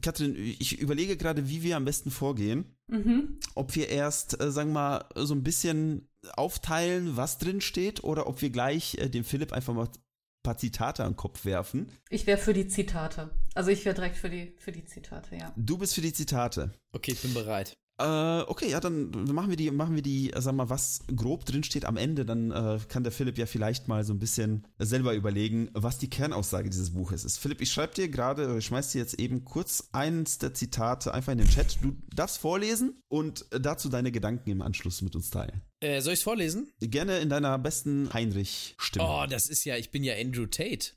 Katrin, 0.00 0.34
ich 0.36 0.78
überlege 0.78 1.16
gerade, 1.16 1.48
wie 1.48 1.62
wir 1.62 1.76
am 1.76 1.84
besten 1.84 2.10
vorgehen. 2.10 2.76
Mhm. 2.88 3.38
Ob 3.54 3.74
wir 3.74 3.88
erst, 3.88 4.40
äh, 4.40 4.50
sagen 4.50 4.70
wir 4.70 4.74
mal, 4.74 5.08
so 5.16 5.34
ein 5.34 5.42
bisschen 5.42 6.08
aufteilen, 6.34 7.16
was 7.16 7.38
drin 7.38 7.60
steht, 7.60 8.04
oder 8.04 8.26
ob 8.26 8.42
wir 8.42 8.50
gleich 8.50 8.96
äh, 8.98 9.08
dem 9.08 9.24
Philipp 9.24 9.52
einfach 9.52 9.74
mal 9.74 9.86
ein 9.86 10.02
paar 10.42 10.58
Zitate 10.58 11.04
an 11.04 11.12
den 11.12 11.16
Kopf 11.16 11.44
werfen. 11.44 11.90
Ich 12.10 12.26
wäre 12.26 12.38
für 12.38 12.52
die 12.52 12.68
Zitate. 12.68 13.30
Also 13.54 13.70
ich 13.70 13.84
wäre 13.84 13.94
direkt 13.94 14.16
für 14.16 14.30
die, 14.30 14.54
für 14.58 14.72
die 14.72 14.84
Zitate, 14.84 15.36
ja. 15.36 15.52
Du 15.56 15.78
bist 15.78 15.94
für 15.94 16.00
die 16.00 16.12
Zitate. 16.12 16.72
Okay, 16.92 17.12
ich 17.12 17.22
bin 17.22 17.34
bereit. 17.34 17.74
Äh, 18.02 18.42
okay, 18.48 18.68
ja, 18.68 18.80
dann 18.80 19.10
machen 19.32 19.50
wir 19.50 19.56
die, 19.56 19.70
machen 19.70 19.94
wir 19.94 20.02
die, 20.02 20.32
sag 20.36 20.54
mal, 20.54 20.68
was 20.68 21.02
grob 21.14 21.44
drin 21.44 21.62
steht 21.62 21.84
am 21.84 21.96
Ende, 21.96 22.24
dann 22.24 22.50
äh, 22.50 22.80
kann 22.88 23.04
der 23.04 23.12
Philipp 23.12 23.38
ja 23.38 23.46
vielleicht 23.46 23.86
mal 23.86 24.02
so 24.02 24.12
ein 24.12 24.18
bisschen 24.18 24.66
selber 24.78 25.14
überlegen, 25.14 25.70
was 25.72 25.98
die 25.98 26.10
Kernaussage 26.10 26.68
dieses 26.68 26.94
Buches 26.94 27.24
ist. 27.24 27.38
Philipp, 27.38 27.60
ich 27.60 27.70
schreibe 27.70 27.94
dir 27.94 28.08
gerade, 28.08 28.58
ich 28.58 28.66
schmeiß 28.66 28.90
dir 28.90 28.98
jetzt 28.98 29.14
eben 29.14 29.44
kurz 29.44 29.88
eins 29.92 30.38
der 30.38 30.52
Zitate 30.52 31.14
einfach 31.14 31.32
in 31.32 31.38
den 31.38 31.48
Chat. 31.48 31.78
Du 31.80 31.96
darfst 32.14 32.38
vorlesen 32.38 33.00
und 33.08 33.46
dazu 33.50 33.88
deine 33.88 34.10
Gedanken 34.10 34.50
im 34.50 34.62
Anschluss 34.62 35.00
mit 35.02 35.14
uns 35.14 35.30
teilen. 35.30 35.62
Äh, 35.80 36.00
soll 36.00 36.14
ich's 36.14 36.22
vorlesen? 36.22 36.72
Gerne 36.80 37.18
in 37.18 37.28
deiner 37.28 37.58
besten 37.58 38.12
Heinrich-Stimme. 38.12 39.04
Oh, 39.04 39.26
das 39.28 39.48
ist 39.48 39.64
ja, 39.64 39.76
ich 39.76 39.90
bin 39.90 40.02
ja 40.02 40.14
Andrew 40.14 40.46
Tate. 40.46 40.90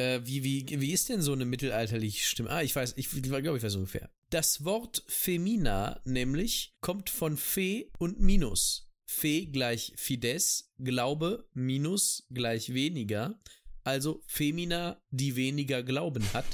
Äh, 0.00 0.24
wie, 0.24 0.42
wie, 0.42 0.80
wie 0.80 0.92
ist 0.92 1.10
denn 1.10 1.20
so 1.20 1.34
eine 1.34 1.44
mittelalterliche 1.44 2.24
Stimme? 2.24 2.48
Ah, 2.48 2.62
ich 2.62 2.74
weiß, 2.74 2.94
ich 2.96 3.10
glaube, 3.22 3.58
ich 3.58 3.62
weiß 3.62 3.74
ungefähr. 3.74 4.08
Das 4.30 4.64
Wort 4.64 5.04
Femina 5.06 6.00
nämlich 6.06 6.74
kommt 6.80 7.10
von 7.10 7.36
Fe 7.36 7.90
und 7.98 8.18
Minus. 8.18 8.88
Fe 9.04 9.44
gleich 9.44 9.92
Fides, 9.96 10.72
Glaube, 10.78 11.46
Minus 11.52 12.26
gleich 12.30 12.72
weniger. 12.72 13.38
Also 13.84 14.22
Femina, 14.26 15.02
die 15.10 15.36
weniger 15.36 15.82
Glauben 15.82 16.24
hat, 16.32 16.46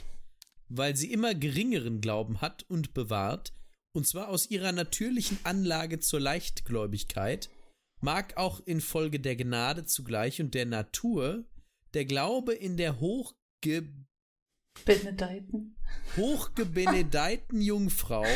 weil 0.68 0.96
sie 0.96 1.12
immer 1.12 1.32
geringeren 1.36 2.00
Glauben 2.00 2.40
hat 2.40 2.64
und 2.64 2.94
bewahrt, 2.94 3.52
und 3.92 4.08
zwar 4.08 4.28
aus 4.28 4.50
ihrer 4.50 4.72
natürlichen 4.72 5.38
Anlage 5.44 6.00
zur 6.00 6.18
Leichtgläubigkeit, 6.18 7.48
mag 8.00 8.36
auch 8.38 8.58
infolge 8.66 9.20
der 9.20 9.36
Gnade 9.36 9.84
zugleich 9.84 10.40
und 10.40 10.54
der 10.54 10.66
Natur 10.66 11.44
der 11.96 12.04
Glaube 12.04 12.52
in 12.52 12.76
der 12.76 13.00
hochge 13.00 13.90
Benedeiten. 14.84 15.78
hochgebenedeiten 16.18 17.62
Jungfrau 17.62 18.26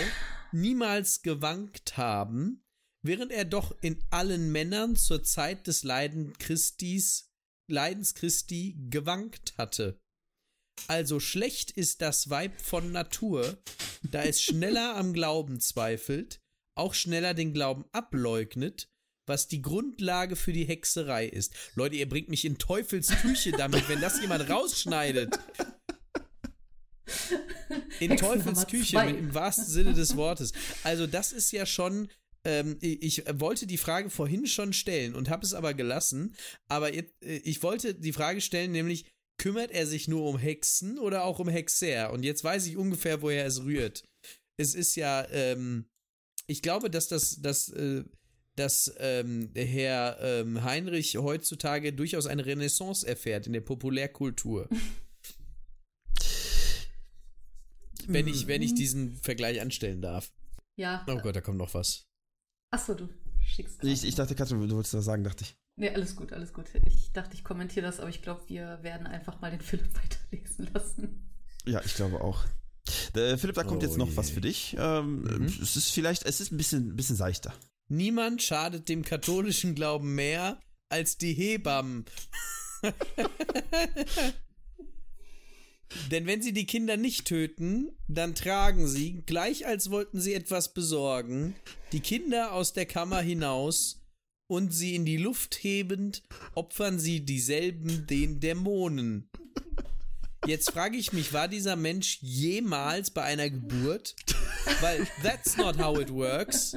niemals 0.50 1.20
gewankt 1.20 1.98
haben, 1.98 2.64
während 3.02 3.30
er 3.30 3.44
doch 3.44 3.76
in 3.82 4.02
allen 4.08 4.50
Männern 4.50 4.96
zur 4.96 5.22
Zeit 5.22 5.66
des 5.66 5.82
Leiden 5.82 6.32
Christis, 6.38 7.30
Leidens 7.68 8.14
Christi 8.14 8.78
gewankt 8.88 9.52
hatte. 9.58 10.00
Also 10.88 11.20
schlecht 11.20 11.70
ist 11.70 12.00
das 12.00 12.30
Weib 12.30 12.62
von 12.62 12.92
Natur, 12.92 13.62
da 14.02 14.22
es 14.22 14.40
schneller 14.40 14.96
am 14.96 15.12
Glauben 15.12 15.60
zweifelt, 15.60 16.40
auch 16.74 16.94
schneller 16.94 17.34
den 17.34 17.52
Glauben 17.52 17.84
ableugnet, 17.92 18.88
was 19.30 19.48
die 19.48 19.62
Grundlage 19.62 20.36
für 20.36 20.52
die 20.52 20.64
Hexerei 20.64 21.26
ist. 21.26 21.54
Leute, 21.76 21.96
ihr 21.96 22.08
bringt 22.08 22.28
mich 22.28 22.44
in 22.44 22.58
Teufels 22.58 23.08
Küche 23.22 23.52
damit, 23.52 23.88
wenn 23.88 24.00
das 24.00 24.20
jemand 24.20 24.50
rausschneidet. 24.50 25.38
In 28.00 28.16
Teufels 28.16 28.66
Küche, 28.66 29.02
mit, 29.04 29.16
im 29.16 29.32
wahrsten 29.32 29.64
Sinne 29.64 29.94
des 29.94 30.16
Wortes. 30.16 30.52
Also, 30.82 31.06
das 31.06 31.32
ist 31.32 31.52
ja 31.52 31.64
schon. 31.64 32.10
Ähm, 32.44 32.78
ich 32.80 33.24
wollte 33.34 33.66
die 33.66 33.76
Frage 33.76 34.10
vorhin 34.10 34.46
schon 34.46 34.72
stellen 34.72 35.14
und 35.14 35.28
habe 35.28 35.44
es 35.44 35.54
aber 35.54 35.74
gelassen. 35.74 36.34
Aber 36.68 36.92
äh, 36.92 37.04
ich 37.20 37.62
wollte 37.62 37.94
die 37.94 38.12
Frage 38.12 38.40
stellen, 38.40 38.72
nämlich, 38.72 39.06
kümmert 39.38 39.70
er 39.70 39.86
sich 39.86 40.08
nur 40.08 40.24
um 40.24 40.38
Hexen 40.38 40.98
oder 40.98 41.24
auch 41.24 41.38
um 41.38 41.48
Hexer? 41.48 42.12
Und 42.12 42.24
jetzt 42.24 42.42
weiß 42.42 42.66
ich 42.66 42.76
ungefähr, 42.76 43.22
woher 43.22 43.46
es 43.46 43.62
rührt. 43.64 44.04
Es 44.58 44.74
ist 44.74 44.96
ja, 44.96 45.26
ähm, 45.30 45.86
ich 46.46 46.62
glaube, 46.62 46.90
dass 46.90 47.08
das, 47.08 47.40
dass, 47.40 47.68
äh, 47.68 48.04
dass 48.60 48.94
ähm, 48.98 49.50
Herr 49.54 50.18
ähm, 50.20 50.62
Heinrich 50.62 51.16
heutzutage 51.16 51.92
durchaus 51.92 52.26
eine 52.26 52.44
Renaissance 52.44 53.06
erfährt 53.06 53.46
in 53.46 53.54
der 53.54 53.62
Populärkultur. 53.62 54.68
wenn 58.06 58.28
ich, 58.28 58.46
wenn 58.46 58.62
ich 58.62 58.74
diesen 58.74 59.16
Vergleich 59.16 59.60
anstellen 59.60 60.02
darf. 60.02 60.30
Ja. 60.76 61.04
Oh 61.08 61.16
Gott, 61.16 61.36
da 61.36 61.40
kommt 61.40 61.58
noch 61.58 61.74
was. 61.74 62.06
Achso, 62.70 62.94
du 62.94 63.08
schickst. 63.40 63.82
Ich, 63.82 64.04
ich 64.04 64.14
dachte, 64.14 64.34
Katrin, 64.34 64.66
du 64.68 64.74
wolltest 64.74 64.94
was 64.94 65.04
sagen, 65.04 65.24
dachte 65.24 65.44
ich. 65.44 65.56
Nee, 65.76 65.90
alles 65.90 66.14
gut, 66.14 66.32
alles 66.32 66.52
gut. 66.52 66.66
Ich 66.86 67.12
dachte, 67.12 67.34
ich 67.34 67.42
kommentiere 67.44 67.86
das, 67.86 68.00
aber 68.00 68.10
ich 68.10 68.20
glaube, 68.20 68.42
wir 68.48 68.82
werden 68.82 69.06
einfach 69.06 69.40
mal 69.40 69.50
den 69.50 69.60
Philipp 69.60 69.90
weiterlesen 70.30 70.68
lassen. 70.74 71.30
Ja, 71.64 71.80
ich 71.84 71.94
glaube 71.94 72.20
auch. 72.20 72.44
Der 73.14 73.38
Philipp, 73.38 73.56
da 73.56 73.64
kommt 73.64 73.82
oh 73.82 73.86
jetzt 73.86 73.96
noch 73.96 74.08
je. 74.08 74.16
was 74.16 74.30
für 74.30 74.40
dich. 74.40 74.76
Ähm, 74.78 75.22
mhm. 75.22 75.44
Es 75.44 75.76
ist 75.76 75.90
vielleicht, 75.90 76.24
es 76.24 76.40
ist 76.40 76.52
ein 76.52 76.56
bisschen, 76.56 76.96
bisschen 76.96 77.16
seichter. 77.16 77.54
Niemand 77.92 78.40
schadet 78.40 78.88
dem 78.88 79.04
katholischen 79.04 79.74
Glauben 79.74 80.14
mehr 80.14 80.60
als 80.90 81.18
die 81.18 81.32
Hebammen. 81.32 82.04
Denn 86.12 86.24
wenn 86.26 86.40
sie 86.40 86.52
die 86.52 86.66
Kinder 86.66 86.96
nicht 86.96 87.26
töten, 87.26 87.90
dann 88.06 88.36
tragen 88.36 88.86
sie, 88.86 89.24
gleich 89.26 89.66
als 89.66 89.90
wollten 89.90 90.20
sie 90.20 90.34
etwas 90.34 90.72
besorgen, 90.72 91.56
die 91.90 91.98
Kinder 91.98 92.52
aus 92.52 92.72
der 92.74 92.86
Kammer 92.86 93.22
hinaus 93.22 94.06
und 94.46 94.72
sie 94.72 94.94
in 94.94 95.04
die 95.04 95.16
Luft 95.16 95.56
hebend, 95.56 96.22
opfern 96.54 97.00
sie 97.00 97.24
dieselben 97.24 98.06
den 98.06 98.38
Dämonen. 98.38 99.28
Jetzt 100.46 100.70
frage 100.70 100.96
ich 100.96 101.12
mich, 101.12 101.32
war 101.32 101.48
dieser 101.48 101.74
Mensch 101.74 102.18
jemals 102.22 103.10
bei 103.10 103.24
einer 103.24 103.50
Geburt? 103.50 104.14
Weil 104.80 105.08
that's 105.24 105.56
not 105.56 105.76
how 105.76 105.98
it 105.98 106.12
works. 106.12 106.76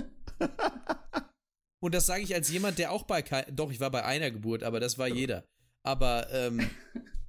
Und 1.83 1.93
das 1.93 2.05
sage 2.05 2.23
ich 2.23 2.33
als 2.33 2.49
jemand, 2.49 2.79
der 2.79 2.93
auch 2.93 3.03
bei 3.03 3.21
doch, 3.51 3.69
ich 3.69 3.81
war 3.81 3.91
bei 3.91 4.05
einer 4.05 4.31
Geburt, 4.31 4.63
aber 4.63 4.79
das 4.79 4.97
war 4.97 5.09
jeder. 5.09 5.43
Aber 5.83 6.31
ähm, 6.31 6.69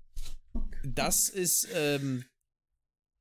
das 0.85 1.29
ist, 1.29 1.67
ähm, 1.75 2.25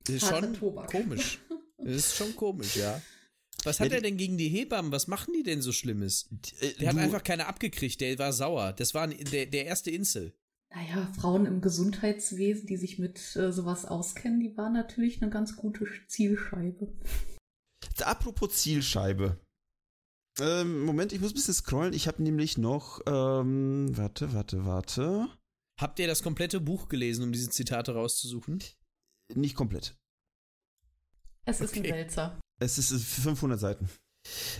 ist 0.07 0.27
schon 0.27 0.59
komisch. 0.59 1.39
Das 1.86 1.95
ist 1.95 2.15
schon 2.15 2.34
komisch, 2.38 2.77
ja. 2.77 3.01
Was 3.65 3.81
hat 3.81 3.89
ja, 3.89 3.95
er 3.95 4.01
denn 4.01 4.15
gegen 4.15 4.38
die 4.38 4.47
Hebammen? 4.47 4.93
Was 4.93 5.07
machen 5.07 5.34
die 5.34 5.43
denn 5.43 5.61
so 5.61 5.73
Schlimmes? 5.73 6.29
Äh, 6.61 6.73
der 6.79 6.89
hat 6.89 6.97
einfach 6.97 7.23
keine 7.23 7.47
abgekriegt, 7.47 7.99
der 7.99 8.17
war 8.19 8.31
sauer. 8.31 8.71
Das 8.71 8.93
war 8.93 9.07
der, 9.07 9.47
der 9.47 9.65
erste 9.65 9.91
Insel. 9.91 10.34
Naja, 10.69 11.11
Frauen 11.19 11.45
im 11.45 11.59
Gesundheitswesen, 11.59 12.67
die 12.67 12.77
sich 12.77 12.99
mit 12.99 13.36
äh, 13.36 13.51
sowas 13.51 13.84
auskennen, 13.84 14.39
die 14.39 14.55
waren 14.55 14.73
natürlich 14.73 15.21
eine 15.21 15.29
ganz 15.29 15.57
gute 15.57 15.88
Zielscheibe. 16.07 16.93
Apropos 18.01 18.55
Zielscheibe. 18.61 19.41
Ähm, 20.39 20.81
Moment, 20.81 21.13
ich 21.13 21.21
muss 21.21 21.31
ein 21.31 21.36
bisschen 21.36 21.53
scrollen. 21.53 21.93
Ich 21.93 22.07
habe 22.07 22.23
nämlich 22.23 22.57
noch, 22.57 23.01
ähm, 23.05 23.95
warte, 23.95 24.34
warte, 24.34 24.65
warte. 24.65 25.27
Habt 25.79 25.99
ihr 25.99 26.07
das 26.07 26.23
komplette 26.23 26.59
Buch 26.59 26.88
gelesen, 26.88 27.23
um 27.23 27.31
diese 27.31 27.49
Zitate 27.49 27.93
rauszusuchen? 27.93 28.63
Nicht 29.36 29.55
komplett. 29.55 29.95
Es 31.45 31.61
ist 31.61 31.75
okay. 31.77 31.91
ein 31.91 31.97
Wälzer. 31.97 32.39
Es 32.59 32.77
ist 32.77 32.93
500 32.93 33.59
Seiten. 33.59 33.89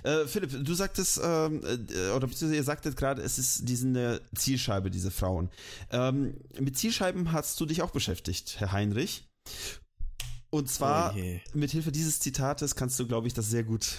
Äh, 0.03 0.26
Philipp, 0.28 0.65
du 0.65 0.74
sagtest, 0.74 1.21
ähm, 1.24 1.61
äh, 1.63 2.09
oder 2.09 2.28
beziehungsweise 2.28 2.55
ihr 2.55 2.63
sagtet 2.63 2.97
gerade, 2.97 3.21
es 3.21 3.39
ist 3.39 3.69
diese 3.69 4.21
Zielscheibe, 4.36 4.91
diese 4.91 5.11
Frauen. 5.11 5.49
Ähm, 5.91 6.36
mit 6.59 6.78
Zielscheiben 6.78 7.32
hast 7.32 7.59
du 7.59 7.65
dich 7.65 7.82
auch 7.82 7.91
beschäftigt, 7.91 8.59
Herr 8.59 8.74
Heinrich. 8.74 9.26
Und 10.49 10.69
zwar, 10.69 11.15
oh 11.15 11.57
mit 11.57 11.71
Hilfe 11.71 11.91
dieses 11.91 12.19
Zitates 12.19 12.76
kannst 12.76 12.99
du, 12.99 13.07
glaube 13.07 13.28
ich, 13.28 13.34
das 13.34 13.49
sehr 13.49 13.63
gut. 13.63 13.97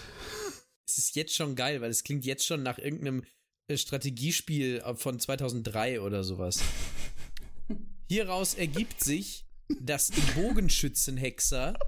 Es 0.87 0.99
ist 0.99 1.17
jetzt 1.17 1.35
schon 1.35 1.57
geil, 1.57 1.81
weil 1.81 1.91
es 1.91 2.05
klingt 2.05 2.25
jetzt 2.25 2.45
schon 2.47 2.63
nach 2.63 2.79
irgendeinem 2.79 3.25
äh, 3.69 3.77
Strategiespiel 3.77 4.83
von 4.97 5.19
2003 5.19 6.01
oder 6.01 6.25
sowas. 6.25 6.61
Hieraus 8.09 8.55
ergibt 8.55 9.03
sich, 9.03 9.47
dass 9.81 10.09
die 10.09 10.21
Bogenschützenhexer 10.35 11.79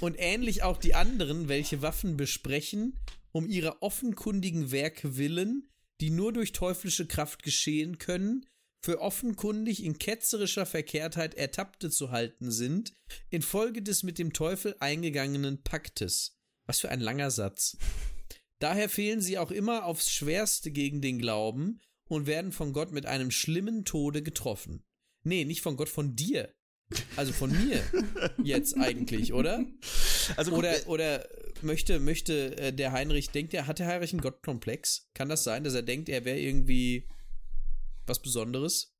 und 0.00 0.16
ähnlich 0.18 0.62
auch 0.62 0.76
die 0.76 0.94
anderen, 0.94 1.48
welche 1.48 1.80
Waffen 1.80 2.16
besprechen, 2.16 2.98
um 3.32 3.48
ihrer 3.48 3.82
offenkundigen 3.82 4.70
Werke 4.70 5.16
willen, 5.16 5.68
die 6.00 6.10
nur 6.10 6.32
durch 6.32 6.52
teuflische 6.52 7.06
Kraft 7.06 7.42
geschehen 7.42 7.98
können, 7.98 8.46
für 8.84 9.00
offenkundig 9.00 9.82
in 9.82 9.98
ketzerischer 9.98 10.66
Verkehrtheit 10.66 11.34
Ertappte 11.34 11.90
zu 11.90 12.10
halten 12.10 12.50
sind, 12.50 12.92
infolge 13.30 13.82
des 13.82 14.02
mit 14.02 14.18
dem 14.18 14.32
Teufel 14.32 14.76
eingegangenen 14.78 15.62
Paktes. 15.62 16.36
Was 16.66 16.80
für 16.80 16.90
ein 16.90 17.00
langer 17.00 17.30
Satz. 17.30 17.78
Daher 18.58 18.88
fehlen 18.88 19.20
sie 19.20 19.38
auch 19.38 19.50
immer 19.50 19.84
aufs 19.84 20.10
Schwerste 20.10 20.70
gegen 20.70 21.00
den 21.00 21.18
Glauben 21.18 21.80
und 22.08 22.26
werden 22.26 22.52
von 22.52 22.72
Gott 22.72 22.92
mit 22.92 23.06
einem 23.06 23.30
schlimmen 23.30 23.84
Tode 23.84 24.22
getroffen. 24.22 24.84
Nee, 25.22 25.44
nicht 25.44 25.60
von 25.60 25.76
Gott, 25.76 25.88
von 25.88 26.16
dir. 26.16 26.54
Also 27.16 27.32
von 27.32 27.50
mir 27.50 27.82
jetzt 28.44 28.76
eigentlich, 28.78 29.32
oder? 29.32 29.66
Also 30.36 30.52
oder 30.52 30.72
oder 30.86 31.28
möchte 31.62 31.98
möchte 31.98 32.56
äh, 32.58 32.72
der 32.72 32.92
Heinrich 32.92 33.30
denkt 33.30 33.54
er 33.54 33.66
hat 33.66 33.80
der 33.80 33.88
Heinrich 33.88 34.12
einen 34.12 34.20
Gottkomplex? 34.20 35.08
Kann 35.12 35.28
das 35.28 35.42
sein, 35.42 35.64
dass 35.64 35.74
er 35.74 35.82
denkt, 35.82 36.08
er 36.08 36.24
wäre 36.24 36.38
irgendwie 36.38 37.08
was 38.06 38.22
Besonderes? 38.22 38.92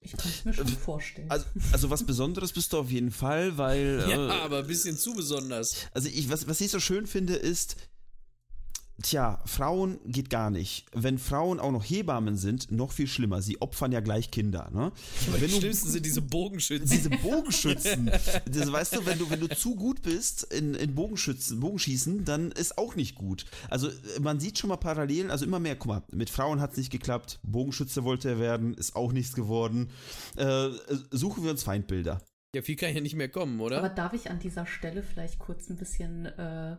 Ich 0.00 0.12
kann 0.12 0.30
es 0.30 0.44
mir 0.44 0.52
schon 0.52 0.68
vorstellen. 0.68 1.30
Also, 1.30 1.46
also, 1.72 1.90
was 1.90 2.04
Besonderes 2.04 2.52
bist 2.52 2.72
du 2.72 2.78
auf 2.78 2.90
jeden 2.90 3.10
Fall, 3.10 3.56
weil. 3.56 4.04
Ja, 4.10 4.28
äh, 4.28 4.40
aber 4.42 4.58
ein 4.58 4.66
bisschen 4.66 4.98
zu 4.98 5.14
besonders. 5.14 5.86
Also 5.92 6.08
ich, 6.08 6.28
was, 6.28 6.46
was 6.46 6.60
ich 6.60 6.70
so 6.70 6.78
schön 6.78 7.06
finde, 7.06 7.36
ist, 7.36 7.76
Tja, 9.02 9.42
Frauen 9.44 9.98
geht 10.06 10.30
gar 10.30 10.50
nicht. 10.50 10.86
Wenn 10.92 11.18
Frauen 11.18 11.58
auch 11.58 11.72
noch 11.72 11.82
Hebammen 11.82 12.36
sind, 12.36 12.70
noch 12.70 12.92
viel 12.92 13.08
schlimmer. 13.08 13.42
Sie 13.42 13.60
opfern 13.60 13.90
ja 13.90 13.98
gleich 13.98 14.30
Kinder. 14.30 14.70
Ne? 14.72 14.92
Wenn 15.32 15.50
du, 15.50 15.56
Schlimmsten 15.56 15.90
sind 15.90 16.06
diese 16.06 16.22
Bogenschützen. 16.22 16.88
Diese 16.88 17.10
Bogenschützen. 17.10 18.06
das, 18.46 18.70
weißt 18.70 18.96
du, 18.96 19.06
wenn 19.06 19.18
du, 19.18 19.28
wenn 19.30 19.40
du 19.40 19.48
zu 19.48 19.74
gut 19.74 20.02
bist 20.02 20.44
in, 20.44 20.74
in 20.74 20.94
Bogenschützen, 20.94 21.58
Bogenschießen, 21.58 22.24
dann 22.24 22.52
ist 22.52 22.78
auch 22.78 22.94
nicht 22.94 23.16
gut. 23.16 23.46
Also 23.68 23.90
man 24.20 24.38
sieht 24.38 24.58
schon 24.58 24.68
mal 24.68 24.76
Parallelen, 24.76 25.32
also 25.32 25.44
immer 25.44 25.58
mehr, 25.58 25.74
guck 25.74 25.88
mal, 25.88 26.02
mit 26.12 26.30
Frauen 26.30 26.60
hat 26.60 26.72
es 26.72 26.76
nicht 26.76 26.92
geklappt, 26.92 27.40
Bogenschütze 27.42 28.04
wollte 28.04 28.28
er 28.28 28.38
werden, 28.38 28.74
ist 28.74 28.94
auch 28.94 29.12
nichts 29.12 29.34
geworden. 29.34 29.90
Äh, 30.36 30.68
suchen 31.10 31.42
wir 31.42 31.50
uns 31.50 31.64
Feindbilder. 31.64 32.22
Ja, 32.54 32.62
viel 32.62 32.76
kann 32.76 32.94
ja 32.94 33.00
nicht 33.00 33.16
mehr 33.16 33.28
kommen, 33.28 33.60
oder? 33.60 33.78
Aber 33.78 33.88
darf 33.88 34.12
ich 34.12 34.30
an 34.30 34.38
dieser 34.38 34.66
Stelle 34.66 35.02
vielleicht 35.02 35.40
kurz 35.40 35.68
ein 35.68 35.76
bisschen 35.76 36.26
äh, 36.26 36.76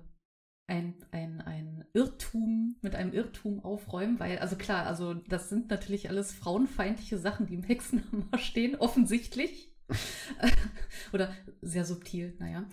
ein, 0.68 0.96
ein, 1.12 1.42
ein 1.42 1.86
Irrtum, 1.94 2.78
mit 2.82 2.96
einem 2.96 3.14
Irrtum 3.14 3.64
aufräumen, 3.64 4.20
weil, 4.20 4.40
also 4.40 4.56
klar, 4.56 4.86
also 4.88 5.14
das 5.14 5.50
sind 5.50 5.70
natürlich 5.70 6.10
alles 6.10 6.34
frauenfeindliche 6.34 7.18
Sachen, 7.18 7.46
die 7.46 7.56
im 7.56 7.64
Hexenhammer 7.64 8.38
stehen, 8.38 8.76
offensichtlich. 8.76 9.72
Oder 11.14 11.32
sehr 11.62 11.86
subtil, 11.86 12.36
naja. 12.40 12.66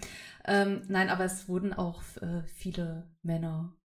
Ähm, 0.47 0.83
nein, 0.89 1.11
aber 1.11 1.25
es 1.25 1.49
wurden 1.49 1.75
auch 1.75 2.03
äh, 2.23 2.43
viele 2.45 3.11
Männer 3.23 3.77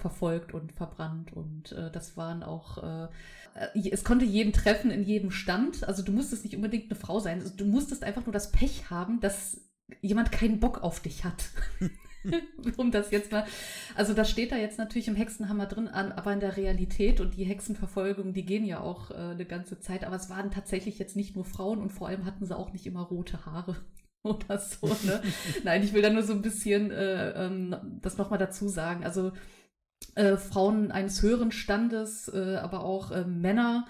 verfolgt 0.00 0.52
und 0.52 0.72
verbrannt 0.72 1.32
und 1.32 1.72
äh, 1.72 1.90
das 1.92 2.16
waren 2.16 2.42
auch, 2.42 2.78
äh, 2.78 3.08
äh, 3.54 3.90
es 3.90 4.02
konnte 4.02 4.24
jeden 4.24 4.52
treffen 4.52 4.90
in 4.90 5.04
jedem 5.04 5.30
Stand. 5.30 5.84
Also 5.86 6.02
du 6.02 6.10
musstest 6.10 6.42
nicht 6.42 6.56
unbedingt 6.56 6.90
eine 6.90 6.98
Frau 6.98 7.20
sein, 7.20 7.40
also 7.40 7.54
du 7.54 7.66
musstest 7.66 8.02
einfach 8.02 8.26
nur 8.26 8.32
das 8.32 8.50
Pech 8.50 8.90
haben, 8.90 9.20
dass 9.20 9.60
jemand 10.00 10.32
keinen 10.32 10.58
Bock 10.58 10.82
auf 10.82 11.00
dich 11.00 11.24
hat. 11.24 11.50
um 12.76 12.90
das 12.90 13.10
jetzt 13.10 13.32
mal. 13.32 13.44
Also 13.94 14.14
das 14.14 14.30
steht 14.30 14.52
da 14.52 14.56
jetzt 14.56 14.78
natürlich 14.78 15.08
im 15.08 15.16
Hexenhammer 15.16 15.66
drin 15.66 15.88
an, 15.88 16.12
aber 16.12 16.32
in 16.32 16.40
der 16.40 16.56
Realität 16.56 17.20
und 17.20 17.36
die 17.36 17.44
Hexenverfolgungen, 17.44 18.34
die 18.34 18.44
gehen 18.44 18.64
ja 18.64 18.80
auch 18.80 19.10
äh, 19.10 19.14
eine 19.14 19.44
ganze 19.44 19.80
Zeit. 19.80 20.04
Aber 20.04 20.16
es 20.16 20.30
waren 20.30 20.50
tatsächlich 20.50 20.98
jetzt 20.98 21.16
nicht 21.16 21.34
nur 21.34 21.44
Frauen 21.44 21.80
und 21.80 21.90
vor 21.90 22.08
allem 22.08 22.24
hatten 22.24 22.46
sie 22.46 22.56
auch 22.56 22.72
nicht 22.72 22.86
immer 22.86 23.02
rote 23.02 23.46
Haare 23.46 23.76
oder 24.22 24.58
so. 24.58 24.86
Ne? 25.04 25.22
Nein, 25.64 25.82
ich 25.82 25.92
will 25.92 26.02
da 26.02 26.10
nur 26.10 26.22
so 26.22 26.32
ein 26.32 26.42
bisschen 26.42 26.90
äh, 26.90 27.46
ähm, 27.46 27.98
das 28.02 28.18
nochmal 28.18 28.38
dazu 28.38 28.68
sagen. 28.68 29.04
Also 29.04 29.32
äh, 30.14 30.36
Frauen 30.36 30.90
eines 30.90 31.22
höheren 31.22 31.52
Standes, 31.52 32.28
äh, 32.28 32.56
aber 32.56 32.84
auch 32.84 33.10
äh, 33.10 33.24
Männer 33.24 33.86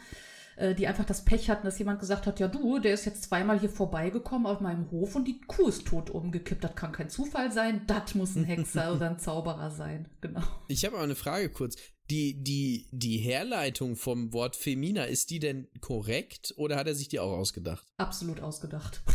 äh, 0.61 0.75
die 0.75 0.87
einfach 0.87 1.07
das 1.07 1.25
Pech 1.25 1.49
hatten, 1.49 1.65
dass 1.65 1.79
jemand 1.79 2.01
gesagt 2.01 2.27
hat, 2.27 2.39
ja 2.39 2.47
du, 2.47 2.79
der 2.79 2.93
ist 2.93 3.07
jetzt 3.07 3.25
zweimal 3.25 3.59
hier 3.59 3.71
vorbeigekommen 3.71 4.47
auf 4.47 4.61
meinem 4.61 4.91
Hof 4.91 5.17
und 5.17 5.27
die 5.27 5.41
Kuh 5.41 5.69
ist 5.69 5.87
tot 5.87 6.11
umgekippt. 6.11 6.63
Das 6.63 6.77
kann 6.77 6.93
kein 6.93 7.09
Zufall 7.09 7.51
sein, 7.51 7.87
das 7.87 8.15
muss 8.15 8.37
ein 8.37 8.45
Hexer 8.45 8.93
oder 8.95 9.09
ein 9.09 9.19
Zauberer 9.19 9.71
sein. 9.71 10.09
Genau. 10.21 10.43
Ich 10.69 10.85
habe 10.85 10.97
aber 10.97 11.05
eine 11.05 11.15
Frage 11.15 11.49
kurz. 11.49 11.77
Die, 12.11 12.43
die, 12.43 12.89
die 12.91 13.19
Herleitung 13.19 13.97
vom 13.97 14.33
Wort 14.33 14.57
Femina, 14.57 15.05
ist 15.05 15.31
die 15.31 15.39
denn 15.39 15.69
korrekt 15.81 16.53
oder 16.57 16.77
hat 16.77 16.89
er 16.89 16.95
sich 16.95 17.09
die 17.09 17.21
auch 17.21 17.33
ausgedacht? 17.33 17.87
Absolut 17.97 18.41
ausgedacht. 18.41 19.01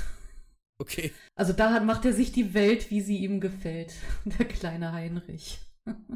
Okay. 0.78 1.14
Also 1.36 1.54
da 1.54 1.80
macht 1.80 2.04
er 2.04 2.12
sich 2.12 2.34
die 2.34 2.54
Welt, 2.54 2.92
wie 2.92 3.00
sie 3.00 3.20
ihm 3.20 3.40
gefällt. 3.40 3.94
Der 4.26 4.46
kleine 4.46 4.92
Heinrich. 4.92 5.60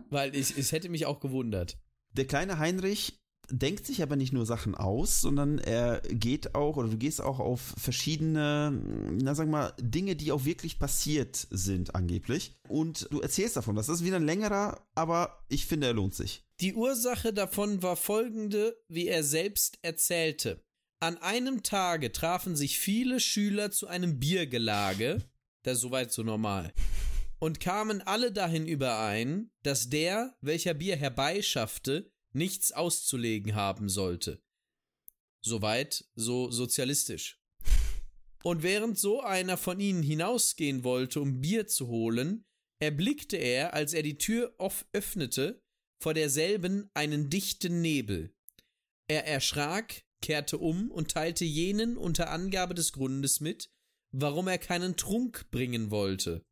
Weil 0.10 0.36
ich, 0.36 0.58
es 0.58 0.74
hätte 0.74 0.90
mich 0.90 1.06
auch 1.06 1.22
gewundert. 1.22 1.78
Der 2.12 2.26
kleine 2.26 2.60
Heinrich 2.60 3.18
denkt 3.50 3.86
sich 3.86 4.02
aber 4.02 4.16
nicht 4.16 4.34
nur 4.34 4.46
Sachen 4.46 4.76
aus, 4.76 5.22
sondern 5.22 5.60
er 5.60 6.02
geht 6.10 6.56
auch, 6.56 6.78
oder 6.78 6.90
du 6.90 6.98
gehst 6.98 7.22
auch 7.22 7.40
auf 7.40 7.74
verschiedene, 7.78 8.72
na 9.22 9.36
sag 9.36 9.48
mal, 9.48 9.74
Dinge, 9.80 10.16
die 10.16 10.32
auch 10.32 10.46
wirklich 10.46 10.80
passiert 10.80 11.48
sind, 11.50 11.96
angeblich. 11.96 12.56
Und 12.68 13.08
du 13.12 13.22
erzählst 13.22 13.58
davon. 13.58 13.76
Das 13.76 13.90
ist 13.90 14.04
wieder 14.04 14.18
ein 14.18 14.26
längerer, 14.26 14.88
aber 14.96 15.44
ich 15.50 15.66
finde, 15.66 15.88
er 15.88 15.94
lohnt 15.94 16.16
sich. 16.16 16.44
Die 16.62 16.74
Ursache 16.74 17.34
davon 17.34 17.82
war 17.82 17.96
folgende, 17.96 18.78
wie 18.88 19.08
er 19.08 19.24
selbst 19.24 19.80
erzählte. 19.82 20.64
An 21.00 21.18
einem 21.18 21.64
Tage 21.64 22.12
trafen 22.12 22.58
sich 22.58 22.78
viele 22.78 23.22
Schüler 23.22 23.72
zu 23.72 23.88
einem 23.88 24.20
Biergelage, 24.20 25.24
das 25.64 25.76
ist 25.76 25.82
soweit 25.82 26.12
so 26.12 26.24
normal, 26.24 26.74
und 27.40 27.62
kamen 27.62 28.02
alle 28.02 28.34
dahin 28.34 28.68
überein, 28.68 29.50
dass 29.64 29.90
der, 29.90 30.36
welcher 30.42 30.74
Bier 30.74 30.98
herbeischaffte, 30.98 32.12
nichts 32.34 32.72
auszulegen 32.72 33.56
haben 33.56 33.90
sollte. 33.90 34.42
Soweit 35.42 36.06
so 36.16 36.52
sozialistisch. 36.52 37.40
Und 38.44 38.64
während 38.64 38.98
so 38.98 39.22
einer 39.22 39.58
von 39.58 39.80
ihnen 39.80 40.04
hinausgehen 40.04 40.84
wollte, 40.84 41.22
um 41.22 41.42
Bier 41.42 41.68
zu 41.68 41.88
holen, 41.88 42.46
erblickte 42.82 43.38
er, 43.38 43.74
als 43.74 43.94
er 43.94 44.04
die 44.04 44.18
Tür 44.18 44.54
off 44.58 44.86
öffnete, 44.94 45.62
vor 46.02 46.14
derselben 46.14 46.90
einen 46.94 47.30
dichten 47.30 47.82
Nebel. 47.82 48.34
Er 49.10 49.28
erschrak, 49.28 50.06
kehrte 50.22 50.58
um 50.58 50.92
und 50.92 51.12
teilte 51.12 51.46
jenen 51.46 51.98
unter 51.98 52.30
Angabe 52.30 52.74
des 52.74 52.94
Grundes 52.94 53.42
mit, 53.42 53.70
warum 54.12 54.48
er 54.48 54.58
keinen 54.58 54.96
Trunk 54.96 55.50
bringen 55.52 55.92
wollte. 55.92 56.46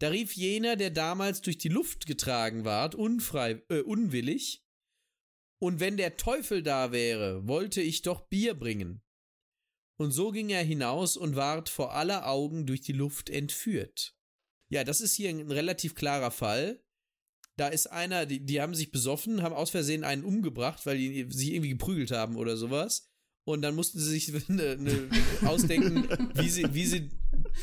Da 0.00 0.08
rief 0.08 0.32
jener, 0.34 0.76
der 0.76 0.90
damals 0.90 1.40
durch 1.40 1.58
die 1.58 1.68
Luft 1.68 2.06
getragen 2.06 2.64
ward, 2.64 2.94
unfrei, 2.94 3.62
äh, 3.68 3.80
unwillig, 3.80 4.64
und 5.60 5.80
wenn 5.80 5.96
der 5.96 6.16
Teufel 6.16 6.62
da 6.62 6.92
wäre, 6.92 7.46
wollte 7.46 7.80
ich 7.80 8.02
doch 8.02 8.28
Bier 8.28 8.54
bringen. 8.54 9.02
Und 10.00 10.12
so 10.12 10.30
ging 10.30 10.50
er 10.50 10.62
hinaus 10.62 11.16
und 11.16 11.34
ward 11.34 11.68
vor 11.68 11.94
aller 11.94 12.28
Augen 12.28 12.66
durch 12.66 12.82
die 12.82 12.92
Luft 12.92 13.30
entführt. 13.30 14.14
Ja, 14.70 14.84
das 14.84 15.00
ist 15.00 15.14
hier 15.14 15.30
ein 15.30 15.50
relativ 15.50 15.94
klarer 15.94 16.30
Fall. 16.30 16.84
Da 17.56 17.66
ist 17.68 17.88
einer, 17.88 18.24
die, 18.24 18.44
die 18.44 18.60
haben 18.60 18.74
sich 18.74 18.92
besoffen, 18.92 19.42
haben 19.42 19.54
aus 19.54 19.70
Versehen 19.70 20.04
einen 20.04 20.22
umgebracht, 20.22 20.86
weil 20.86 20.98
die 20.98 21.26
sich 21.30 21.52
irgendwie 21.52 21.70
geprügelt 21.70 22.12
haben 22.12 22.36
oder 22.36 22.56
sowas. 22.56 23.10
Und 23.44 23.62
dann 23.62 23.74
mussten 23.74 23.98
sie 23.98 24.10
sich 24.10 24.32
eine, 24.48 24.72
eine 24.72 25.08
ausdenken, 25.44 26.06
wie 26.34 26.48
sie, 26.48 26.72
wie 26.72 26.86
sie, 26.86 27.10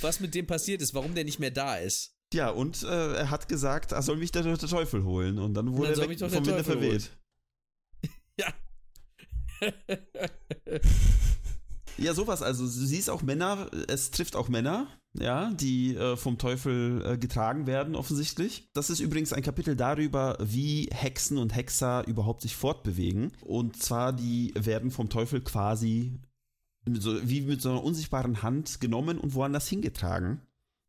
was 0.02 0.20
mit 0.20 0.36
dem 0.36 0.48
passiert 0.48 0.82
ist, 0.82 0.94
warum 0.94 1.16
der 1.16 1.24
nicht 1.24 1.40
mehr 1.40 1.52
da 1.52 1.78
ist. 1.78 2.18
Ja, 2.34 2.50
und 2.50 2.84
äh, 2.84 3.14
er 3.14 3.30
hat 3.30 3.48
gesagt, 3.48 3.94
er 3.94 4.02
soll 4.02 4.18
mich 4.18 4.32
der, 4.32 4.44
der 4.44 4.58
Teufel 4.58 5.06
holen. 5.06 5.38
Und 5.38 5.54
dann 5.54 5.72
wurde 5.78 5.94
dann 5.94 6.02
er 6.02 6.10
weg, 6.10 6.20
vom 6.20 6.46
Winde 6.46 6.64
verweht. 6.66 6.92
Holen. 6.92 7.25
Ja. 8.38 8.54
ja, 11.98 12.14
sowas. 12.14 12.42
Also 12.42 12.64
du 12.64 12.70
siehst 12.70 13.10
auch 13.10 13.22
Männer, 13.22 13.70
es 13.88 14.12
trifft 14.12 14.36
auch 14.36 14.50
Männer, 14.50 14.88
ja, 15.18 15.52
die 15.54 15.96
äh, 15.96 16.18
vom 16.18 16.38
Teufel 16.38 17.04
äh, 17.06 17.18
getragen 17.18 17.68
werden, 17.68 17.96
offensichtlich. 17.96 18.70
Das 18.74 18.90
ist 18.90 19.00
übrigens 19.00 19.34
ein 19.34 19.44
Kapitel 19.44 19.76
darüber, 19.76 20.38
wie 20.42 20.90
Hexen 20.92 21.38
und 21.38 21.56
Hexer 21.56 22.06
überhaupt 22.08 22.42
sich 22.42 22.56
fortbewegen. 22.56 23.32
Und 23.42 23.82
zwar, 23.82 24.14
die 24.14 24.54
werden 24.56 24.92
vom 24.92 25.10
Teufel 25.10 25.42
quasi 25.42 26.20
so, 26.88 27.28
wie 27.28 27.42
mit 27.42 27.62
so 27.62 27.70
einer 27.70 27.84
unsichtbaren 27.84 28.44
Hand 28.44 28.80
genommen 28.80 29.18
und 29.18 29.34
woanders 29.34 29.68
hingetragen. 29.68 30.42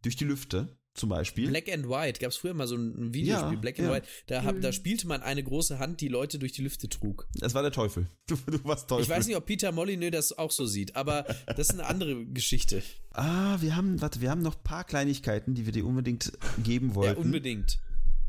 Durch 0.02 0.16
die 0.16 0.24
Lüfte 0.24 0.75
zum 0.96 1.08
Beispiel. 1.08 1.48
Black 1.48 1.72
and 1.72 1.88
White, 1.88 2.20
gab 2.20 2.30
es 2.30 2.36
früher 2.36 2.54
mal 2.54 2.66
so 2.66 2.76
ein 2.76 3.14
Videospiel, 3.14 3.54
ja, 3.54 3.60
Black 3.60 3.78
and 3.78 3.88
ja. 3.88 3.94
White, 3.94 4.06
da, 4.26 4.42
hab, 4.44 4.60
da 4.60 4.68
mhm. 4.68 4.72
spielte 4.72 5.06
man 5.06 5.22
eine 5.22 5.42
große 5.42 5.78
Hand, 5.78 6.00
die 6.00 6.08
Leute 6.08 6.38
durch 6.38 6.52
die 6.52 6.62
Lüfte 6.62 6.88
trug. 6.88 7.26
Es 7.40 7.54
war 7.54 7.62
der 7.62 7.72
Teufel. 7.72 8.08
Du, 8.26 8.36
du 8.46 8.62
warst 8.64 8.88
Teufel. 8.88 9.04
Ich 9.04 9.08
weiß 9.08 9.26
nicht, 9.26 9.36
ob 9.36 9.46
Peter 9.46 9.72
Molyneux 9.72 10.10
das 10.10 10.36
auch 10.36 10.50
so 10.50 10.66
sieht, 10.66 10.96
aber 10.96 11.24
das 11.46 11.70
ist 11.70 11.74
eine 11.74 11.86
andere 11.86 12.24
Geschichte. 12.26 12.82
Ah, 13.12 13.56
wir 13.60 13.76
haben, 13.76 14.00
warte, 14.00 14.20
wir 14.20 14.30
haben 14.30 14.42
noch 14.42 14.56
ein 14.56 14.62
paar 14.64 14.84
Kleinigkeiten, 14.84 15.54
die 15.54 15.64
wir 15.64 15.72
dir 15.72 15.86
unbedingt 15.86 16.32
geben 16.62 16.94
wollten. 16.94 17.20
Ja, 17.20 17.24
unbedingt. 17.24 17.78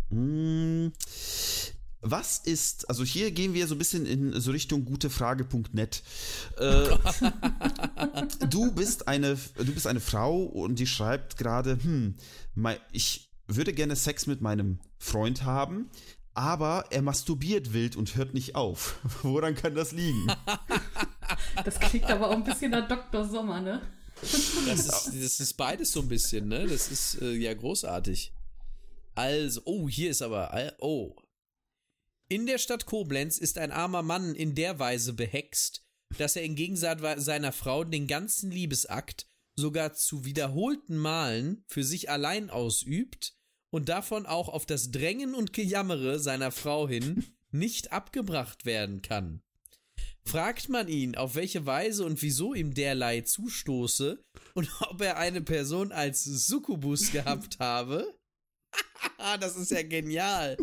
Hm, 0.09 0.93
was 2.01 2.37
ist, 2.37 2.89
also 2.89 3.03
hier 3.03 3.31
gehen 3.31 3.53
wir 3.53 3.67
so 3.67 3.75
ein 3.75 3.79
bisschen 3.79 4.05
in 4.05 4.39
so 4.39 4.51
Richtung 4.51 4.85
gutefrage.net. 4.85 6.03
Äh, 6.57 6.97
du 8.49 8.71
bist 8.71 9.07
eine, 9.07 9.37
du 9.55 9.73
bist 9.73 9.87
eine 9.87 9.99
Frau 9.99 10.43
und 10.43 10.79
die 10.79 10.87
schreibt 10.87 11.37
gerade, 11.37 11.77
hm, 11.81 12.15
ich 12.91 13.31
würde 13.47 13.73
gerne 13.73 13.95
Sex 13.95 14.27
mit 14.27 14.41
meinem 14.41 14.79
Freund 14.99 15.43
haben, 15.43 15.89
aber 16.33 16.85
er 16.91 17.01
masturbiert 17.01 17.73
wild 17.73 17.95
und 17.95 18.15
hört 18.15 18.33
nicht 18.33 18.55
auf. 18.55 18.99
Woran 19.23 19.55
kann 19.55 19.75
das 19.75 19.91
liegen? 19.91 20.27
Das 21.65 21.77
klingt 21.79 22.05
aber 22.05 22.29
auch 22.29 22.35
ein 22.35 22.43
bisschen 22.43 22.71
nach 22.71 22.87
Dr. 22.87 23.27
Sommer, 23.27 23.59
ne? 23.59 23.81
Das 24.21 24.85
ist, 24.85 25.07
das 25.07 25.39
ist 25.39 25.53
beides 25.57 25.91
so 25.91 25.99
ein 26.01 26.07
bisschen, 26.07 26.47
ne? 26.47 26.65
Das 26.65 26.89
ist 26.89 27.21
äh, 27.21 27.33
ja 27.33 27.53
großartig. 27.53 28.31
Also, 29.15 29.61
oh, 29.65 29.89
hier 29.89 30.11
ist 30.11 30.21
aber, 30.21 30.53
oh, 30.79 31.15
in 32.29 32.45
der 32.45 32.57
Stadt 32.57 32.85
Koblenz 32.85 33.37
ist 33.37 33.57
ein 33.57 33.71
armer 33.71 34.01
Mann 34.01 34.35
in 34.35 34.53
der 34.53 34.79
Weise 34.79 35.13
behext, 35.13 35.85
dass 36.17 36.35
er 36.35 36.43
im 36.43 36.55
Gegensatz 36.55 37.23
seiner 37.23 37.51
Frau 37.51 37.83
den 37.83 38.07
ganzen 38.07 38.51
Liebesakt 38.51 39.27
sogar 39.55 39.93
zu 39.93 40.25
wiederholten 40.25 40.97
Malen 40.97 41.63
für 41.67 41.83
sich 41.83 42.09
allein 42.09 42.49
ausübt 42.49 43.33
und 43.71 43.89
davon 43.89 44.25
auch 44.25 44.49
auf 44.49 44.65
das 44.65 44.91
Drängen 44.91 45.35
und 45.35 45.53
Gejammere 45.53 46.19
seiner 46.19 46.51
Frau 46.51 46.87
hin 46.87 47.25
nicht 47.51 47.91
abgebracht 47.91 48.65
werden 48.65 49.01
kann. 49.01 49.41
Fragt 50.25 50.67
man 50.67 50.89
ihn, 50.89 51.15
auf 51.15 51.35
welche 51.35 51.65
Weise 51.65 52.03
und 52.03 52.21
wieso 52.21 52.53
ihm 52.53 52.73
derlei 52.73 53.21
zustoße 53.21 54.21
und 54.53 54.69
ob 54.89 55.01
er 55.01 55.17
eine 55.17 55.41
Person 55.41 55.93
als 55.93 56.25
Succubus 56.25 57.11
gehabt 57.11 57.59
habe, 57.59 58.13
das 59.39 59.55
ist 59.55 59.71
ja 59.71 59.81
genial 59.81 60.57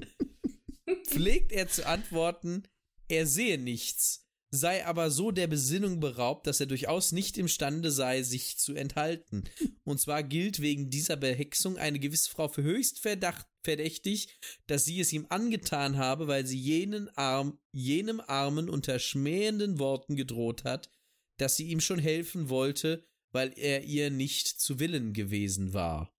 pflegt 1.06 1.52
er 1.52 1.68
zu 1.68 1.86
antworten, 1.86 2.64
er 3.08 3.26
sehe 3.26 3.58
nichts, 3.58 4.24
sei 4.50 4.86
aber 4.86 5.10
so 5.10 5.30
der 5.30 5.46
Besinnung 5.46 6.00
beraubt, 6.00 6.46
dass 6.46 6.60
er 6.60 6.66
durchaus 6.66 7.12
nicht 7.12 7.36
imstande 7.38 7.90
sei, 7.90 8.22
sich 8.22 8.58
zu 8.58 8.74
enthalten. 8.74 9.44
Und 9.84 10.00
zwar 10.00 10.22
gilt 10.22 10.60
wegen 10.60 10.90
dieser 10.90 11.16
Behexung 11.16 11.76
eine 11.76 11.98
gewisse 11.98 12.30
Frau 12.30 12.48
für 12.48 12.62
höchst 12.62 13.00
verdacht, 13.00 13.46
verdächtig, 13.62 14.38
dass 14.66 14.84
sie 14.84 15.00
es 15.00 15.12
ihm 15.12 15.26
angetan 15.28 15.98
habe, 15.98 16.28
weil 16.28 16.46
sie 16.46 16.58
jenen 16.58 17.08
Arm, 17.16 17.58
jenem 17.72 18.20
Armen 18.20 18.68
unter 18.68 18.98
schmähenden 18.98 19.78
Worten 19.78 20.16
gedroht 20.16 20.64
hat, 20.64 20.90
dass 21.38 21.56
sie 21.56 21.68
ihm 21.68 21.80
schon 21.80 21.98
helfen 21.98 22.48
wollte, 22.48 23.06
weil 23.32 23.52
er 23.56 23.82
ihr 23.84 24.10
nicht 24.10 24.46
zu 24.46 24.78
Willen 24.78 25.12
gewesen 25.12 25.72
war. 25.72 26.14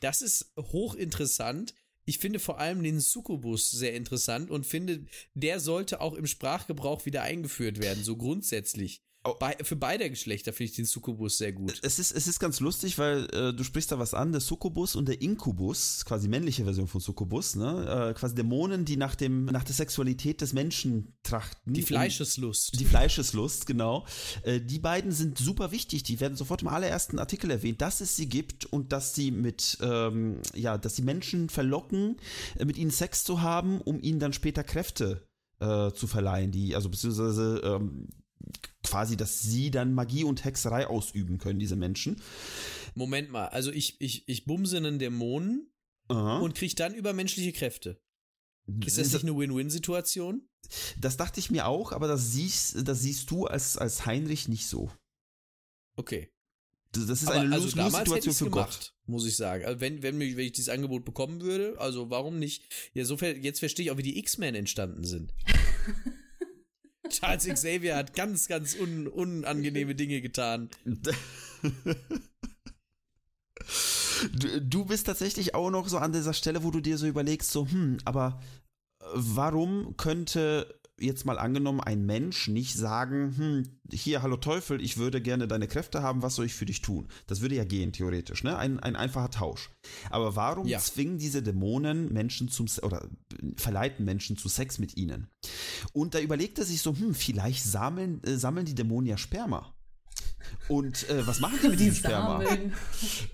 Das 0.00 0.22
ist 0.22 0.52
hochinteressant, 0.56 1.74
ich 2.06 2.18
finde 2.18 2.38
vor 2.38 2.58
allem 2.58 2.82
den 2.82 3.00
Succubus 3.00 3.70
sehr 3.70 3.94
interessant 3.94 4.50
und 4.50 4.64
finde, 4.64 5.04
der 5.34 5.60
sollte 5.60 6.00
auch 6.00 6.14
im 6.14 6.26
Sprachgebrauch 6.26 7.04
wieder 7.04 7.22
eingeführt 7.22 7.80
werden, 7.82 8.02
so 8.02 8.16
grundsätzlich. 8.16 9.02
Bei, 9.34 9.56
für 9.62 9.76
beide 9.76 10.08
Geschlechter 10.08 10.52
finde 10.52 10.70
ich 10.70 10.76
den 10.76 10.84
Succubus 10.84 11.38
sehr 11.38 11.52
gut. 11.52 11.78
Es 11.82 11.98
ist, 11.98 12.12
es 12.12 12.26
ist 12.26 12.38
ganz 12.38 12.60
lustig, 12.60 12.98
weil 12.98 13.24
äh, 13.32 13.52
du 13.52 13.64
sprichst 13.64 13.92
da 13.92 13.98
was 13.98 14.14
an, 14.14 14.32
der 14.32 14.40
Succubus 14.40 14.96
und 14.96 15.08
der 15.08 15.20
Inkubus, 15.20 16.04
quasi 16.04 16.28
männliche 16.28 16.64
Version 16.64 16.86
von 16.86 17.00
Succubus, 17.00 17.56
ne? 17.56 18.10
Äh, 18.10 18.14
quasi 18.14 18.34
Dämonen, 18.34 18.84
die 18.84 18.96
nach 18.96 19.14
dem, 19.14 19.46
nach 19.46 19.64
der 19.64 19.74
Sexualität 19.74 20.40
des 20.40 20.52
Menschen 20.52 21.14
trachten. 21.22 21.72
Die 21.72 21.82
Fleischeslust. 21.82 22.78
Die 22.78 22.84
Fleischeslust, 22.84 23.66
genau. 23.66 24.06
Äh, 24.42 24.60
die 24.60 24.78
beiden 24.78 25.12
sind 25.12 25.38
super 25.38 25.72
wichtig, 25.72 26.02
die 26.02 26.20
werden 26.20 26.36
sofort 26.36 26.62
im 26.62 26.68
allerersten 26.68 27.18
Artikel 27.18 27.50
erwähnt, 27.50 27.80
dass 27.80 28.00
es 28.00 28.16
sie 28.16 28.28
gibt 28.28 28.64
und 28.66 28.92
dass 28.92 29.14
sie 29.14 29.30
mit, 29.30 29.78
ähm, 29.80 30.40
ja, 30.54 30.78
dass 30.78 30.96
sie 30.96 31.02
Menschen 31.02 31.48
verlocken, 31.48 32.16
äh, 32.58 32.64
mit 32.64 32.78
ihnen 32.78 32.90
Sex 32.90 33.24
zu 33.24 33.42
haben, 33.42 33.80
um 33.80 34.00
ihnen 34.00 34.20
dann 34.20 34.32
später 34.32 34.64
Kräfte 34.64 35.26
äh, 35.60 35.90
zu 35.92 36.06
verleihen, 36.06 36.52
die, 36.52 36.74
also 36.74 36.88
beziehungsweise 36.88 37.60
ähm, 37.64 38.08
quasi, 38.82 39.16
dass 39.16 39.40
sie 39.40 39.70
dann 39.70 39.94
Magie 39.94 40.24
und 40.24 40.44
Hexerei 40.44 40.86
ausüben 40.86 41.38
können, 41.38 41.58
diese 41.58 41.76
Menschen. 41.76 42.20
Moment 42.94 43.30
mal, 43.30 43.48
also 43.48 43.70
ich, 43.70 44.00
ich, 44.00 44.28
ich 44.28 44.44
bumse 44.44 44.76
einen 44.76 44.98
Dämonen 44.98 45.70
Aha. 46.08 46.38
und 46.38 46.54
kriege 46.54 46.74
dann 46.74 46.94
übermenschliche 46.94 47.52
Kräfte. 47.52 48.00
Ist 48.84 48.98
das 48.98 49.12
nicht 49.12 49.22
eine 49.22 49.36
Win-Win-Situation? 49.36 50.48
Das 50.98 51.16
dachte 51.16 51.38
ich 51.38 51.50
mir 51.50 51.66
auch, 51.66 51.92
aber 51.92 52.08
das 52.08 52.32
siehst, 52.32 52.88
das 52.88 53.00
siehst 53.00 53.30
du 53.30 53.46
als, 53.46 53.78
als 53.78 54.06
Heinrich 54.06 54.48
nicht 54.48 54.66
so. 54.66 54.90
Okay. 55.96 56.32
Das, 56.92 57.06
das 57.06 57.22
ist 57.22 57.28
aber 57.28 57.40
eine 57.40 57.54
also 57.54 57.76
Lose-Situation 57.76 58.34
für 58.34 58.50
gemacht, 58.50 58.80
Gott. 58.80 58.94
Muss 59.06 59.26
ich 59.26 59.36
sagen. 59.36 59.64
Also 59.64 59.80
wenn, 59.80 60.02
wenn, 60.02 60.18
wenn 60.18 60.38
ich 60.38 60.52
dieses 60.52 60.68
Angebot 60.68 61.04
bekommen 61.04 61.40
würde, 61.40 61.78
also 61.78 62.10
warum 62.10 62.38
nicht? 62.38 62.64
Ja, 62.94 63.04
so, 63.04 63.16
jetzt 63.16 63.60
verstehe 63.60 63.84
ich 63.84 63.90
auch, 63.90 63.98
wie 63.98 64.02
die 64.02 64.18
X-Men 64.18 64.54
entstanden 64.54 65.04
sind. 65.04 65.32
Charles 67.08 67.44
Xavier 67.44 67.96
hat 67.96 68.14
ganz, 68.14 68.48
ganz 68.48 68.74
un 68.74 69.06
unangenehme 69.06 69.94
Dinge 69.94 70.20
getan. 70.20 70.70
Du, 74.32 74.60
du 74.60 74.84
bist 74.84 75.06
tatsächlich 75.06 75.54
auch 75.54 75.70
noch 75.70 75.88
so 75.88 75.98
an 75.98 76.12
dieser 76.12 76.32
Stelle, 76.32 76.64
wo 76.64 76.70
du 76.70 76.80
dir 76.80 76.96
so 76.96 77.06
überlegst, 77.06 77.50
so, 77.50 77.66
hm, 77.66 77.98
aber 78.04 78.40
warum 79.12 79.96
könnte 79.96 80.80
jetzt 80.98 81.26
mal 81.26 81.38
angenommen 81.38 81.80
ein 81.80 82.06
Mensch 82.06 82.48
nicht 82.48 82.74
sagen, 82.74 83.34
hm, 83.36 83.62
hier, 83.92 84.22
hallo 84.22 84.36
Teufel, 84.36 84.80
ich 84.80 84.96
würde 84.96 85.20
gerne 85.20 85.46
deine 85.46 85.68
Kräfte 85.68 86.02
haben, 86.02 86.22
was 86.22 86.34
soll 86.34 86.46
ich 86.46 86.54
für 86.54 86.66
dich 86.66 86.80
tun? 86.80 87.08
Das 87.26 87.40
würde 87.40 87.54
ja 87.54 87.64
gehen, 87.64 87.92
theoretisch, 87.92 88.44
ne? 88.44 88.56
Ein, 88.56 88.80
ein 88.80 88.96
einfacher 88.96 89.30
Tausch. 89.30 89.70
Aber 90.10 90.36
warum 90.36 90.66
ja. 90.66 90.78
zwingen 90.78 91.18
diese 91.18 91.42
Dämonen 91.42 92.12
Menschen 92.12 92.48
zum, 92.48 92.66
oder 92.82 93.08
verleiten 93.56 94.04
Menschen 94.04 94.36
zu 94.36 94.48
Sex 94.48 94.78
mit 94.78 94.96
ihnen? 94.96 95.28
Und 95.92 96.14
da 96.14 96.20
überlegt 96.20 96.58
er 96.58 96.64
sich 96.64 96.80
so, 96.80 96.94
hm, 96.96 97.14
vielleicht 97.14 97.64
sammeln, 97.64 98.22
äh, 98.24 98.36
sammeln 98.36 98.66
die 98.66 98.74
Dämonen 98.74 99.06
ja 99.06 99.18
Sperma. 99.18 99.74
Und 100.68 101.08
äh, 101.08 101.26
was 101.26 101.40
machen 101.40 101.58
die 101.62 101.68
mit 101.68 101.80
diesem 101.80 101.94
Sperma? 101.94 102.42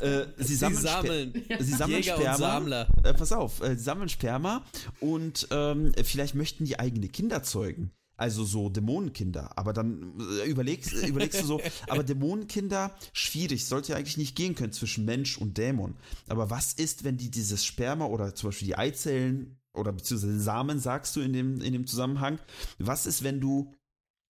Äh, 0.01 0.27
sie 0.39 0.57
sammeln, 0.57 0.77
sie 0.79 0.83
sammeln, 0.83 1.45
Sper 1.45 1.63
sie 1.63 1.73
sammeln 1.73 2.03
Jäger 2.03 2.35
Sperma. 2.35 2.87
Äh, 3.05 3.15
pass 3.15 3.33
auf, 3.33 3.63
äh, 3.63 3.77
sie 3.77 3.83
sammeln 3.83 4.09
Sperma 4.09 4.65
und 5.01 5.47
ähm, 5.51 5.93
vielleicht 6.03 6.35
möchten 6.35 6.65
die 6.65 6.79
eigene 6.79 7.09
Kinder 7.09 7.43
zeugen. 7.43 7.93
Also 8.17 8.45
so 8.45 8.69
Dämonenkinder. 8.69 9.59
Aber 9.59 9.73
dann 9.73 10.15
äh, 10.45 10.49
überlegst, 10.49 10.93
äh, 10.93 11.07
überlegst 11.09 11.41
du 11.43 11.47
so, 11.47 11.61
aber 11.89 12.05
Dämonenkinder, 12.05 12.95
schwierig, 13.13 13.67
sollte 13.67 13.93
ja 13.93 13.99
eigentlich 13.99 14.17
nicht 14.17 14.37
gehen 14.37 14.55
können 14.55 14.73
zwischen 14.73 15.05
Mensch 15.05 15.39
und 15.39 15.59
Dämon. 15.59 15.97
Aber 16.29 16.51
was 16.51 16.73
ist, 16.73 17.05
wenn 17.05 17.17
die 17.17 17.31
dieses 17.31 17.65
Sperma 17.65 18.07
oder 18.07 18.35
zum 18.35 18.51
Beispiel 18.51 18.69
die 18.69 18.77
Eizellen 18.77 19.59
oder 19.75 19.93
beziehungsweise 19.93 20.41
Samen, 20.41 20.79
sagst 20.79 21.17
du 21.17 21.21
in 21.21 21.33
dem, 21.33 21.61
in 21.61 21.73
dem 21.73 21.87
Zusammenhang, 21.87 22.39
was 22.79 23.07
ist, 23.07 23.25
wenn 23.25 23.41
du 23.41 23.73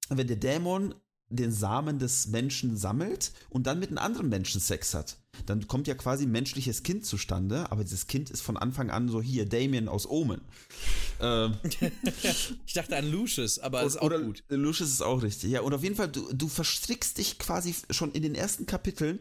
wenn 0.09 0.27
der 0.27 0.37
Dämon 0.37 0.95
den 1.37 1.53
Samen 1.53 1.99
des 1.99 2.29
Menschen 2.29 2.77
sammelt 2.77 3.33
und 3.51 3.67
dann 3.67 3.79
mit 3.79 3.89
einem 3.89 3.99
anderen 3.99 4.29
Menschen 4.29 4.61
Sex 4.61 4.95
hat. 4.95 5.19
Dann 5.47 5.67
kommt 5.67 5.89
ja 5.89 5.95
quasi 5.95 6.27
ein 6.27 6.31
menschliches 6.31 6.83
Kind 6.83 7.07
zustande, 7.07 7.71
aber 7.71 7.85
dieses 7.85 8.07
Kind 8.07 8.31
ist 8.31 8.43
von 8.43 8.57
Anfang 8.57 8.91
an 8.91 9.09
so 9.09 9.23
hier, 9.23 9.47
Damien 9.47 9.89
aus 9.89 10.09
Omen. 10.09 10.43
Ähm, 11.21 11.57
ich 12.67 12.73
dachte 12.75 12.97
an 12.97 13.11
Lucius, 13.11 13.59
aber 13.59 13.83
ist 13.83 13.97
auch 13.97 14.07
oder 14.07 14.21
gut. 14.21 14.45
Lucius 14.49 14.91
ist 14.91 15.03
auch 15.03 15.23
richtig, 15.23 15.51
ja. 15.51 15.63
Und 15.63 15.73
auf 15.73 15.83
jeden 15.83 15.97
Fall, 15.97 16.09
du, 16.09 16.33
du 16.33 16.49
verstrickst 16.49 17.19
dich 17.19 17.39
quasi 17.39 17.75
schon 17.91 18.13
in 18.13 18.23
den 18.23 18.35
ersten 18.35 18.67
Kapiteln. 18.67 19.21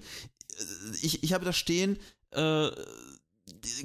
Ich, 1.01 1.23
ich 1.23 1.33
habe 1.33 1.45
da 1.45 1.53
stehen, 1.53 1.97
äh, 2.31 2.69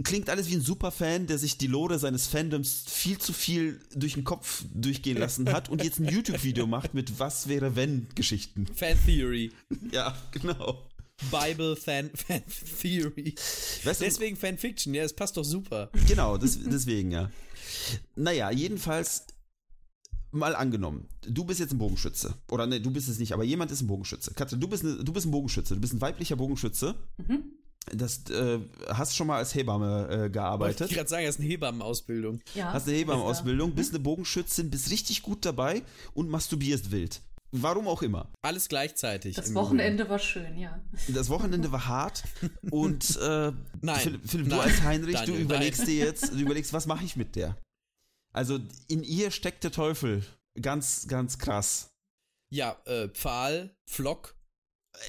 klingt 0.05 0.31
alles 0.31 0.49
wie 0.49 0.55
ein 0.55 0.61
Superfan, 0.61 1.27
der 1.27 1.39
sich 1.39 1.59
die 1.59 1.67
Lore 1.67 1.99
seines 1.99 2.27
Fandoms 2.27 2.85
viel 2.87 3.19
zu 3.19 3.33
viel 3.33 3.81
durch 3.95 4.15
den 4.15 4.25
Kopf 4.25 4.65
durchgehen 4.75 5.19
lassen 5.19 5.53
hat 5.53 5.69
und 5.69 5.83
jetzt 5.85 5.99
ein 5.99 6.09
YouTube-Video 6.09 6.67
macht 6.67 6.95
mit 6.95 7.19
Was 7.19 7.49
wäre 7.49 7.77
wenn 7.77 8.09
Geschichten. 8.15 8.67
Fan 8.75 8.99
Theory. 9.05 9.53
Ja, 9.93 10.17
genau. 10.33 10.87
Bible 11.31 11.77
Fan, 11.77 12.11
Fan 12.15 12.43
Theory. 12.81 13.35
Weißt 13.85 14.01
du, 14.01 14.05
deswegen 14.05 14.37
Fanfiction, 14.37 14.95
ja, 14.95 15.03
es 15.03 15.15
passt 15.15 15.37
doch 15.37 15.45
super. 15.45 15.91
Genau, 16.07 16.37
das, 16.37 16.59
deswegen, 16.59 17.11
ja. 17.11 17.31
Naja, 18.17 18.51
jedenfalls 18.51 19.27
mal 20.31 20.55
angenommen, 20.55 21.09
du 21.27 21.45
bist 21.45 21.61
jetzt 21.61 21.73
ein 21.73 21.79
Bogenschütze. 21.79 22.35
Oder 22.51 22.67
ne, 22.67 22.81
du 22.81 22.91
bist 22.91 23.09
es 23.09 23.19
nicht, 23.19 23.33
aber 23.33 23.45
jemand 23.45 23.71
ist 23.71 23.81
ein 23.81 23.87
Bogenschütze. 23.87 24.35
Katze, 24.35 24.59
du 24.59 24.69
bist, 24.69 24.85
ne, 24.85 25.03
du 25.03 25.13
bist 25.13 25.27
ein 25.27 25.31
Bogenschütze, 25.31 25.75
du 25.75 25.81
bist 25.81 25.95
ein 25.95 26.01
weiblicher 26.01 26.37
Bogenschütze. 26.37 26.95
Mhm. 27.17 27.56
Das 27.93 28.29
äh, 28.31 28.59
hast 28.89 29.15
schon 29.17 29.29
mal 29.29 29.37
als 29.37 29.55
Hebamme 29.55 30.25
äh, 30.25 30.31
gearbeitet. 30.31 30.91
Ich 30.91 30.97
gerade 30.97 31.09
sagen, 31.09 31.27
hast 31.27 31.39
eine 31.39 31.49
Hebammenausbildung. 31.49 32.41
Ja, 32.55 32.73
hast 32.73 32.89
eine 32.89 32.97
Hebammenausbildung, 32.97 33.75
bist 33.75 33.91
eine 33.91 34.01
Bogenschützin, 34.01 34.71
bist 34.71 34.91
richtig 34.91 35.23
gut 35.23 35.45
dabei 35.45 35.83
und 36.13 36.29
masturbierst 36.29 36.91
wild. 36.91 37.21
Warum 37.53 37.87
auch 37.87 38.03
immer. 38.03 38.29
Alles 38.43 38.69
gleichzeitig. 38.69 39.37
Das 39.37 39.55
Wochenende 39.55 40.05
Grunde. 40.05 40.11
war 40.11 40.19
schön, 40.19 40.59
ja. 40.59 40.81
Das 41.09 41.29
Wochenende 41.29 41.71
war 41.71 41.87
hart 41.87 42.25
und 42.71 43.17
äh, 43.21 43.53
nein, 43.81 44.01
Philipp, 44.01 44.29
Philipp 44.29 44.47
nein, 44.49 44.59
du 44.59 44.63
als 44.63 44.83
Heinrich, 44.83 45.15
Daniel, 45.15 45.37
du 45.37 45.43
überlegst 45.43 45.81
nein. 45.81 45.89
dir 45.89 46.05
jetzt, 46.07 46.33
du 46.33 46.39
überlegst, 46.39 46.73
was 46.73 46.87
mache 46.87 47.05
ich 47.05 47.17
mit 47.17 47.37
der? 47.37 47.57
Also 48.33 48.59
in 48.89 49.03
ihr 49.03 49.31
steckt 49.31 49.65
der 49.65 49.73
Teufel. 49.73 50.25
Ganz, 50.61 51.07
ganz 51.09 51.39
krass. 51.39 51.91
Ja, 52.51 52.77
äh, 52.85 53.09
Pfahl, 53.09 53.75
Flock, 53.89 54.36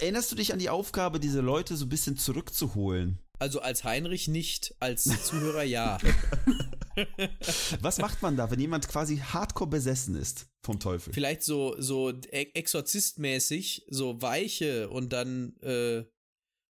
Erinnerst 0.02 0.32
du 0.32 0.36
dich 0.36 0.54
an 0.54 0.60
die 0.60 0.70
Aufgabe, 0.70 1.20
diese 1.20 1.42
Leute 1.42 1.76
so 1.76 1.86
ein 1.86 1.90
bisschen 1.90 2.18
zurückzuholen? 2.18 3.20
Also 3.40 3.62
als 3.62 3.84
Heinrich 3.84 4.28
nicht, 4.28 4.76
als 4.80 5.04
Zuhörer 5.26 5.64
ja. 5.64 5.98
Was 7.82 8.00
macht 8.00 8.22
man 8.22 8.36
da, 8.36 8.50
wenn 8.50 8.60
jemand 8.60 8.88
quasi 8.88 9.18
hardcore 9.18 9.70
besessen 9.70 10.16
ist 10.16 10.48
vom 10.64 10.80
Teufel? 10.80 11.14
Vielleicht 11.14 11.44
so, 11.44 11.76
so 11.80 12.10
exorzistmäßig, 12.32 13.86
so 13.90 14.22
weiche 14.22 14.90
und 14.90 15.14
dann, 15.14 15.56
äh, 15.62 16.06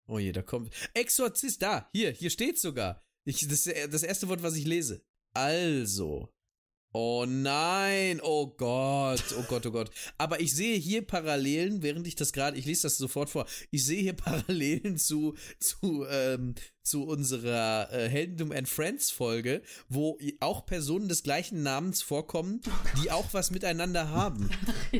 oh 0.06 0.18
je, 0.18 0.30
da 0.30 0.42
kommt, 0.42 0.72
Exorzist, 0.94 1.62
da, 1.62 1.88
hier, 1.92 2.12
hier 2.12 2.30
steht 2.30 2.60
sogar. 2.60 3.02
Ich, 3.24 3.46
das 3.48 3.66
ist 3.66 3.92
das 3.92 4.02
erste 4.02 4.28
Wort, 4.28 4.42
was 4.42 4.56
ich 4.56 4.66
lese. 4.66 5.04
Also, 5.34 6.32
Oh 6.94 7.24
nein, 7.26 8.20
oh 8.22 8.48
Gott, 8.48 9.24
oh 9.38 9.44
Gott, 9.48 9.64
oh 9.64 9.70
Gott. 9.70 9.90
Aber 10.18 10.40
ich 10.40 10.54
sehe 10.54 10.76
hier 10.76 11.00
Parallelen, 11.00 11.82
während 11.82 12.06
ich 12.06 12.16
das 12.16 12.34
gerade, 12.34 12.58
ich 12.58 12.66
lese 12.66 12.82
das 12.82 12.98
sofort 12.98 13.30
vor, 13.30 13.46
ich 13.70 13.86
sehe 13.86 14.02
hier 14.02 14.12
Parallelen 14.12 14.98
zu, 14.98 15.34
zu, 15.58 16.04
ähm, 16.10 16.54
zu 16.82 17.04
unserer 17.04 17.90
äh, 17.90 18.10
Heldentum 18.10 18.52
and 18.52 18.68
Friends 18.68 19.10
Folge, 19.10 19.62
wo 19.88 20.18
auch 20.40 20.66
Personen 20.66 21.08
des 21.08 21.22
gleichen 21.22 21.62
Namens 21.62 22.02
vorkommen, 22.02 22.60
die 23.02 23.10
auch 23.10 23.32
was 23.32 23.50
miteinander 23.50 24.10
haben. 24.10 24.50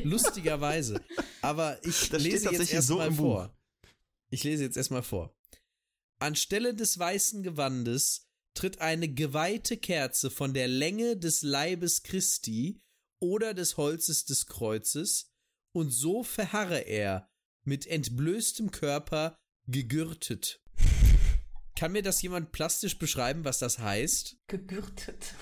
Lustigerweise. 0.03 0.99
Aber 1.43 1.77
ich 1.85 2.09
das 2.09 2.23
lese 2.23 2.49
jetzt 2.49 2.73
erstmal 2.73 3.11
so 3.11 3.17
vor. 3.17 3.55
Ich 4.31 4.43
lese 4.43 4.63
jetzt 4.63 4.77
erstmal 4.77 5.03
vor. 5.03 5.31
Anstelle 6.17 6.73
des 6.73 6.97
weißen 6.97 7.43
Gewandes 7.43 8.31
tritt 8.53 8.81
eine 8.81 9.09
geweihte 9.09 9.77
Kerze 9.77 10.29
von 10.29 10.53
der 10.53 10.67
Länge 10.67 11.17
des 11.17 11.41
Leibes 11.41 12.03
Christi 12.03 12.81
oder 13.19 13.53
des 13.53 13.77
Holzes 13.77 14.25
des 14.25 14.47
Kreuzes, 14.47 15.31
und 15.75 15.89
so 15.89 16.23
verharre 16.23 16.79
er, 16.79 17.27
mit 17.63 17.87
entblößtem 17.87 18.71
Körper, 18.71 19.35
gegürtet. 19.67 20.61
Kann 21.75 21.93
mir 21.93 22.03
das 22.03 22.21
jemand 22.21 22.51
plastisch 22.51 22.99
beschreiben, 22.99 23.43
was 23.43 23.59
das 23.59 23.79
heißt? 23.79 24.37
Gegürtet. 24.47 25.33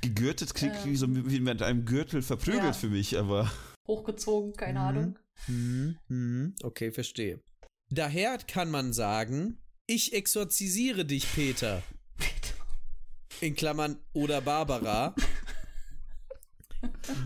Gegürtet 0.00 0.54
klingt 0.54 0.76
ähm, 0.84 0.96
so 0.96 1.06
wie 1.30 1.40
mit 1.40 1.60
einem 1.62 1.84
Gürtel 1.84 2.22
verprügelt 2.22 2.64
ja. 2.64 2.72
für 2.72 2.88
mich, 2.88 3.18
aber. 3.18 3.52
Hochgezogen, 3.86 4.54
keine 4.54 4.78
mhm. 4.78 4.84
Ahnung. 4.84 5.18
Mhm. 5.48 5.98
Mhm. 6.08 6.54
Okay, 6.62 6.92
verstehe. 6.92 7.40
Daher 7.90 8.38
kann 8.38 8.70
man 8.70 8.92
sagen, 8.92 9.58
ich 9.86 10.12
exorzisiere 10.14 11.04
dich, 11.04 11.30
Peter 11.34 11.82
in 13.40 13.54
Klammern 13.54 13.98
oder 14.12 14.40
Barbara, 14.40 15.14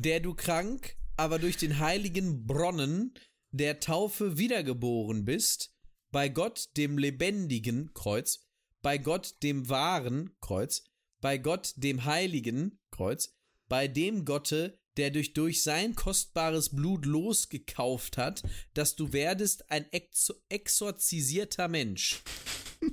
der 0.01 0.21
du 0.21 0.35
krank, 0.35 0.97
aber 1.17 1.39
durch 1.39 1.57
den 1.57 1.79
heiligen 1.79 2.47
Bronnen 2.47 3.15
der 3.51 3.81
Taufe 3.81 4.39
wiedergeboren 4.39 5.25
bist, 5.25 5.75
bei 6.11 6.29
Gott 6.29 6.71
dem 6.77 6.99
lebendigen 6.99 7.93
Kreuz, 7.95 8.49
bei 8.83 8.99
Gott 8.99 9.37
dem 9.43 9.69
wahren 9.69 10.31
Kreuz, 10.41 10.85
bei 11.21 11.39
Gott 11.39 11.75
dem 11.77 12.05
heiligen 12.05 12.81
Kreuz, 12.91 13.37
bei 13.69 13.87
dem 13.87 14.25
Gotte, 14.25 14.79
der 14.97 15.11
dich 15.11 15.33
durch 15.33 15.63
sein 15.63 15.95
kostbares 15.95 16.75
Blut 16.75 17.07
losgekauft 17.07 18.17
hat, 18.17 18.43
dass 18.75 18.97
du 18.97 19.13
werdest 19.13 19.71
ein 19.71 19.91
exor 19.93 20.37
exorzisierter 20.49 21.69
Mensch. 21.69 22.23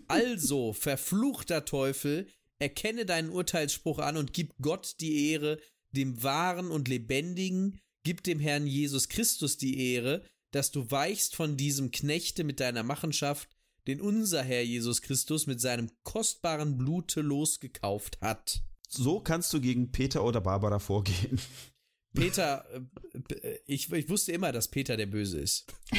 Also, 0.08 0.74
verfluchter 0.74 1.66
Teufel, 1.66 2.28
Erkenne 2.60 3.06
deinen 3.06 3.30
Urteilsspruch 3.30 4.00
an 4.00 4.18
und 4.18 4.34
gib 4.34 4.54
Gott 4.62 4.96
die 5.00 5.32
Ehre, 5.32 5.60
dem 5.92 6.24
wahren 6.24 6.72
und 6.72 6.88
lebendigen, 6.88 7.80
gib 8.04 8.24
dem 8.24 8.40
Herrn 8.40 8.68
Jesus 8.68 9.10
Christus 9.10 9.58
die 9.58 9.94
Ehre, 9.94 10.24
dass 10.52 10.72
du 10.72 10.90
weichst 10.90 11.36
von 11.36 11.58
diesem 11.58 11.92
Knechte 11.92 12.44
mit 12.44 12.60
deiner 12.60 12.84
Machenschaft, 12.84 13.50
den 13.86 14.02
unser 14.02 14.44
Herr 14.44 14.64
Jesus 14.64 15.02
Christus 15.02 15.48
mit 15.48 15.62
seinem 15.62 15.92
kostbaren 16.04 16.78
Blute 16.78 17.22
losgekauft 17.22 18.20
hat. 18.22 18.62
So 18.90 19.20
kannst 19.20 19.54
du 19.54 19.62
gegen 19.62 19.92
Peter 19.92 20.24
oder 20.24 20.42
Barbara 20.42 20.80
vorgehen. 20.80 21.40
Peter, 22.14 22.66
äh, 23.30 23.60
ich, 23.66 23.92
ich 23.92 24.10
wusste 24.10 24.32
immer, 24.32 24.52
dass 24.52 24.70
Peter 24.70 24.98
der 24.98 25.06
Böse 25.06 25.40
ist. 25.40 25.66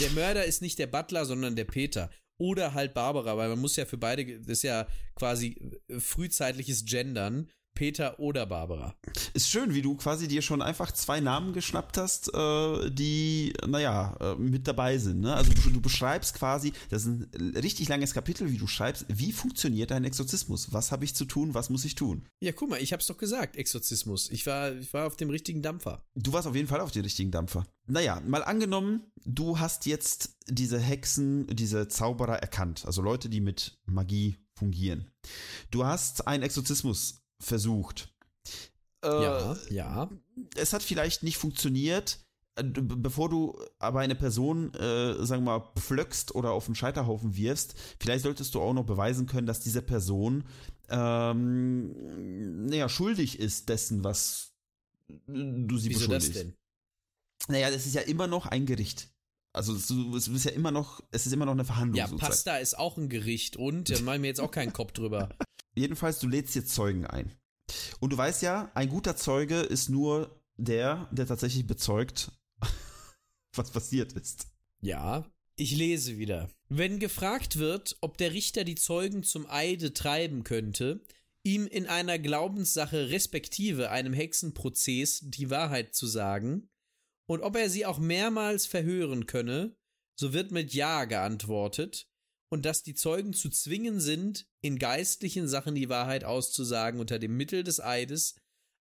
Der 0.00 0.10
Mörder 0.10 0.46
ist 0.46 0.62
nicht 0.62 0.78
der 0.78 0.86
Butler, 0.86 1.26
sondern 1.26 1.54
der 1.54 1.66
Peter 1.66 2.10
oder 2.42 2.74
halt 2.74 2.92
Barbara, 2.92 3.36
weil 3.36 3.48
man 3.48 3.60
muss 3.60 3.76
ja 3.76 3.84
für 3.84 3.98
beide, 3.98 4.40
das 4.40 4.48
ist 4.48 4.62
ja 4.64 4.88
quasi 5.14 5.78
frühzeitliches 5.96 6.84
Gendern. 6.84 7.48
Peter 7.74 8.18
oder 8.18 8.46
Barbara. 8.46 8.94
Ist 9.34 9.48
schön, 9.48 9.74
wie 9.74 9.82
du 9.82 9.96
quasi 9.96 10.28
dir 10.28 10.42
schon 10.42 10.62
einfach 10.62 10.92
zwei 10.92 11.20
Namen 11.20 11.52
geschnappt 11.52 11.98
hast, 11.98 12.32
äh, 12.34 12.90
die, 12.90 13.52
naja, 13.66 14.16
äh, 14.20 14.34
mit 14.36 14.66
dabei 14.68 14.98
sind. 14.98 15.20
Ne? 15.20 15.34
Also 15.34 15.52
du, 15.52 15.70
du, 15.70 15.80
beschreibst 15.80 16.34
quasi, 16.34 16.72
das 16.90 17.06
ist 17.06 17.08
ein 17.08 17.56
richtig 17.56 17.88
langes 17.88 18.14
Kapitel, 18.14 18.50
wie 18.50 18.58
du 18.58 18.66
schreibst, 18.66 19.06
wie 19.08 19.32
funktioniert 19.32 19.90
dein 19.90 20.04
Exorzismus? 20.04 20.72
Was 20.72 20.92
habe 20.92 21.04
ich 21.04 21.14
zu 21.14 21.24
tun? 21.24 21.54
Was 21.54 21.70
muss 21.70 21.84
ich 21.84 21.94
tun? 21.94 22.22
Ja, 22.40 22.52
guck 22.52 22.70
mal, 22.70 22.80
ich 22.80 22.92
hab's 22.92 23.06
doch 23.06 23.16
gesagt, 23.16 23.56
Exorzismus. 23.56 24.30
Ich 24.30 24.46
war, 24.46 24.72
ich 24.72 24.92
war 24.92 25.06
auf 25.06 25.16
dem 25.16 25.30
richtigen 25.30 25.62
Dampfer. 25.62 26.04
Du 26.14 26.32
warst 26.32 26.46
auf 26.46 26.54
jeden 26.54 26.68
Fall 26.68 26.80
auf 26.80 26.90
dem 26.90 27.02
richtigen 27.02 27.30
Dampfer. 27.30 27.66
Naja, 27.86 28.20
mal 28.26 28.44
angenommen, 28.44 29.02
du 29.24 29.58
hast 29.58 29.86
jetzt 29.86 30.36
diese 30.48 30.78
Hexen, 30.78 31.46
diese 31.48 31.88
Zauberer 31.88 32.38
erkannt, 32.38 32.84
also 32.86 33.02
Leute, 33.02 33.28
die 33.28 33.40
mit 33.40 33.78
Magie 33.86 34.36
fungieren. 34.54 35.10
Du 35.70 35.84
hast 35.84 36.26
einen 36.26 36.42
Exorzismus 36.42 37.21
versucht. 37.42 38.12
Äh, 39.04 39.08
ja, 39.08 39.56
ja. 39.70 40.10
Es 40.56 40.72
hat 40.72 40.82
vielleicht 40.82 41.22
nicht 41.22 41.36
funktioniert. 41.36 42.18
Äh, 42.54 42.64
bevor 42.64 43.28
du 43.28 43.58
aber 43.78 44.00
eine 44.00 44.14
Person, 44.14 44.72
äh, 44.74 45.24
sagen 45.24 45.44
wir 45.44 45.58
mal, 45.58 45.72
pflöckst 45.76 46.34
oder 46.34 46.52
auf 46.52 46.66
den 46.66 46.74
Scheiterhaufen 46.74 47.36
wirfst, 47.36 47.74
vielleicht 47.98 48.22
solltest 48.22 48.54
du 48.54 48.60
auch 48.60 48.74
noch 48.74 48.84
beweisen 48.84 49.26
können, 49.26 49.46
dass 49.46 49.60
diese 49.60 49.82
Person 49.82 50.44
ähm, 50.88 52.66
naja, 52.66 52.88
schuldig 52.88 53.38
ist 53.38 53.68
dessen, 53.70 54.04
was 54.04 54.52
du 55.26 55.78
sie 55.78 55.90
Wieso 55.90 56.00
beschuldigst. 56.00 56.28
Das 56.28 56.42
denn? 56.42 56.54
Naja, 57.48 57.70
das 57.70 57.86
ist 57.86 57.94
ja 57.94 58.02
immer 58.02 58.26
noch 58.26 58.46
ein 58.46 58.66
Gericht. 58.66 59.08
Also 59.54 59.74
es 59.74 60.28
ist 60.28 60.44
ja 60.44 60.50
immer 60.52 60.70
noch, 60.70 61.02
es 61.10 61.26
ist 61.26 61.32
immer 61.32 61.44
noch 61.44 61.52
eine 61.52 61.64
Verhandlung. 61.64 61.98
Ja, 61.98 62.06
sozusagen. 62.06 62.30
Pasta 62.30 62.56
ist 62.58 62.78
auch 62.78 62.96
ein 62.96 63.08
Gericht 63.08 63.56
und 63.56 63.90
da 63.90 64.00
mache 64.00 64.16
ich 64.16 64.20
mir 64.22 64.28
jetzt 64.28 64.40
auch 64.40 64.50
keinen 64.50 64.72
Kopf 64.72 64.92
drüber. 64.92 65.30
Jedenfalls, 65.74 66.18
du 66.18 66.28
lädst 66.28 66.54
jetzt 66.54 66.74
Zeugen 66.74 67.06
ein. 67.06 67.32
Und 68.00 68.12
du 68.12 68.16
weißt 68.16 68.42
ja, 68.42 68.70
ein 68.74 68.88
guter 68.88 69.16
Zeuge 69.16 69.60
ist 69.60 69.88
nur 69.88 70.42
der, 70.56 71.08
der 71.12 71.26
tatsächlich 71.26 71.66
bezeugt, 71.66 72.32
was 73.54 73.70
passiert 73.70 74.12
ist. 74.12 74.48
Ja, 74.80 75.24
ich 75.56 75.76
lese 75.76 76.18
wieder. 76.18 76.50
Wenn 76.68 76.98
gefragt 76.98 77.58
wird, 77.58 77.96
ob 78.00 78.18
der 78.18 78.32
Richter 78.32 78.64
die 78.64 78.74
Zeugen 78.74 79.22
zum 79.22 79.46
Eide 79.48 79.92
treiben 79.92 80.44
könnte, 80.44 81.00
ihm 81.44 81.66
in 81.66 81.86
einer 81.86 82.18
Glaubenssache 82.18 83.10
respektive 83.10 83.90
einem 83.90 84.12
Hexenprozess 84.12 85.20
die 85.22 85.50
Wahrheit 85.50 85.94
zu 85.94 86.06
sagen, 86.06 86.68
und 87.26 87.42
ob 87.42 87.56
er 87.56 87.70
sie 87.70 87.86
auch 87.86 87.98
mehrmals 87.98 88.66
verhören 88.66 89.26
könne, 89.26 89.76
so 90.16 90.32
wird 90.32 90.50
mit 90.50 90.74
Ja 90.74 91.04
geantwortet, 91.04 92.08
und 92.52 92.66
dass 92.66 92.82
die 92.82 92.94
Zeugen 92.94 93.32
zu 93.32 93.48
zwingen 93.48 93.98
sind, 93.98 94.46
in 94.60 94.78
geistlichen 94.78 95.48
Sachen 95.48 95.74
die 95.74 95.88
Wahrheit 95.88 96.22
auszusagen 96.22 97.00
unter 97.00 97.18
dem 97.18 97.34
Mittel 97.34 97.64
des 97.64 97.80
Eides, 97.80 98.36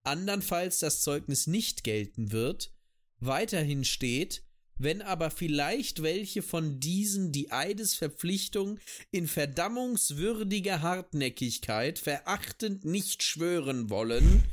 andernfalls 0.05 0.79
das 0.79 1.03
Zeugnis 1.03 1.47
nicht 1.47 1.85
gelten 1.85 2.33
wird, 2.33 2.73
weiterhin 3.19 3.85
steht, 3.85 4.43
wenn 4.79 5.03
aber 5.03 5.31
vielleicht 5.31 6.03
welche 6.03 6.41
von 6.41 6.81
diesen 6.81 7.31
die 7.31 7.53
Eidesverpflichtung 7.53 8.79
in 9.11 9.29
verdammungswürdiger 9.29 10.81
Hartnäckigkeit 10.81 11.99
verachtend 11.99 12.87
nicht 12.87 13.23
schwören 13.23 13.91
wollen, 13.91 14.45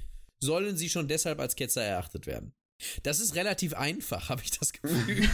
sollen 0.41 0.75
sie 0.75 0.89
schon 0.89 1.07
deshalb 1.07 1.39
als 1.39 1.55
Ketzer 1.55 1.83
erachtet 1.83 2.27
werden. 2.27 2.53
Das 3.03 3.21
ist 3.21 3.35
relativ 3.35 3.75
einfach, 3.75 4.27
habe 4.27 4.41
ich 4.43 4.51
das 4.51 4.73
Gefühl. 4.73 5.29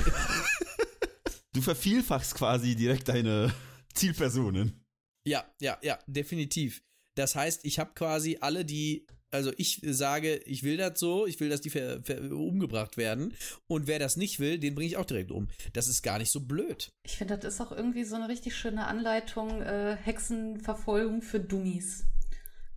du 1.53 1.63
vervielfachst 1.63 2.35
quasi 2.35 2.75
direkt 2.75 3.07
deine 3.09 3.51
Zielpersonen. 3.93 4.85
Ja, 5.25 5.45
ja, 5.59 5.77
ja, 5.81 5.99
definitiv. 6.07 6.83
Das 7.15 7.35
heißt, 7.35 7.65
ich 7.65 7.79
habe 7.79 7.91
quasi 7.93 8.37
alle, 8.41 8.65
die, 8.65 9.05
also 9.31 9.51
ich 9.57 9.81
sage, 9.83 10.37
ich 10.45 10.63
will 10.63 10.77
das 10.77 10.99
so, 10.99 11.27
ich 11.27 11.39
will, 11.39 11.49
dass 11.49 11.61
die 11.61 11.69
ver, 11.69 12.01
ver, 12.03 12.31
umgebracht 12.31 12.97
werden. 12.97 13.33
Und 13.67 13.87
wer 13.87 13.99
das 13.99 14.17
nicht 14.17 14.39
will, 14.39 14.57
den 14.57 14.75
bringe 14.75 14.87
ich 14.87 14.97
auch 14.97 15.05
direkt 15.05 15.31
um. 15.31 15.49
Das 15.73 15.87
ist 15.87 16.01
gar 16.01 16.17
nicht 16.17 16.31
so 16.31 16.39
blöd. 16.39 16.91
Ich 17.05 17.17
finde, 17.17 17.37
das 17.37 17.55
ist 17.55 17.61
auch 17.61 17.71
irgendwie 17.71 18.03
so 18.03 18.15
eine 18.15 18.29
richtig 18.29 18.55
schöne 18.55 18.87
Anleitung, 18.87 19.61
äh, 19.61 19.95
Hexenverfolgung 20.01 21.21
für 21.21 21.39
Dummies. 21.39 22.05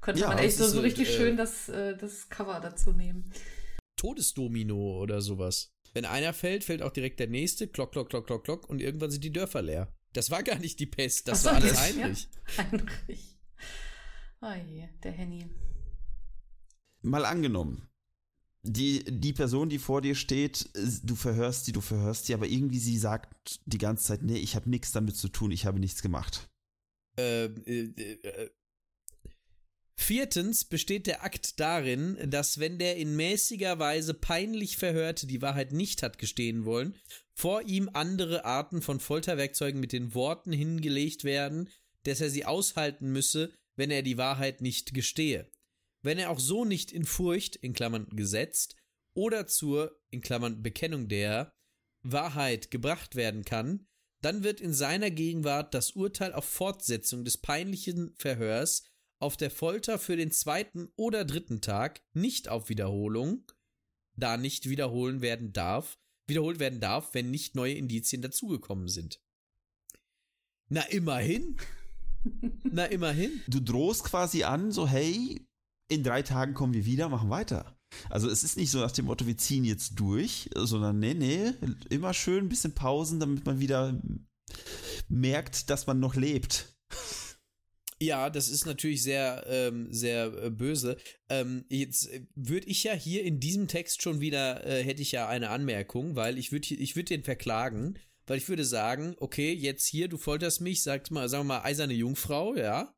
Könnte 0.01 0.23
ja, 0.23 0.28
man 0.28 0.39
echt 0.39 0.57
so, 0.57 0.66
so 0.66 0.81
richtig 0.81 1.09
äh, 1.09 1.16
schön 1.16 1.36
das, 1.36 1.69
äh, 1.69 1.97
das 1.97 2.28
Cover 2.28 2.61
dazu 2.61 2.93
nehmen. 2.93 3.32
Todesdomino 3.97 5.01
oder 5.01 5.23
sowas. 5.23 5.73
Wenn 5.95 6.05
einer 6.05 6.35
fällt, 6.35 6.65
fällt 6.65 6.82
auch 6.82 6.91
direkt 6.91 7.20
der 7.20 7.28
nächste, 7.28 7.69
klock, 7.69 7.93
klock, 7.93 8.11
klock, 8.11 8.27
klock, 8.27 8.45
klock, 8.45 8.69
und 8.69 8.82
irgendwann 8.82 9.11
sind 9.11 9.24
die 9.24 9.32
Dörfer 9.32 9.62
leer. 9.62 9.95
Das 10.15 10.31
war 10.31 10.43
gar 10.43 10.59
nicht 10.59 10.78
die 10.81 10.86
Pest, 10.86 11.28
das 11.28 11.43
so, 11.43 11.51
war 11.51 11.57
alles 11.57 11.78
Heinrich. 11.78 12.28
Ja, 12.57 12.65
Heinrich. 12.73 13.39
Oh 14.41 14.53
je, 14.66 14.89
der 15.03 15.12
Henny. 15.12 15.51
Mal 17.03 17.24
angenommen, 17.24 17.89
die, 18.62 19.05
die 19.05 19.32
Person, 19.32 19.69
die 19.69 19.78
vor 19.78 20.01
dir 20.01 20.15
steht, 20.15 20.70
du 21.03 21.16
verhörst 21.16 21.66
sie, 21.66 21.73
du 21.73 21.81
verhörst 21.81 22.27
sie, 22.27 22.35
aber 22.35 22.47
irgendwie 22.47 22.78
sie 22.78 22.97
sagt 22.97 23.61
die 23.66 23.78
ganze 23.78 24.05
Zeit, 24.05 24.23
nee, 24.23 24.39
ich 24.39 24.55
habe 24.57 24.70
nichts 24.70 24.93
damit 24.93 25.16
zu 25.16 25.28
tun, 25.28 25.51
ich 25.51 25.66
habe 25.66 25.81
nichts 25.81 26.01
gemacht. 26.01 26.49
Ähm, 27.16 27.62
äh, 27.66 27.82
äh, 27.82 28.51
Viertens 29.97 30.65
besteht 30.65 31.07
der 31.07 31.25
Akt 31.25 31.61
darin, 31.61 32.19
dass 32.29 32.59
wenn 32.59 32.79
der 32.79 32.97
in 32.97 33.16
mäßiger 33.16 33.79
Weise 33.79 34.12
peinlich 34.12 34.77
Verhörte 34.77 35.27
die 35.27 35.41
Wahrheit 35.41 35.73
nicht 35.73 36.03
hat 36.03 36.19
gestehen 36.19 36.65
wollen, 36.65 36.97
vor 37.33 37.62
ihm 37.62 37.89
andere 37.93 38.45
Arten 38.45 38.83
von 38.83 39.01
Folterwerkzeugen 39.01 39.81
mit 39.81 39.93
den 39.93 40.15
Worten 40.15 40.53
hingelegt 40.53 41.25
werden, 41.25 41.71
dass 42.05 42.21
er 42.21 42.31
sie 42.31 42.45
aushalten 42.45 43.12
müsse, 43.12 43.53
wenn 43.77 43.91
er 43.91 44.03
die 44.03 44.19
Wahrheit 44.19 44.61
nicht 44.61 44.95
gestehe. 44.95 45.51
Wenn 46.03 46.19
er 46.19 46.31
auch 46.31 46.41
so 46.41 46.65
nicht 46.65 46.93
in 46.93 47.05
Furcht, 47.05 47.57
in 47.57 47.73
Klammern 47.73 48.09
gesetzt, 48.11 48.77
oder 49.15 49.47
zur, 49.47 49.97
in 50.11 50.21
Klammern 50.21 50.62
Bekennung 50.62 51.09
der, 51.09 51.55
Wahrheit 52.03 52.71
gebracht 52.71 53.15
werden 53.15 53.45
kann, 53.45 53.87
dann 54.21 54.43
wird 54.43 54.61
in 54.61 54.75
seiner 54.75 55.11
Gegenwart 55.11 55.75
das 55.75 55.93
Urteil 55.93 56.33
auf 56.33 56.45
Fortsetzung 56.45 57.25
des 57.25 57.39
peinlichen 57.39 58.15
Verhörs 58.16 58.85
auf 59.24 59.38
der 59.38 59.51
Folter 59.51 59.98
für 59.98 60.16
den 60.16 60.30
zweiten 60.30 60.90
oder 60.96 61.24
dritten 61.24 61.62
Tag, 61.62 62.02
nicht 62.12 62.51
auf 62.51 62.68
Wiederholung, 62.68 63.51
da 64.16 64.36
nicht 64.36 64.68
wiederholen 64.68 65.22
werden 65.22 65.55
darf, 65.55 65.98
wiederholt 66.26 66.59
werden 66.59 66.78
darf, 66.78 67.14
wenn 67.14 67.30
nicht 67.30 67.55
neue 67.55 67.72
Indizien 67.72 68.20
dazugekommen 68.20 68.86
sind. 68.88 69.22
Na 70.68 70.82
immerhin. 70.82 71.56
Na 72.64 72.84
immerhin. 72.84 73.40
Du 73.48 73.60
drohst 73.60 74.05
quasi 74.05 74.44
an, 74.44 74.72
so 74.72 74.86
hey, 74.86 75.48
in 75.88 76.02
drei 76.02 76.20
Tagen 76.20 76.52
kommen 76.52 76.74
wir 76.74 76.84
wieder, 76.84 77.09
machen 77.09 77.30
weiter. 77.30 77.78
Also 78.10 78.28
es 78.28 78.44
ist 78.44 78.59
nicht 78.59 78.70
so 78.70 78.80
nach 78.80 78.92
dem 78.92 79.06
Motto, 79.06 79.26
wir 79.26 79.38
ziehen 79.38 79.64
jetzt 79.64 79.98
durch, 79.98 80.51
sondern 80.55 80.98
nee, 80.98 81.14
nee, 81.14 81.52
immer 81.88 82.12
schön 82.12 82.44
ein 82.44 82.48
bisschen 82.51 82.74
Pausen, 82.74 83.20
damit 83.20 83.46
man 83.46 83.59
wieder 83.59 83.98
merkt, 85.09 85.70
dass 85.70 85.86
man 85.86 85.98
noch 85.98 86.14
lebt. 86.14 86.73
Ja, 88.05 88.28
das 88.28 88.48
ist 88.48 88.66
natürlich 88.66 89.02
sehr, 89.02 89.47
ähm, 89.48 89.90
sehr 89.90 90.26
äh, 90.26 90.51
böse. 90.51 90.98
Ähm, 91.31 91.64
jetzt 91.70 92.10
äh, 92.10 92.26
würde 92.35 92.66
ich 92.66 92.85
ja 92.85 92.93
hier 92.93 93.24
in 93.24 93.40
diesem 93.40 93.66
Text 93.66 94.02
schon 94.02 94.20
wieder, 94.20 94.66
äh, 94.66 94.85
hätte 94.85 95.01
ich 95.01 95.12
ja 95.12 95.26
eine 95.26 95.48
Anmerkung, 95.48 96.14
weil 96.14 96.36
ich 96.36 96.52
würde 96.52 96.74
ich 96.74 96.97
würde 96.97 97.09
den 97.09 97.22
verklagen, 97.22 97.98
weil 98.26 98.36
ich 98.36 98.48
würde 98.48 98.64
sagen, 98.66 99.14
okay, 99.18 99.55
jetzt 99.55 99.86
hier, 99.86 100.09
du 100.09 100.18
folterst 100.18 100.60
mich, 100.60 100.82
sagt 100.82 101.10
mal, 101.10 101.31
sagen 101.31 101.47
wir 101.47 101.55
mal, 101.55 101.62
eiserne 101.62 101.94
Jungfrau, 101.94 102.55
ja. 102.55 102.94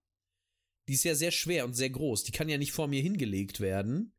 Die 0.89 0.95
ist 0.95 1.05
ja 1.05 1.15
sehr 1.15 1.31
schwer 1.31 1.65
und 1.65 1.75
sehr 1.75 1.91
groß. 1.91 2.25
Die 2.25 2.33
kann 2.33 2.49
ja 2.49 2.59
nicht 2.59 2.73
vor 2.73 2.89
mir 2.89 3.01
hingelegt 3.01 3.61
werden. 3.61 4.13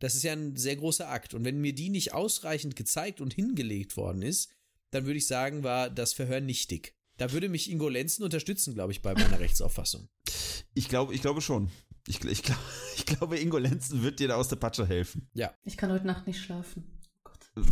Das 0.00 0.14
ist 0.14 0.22
ja 0.22 0.32
ein 0.32 0.54
sehr 0.54 0.76
großer 0.76 1.08
Akt. 1.08 1.34
Und 1.34 1.44
wenn 1.44 1.60
mir 1.60 1.74
die 1.74 1.90
nicht 1.90 2.12
ausreichend 2.12 2.76
gezeigt 2.76 3.20
und 3.20 3.34
hingelegt 3.34 3.96
worden 3.96 4.22
ist, 4.22 4.52
dann 4.90 5.04
würde 5.04 5.18
ich 5.18 5.26
sagen, 5.26 5.64
war 5.64 5.90
das 5.90 6.12
Verhör 6.12 6.40
nichtig. 6.40 6.97
Da 7.18 7.32
würde 7.32 7.48
mich 7.48 7.70
Ingo 7.70 7.88
Lenzen 7.88 8.22
unterstützen, 8.22 8.74
glaube 8.74 8.92
ich, 8.92 9.02
bei 9.02 9.12
meiner 9.12 9.38
Rechtsauffassung. 9.40 10.08
Ich 10.74 10.88
glaube, 10.88 11.14
ich 11.14 11.20
glaube 11.20 11.42
schon. 11.42 11.70
Ich, 12.06 12.24
ich, 12.24 12.42
glaube, 12.42 12.60
ich 12.96 13.04
glaube, 13.04 13.38
Ingo 13.38 13.58
Lenzen 13.58 14.02
wird 14.02 14.20
dir 14.20 14.28
da 14.28 14.36
aus 14.36 14.48
der 14.48 14.56
Patsche 14.56 14.86
helfen. 14.86 15.28
Ja. 15.34 15.52
Ich 15.64 15.76
kann 15.76 15.90
heute 15.90 16.06
Nacht 16.06 16.26
nicht 16.26 16.40
schlafen. 16.40 17.00
Oh 17.14 17.20
Gott. 17.24 17.38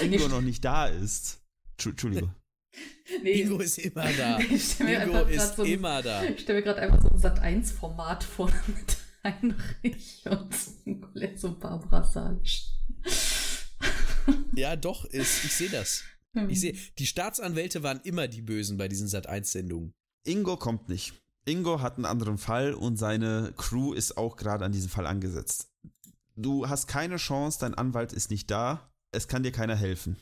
Wenn 0.00 0.12
Ingo 0.12 0.28
noch 0.28 0.40
nicht 0.40 0.64
da 0.64 0.86
ist. 0.86 1.42
Entschuldigung. 1.72 2.32
Nee, 3.22 3.42
Ingo 3.42 3.58
ist 3.58 3.78
immer 3.78 4.10
da. 4.12 4.38
Ingo 4.38 5.24
ist 5.24 5.56
so 5.56 5.62
ein, 5.62 5.72
immer 5.72 6.02
da. 6.02 6.22
Ich 6.24 6.40
stelle 6.40 6.60
mir 6.60 6.64
gerade 6.64 6.80
einfach 6.82 7.02
so 7.02 7.08
ein 7.08 7.18
Sat1-Format 7.18 8.22
vor 8.22 8.52
mit 8.66 8.96
Heinrich 9.24 10.22
und 10.26 10.54
Nicoletto 10.86 11.48
und 11.48 11.60
Barbara 11.60 12.04
Salisch. 12.04 12.66
Ja, 14.54 14.76
doch, 14.76 15.04
ist, 15.06 15.44
ich 15.44 15.52
sehe 15.52 15.68
das. 15.68 16.04
Hm. 16.36 16.50
Ich 16.50 16.60
sehe, 16.60 16.76
die 16.98 17.06
Staatsanwälte 17.06 17.82
waren 17.82 18.00
immer 18.04 18.28
die 18.28 18.42
Bösen 18.42 18.76
bei 18.76 18.88
diesen 18.88 19.08
Sat1-Sendungen. 19.08 19.92
Ingo 20.24 20.56
kommt 20.56 20.88
nicht. 20.88 21.14
Ingo 21.46 21.80
hat 21.80 21.96
einen 21.96 22.04
anderen 22.04 22.38
Fall 22.38 22.74
und 22.74 22.96
seine 22.96 23.54
Crew 23.56 23.92
ist 23.92 24.16
auch 24.18 24.36
gerade 24.36 24.64
an 24.64 24.72
diesem 24.72 24.90
Fall 24.90 25.06
angesetzt. 25.06 25.70
Du 26.34 26.68
hast 26.68 26.88
keine 26.88 27.16
Chance, 27.16 27.58
dein 27.60 27.74
Anwalt 27.74 28.12
ist 28.12 28.30
nicht 28.30 28.50
da, 28.50 28.92
es 29.12 29.28
kann 29.28 29.42
dir 29.42 29.52
keiner 29.52 29.76
helfen. 29.76 30.16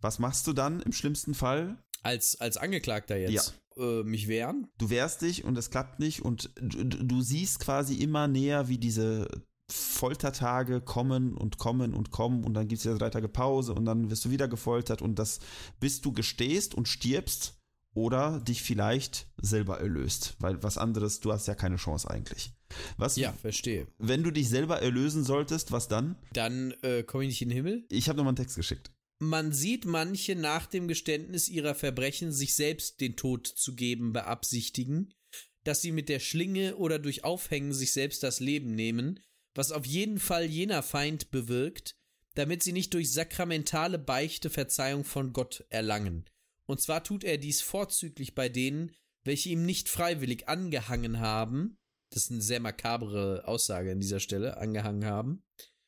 Was 0.00 0.18
machst 0.18 0.46
du 0.46 0.52
dann 0.52 0.80
im 0.82 0.92
schlimmsten 0.92 1.34
Fall? 1.34 1.82
Als, 2.02 2.38
als 2.40 2.58
Angeklagter 2.58 3.16
jetzt? 3.16 3.54
Ja. 3.76 4.00
Äh, 4.00 4.04
mich 4.04 4.28
wehren? 4.28 4.68
Du 4.78 4.90
wehrst 4.90 5.22
dich 5.22 5.44
und 5.44 5.56
es 5.56 5.70
klappt 5.70 5.98
nicht 5.98 6.22
und 6.22 6.50
du, 6.60 6.84
du 6.84 7.22
siehst 7.22 7.58
quasi 7.58 7.96
immer 7.96 8.28
näher, 8.28 8.68
wie 8.68 8.78
diese 8.78 9.28
Foltertage 9.70 10.80
kommen 10.80 11.36
und 11.36 11.58
kommen 11.58 11.94
und 11.94 12.10
kommen 12.10 12.44
und 12.44 12.54
dann 12.54 12.68
gibt 12.68 12.80
es 12.80 12.84
ja 12.84 12.94
drei 12.94 13.10
Tage 13.10 13.28
Pause 13.28 13.74
und 13.74 13.86
dann 13.86 14.10
wirst 14.10 14.24
du 14.24 14.30
wieder 14.30 14.46
gefoltert 14.46 15.00
und 15.00 15.18
das, 15.18 15.40
bis 15.80 16.00
du 16.00 16.12
gestehst 16.12 16.74
und 16.74 16.86
stirbst 16.86 17.54
oder 17.94 18.40
dich 18.40 18.62
vielleicht 18.62 19.28
selber 19.40 19.80
erlöst, 19.80 20.36
weil 20.38 20.62
was 20.62 20.76
anderes, 20.76 21.20
du 21.20 21.32
hast 21.32 21.46
ja 21.46 21.54
keine 21.54 21.76
Chance 21.76 22.10
eigentlich. 22.10 22.52
Was? 22.96 23.16
Ja, 23.16 23.32
verstehe. 23.32 23.86
Wenn 23.98 24.22
du 24.24 24.32
dich 24.32 24.48
selber 24.48 24.82
erlösen 24.82 25.24
solltest, 25.24 25.70
was 25.72 25.88
dann? 25.88 26.16
Dann 26.32 26.72
äh, 26.82 27.04
komme 27.04 27.24
ich 27.24 27.28
nicht 27.28 27.42
in 27.42 27.48
den 27.50 27.56
Himmel. 27.56 27.86
Ich 27.88 28.08
habe 28.08 28.16
nochmal 28.16 28.32
einen 28.32 28.36
Text 28.36 28.56
geschickt. 28.56 28.90
Man 29.20 29.52
sieht 29.52 29.84
manche 29.84 30.34
nach 30.34 30.66
dem 30.66 30.88
Geständnis 30.88 31.48
ihrer 31.48 31.74
Verbrechen 31.74 32.32
sich 32.32 32.56
selbst 32.56 33.00
den 33.00 33.16
Tod 33.16 33.46
zu 33.46 33.76
geben 33.76 34.12
beabsichtigen, 34.12 35.14
dass 35.62 35.80
sie 35.80 35.92
mit 35.92 36.08
der 36.08 36.18
Schlinge 36.18 36.76
oder 36.76 36.98
durch 36.98 37.24
Aufhängen 37.24 37.72
sich 37.72 37.92
selbst 37.92 38.24
das 38.24 38.40
Leben 38.40 38.74
nehmen, 38.74 39.20
was 39.54 39.72
auf 39.72 39.86
jeden 39.86 40.18
Fall 40.18 40.44
jener 40.44 40.82
Feind 40.82 41.30
bewirkt, 41.30 41.96
damit 42.34 42.62
sie 42.62 42.72
nicht 42.72 42.92
durch 42.94 43.12
sakramentale 43.12 43.98
Beichte 43.98 44.50
Verzeihung 44.50 45.04
von 45.04 45.32
Gott 45.32 45.64
erlangen. 45.70 46.24
Und 46.66 46.80
zwar 46.80 47.04
tut 47.04 47.24
er 47.24 47.38
dies 47.38 47.60
vorzüglich 47.60 48.34
bei 48.34 48.48
denen, 48.48 48.92
welche 49.22 49.50
ihm 49.50 49.64
nicht 49.64 49.88
freiwillig 49.88 50.48
angehangen 50.48 51.20
haben, 51.20 51.78
das 52.10 52.24
ist 52.24 52.32
eine 52.32 52.42
sehr 52.42 52.60
makabere 52.60 53.46
Aussage 53.46 53.92
an 53.92 54.00
dieser 54.00 54.20
Stelle, 54.20 54.56
angehangen 54.58 55.04
haben, 55.04 55.42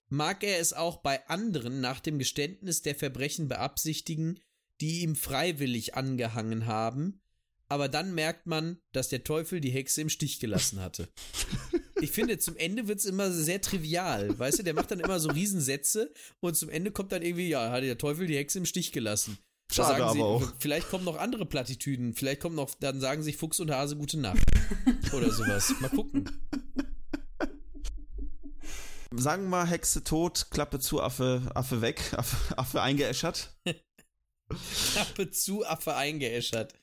mag 0.08 0.42
er 0.44 0.58
es 0.58 0.72
auch 0.72 0.98
bei 0.98 1.26
anderen 1.28 1.80
nach 1.80 2.00
dem 2.00 2.18
Geständnis 2.18 2.82
der 2.82 2.94
Verbrechen 2.94 3.48
beabsichtigen, 3.48 4.40
die 4.80 5.00
ihm 5.02 5.16
freiwillig 5.16 5.94
angehangen 5.94 6.66
haben, 6.66 7.20
aber 7.68 7.88
dann 7.88 8.14
merkt 8.14 8.46
man, 8.46 8.78
dass 8.92 9.08
der 9.08 9.24
Teufel 9.24 9.60
die 9.60 9.70
Hexe 9.70 10.02
im 10.02 10.08
Stich 10.08 10.38
gelassen 10.38 10.80
hatte. 10.80 11.08
Ich 12.00 12.10
finde, 12.10 12.38
zum 12.38 12.56
Ende 12.56 12.88
wird 12.88 12.98
es 12.98 13.06
immer 13.06 13.30
sehr 13.30 13.60
trivial. 13.60 14.38
Weißt 14.38 14.58
du, 14.58 14.62
der 14.62 14.74
macht 14.74 14.90
dann 14.90 15.00
immer 15.00 15.18
so 15.18 15.30
Riesensätze 15.30 16.12
und 16.40 16.56
zum 16.56 16.68
Ende 16.68 16.90
kommt 16.90 17.12
dann 17.12 17.22
irgendwie, 17.22 17.48
ja, 17.48 17.70
hat 17.70 17.82
der 17.82 17.98
Teufel 17.98 18.26
die 18.26 18.36
Hexe 18.36 18.58
im 18.58 18.66
Stich 18.66 18.92
gelassen. 18.92 19.38
Schade 19.72 20.04
aber 20.04 20.12
sie, 20.12 20.20
auch. 20.20 20.52
Vielleicht 20.58 20.88
kommen 20.90 21.04
noch 21.04 21.18
andere 21.18 21.46
Plattitüden. 21.46 22.14
Vielleicht 22.14 22.40
kommen 22.40 22.54
noch, 22.54 22.74
dann 22.78 23.00
sagen 23.00 23.22
sich 23.22 23.36
Fuchs 23.36 23.60
und 23.60 23.70
Hase 23.70 23.96
gute 23.96 24.18
Nacht. 24.18 24.42
Oder 25.12 25.30
sowas. 25.30 25.74
Mal 25.80 25.90
gucken. 25.90 26.30
Sagen 29.12 29.44
wir 29.44 29.48
mal, 29.48 29.66
Hexe 29.66 30.04
tot, 30.04 30.48
Klappe 30.50 30.78
zu, 30.78 31.00
Affe, 31.00 31.42
Affe 31.54 31.80
weg, 31.80 32.00
Affe, 32.12 32.58
Affe 32.58 32.82
eingeäschert. 32.82 33.56
Klappe 34.48 35.30
zu, 35.30 35.66
Affe 35.66 35.94
eingeäschert. 35.96 36.74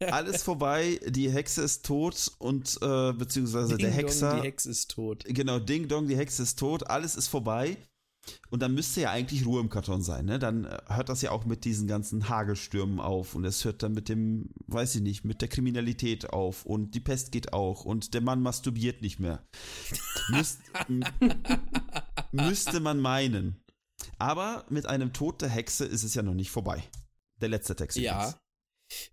Alles 0.00 0.42
vorbei, 0.42 1.00
die 1.06 1.30
Hexe 1.30 1.62
ist 1.62 1.84
tot 1.84 2.32
und 2.38 2.78
äh, 2.82 3.12
beziehungsweise 3.12 3.76
Ding 3.76 3.86
der 3.86 3.90
Hexer. 3.92 4.30
Dong, 4.30 4.40
die 4.40 4.46
Hexe 4.46 4.70
ist 4.70 4.90
tot. 4.90 5.24
Genau, 5.26 5.58
Ding 5.58 5.88
Dong, 5.88 6.08
die 6.08 6.16
Hexe 6.16 6.42
ist 6.42 6.58
tot, 6.58 6.88
alles 6.88 7.14
ist 7.14 7.28
vorbei. 7.28 7.76
Und 8.48 8.60
dann 8.62 8.72
müsste 8.72 9.02
ja 9.02 9.10
eigentlich 9.10 9.44
Ruhe 9.44 9.60
im 9.60 9.68
Karton 9.68 10.02
sein, 10.02 10.24
ne? 10.24 10.38
Dann 10.38 10.64
äh, 10.64 10.78
hört 10.88 11.10
das 11.10 11.20
ja 11.20 11.30
auch 11.30 11.44
mit 11.44 11.66
diesen 11.66 11.86
ganzen 11.86 12.28
Hagelstürmen 12.28 12.98
auf 12.98 13.34
und 13.34 13.44
es 13.44 13.64
hört 13.64 13.82
dann 13.82 13.92
mit 13.92 14.08
dem, 14.08 14.48
weiß 14.66 14.94
ich 14.94 15.02
nicht, 15.02 15.24
mit 15.24 15.42
der 15.42 15.48
Kriminalität 15.48 16.30
auf 16.30 16.64
und 16.64 16.94
die 16.94 17.00
Pest 17.00 17.32
geht 17.32 17.52
auch 17.52 17.84
und 17.84 18.14
der 18.14 18.22
Mann 18.22 18.40
masturbiert 18.40 19.02
nicht 19.02 19.20
mehr. 19.20 19.46
Müsst, 20.30 20.60
müsste 22.32 22.80
man 22.80 22.98
meinen. 22.98 23.60
Aber 24.18 24.64
mit 24.70 24.86
einem 24.86 25.12
Tod 25.12 25.42
der 25.42 25.48
Hexe 25.48 25.84
ist 25.84 26.02
es 26.02 26.14
ja 26.14 26.22
noch 26.22 26.34
nicht 26.34 26.50
vorbei. 26.50 26.82
Der 27.40 27.48
letzte 27.48 27.76
Text. 27.76 27.98
Ja. 27.98 28.40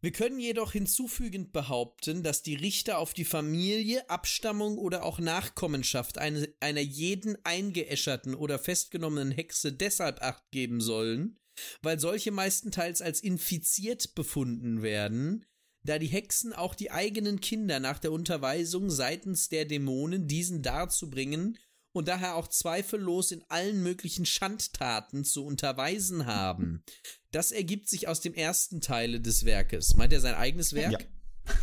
Wir 0.02 0.12
können 0.12 0.40
jedoch 0.40 0.74
hinzufügend 0.74 1.54
behaupten, 1.54 2.24
dass 2.24 2.44
die 2.44 2.56
Richter 2.56 2.98
auf 2.98 3.14
die 3.14 3.26
Familie, 3.26 4.10
Abstammung 4.10 4.78
oder 4.78 5.04
auch 5.04 5.20
Nachkommenschaft 5.20 6.18
eine, 6.18 6.54
einer 6.60 6.82
jeden 6.82 7.38
eingeäscherten 7.46 8.36
oder 8.36 8.60
festgenommenen 8.60 9.32
Hexe 9.32 9.74
deshalb 9.74 10.22
acht 10.22 10.52
geben 10.52 10.82
sollen, 10.82 11.40
weil 11.82 12.00
solche 12.00 12.32
meistenteils 12.32 13.02
als 13.02 13.22
infiziert 13.22 14.14
befunden 14.14 14.82
werden, 14.82 15.46
da 15.84 15.98
die 15.98 16.08
Hexen 16.08 16.54
auch 16.54 16.76
die 16.76 16.92
eigenen 16.92 17.40
Kinder 17.40 17.80
nach 17.80 17.98
der 17.98 18.12
Unterweisung 18.12 18.90
seitens 18.90 19.50
der 19.50 19.66
Dämonen 19.66 20.28
diesen 20.28 20.62
darzubringen 20.62 21.58
und 21.94 22.08
daher 22.08 22.36
auch 22.36 22.48
zweifellos 22.48 23.32
in 23.32 23.44
allen 23.50 23.84
möglichen 23.84 24.26
Schandtaten 24.26 25.24
zu 25.24 25.46
unterweisen 25.46 26.26
haben. 26.26 26.84
Das 27.32 27.52
ergibt 27.52 27.90
sich 27.90 28.08
aus 28.08 28.22
dem 28.22 28.34
ersten 28.34 28.82
Teile 28.82 29.20
des 29.20 29.46
Werkes. 29.46 29.96
Meint 29.96 30.14
er 30.14 30.22
sein 30.22 30.36
eigenes 30.36 30.74
Werk? 30.74 31.02
Ja. 31.02 31.56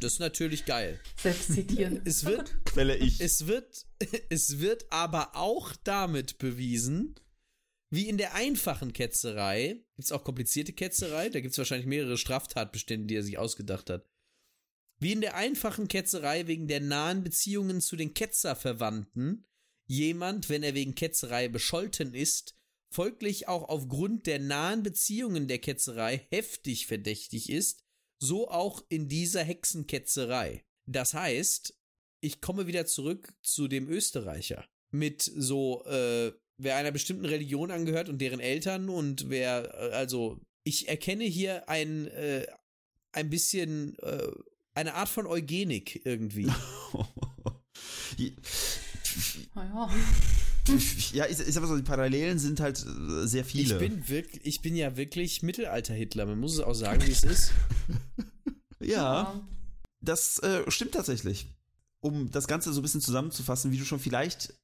Das 0.00 0.14
ist 0.14 0.18
natürlich 0.18 0.64
geil. 0.64 1.00
Selbst 1.16 1.52
zitieren. 1.52 2.00
Es 2.04 2.24
wird, 2.24 2.56
Quelle 2.64 2.96
ich. 2.96 3.20
Es 3.20 3.46
wird, 3.46 3.86
es 4.28 4.58
wird 4.58 4.86
aber 4.90 5.36
auch 5.36 5.74
damit 5.84 6.38
bewiesen, 6.38 7.14
wie 7.90 8.08
in 8.08 8.18
der 8.18 8.34
einfachen 8.34 8.92
Ketzerei, 8.92 9.84
gibt 9.94 10.06
es 10.06 10.12
auch 10.12 10.24
komplizierte 10.24 10.72
Ketzerei, 10.72 11.28
da 11.28 11.40
gibt 11.40 11.52
es 11.52 11.58
wahrscheinlich 11.58 11.86
mehrere 11.86 12.18
Straftatbestände, 12.18 13.06
die 13.06 13.14
er 13.14 13.22
sich 13.22 13.38
ausgedacht 13.38 13.90
hat. 13.90 14.04
Wie 14.98 15.12
in 15.12 15.20
der 15.20 15.36
einfachen 15.36 15.88
Ketzerei 15.88 16.46
wegen 16.46 16.68
der 16.68 16.80
nahen 16.80 17.22
Beziehungen 17.22 17.80
zu 17.80 17.96
den 17.96 18.14
Ketzerverwandten 18.14 19.46
jemand, 19.86 20.48
wenn 20.48 20.62
er 20.62 20.74
wegen 20.74 20.94
Ketzerei 20.94 21.48
bescholten 21.48 22.14
ist, 22.14 22.54
folglich 22.92 23.48
auch 23.48 23.68
aufgrund 23.68 24.26
der 24.26 24.38
nahen 24.38 24.82
Beziehungen 24.82 25.48
der 25.48 25.58
Ketzerei 25.58 26.26
heftig 26.30 26.86
verdächtig 26.86 27.50
ist, 27.50 27.82
so 28.18 28.48
auch 28.48 28.84
in 28.88 29.08
dieser 29.08 29.42
Hexenketzerei. 29.42 30.64
Das 30.86 31.14
heißt, 31.14 31.76
ich 32.20 32.40
komme 32.40 32.66
wieder 32.66 32.86
zurück 32.86 33.34
zu 33.42 33.68
dem 33.68 33.88
Österreicher. 33.88 34.66
Mit 34.90 35.22
so, 35.22 35.84
äh, 35.84 36.32
wer 36.58 36.76
einer 36.76 36.92
bestimmten 36.92 37.26
Religion 37.26 37.70
angehört 37.70 38.08
und 38.08 38.18
deren 38.18 38.40
Eltern 38.40 38.88
und 38.88 39.28
wer, 39.28 39.74
äh, 39.74 39.92
also, 39.92 40.40
ich 40.64 40.88
erkenne 40.88 41.24
hier 41.24 41.68
ein, 41.68 42.06
äh, 42.08 42.46
ein 43.12 43.30
bisschen, 43.30 43.98
äh, 43.98 44.30
eine 44.74 44.94
Art 44.94 45.08
von 45.08 45.26
Eugenik 45.26 46.04
irgendwie. 46.04 46.46
Naja. 49.54 49.90
Ja, 51.12 51.24
ist, 51.24 51.40
ist 51.40 51.56
aber 51.56 51.66
so, 51.66 51.76
die 51.76 51.82
Parallelen 51.82 52.38
sind 52.38 52.60
halt 52.60 52.84
äh, 52.84 53.26
sehr 53.26 53.44
viele. 53.44 53.74
Ich 53.74 53.78
bin 53.78 54.08
wirklich, 54.08 54.44
ich 54.44 54.62
bin 54.62 54.74
ja 54.74 54.96
wirklich 54.96 55.42
Mittelalter-Hitler, 55.42 56.26
man 56.26 56.40
muss 56.40 56.54
es 56.54 56.60
auch 56.60 56.74
sagen, 56.74 57.06
wie 57.06 57.12
es 57.12 57.22
ist. 57.22 57.52
ja, 58.80 58.86
ja, 58.88 59.40
das 60.00 60.38
äh, 60.40 60.68
stimmt 60.70 60.92
tatsächlich. 60.92 61.46
Um 62.00 62.30
das 62.30 62.46
Ganze 62.46 62.72
so 62.72 62.80
ein 62.80 62.82
bisschen 62.82 63.00
zusammenzufassen, 63.00 63.72
wie 63.72 63.78
du 63.78 63.84
schon 63.84 64.00
vielleicht 64.00 64.54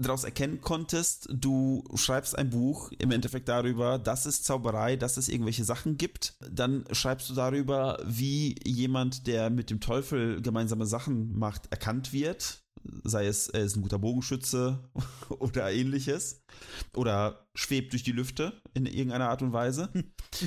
daraus 0.00 0.24
erkennen 0.24 0.60
konntest, 0.60 1.28
du 1.32 1.82
schreibst 1.94 2.38
ein 2.38 2.50
Buch 2.50 2.92
im 2.98 3.10
Endeffekt 3.10 3.48
darüber, 3.48 3.98
dass 3.98 4.26
es 4.26 4.42
Zauberei, 4.42 4.96
dass 4.96 5.16
es 5.16 5.28
irgendwelche 5.28 5.64
Sachen 5.64 5.96
gibt. 5.96 6.34
Dann 6.48 6.84
schreibst 6.92 7.28
du 7.28 7.34
darüber, 7.34 8.00
wie 8.04 8.54
jemand, 8.64 9.26
der 9.26 9.50
mit 9.50 9.70
dem 9.70 9.80
Teufel 9.80 10.40
gemeinsame 10.40 10.86
Sachen 10.86 11.36
macht, 11.36 11.66
erkannt 11.72 12.12
wird 12.12 12.62
sei 13.04 13.26
es, 13.26 13.48
er 13.48 13.64
ist 13.64 13.76
ein 13.76 13.82
guter 13.82 13.98
Bogenschütze 13.98 14.78
oder 15.38 15.70
ähnliches, 15.70 16.42
oder 16.94 17.46
schwebt 17.54 17.92
durch 17.92 18.02
die 18.02 18.12
Lüfte 18.12 18.52
in 18.74 18.86
irgendeiner 18.86 19.28
Art 19.28 19.42
und 19.42 19.52
Weise. 19.52 19.90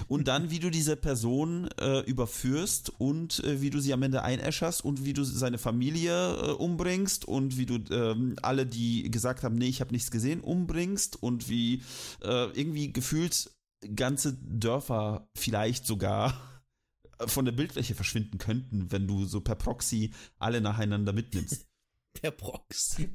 Und 0.07 0.27
dann, 0.27 0.49
wie 0.49 0.59
du 0.59 0.69
diese 0.69 0.95
Person 0.95 1.69
äh, 1.79 1.99
überführst 2.01 2.89
und 2.99 3.43
äh, 3.43 3.61
wie 3.61 3.69
du 3.69 3.79
sie 3.79 3.93
am 3.93 4.03
Ende 4.03 4.23
einäscherst 4.23 4.83
und 4.83 5.05
wie 5.05 5.13
du 5.13 5.23
seine 5.23 5.57
Familie 5.57 6.35
äh, 6.35 6.51
umbringst 6.51 7.25
und 7.25 7.57
wie 7.57 7.65
du 7.65 7.79
ähm, 7.93 8.35
alle, 8.41 8.65
die 8.65 9.09
gesagt 9.11 9.43
haben, 9.43 9.55
nee, 9.55 9.67
ich 9.67 9.81
habe 9.81 9.91
nichts 9.91 10.11
gesehen, 10.11 10.41
umbringst 10.41 11.21
und 11.21 11.49
wie 11.49 11.81
äh, 12.23 12.45
irgendwie 12.51 12.93
gefühlt 12.93 13.51
ganze 13.95 14.33
Dörfer 14.33 15.27
vielleicht 15.35 15.85
sogar 15.85 16.39
von 17.27 17.45
der 17.45 17.51
Bildfläche 17.51 17.95
verschwinden 17.95 18.37
könnten, 18.37 18.91
wenn 18.91 19.07
du 19.07 19.25
so 19.25 19.41
per 19.41 19.55
Proxy 19.55 20.11
alle 20.37 20.61
nacheinander 20.61 21.13
mitnimmst. 21.13 21.70
Per 22.13 22.31
Proxy. 22.31 23.09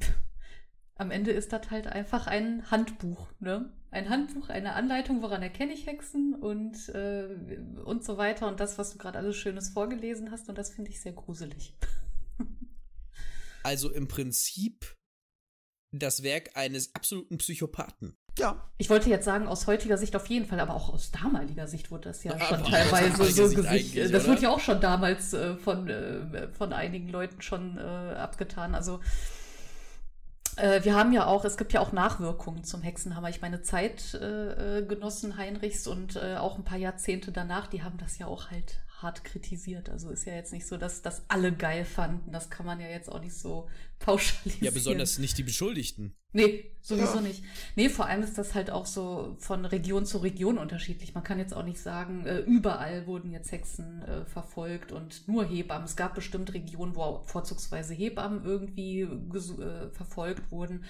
Am 0.98 1.10
Ende 1.10 1.31
ist 1.31 1.52
das 1.52 1.70
halt 1.70 1.86
einfach 1.86 2.27
ein 2.27 2.70
Handbuch, 2.70 3.28
ne? 3.39 3.70
Ein 3.90 4.09
Handbuch, 4.09 4.48
eine 4.48 4.73
Anleitung, 4.73 5.20
woran 5.20 5.43
erkenne 5.43 5.74
ich 5.74 5.86
Hexen 5.86 6.35
und, 6.35 6.89
äh, 6.90 7.59
und 7.85 8.02
so 8.02 8.16
weiter. 8.16 8.48
Und 8.48 8.60
das, 8.60 8.78
was 8.78 8.93
du 8.93 8.98
gerade 8.98 9.18
alles 9.18 9.36
Schönes 9.36 9.70
vorgelesen 9.70 10.31
hast. 10.31 10.48
Und 10.48 10.56
das 10.56 10.70
finde 10.70 10.90
ich 10.90 11.01
sehr 11.01 11.12
gruselig. 11.12 11.74
Also 13.62 13.90
im 13.90 14.06
Prinzip 14.06 14.94
das 15.90 16.23
Werk 16.23 16.56
eines 16.56 16.94
absoluten 16.94 17.39
Psychopathen. 17.39 18.16
Ja. 18.38 18.56
Ich 18.76 18.90
wollte 18.90 19.08
jetzt 19.08 19.24
sagen, 19.24 19.48
aus 19.48 19.66
heutiger 19.66 19.96
Sicht 19.96 20.14
auf 20.14 20.26
jeden 20.26 20.46
Fall, 20.46 20.60
aber 20.60 20.74
auch 20.74 20.92
aus 20.92 21.10
damaliger 21.10 21.66
Sicht 21.66 21.90
wurde 21.90 22.08
das 22.08 22.22
ja 22.22 22.32
aber 22.32 22.44
schon 22.44 22.64
teilweise 22.64 23.24
so 23.24 23.54
Gesicht. 23.54 23.96
Das 23.96 24.10
oder? 24.10 24.26
wurde 24.26 24.42
ja 24.42 24.50
auch 24.50 24.60
schon 24.60 24.80
damals 24.80 25.32
äh, 25.32 25.56
von, 25.56 25.88
äh, 25.88 26.48
von 26.48 26.72
einigen 26.72 27.08
Leuten 27.08 27.40
schon 27.40 27.78
äh, 27.78 27.80
abgetan. 27.80 28.74
Also 28.74 29.00
äh, 30.56 30.84
wir 30.84 30.94
haben 30.94 31.12
ja 31.12 31.26
auch, 31.26 31.44
es 31.44 31.56
gibt 31.56 31.72
ja 31.72 31.80
auch 31.80 31.92
Nachwirkungen 31.92 32.64
zum 32.64 32.82
Hexenhammer. 32.82 33.30
Ich 33.30 33.40
meine, 33.40 33.62
Zeitgenossen 33.62 35.30
äh, 35.32 35.34
Heinrichs 35.36 35.86
und 35.86 36.16
äh, 36.16 36.36
auch 36.36 36.58
ein 36.58 36.64
paar 36.64 36.78
Jahrzehnte 36.78 37.32
danach, 37.32 37.66
die 37.68 37.82
haben 37.82 37.98
das 37.98 38.18
ja 38.18 38.26
auch 38.26 38.50
halt 38.50 38.80
hart 39.02 39.24
kritisiert. 39.24 39.89
Also 39.90 40.10
ist 40.10 40.24
ja 40.24 40.35
jetzt 40.35 40.52
nicht 40.52 40.66
so, 40.66 40.77
dass 40.77 41.02
das 41.02 41.24
alle 41.28 41.52
geil 41.52 41.85
fanden. 41.85 42.32
Das 42.32 42.51
kann 42.51 42.66
man 42.66 42.81
ja 42.81 42.89
jetzt 42.89 43.10
auch 43.10 43.20
nicht 43.20 43.35
so 43.35 43.68
pauschalisieren. 43.98 44.64
Ja, 44.64 44.70
besonders 44.70 45.18
nicht 45.18 45.36
die 45.39 45.43
Beschuldigten. 45.43 46.14
Nee, 46.32 46.70
sowieso 46.81 47.16
ja. 47.16 47.20
nicht. 47.23 47.43
Nee, 47.77 47.89
vor 47.89 48.06
allem 48.06 48.23
ist 48.23 48.36
das 48.36 48.55
halt 48.55 48.70
auch 48.70 48.85
so 48.85 49.36
von 49.39 49.64
Region 49.64 50.05
zu 50.05 50.18
Region 50.18 50.59
unterschiedlich. 50.59 51.14
Man 51.14 51.24
kann 51.24 51.39
jetzt 51.39 51.55
auch 51.55 51.64
nicht 51.64 51.81
sagen, 51.81 52.27
äh, 52.27 52.40
überall 52.40 53.06
wurden 53.06 53.31
jetzt 53.31 53.52
Hexen 53.52 54.02
äh, 54.02 54.27
verfolgt 54.27 54.93
und 54.93 55.27
nur 55.28 55.47
Hebammen. 55.47 55.86
Es 55.86 55.97
gab 55.97 56.14
bestimmt 56.14 56.52
Regionen, 56.52 56.94
wo 56.94 57.23
vorzugsweise 57.24 57.94
Hebammen 57.94 58.44
irgendwie 58.44 59.01
äh, 59.02 59.90
verfolgt 59.93 60.51
wurden 60.51 60.85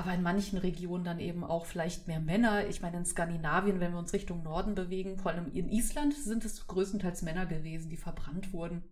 aber 0.00 0.14
in 0.14 0.22
manchen 0.22 0.56
Regionen 0.56 1.04
dann 1.04 1.20
eben 1.20 1.44
auch 1.44 1.66
vielleicht 1.66 2.08
mehr 2.08 2.20
Männer. 2.20 2.66
Ich 2.68 2.80
meine, 2.80 2.96
in 2.96 3.04
Skandinavien, 3.04 3.80
wenn 3.80 3.92
wir 3.92 3.98
uns 3.98 4.14
Richtung 4.14 4.42
Norden 4.42 4.74
bewegen, 4.74 5.18
vor 5.18 5.30
allem 5.30 5.52
in 5.52 5.68
Island 5.68 6.14
sind 6.14 6.42
es 6.46 6.66
größtenteils 6.66 7.20
Männer 7.20 7.44
gewesen, 7.44 7.90
die 7.90 7.98
verbrannt 7.98 8.54
wurden. 8.54 8.82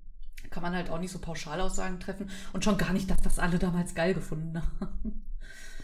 Kann 0.50 0.62
man 0.62 0.74
halt 0.74 0.90
auch 0.90 0.98
nicht 0.98 1.10
so 1.10 1.18
Pauschalaussagen 1.18 1.98
treffen 1.98 2.28
und 2.52 2.62
schon 2.62 2.76
gar 2.76 2.92
nicht, 2.92 3.10
dass 3.10 3.22
das 3.22 3.38
alle 3.38 3.58
damals 3.58 3.94
geil 3.94 4.12
gefunden 4.12 4.62
haben. 4.80 5.24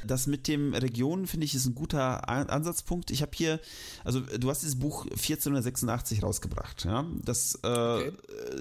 Das 0.07 0.27
mit 0.27 0.49
dem 0.49 0.75
Regionen 0.75 1.27
finde 1.27 1.47
ich 1.47 1.55
ist 1.55 1.67
ein 1.67 1.75
guter 1.75 2.29
Ansatzpunkt. 2.29 3.11
Ich 3.11 3.23
habe 3.23 3.33
hier, 3.35 3.61
also 4.05 4.21
du 4.21 4.51
hast 4.51 4.63
dieses 4.63 4.79
Buch 4.79 5.05
1486 5.05 6.23
rausgebracht, 6.23 6.85
ja. 6.85 7.07
Das, 7.23 7.59
äh, 7.63 7.69
okay. 7.69 8.13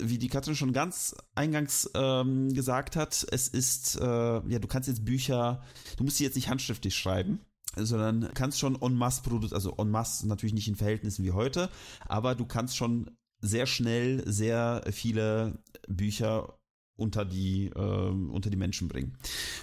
wie 0.01 0.17
die 0.17 0.29
Katrin 0.29 0.55
schon 0.55 0.73
ganz 0.73 1.15
eingangs 1.35 1.89
ähm, 1.93 2.53
gesagt 2.53 2.95
hat, 2.95 3.25
es 3.31 3.47
ist, 3.47 3.99
äh, 3.99 4.05
ja, 4.05 4.59
du 4.59 4.67
kannst 4.67 4.87
jetzt 4.87 5.05
Bücher, 5.05 5.63
du 5.97 6.03
musst 6.03 6.17
sie 6.17 6.23
jetzt 6.23 6.35
nicht 6.35 6.49
handschriftlich 6.49 6.95
schreiben 6.95 7.39
sondern 7.75 8.29
kannst 8.35 8.59
schon 8.59 8.79
en 8.79 8.93
masse 8.93 9.23
produzieren, 9.23 9.55
also 9.55 9.75
en 9.77 9.89
masse 9.89 10.27
natürlich 10.27 10.53
nicht 10.53 10.67
in 10.67 10.75
Verhältnissen 10.75 11.25
wie 11.25 11.31
heute, 11.31 11.69
aber 12.05 12.35
du 12.35 12.45
kannst 12.45 12.77
schon 12.77 13.09
sehr 13.41 13.65
schnell 13.65 14.23
sehr 14.25 14.83
viele 14.91 15.59
Bücher 15.87 16.57
unter 16.95 17.25
die, 17.25 17.67
äh, 17.67 17.79
unter 17.79 18.49
die 18.49 18.57
Menschen 18.57 18.87
bringen. 18.87 19.17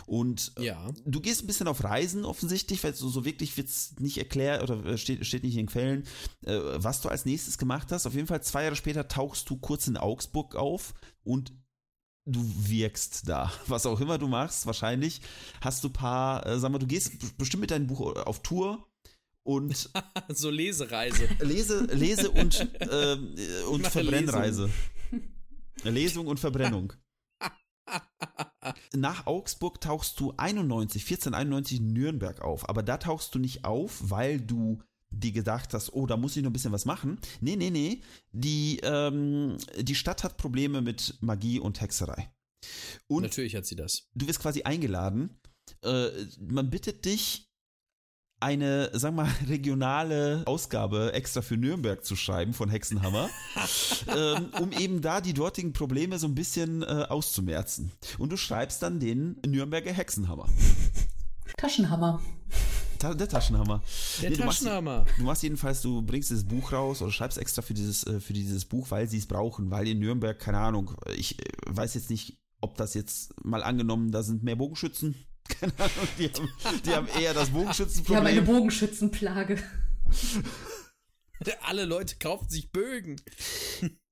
Und 0.06 0.52
äh, 0.58 0.66
ja. 0.66 0.90
du 1.04 1.20
gehst 1.20 1.42
ein 1.42 1.46
bisschen 1.46 1.68
auf 1.68 1.84
Reisen 1.84 2.24
offensichtlich, 2.24 2.82
weil 2.82 2.94
so, 2.94 3.08
so 3.08 3.24
wirklich 3.24 3.56
wird 3.56 3.68
es 3.68 3.94
nicht 4.00 4.18
erklärt 4.18 4.62
oder 4.62 4.84
äh, 4.84 4.98
steht, 4.98 5.24
steht 5.24 5.44
nicht 5.44 5.54
in 5.54 5.66
den 5.66 5.68
Quellen, 5.68 6.04
äh, 6.44 6.58
was 6.76 7.00
du 7.00 7.08
als 7.08 7.24
nächstes 7.24 7.58
gemacht 7.58 7.92
hast. 7.92 8.06
Auf 8.06 8.14
jeden 8.14 8.26
Fall 8.26 8.42
zwei 8.42 8.64
Jahre 8.64 8.76
später 8.76 9.06
tauchst 9.08 9.48
du 9.48 9.56
kurz 9.56 9.86
in 9.86 9.96
Augsburg 9.96 10.56
auf 10.56 10.94
und 11.22 11.52
du 12.26 12.40
wirkst 12.56 13.28
da. 13.28 13.52
Was 13.66 13.86
auch 13.86 14.00
immer 14.00 14.18
du 14.18 14.28
machst, 14.28 14.66
wahrscheinlich 14.66 15.20
hast 15.60 15.84
du 15.84 15.88
ein 15.88 15.92
paar, 15.92 16.46
äh, 16.46 16.58
sag 16.58 16.70
mal, 16.70 16.78
du 16.78 16.86
gehst 16.86 17.36
bestimmt 17.38 17.62
mit 17.62 17.70
deinem 17.70 17.86
Buch 17.86 18.00
auf 18.16 18.42
Tour 18.42 18.86
und 19.42 19.90
so 20.28 20.50
Lesereise. 20.50 21.28
Lese, 21.40 21.86
Lese 21.92 22.30
und, 22.30 22.60
äh, 22.80 23.16
und 23.68 23.86
Verbrennreise. 23.86 24.70
Lesung. 24.70 24.72
Lesung 25.84 26.26
und 26.26 26.40
Verbrennung. 26.40 26.92
Nach 28.94 29.26
Augsburg 29.26 29.80
tauchst 29.80 30.18
du 30.20 30.32
91, 30.36 31.02
1491 31.02 31.78
in 31.78 31.92
Nürnberg 31.92 32.40
auf. 32.42 32.68
Aber 32.68 32.82
da 32.82 32.96
tauchst 32.98 33.34
du 33.34 33.38
nicht 33.38 33.64
auf, 33.64 34.10
weil 34.10 34.40
du 34.40 34.82
dir 35.10 35.32
gedacht 35.32 35.74
hast, 35.74 35.92
oh, 35.92 36.06
da 36.06 36.16
muss 36.16 36.36
ich 36.36 36.42
noch 36.42 36.50
ein 36.50 36.52
bisschen 36.52 36.72
was 36.72 36.84
machen. 36.84 37.18
Nee, 37.40 37.56
nee, 37.56 37.70
nee. 37.70 38.02
Die, 38.32 38.80
ähm, 38.82 39.56
die 39.76 39.94
Stadt 39.94 40.24
hat 40.24 40.36
Probleme 40.36 40.82
mit 40.82 41.18
Magie 41.20 41.58
und 41.58 41.80
Hexerei. 41.80 42.32
Und 43.08 43.22
Natürlich 43.22 43.56
hat 43.56 43.66
sie 43.66 43.76
das. 43.76 44.08
Du 44.14 44.28
wirst 44.28 44.40
quasi 44.40 44.62
eingeladen. 44.62 45.40
Äh, 45.82 46.08
man 46.38 46.70
bittet 46.70 47.04
dich, 47.04 47.49
eine, 48.40 48.90
sag 48.94 49.14
mal, 49.14 49.28
regionale 49.48 50.42
Ausgabe 50.46 51.12
extra 51.12 51.42
für 51.42 51.56
Nürnberg 51.56 52.04
zu 52.04 52.16
schreiben 52.16 52.54
von 52.54 52.70
Hexenhammer, 52.70 53.28
ähm, 54.16 54.48
um 54.60 54.72
eben 54.72 55.00
da 55.02 55.20
die 55.20 55.34
dortigen 55.34 55.72
Probleme 55.72 56.18
so 56.18 56.26
ein 56.26 56.34
bisschen 56.34 56.82
äh, 56.82 57.06
auszumerzen. 57.08 57.92
Und 58.18 58.32
du 58.32 58.36
schreibst 58.36 58.82
dann 58.82 58.98
den 58.98 59.36
Nürnberger 59.46 59.92
Hexenhammer. 59.92 60.48
Taschenhammer. 61.56 62.20
Ta 62.98 63.14
der 63.14 63.28
Taschenhammer. 63.28 63.82
Der 64.20 64.30
nee, 64.30 64.36
du 64.36 64.42
Taschenhammer. 64.42 64.98
Machst, 65.00 65.18
du 65.18 65.22
machst 65.22 65.42
jedenfalls, 65.42 65.82
du 65.82 66.02
bringst 66.02 66.30
dieses 66.30 66.44
Buch 66.44 66.72
raus 66.72 67.02
oder 67.02 67.12
schreibst 67.12 67.38
extra 67.38 67.62
für 67.62 67.74
dieses, 67.74 68.04
äh, 68.04 68.20
für 68.20 68.32
dieses 68.32 68.64
Buch, 68.64 68.90
weil 68.90 69.08
sie 69.08 69.18
es 69.18 69.26
brauchen, 69.26 69.70
weil 69.70 69.86
in 69.88 69.98
Nürnberg, 69.98 70.38
keine 70.38 70.58
Ahnung, 70.58 70.94
ich 71.16 71.38
äh, 71.38 71.44
weiß 71.66 71.94
jetzt 71.94 72.10
nicht, 72.10 72.38
ob 72.62 72.76
das 72.76 72.94
jetzt 72.94 73.34
mal 73.44 73.62
angenommen, 73.62 74.12
da 74.12 74.22
sind 74.22 74.42
mehr 74.42 74.56
Bogenschützen 74.56 75.14
keine 75.50 75.72
Ahnung, 75.78 76.08
die 76.18 76.28
haben, 76.28 76.48
die 76.84 76.90
haben 76.90 77.08
eher 77.20 77.34
das 77.34 77.50
Bogenschützenproblem. 77.50 78.24
Die 78.24 78.28
haben 78.28 78.38
eine 78.38 78.42
Bogenschützenplage. 78.42 79.62
Alle 81.62 81.84
Leute 81.84 82.16
kaufen 82.16 82.48
sich 82.48 82.70
Bögen. 82.70 83.16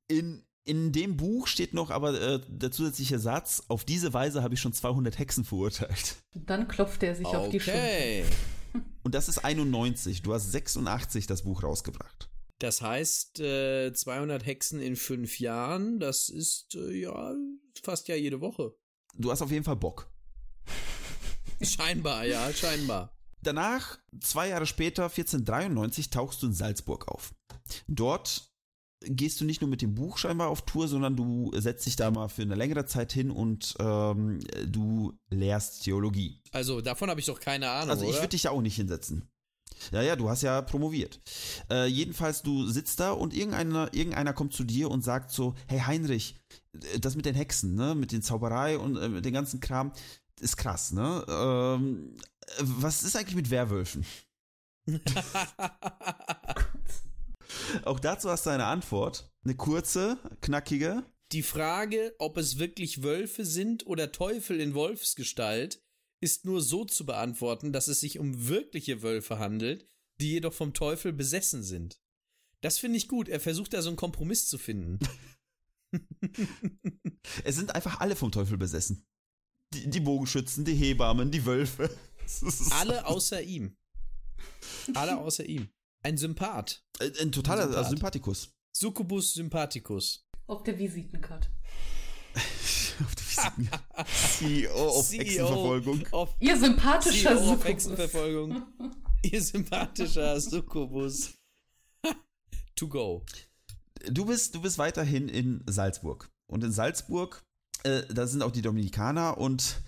In, 0.08 0.44
in 0.64 0.92
dem 0.92 1.16
Buch 1.16 1.46
steht 1.46 1.74
noch 1.74 1.90
aber 1.90 2.20
äh, 2.20 2.40
der 2.48 2.70
zusätzliche 2.70 3.18
Satz, 3.18 3.64
auf 3.68 3.84
diese 3.84 4.14
Weise 4.14 4.42
habe 4.42 4.54
ich 4.54 4.60
schon 4.60 4.72
200 4.72 5.18
Hexen 5.18 5.44
verurteilt. 5.44 6.16
Dann 6.34 6.68
klopft 6.68 7.02
er 7.02 7.14
sich 7.14 7.26
okay. 7.26 7.36
auf 7.36 7.48
die 7.50 7.60
Schulter. 7.60 7.80
Und 9.02 9.14
das 9.14 9.28
ist 9.28 9.38
91. 9.38 10.22
Du 10.22 10.34
hast 10.34 10.50
86 10.50 11.26
das 11.26 11.42
Buch 11.42 11.62
rausgebracht. 11.62 12.28
Das 12.58 12.82
heißt, 12.82 13.40
äh, 13.40 13.92
200 13.92 14.44
Hexen 14.44 14.80
in 14.80 14.96
fünf 14.96 15.38
Jahren, 15.38 16.00
das 16.00 16.28
ist 16.28 16.74
äh, 16.74 17.00
ja 17.00 17.34
fast 17.82 18.08
ja 18.08 18.16
jede 18.16 18.40
Woche. 18.40 18.74
Du 19.14 19.30
hast 19.30 19.42
auf 19.42 19.50
jeden 19.50 19.64
Fall 19.64 19.76
Bock. 19.76 20.10
Scheinbar, 21.62 22.24
ja, 22.24 22.52
scheinbar. 22.52 23.16
Danach, 23.42 23.98
zwei 24.20 24.48
Jahre 24.48 24.66
später, 24.66 25.04
1493, 25.04 26.10
tauchst 26.10 26.42
du 26.42 26.48
in 26.48 26.52
Salzburg 26.52 27.08
auf. 27.08 27.34
Dort 27.86 28.50
gehst 29.00 29.40
du 29.40 29.44
nicht 29.44 29.60
nur 29.60 29.70
mit 29.70 29.82
dem 29.82 29.94
Buch 29.94 30.18
scheinbar 30.18 30.48
auf 30.48 30.62
Tour, 30.62 30.88
sondern 30.88 31.16
du 31.16 31.52
setzt 31.54 31.86
dich 31.86 31.96
da 31.96 32.10
mal 32.10 32.28
für 32.28 32.42
eine 32.42 32.56
längere 32.56 32.86
Zeit 32.86 33.12
hin 33.12 33.30
und 33.30 33.76
ähm, 33.78 34.40
du 34.66 35.12
lehrst 35.30 35.84
Theologie. 35.84 36.42
Also 36.50 36.80
davon 36.80 37.08
habe 37.08 37.20
ich 37.20 37.26
doch 37.26 37.38
keine 37.38 37.70
Ahnung. 37.70 37.90
Also 37.90 38.08
ich 38.08 38.16
würde 38.16 38.28
dich 38.28 38.44
ja 38.44 38.50
auch 38.50 38.60
nicht 38.60 38.76
hinsetzen. 38.76 39.28
Ja, 39.92 40.02
ja, 40.02 40.16
du 40.16 40.28
hast 40.28 40.42
ja 40.42 40.60
promoviert. 40.62 41.20
Äh, 41.70 41.86
jedenfalls, 41.86 42.42
du 42.42 42.66
sitzt 42.66 42.98
da 42.98 43.12
und 43.12 43.34
irgendeiner, 43.34 43.94
irgendeiner 43.94 44.32
kommt 44.32 44.52
zu 44.52 44.64
dir 44.64 44.90
und 44.90 45.04
sagt 45.04 45.30
so, 45.30 45.54
hey 45.66 45.80
Heinrich, 45.80 46.36
das 46.98 47.14
mit 47.14 47.26
den 47.26 47.36
Hexen, 47.36 47.74
ne, 47.76 47.94
mit 47.94 48.10
den 48.10 48.22
Zauberei 48.22 48.78
und 48.78 48.96
äh, 48.96 49.22
den 49.22 49.32
ganzen 49.32 49.60
Kram, 49.60 49.92
ist 50.40 50.56
krass, 50.56 50.92
ne? 50.92 51.24
Ähm, 51.28 52.16
was 52.60 53.02
ist 53.02 53.16
eigentlich 53.16 53.36
mit 53.36 53.50
Werwölfen? 53.50 54.04
Auch 57.84 58.00
dazu 58.00 58.30
hast 58.30 58.46
du 58.46 58.50
eine 58.50 58.66
Antwort. 58.66 59.30
Eine 59.44 59.56
kurze, 59.56 60.18
knackige. 60.40 61.04
Die 61.32 61.42
Frage, 61.42 62.14
ob 62.18 62.38
es 62.38 62.58
wirklich 62.58 63.02
Wölfe 63.02 63.44
sind 63.44 63.86
oder 63.86 64.12
Teufel 64.12 64.60
in 64.60 64.74
Wolfsgestalt, 64.74 65.82
ist 66.20 66.44
nur 66.46 66.62
so 66.62 66.84
zu 66.84 67.04
beantworten, 67.06 67.72
dass 67.72 67.88
es 67.88 68.00
sich 68.00 68.18
um 68.18 68.48
wirkliche 68.48 69.02
Wölfe 69.02 69.38
handelt, 69.38 69.86
die 70.20 70.32
jedoch 70.32 70.54
vom 70.54 70.74
Teufel 70.74 71.12
besessen 71.12 71.62
sind. 71.62 72.00
Das 72.60 72.78
finde 72.78 72.96
ich 72.96 73.08
gut. 73.08 73.28
Er 73.28 73.40
versucht 73.40 73.74
da 73.74 73.82
so 73.82 73.90
einen 73.90 73.96
Kompromiss 73.96 74.48
zu 74.48 74.58
finden. 74.58 74.98
es 77.44 77.56
sind 77.56 77.74
einfach 77.74 78.00
alle 78.00 78.16
vom 78.16 78.32
Teufel 78.32 78.58
besessen. 78.58 79.06
Die, 79.74 79.90
die 79.90 80.00
Bogenschützen, 80.00 80.64
die 80.64 80.74
Hebammen, 80.74 81.30
die 81.30 81.44
Wölfe. 81.44 81.90
Alle 82.70 83.06
außer 83.06 83.42
ihm. 83.42 83.76
Alle 84.94 85.18
außer 85.18 85.44
ihm. 85.44 85.68
Ein 86.02 86.16
Sympath. 86.16 86.84
Ein, 87.00 87.12
ein 87.20 87.32
totaler 87.32 87.64
ein 87.64 87.70
Sympath. 87.70 87.88
Sympathikus. 87.90 88.54
Succubus 88.72 89.34
sympathicus. 89.34 90.26
Auf 90.46 90.62
der 90.62 90.78
Visitenkarte. 90.78 91.48
auf 92.34 93.14
der 93.14 93.26
Visitenkarte. 93.26 94.10
CEO 94.38 94.88
auf 94.88 95.08
CEO 95.08 95.20
Hexenverfolgung. 95.20 96.06
Auf 96.12 96.36
Ihr 96.40 96.56
sympathischer 96.56 97.30
CEO 97.30 97.44
Succubus. 97.44 97.64
Hexenverfolgung. 97.64 98.62
Ihr 99.22 99.42
sympathischer 99.42 100.40
Succubus. 100.40 101.34
to 102.76 102.88
go. 102.88 103.24
Du 104.08 104.24
bist, 104.26 104.54
du 104.54 104.62
bist 104.62 104.78
weiterhin 104.78 105.28
in 105.28 105.64
Salzburg. 105.66 106.30
Und 106.46 106.62
in 106.62 106.72
Salzburg 106.72 107.44
äh, 107.84 108.02
da 108.12 108.26
sind 108.26 108.42
auch 108.42 108.52
die 108.52 108.62
Dominikaner 108.62 109.38
und 109.38 109.82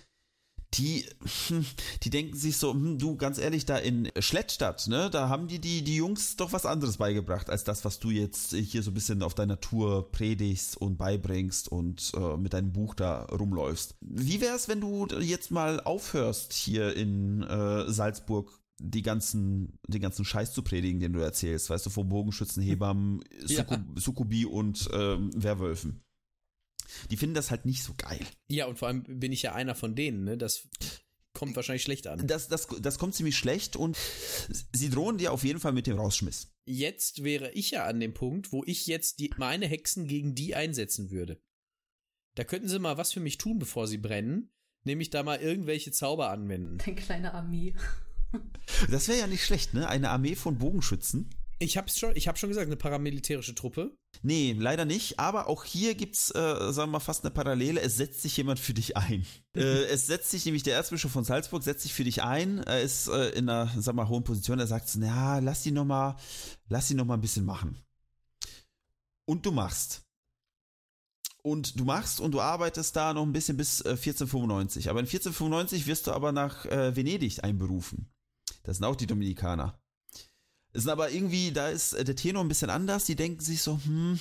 die, 0.75 1.05
hm, 1.47 1.65
die 2.03 2.09
denken 2.09 2.37
sich 2.37 2.57
so, 2.57 2.73
hm, 2.73 2.97
du, 2.97 3.17
ganz 3.17 3.37
ehrlich, 3.37 3.65
da 3.65 3.77
in 3.77 4.09
Schlettstadt, 4.19 4.87
ne, 4.87 5.09
da 5.09 5.27
haben 5.27 5.47
die, 5.47 5.59
die, 5.59 5.83
die 5.83 5.97
Jungs 5.97 6.37
doch 6.37 6.53
was 6.53 6.65
anderes 6.65 6.97
beigebracht, 6.97 7.49
als 7.49 7.63
das, 7.63 7.83
was 7.83 7.99
du 7.99 8.09
jetzt 8.09 8.53
hier 8.53 8.81
so 8.81 8.91
ein 8.91 8.93
bisschen 8.93 9.21
auf 9.21 9.33
deiner 9.33 9.59
Tour 9.59 10.11
predigst 10.11 10.77
und 10.77 10.97
beibringst 10.97 11.67
und 11.67 12.11
äh, 12.15 12.37
mit 12.37 12.53
deinem 12.53 12.71
Buch 12.71 12.95
da 12.95 13.23
rumläufst. 13.25 13.95
Wie 13.99 14.39
wär's, 14.39 14.69
wenn 14.69 14.81
du 14.81 15.07
jetzt 15.19 15.51
mal 15.51 15.81
aufhörst, 15.81 16.53
hier 16.53 16.95
in 16.95 17.43
äh, 17.43 17.91
Salzburg 17.91 18.57
die 18.79 19.03
ganzen, 19.03 19.77
den 19.87 20.01
ganzen 20.01 20.25
Scheiß 20.25 20.53
zu 20.53 20.63
predigen, 20.63 20.99
den 20.99 21.13
du 21.13 21.19
erzählst, 21.19 21.69
weißt 21.69 21.85
du, 21.85 21.89
vom 21.89 22.09
Bogenschützen, 22.09 22.63
Hebammen, 22.63 23.23
ja. 23.45 23.65
Sukubi 23.95 24.45
und 24.45 24.89
ähm, 24.93 25.29
Werwölfen 25.35 26.01
die 27.09 27.17
finden 27.17 27.35
das 27.35 27.51
halt 27.51 27.65
nicht 27.65 27.83
so 27.83 27.93
geil. 27.97 28.25
Ja, 28.47 28.65
und 28.65 28.79
vor 28.79 28.87
allem 28.87 29.03
bin 29.03 29.31
ich 29.31 29.41
ja 29.41 29.53
einer 29.53 29.75
von 29.75 29.95
denen, 29.95 30.23
ne? 30.23 30.37
Das 30.37 30.67
kommt 31.33 31.55
wahrscheinlich 31.55 31.83
schlecht 31.83 32.07
an. 32.07 32.27
Das, 32.27 32.47
das, 32.47 32.67
das 32.81 32.99
kommt 32.99 33.15
ziemlich 33.15 33.37
schlecht 33.37 33.75
und 33.75 33.97
sie 34.73 34.89
drohen 34.89 35.17
dir 35.17 35.31
auf 35.31 35.43
jeden 35.43 35.59
Fall 35.59 35.73
mit 35.73 35.87
dem 35.87 35.97
Rausschmiss. 35.97 36.51
Jetzt 36.65 37.23
wäre 37.23 37.51
ich 37.51 37.71
ja 37.71 37.85
an 37.85 37.99
dem 37.99 38.13
Punkt, 38.13 38.51
wo 38.51 38.63
ich 38.65 38.87
jetzt 38.87 39.19
die, 39.19 39.31
meine 39.37 39.67
Hexen 39.67 40.07
gegen 40.07 40.35
die 40.35 40.55
einsetzen 40.55 41.09
würde. 41.09 41.41
Da 42.35 42.43
könnten 42.43 42.69
sie 42.69 42.79
mal 42.79 42.97
was 42.97 43.11
für 43.11 43.19
mich 43.19 43.37
tun, 43.37 43.59
bevor 43.59 43.87
sie 43.87 43.97
brennen, 43.97 44.51
nämlich 44.83 45.09
da 45.09 45.23
mal 45.23 45.39
irgendwelche 45.39 45.91
Zauber 45.91 46.29
anwenden. 46.29 46.79
Eine 46.79 46.95
kleine 46.95 47.33
Armee. 47.33 47.75
Das 48.89 49.07
wäre 49.07 49.19
ja 49.19 49.27
nicht 49.27 49.43
schlecht, 49.43 49.73
ne? 49.73 49.89
Eine 49.89 50.09
Armee 50.09 50.35
von 50.35 50.57
Bogenschützen. 50.57 51.29
Ich 51.61 51.77
hab's 51.77 51.99
schon, 51.99 52.15
ich 52.15 52.27
hab 52.27 52.39
schon 52.39 52.49
gesagt, 52.49 52.65
eine 52.65 52.75
paramilitärische 52.75 53.53
Truppe. 53.53 53.95
Nee, 54.23 54.55
leider 54.57 54.83
nicht. 54.83 55.19
Aber 55.19 55.47
auch 55.47 55.63
hier 55.63 55.93
gibt's, 55.93 56.31
äh, 56.31 56.33
sagen 56.33 56.75
wir 56.75 56.87
mal, 56.87 56.99
fast 56.99 57.23
eine 57.23 57.29
Parallele. 57.29 57.79
Es 57.81 57.97
setzt 57.97 58.23
sich 58.23 58.35
jemand 58.35 58.59
für 58.59 58.73
dich 58.73 58.97
ein. 58.97 59.27
äh, 59.55 59.83
es 59.83 60.07
setzt 60.07 60.31
sich 60.31 60.43
nämlich 60.45 60.63
der 60.63 60.73
Erzbischof 60.73 61.11
von 61.11 61.23
Salzburg, 61.23 61.61
setzt 61.61 61.83
sich 61.83 61.93
für 61.93 62.03
dich 62.03 62.23
ein. 62.23 62.63
Er 62.63 62.81
ist 62.81 63.09
äh, 63.09 63.29
in 63.29 63.47
einer, 63.47 63.67
sagen 63.67 63.85
wir 63.85 64.03
mal, 64.05 64.09
hohen 64.09 64.23
Position. 64.23 64.57
Er 64.57 64.65
sagt, 64.65 64.89
na, 64.95 65.37
lass 65.37 65.61
die 65.61 65.69
noch 65.69 65.85
mal, 65.85 66.15
lass 66.67 66.87
die 66.87 66.95
noch 66.95 67.05
mal 67.05 67.13
ein 67.13 67.21
bisschen 67.21 67.45
machen. 67.45 67.77
Und 69.25 69.45
du 69.45 69.51
machst. 69.51 70.01
Und 71.43 71.79
du 71.79 71.85
machst 71.85 72.21
und 72.21 72.31
du 72.31 72.41
arbeitest 72.41 72.95
da 72.95 73.13
noch 73.13 73.23
ein 73.23 73.33
bisschen 73.33 73.57
bis 73.57 73.85
1495. 73.85 74.87
Äh, 74.87 74.89
aber 74.89 75.01
in 75.01 75.05
1495 75.05 75.85
wirst 75.85 76.07
du 76.07 76.11
aber 76.11 76.31
nach 76.31 76.65
äh, 76.65 76.95
Venedig 76.95 77.43
einberufen. 77.43 78.09
Das 78.63 78.77
sind 78.77 78.85
auch 78.87 78.95
die 78.95 79.07
Dominikaner. 79.07 79.79
Es 80.73 80.83
sind 80.83 80.91
aber 80.91 81.11
irgendwie, 81.11 81.51
da 81.51 81.69
ist 81.69 81.93
äh, 81.93 82.03
der 82.03 82.15
Tenor 82.15 82.43
ein 82.43 82.47
bisschen 82.47 82.69
anders. 82.69 83.05
Die 83.05 83.15
denken 83.15 83.41
sich 83.41 83.61
so, 83.61 83.79
hm, 83.83 84.19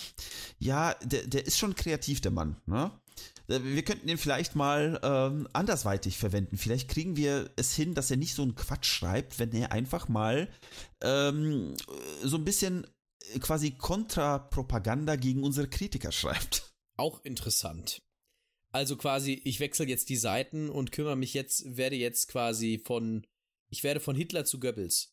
ja, 0.58 0.94
der, 1.02 1.26
der 1.26 1.46
ist 1.46 1.58
schon 1.58 1.74
kreativ, 1.74 2.20
der 2.20 2.32
Mann. 2.32 2.56
Ne? 2.66 2.90
Wir 3.46 3.82
könnten 3.82 4.08
ihn 4.08 4.18
vielleicht 4.18 4.54
mal 4.54 5.00
ähm, 5.02 5.48
andersweitig 5.52 6.16
verwenden. 6.18 6.56
Vielleicht 6.56 6.88
kriegen 6.88 7.16
wir 7.16 7.50
es 7.56 7.74
hin, 7.74 7.94
dass 7.94 8.10
er 8.10 8.16
nicht 8.16 8.34
so 8.34 8.42
einen 8.42 8.54
Quatsch 8.54 8.86
schreibt, 8.86 9.38
wenn 9.38 9.52
er 9.52 9.72
einfach 9.72 10.08
mal 10.08 10.48
ähm, 11.02 11.74
so 12.22 12.36
ein 12.36 12.44
bisschen 12.44 12.86
quasi 13.40 13.72
Kontrapropaganda 13.72 15.16
gegen 15.16 15.42
unsere 15.42 15.68
Kritiker 15.68 16.12
schreibt. 16.12 16.72
Auch 16.96 17.24
interessant. 17.24 18.02
Also 18.72 18.96
quasi, 18.96 19.40
ich 19.44 19.58
wechsle 19.58 19.86
jetzt 19.86 20.08
die 20.10 20.16
Seiten 20.16 20.70
und 20.70 20.92
kümmere 20.92 21.16
mich 21.16 21.34
jetzt, 21.34 21.76
werde 21.76 21.96
jetzt 21.96 22.28
quasi 22.28 22.80
von, 22.84 23.26
ich 23.68 23.82
werde 23.82 24.00
von 24.00 24.14
Hitler 24.14 24.44
zu 24.44 24.60
Goebbels. 24.60 25.12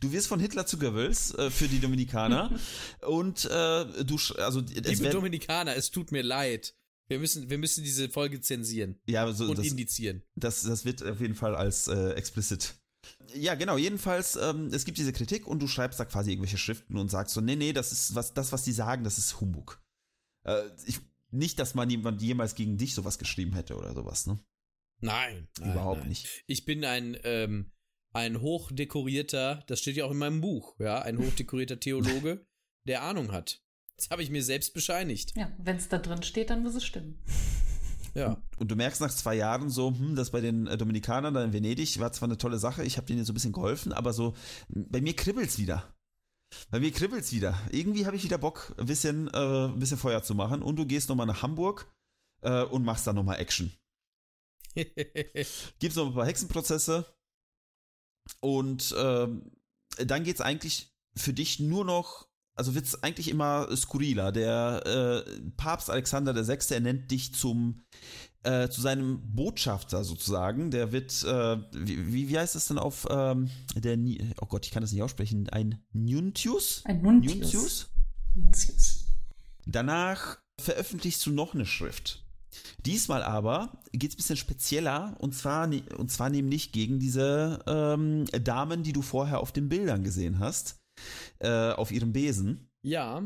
Du 0.00 0.12
wirst 0.12 0.28
von 0.28 0.40
Hitler 0.40 0.66
zu 0.66 0.78
Goebbels 0.78 1.34
äh, 1.34 1.50
für 1.50 1.68
die 1.68 1.80
Dominikaner 1.80 2.50
und 3.06 3.44
äh, 3.46 4.04
du, 4.04 4.18
also 4.38 4.60
liebe 4.60 5.10
Dominikaner, 5.10 5.76
es 5.76 5.90
tut 5.90 6.12
mir 6.12 6.22
leid. 6.22 6.74
Wir 7.08 7.18
müssen, 7.18 7.50
wir 7.50 7.58
müssen 7.58 7.84
diese 7.84 8.08
Folge 8.08 8.40
zensieren 8.40 8.98
ja, 9.06 9.30
so, 9.32 9.44
und 9.44 9.58
das, 9.58 9.66
indizieren. 9.66 10.22
Das, 10.36 10.62
das 10.62 10.84
wird 10.84 11.02
auf 11.02 11.20
jeden 11.20 11.34
Fall 11.34 11.54
als 11.54 11.88
äh, 11.88 12.12
explicit 12.12 12.76
ja, 13.34 13.54
genau. 13.54 13.76
Jedenfalls, 13.76 14.36
ähm, 14.36 14.68
es 14.72 14.84
gibt 14.84 14.98
diese 14.98 15.12
Kritik 15.12 15.46
und 15.46 15.60
du 15.60 15.68
schreibst 15.68 15.98
da 16.00 16.04
quasi 16.04 16.30
irgendwelche 16.30 16.58
Schriften 16.58 16.96
und 16.96 17.10
sagst 17.10 17.34
so, 17.34 17.40
nee, 17.40 17.56
nee, 17.56 17.72
das 17.72 17.92
ist 17.92 18.14
was, 18.14 18.34
das, 18.34 18.52
was 18.52 18.62
die 18.62 18.72
sagen, 18.72 19.04
das 19.04 19.18
ist 19.18 19.40
Humbug. 19.40 19.82
Äh, 20.44 20.62
ich, 20.86 21.00
nicht, 21.30 21.58
dass 21.58 21.74
man 21.74 21.90
jemand 21.90 22.22
jemals 22.22 22.54
gegen 22.54 22.78
dich 22.78 22.94
sowas 22.94 23.18
geschrieben 23.18 23.54
hätte 23.54 23.76
oder 23.76 23.92
sowas, 23.92 24.26
ne? 24.26 24.38
Nein. 25.00 25.48
Überhaupt 25.60 26.00
nein. 26.00 26.10
nicht. 26.10 26.44
Ich 26.46 26.64
bin 26.64 26.84
ein, 26.84 27.16
ähm, 27.24 27.72
ein 28.14 28.40
hochdekorierter, 28.40 29.64
das 29.66 29.80
steht 29.80 29.96
ja 29.96 30.04
auch 30.06 30.12
in 30.12 30.18
meinem 30.18 30.40
Buch, 30.40 30.76
ja, 30.78 31.02
ein 31.02 31.18
hochdekorierter 31.18 31.80
Theologe, 31.80 32.46
der 32.86 33.02
Ahnung 33.02 33.32
hat. 33.32 33.60
Das 33.96 34.10
habe 34.10 34.22
ich 34.22 34.30
mir 34.30 34.42
selbst 34.42 34.72
bescheinigt. 34.72 35.36
Ja, 35.36 35.52
wenn 35.58 35.76
es 35.76 35.88
da 35.88 35.98
drin 35.98 36.22
steht, 36.22 36.50
dann 36.50 36.62
muss 36.62 36.74
es 36.74 36.84
stimmen. 36.84 37.18
Ja. 38.14 38.40
Und 38.58 38.70
du 38.70 38.76
merkst 38.76 39.00
nach 39.00 39.10
zwei 39.10 39.34
Jahren 39.34 39.70
so, 39.70 39.90
hm, 39.90 40.14
das 40.14 40.30
bei 40.30 40.40
den 40.40 40.68
äh, 40.68 40.76
Dominikanern 40.76 41.34
da 41.34 41.44
in 41.44 41.52
Venedig 41.52 41.98
war 41.98 42.12
zwar 42.12 42.28
eine 42.28 42.38
tolle 42.38 42.58
Sache, 42.58 42.84
ich 42.84 42.96
habe 42.96 43.06
denen 43.06 43.24
so 43.24 43.32
ein 43.32 43.34
bisschen 43.34 43.52
geholfen, 43.52 43.92
aber 43.92 44.12
so, 44.12 44.34
bei 44.68 45.00
mir 45.00 45.16
kribbelt's 45.16 45.58
wieder. 45.58 45.92
Bei 46.70 46.78
mir 46.78 46.92
kribbelt's 46.92 47.32
wieder. 47.32 47.58
Irgendwie 47.72 48.06
habe 48.06 48.14
ich 48.14 48.22
wieder 48.22 48.38
Bock, 48.38 48.74
ein 48.78 48.86
bisschen, 48.86 49.28
äh, 49.34 49.66
ein 49.66 49.78
bisschen 49.80 49.98
Feuer 49.98 50.22
zu 50.22 50.36
machen. 50.36 50.62
Und 50.62 50.76
du 50.76 50.86
gehst 50.86 51.08
nochmal 51.08 51.26
nach 51.26 51.42
Hamburg 51.42 51.92
äh, 52.42 52.62
und 52.62 52.84
machst 52.84 53.08
da 53.08 53.12
nochmal 53.12 53.40
Action. 53.40 53.72
Gibt's 54.74 55.96
noch 55.96 56.06
ein 56.06 56.14
paar 56.14 56.26
Hexenprozesse. 56.26 57.04
Und 58.40 58.92
äh, 58.92 59.28
dann 60.04 60.24
geht's 60.24 60.40
eigentlich 60.40 60.94
für 61.16 61.32
dich 61.32 61.60
nur 61.60 61.84
noch 61.84 62.26
also 62.56 62.74
wird 62.76 62.86
es 62.86 63.02
eigentlich 63.02 63.28
immer 63.28 63.74
skurriler. 63.76 64.30
Der 64.30 65.24
äh, 65.26 65.50
Papst 65.56 65.90
Alexander 65.90 66.34
VI. 66.34 66.74
ernennt 66.74 67.10
dich 67.10 67.34
zum 67.34 67.82
äh, 68.44 68.68
zu 68.68 68.80
seinem 68.80 69.20
Botschafter 69.34 70.04
sozusagen. 70.04 70.70
Der 70.70 70.92
wird, 70.92 71.24
äh, 71.24 71.58
wie, 71.72 72.28
wie 72.28 72.38
heißt 72.38 72.54
das 72.54 72.68
denn 72.68 72.78
auf 72.78 73.06
ähm, 73.10 73.50
der, 73.74 73.98
oh 74.40 74.46
Gott, 74.46 74.66
ich 74.66 74.72
kann 74.72 74.82
das 74.82 74.92
nicht 74.92 75.02
aussprechen, 75.02 75.48
ein 75.48 75.82
Nuntius? 75.92 76.82
Ein 76.84 77.02
Nuntius. 77.02 77.34
Nuntius. 77.34 77.90
Nuntius. 78.34 79.04
Danach 79.66 80.38
veröffentlichst 80.60 81.24
du 81.26 81.30
noch 81.30 81.54
eine 81.54 81.66
Schrift. 81.66 82.23
Diesmal 82.86 83.22
aber 83.22 83.80
geht 83.92 84.10
es 84.10 84.14
ein 84.14 84.18
bisschen 84.18 84.36
spezieller 84.36 85.16
und 85.18 85.34
zwar, 85.34 85.70
und 85.96 86.10
zwar 86.10 86.28
nämlich 86.28 86.72
gegen 86.72 86.98
diese 86.98 87.60
ähm, 87.66 88.26
Damen, 88.42 88.82
die 88.82 88.92
du 88.92 89.00
vorher 89.00 89.40
auf 89.40 89.52
den 89.52 89.68
Bildern 89.68 90.04
gesehen 90.04 90.38
hast 90.38 90.76
äh, 91.38 91.70
auf 91.70 91.90
ihrem 91.90 92.12
Besen. 92.12 92.68
Ja, 92.82 93.22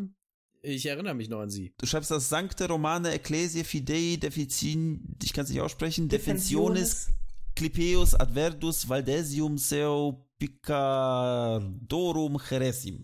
ich 0.62 0.86
erinnere 0.86 1.14
mich 1.14 1.28
noch 1.28 1.40
an 1.40 1.50
sie. 1.50 1.74
Du 1.78 1.86
schreibst 1.86 2.10
das 2.10 2.28
Sancte 2.28 2.68
Romane 2.68 3.12
Ecclesia 3.12 3.64
Fidei 3.64 4.16
Deficin, 4.20 5.16
ich 5.22 5.32
kann 5.32 5.44
es 5.44 5.50
nicht 5.50 5.60
aussprechen, 5.60 6.08
Defensionis 6.08 7.08
Clipeus 7.56 8.14
Adverdus 8.14 8.88
Valdesium 8.88 9.58
Seu 9.58 10.24
Picardorum 10.38 12.38
Cheresim. 12.38 13.02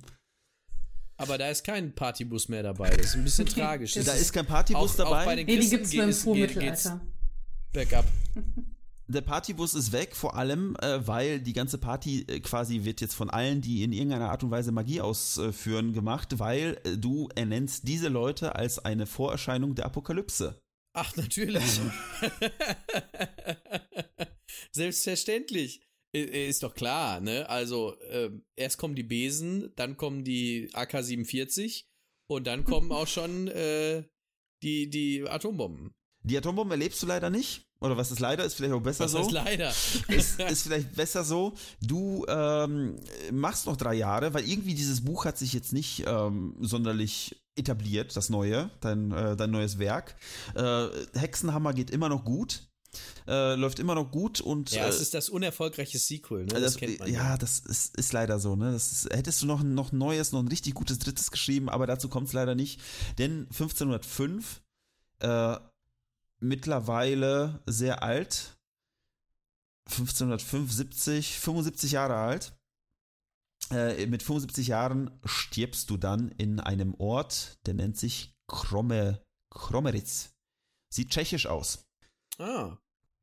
Aber 1.16 1.39
da 1.39 1.49
ist 1.49 1.65
kein 1.65 1.95
Partybus 1.95 2.49
mehr 2.49 2.62
dabei. 2.62 2.91
Das 2.91 3.07
ist 3.07 3.15
ein 3.15 3.24
bisschen 3.24 3.47
tragisch. 3.47 3.95
da 3.95 4.12
ist 4.12 4.32
kein 4.32 4.47
Partybus 4.47 4.93
auch, 4.93 4.97
dabei. 4.97 5.23
Auch 5.23 5.27
bei 5.27 5.36
den 5.36 5.47
nee, 5.47 5.59
die 5.59 5.70
gibt's 5.70 5.93
nur 5.93 6.05
im 6.05 6.12
Vormittelalter. 6.12 7.01
Bergab. 7.73 8.05
der 9.07 9.20
Partybus 9.20 9.74
ist 9.74 9.93
weg, 9.93 10.16
vor 10.16 10.36
allem, 10.36 10.77
äh, 10.81 11.07
weil 11.07 11.41
die 11.41 11.53
ganze 11.53 11.78
Party 11.78 12.24
äh, 12.28 12.41
quasi 12.41 12.85
wird 12.85 13.01
jetzt 13.01 13.15
von 13.15 13.31
allen, 13.31 13.61
die 13.61 13.82
in 13.82 13.93
irgendeiner 13.93 14.31
Art 14.31 14.43
und 14.43 14.51
Weise 14.51 14.73
Magie 14.73 15.01
ausführen, 15.01 15.93
gemacht, 15.93 16.39
weil 16.39 16.81
äh, 16.85 16.97
du 16.97 17.28
ernennst 17.35 17.86
diese 17.86 18.09
Leute 18.09 18.55
als 18.57 18.78
eine 18.78 19.07
Vorerscheinung 19.07 19.74
der 19.74 19.86
Apokalypse. 19.86 20.61
Ach, 20.95 21.15
natürlich. 21.16 21.62
Selbstverständlich. 24.73 25.81
Ist 26.15 26.62
doch 26.62 26.74
klar, 26.74 27.20
ne? 27.20 27.49
Also, 27.49 27.99
äh, 28.11 28.31
erst 28.55 28.78
kommen 28.78 28.95
die 28.95 29.03
Besen, 29.03 29.73
dann 29.74 29.97
kommen 29.97 30.23
die 30.23 30.70
AK-47 30.73 31.86
und 32.28 32.47
dann 32.47 32.65
kommen 32.65 32.93
auch 32.93 33.09
schon 33.09 33.49
äh, 33.49 34.05
die, 34.62 34.89
die 34.89 35.28
Atombomben. 35.28 35.93
Die 36.23 36.39
Atombomben 36.39 36.70
erlebst 36.70 37.03
du 37.03 37.07
leider 37.07 37.31
nicht. 37.31 37.66
Oder 37.81 37.97
was 37.99 38.11
ist 38.11 38.20
leider, 38.20 38.45
ist 38.45 38.55
vielleicht 38.55 38.73
auch 38.73 38.81
besser 38.81 39.05
was 39.05 39.12
so. 39.12 39.19
Was 39.19 39.27
ist 39.27 39.32
leider? 39.32 39.69
ist, 40.09 40.41
ist 40.51 40.62
vielleicht 40.62 40.95
besser 40.95 41.24
so. 41.24 41.53
Du 41.82 42.24
ähm, 42.28 42.97
machst 43.31 43.66
noch 43.66 43.77
drei 43.77 43.95
Jahre, 43.95 44.32
weil 44.32 44.49
irgendwie 44.49 44.74
dieses 44.74 45.05
Buch 45.05 45.27
hat 45.27 45.36
sich 45.36 45.53
jetzt 45.53 45.73
nicht 45.73 46.05
ähm, 46.07 46.57
sonderlich 46.61 47.45
etabliert, 47.57 48.16
das 48.16 48.31
neue, 48.31 48.70
dein, 48.81 49.12
äh, 49.12 49.36
dein 49.36 49.51
neues 49.51 49.78
Werk. 49.78 50.16
Äh, 50.55 50.86
Hexenhammer 51.12 51.74
geht 51.74 51.91
immer 51.91 52.09
noch 52.09 52.24
gut. 52.24 52.62
Äh, 53.26 53.54
läuft 53.54 53.78
immer 53.78 53.94
noch 53.94 54.10
gut 54.10 54.40
und 54.40 54.70
ja, 54.72 54.86
es 54.86 54.98
äh, 54.98 55.02
ist 55.02 55.14
das 55.14 55.28
unerfolgreiche 55.28 55.98
Sequel, 55.98 56.46
ne? 56.46 56.54
Das, 56.54 56.62
das 56.62 56.76
kennt 56.76 56.98
man 56.98 57.08
ja, 57.10 57.30
ja. 57.30 57.36
das 57.36 57.60
ist, 57.60 57.96
ist, 57.96 58.12
leider 58.12 58.38
so, 58.38 58.56
ne? 58.56 58.72
Das 58.72 58.92
ist, 58.92 59.14
hättest 59.14 59.42
du 59.42 59.46
noch 59.46 59.62
noch 59.62 59.92
neues, 59.92 60.32
noch 60.32 60.40
ein 60.40 60.48
richtig 60.48 60.74
gutes 60.74 60.98
drittes 60.98 61.30
geschrieben, 61.30 61.68
aber 61.68 61.86
dazu 61.86 62.08
kommt 62.08 62.28
es 62.28 62.32
leider 62.32 62.54
nicht, 62.54 62.80
denn 63.18 63.46
1505 63.50 64.62
äh, 65.20 65.56
mittlerweile 66.40 67.62
sehr 67.66 68.02
alt. 68.02 68.56
1575, 69.86 71.38
75 71.38 71.92
Jahre 71.92 72.16
alt. 72.16 72.56
Äh, 73.70 74.06
mit 74.06 74.22
75 74.22 74.68
Jahren 74.68 75.10
stirbst 75.24 75.90
du 75.90 75.96
dann 75.96 76.30
in 76.32 76.60
einem 76.60 76.94
Ort, 76.94 77.58
der 77.66 77.74
nennt 77.74 77.96
sich 77.96 78.34
Krome, 78.46 79.22
Kromeritz. 79.50 80.34
Sieht 80.92 81.10
tschechisch 81.10 81.46
aus. 81.46 81.86
Ah. 82.38 82.76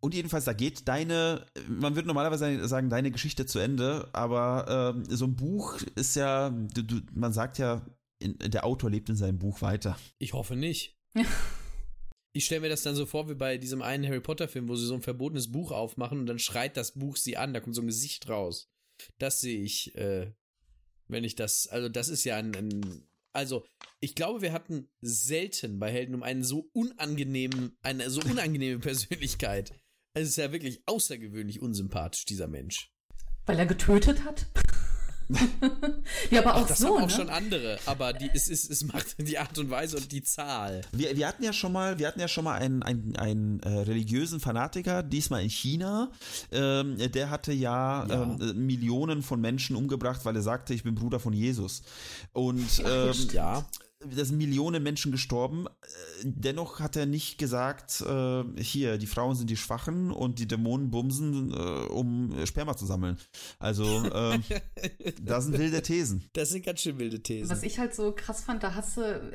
Und 0.03 0.15
jedenfalls, 0.15 0.45
da 0.45 0.53
geht 0.53 0.87
deine, 0.87 1.45
man 1.67 1.95
würde 1.95 2.07
normalerweise 2.07 2.67
sagen, 2.67 2.89
deine 2.89 3.11
Geschichte 3.11 3.45
zu 3.45 3.59
Ende, 3.59 4.09
aber 4.13 4.95
äh, 5.07 5.15
so 5.15 5.25
ein 5.25 5.35
Buch 5.35 5.79
ist 5.95 6.15
ja, 6.15 6.49
du, 6.49 6.81
du, 6.81 7.01
man 7.13 7.33
sagt 7.33 7.59
ja, 7.59 7.85
in, 8.19 8.37
der 8.39 8.65
Autor 8.65 8.89
lebt 8.89 9.09
in 9.09 9.15
seinem 9.15 9.37
Buch 9.37 9.61
weiter. 9.61 9.97
Ich 10.17 10.33
hoffe 10.33 10.55
nicht. 10.55 10.97
ich 12.33 12.45
stelle 12.45 12.61
mir 12.61 12.69
das 12.69 12.81
dann 12.81 12.95
so 12.95 13.05
vor 13.05 13.29
wie 13.29 13.35
bei 13.35 13.57
diesem 13.57 13.83
einen 13.83 14.05
Harry 14.05 14.21
Potter 14.21 14.47
Film, 14.47 14.69
wo 14.69 14.75
sie 14.75 14.87
so 14.87 14.95
ein 14.95 15.03
verbotenes 15.03 15.51
Buch 15.51 15.71
aufmachen 15.71 16.19
und 16.19 16.25
dann 16.25 16.39
schreit 16.39 16.77
das 16.77 16.93
Buch 16.93 17.15
sie 17.15 17.37
an, 17.37 17.53
da 17.53 17.59
kommt 17.59 17.75
so 17.75 17.81
ein 17.81 17.87
Gesicht 17.87 18.27
raus. 18.27 18.71
Das 19.19 19.39
sehe 19.39 19.61
ich, 19.61 19.95
äh, 19.95 20.31
wenn 21.07 21.23
ich 21.23 21.35
das, 21.35 21.67
also 21.67 21.89
das 21.89 22.09
ist 22.09 22.23
ja 22.23 22.37
ein, 22.37 22.55
ein, 22.55 23.07
also 23.33 23.65
ich 23.99 24.15
glaube, 24.15 24.41
wir 24.41 24.51
hatten 24.51 24.89
selten 25.01 25.79
bei 25.79 25.91
Helden 25.91 26.15
um 26.15 26.23
einen 26.23 26.43
so 26.43 26.69
unangenehmen, 26.73 27.77
eine 27.81 28.09
so 28.09 28.21
unangenehme 28.21 28.79
Persönlichkeit. 28.79 29.73
Es 30.13 30.27
ist 30.27 30.35
ja 30.35 30.51
wirklich 30.51 30.81
außergewöhnlich 30.87 31.61
unsympathisch, 31.61 32.25
dieser 32.25 32.47
Mensch. 32.47 32.91
Weil 33.45 33.59
er 33.59 33.65
getötet 33.65 34.25
hat? 34.25 34.45
ja, 36.29 36.41
aber 36.41 36.55
auch 36.55 36.63
Ach, 36.63 36.67
das 36.67 36.79
so. 36.79 36.87
haben 36.87 37.03
auch 37.03 37.07
ne? 37.07 37.13
schon 37.13 37.29
andere, 37.29 37.79
aber 37.85 38.11
die, 38.11 38.29
es, 38.33 38.49
es, 38.49 38.69
es 38.69 38.83
macht 38.83 39.15
die 39.17 39.37
Art 39.37 39.57
und 39.57 39.69
Weise 39.69 39.95
und 39.95 40.11
die 40.11 40.23
Zahl. 40.23 40.81
Wir, 40.91 41.15
wir 41.15 41.25
hatten 41.25 41.41
ja 41.41 41.53
schon 41.53 41.71
mal, 41.71 41.97
wir 41.99 42.07
hatten 42.09 42.19
ja 42.19 42.27
schon 42.27 42.43
mal 42.43 42.59
einen, 42.59 42.83
einen, 42.83 43.15
einen 43.15 43.59
äh, 43.61 43.69
religiösen 43.69 44.41
Fanatiker, 44.41 45.03
diesmal 45.03 45.43
in 45.43 45.49
China. 45.49 46.11
Ähm, 46.51 46.97
der 46.97 47.29
hatte 47.29 47.53
ja, 47.53 48.05
ja. 48.05 48.23
Ähm, 48.23 48.65
Millionen 48.65 49.23
von 49.23 49.39
Menschen 49.39 49.77
umgebracht, 49.77 50.25
weil 50.25 50.35
er 50.35 50.41
sagte, 50.41 50.73
ich 50.73 50.83
bin 50.83 50.95
Bruder 50.95 51.21
von 51.21 51.31
Jesus. 51.31 51.83
Und 52.33 52.83
ähm, 52.85 53.13
ja 53.31 53.65
da 54.09 54.25
sind 54.25 54.37
Millionen 54.37 54.83
Menschen 54.83 55.11
gestorben. 55.11 55.67
Äh, 55.67 56.23
dennoch 56.23 56.79
hat 56.79 56.95
er 56.95 57.05
nicht 57.05 57.37
gesagt, 57.37 58.01
äh, 58.01 58.43
hier, 58.57 58.97
die 58.97 59.07
Frauen 59.07 59.35
sind 59.35 59.49
die 59.49 59.57
Schwachen 59.57 60.11
und 60.11 60.39
die 60.39 60.47
Dämonen 60.47 60.91
bumsen, 60.91 61.51
äh, 61.51 61.55
um 61.55 62.45
Sperma 62.45 62.75
zu 62.75 62.85
sammeln. 62.85 63.17
Also, 63.59 63.85
äh, 63.85 64.39
das 65.21 65.45
sind 65.45 65.57
wilde 65.57 65.81
Thesen. 65.81 66.29
Das 66.33 66.49
sind 66.49 66.65
ganz 66.65 66.81
schön 66.81 66.99
wilde 66.99 67.21
Thesen. 67.21 67.49
Was 67.49 67.63
ich 67.63 67.79
halt 67.79 67.93
so 67.95 68.11
krass 68.11 68.43
fand, 68.43 68.63
da 68.63 68.75
hast 68.75 68.97
du 68.97 69.31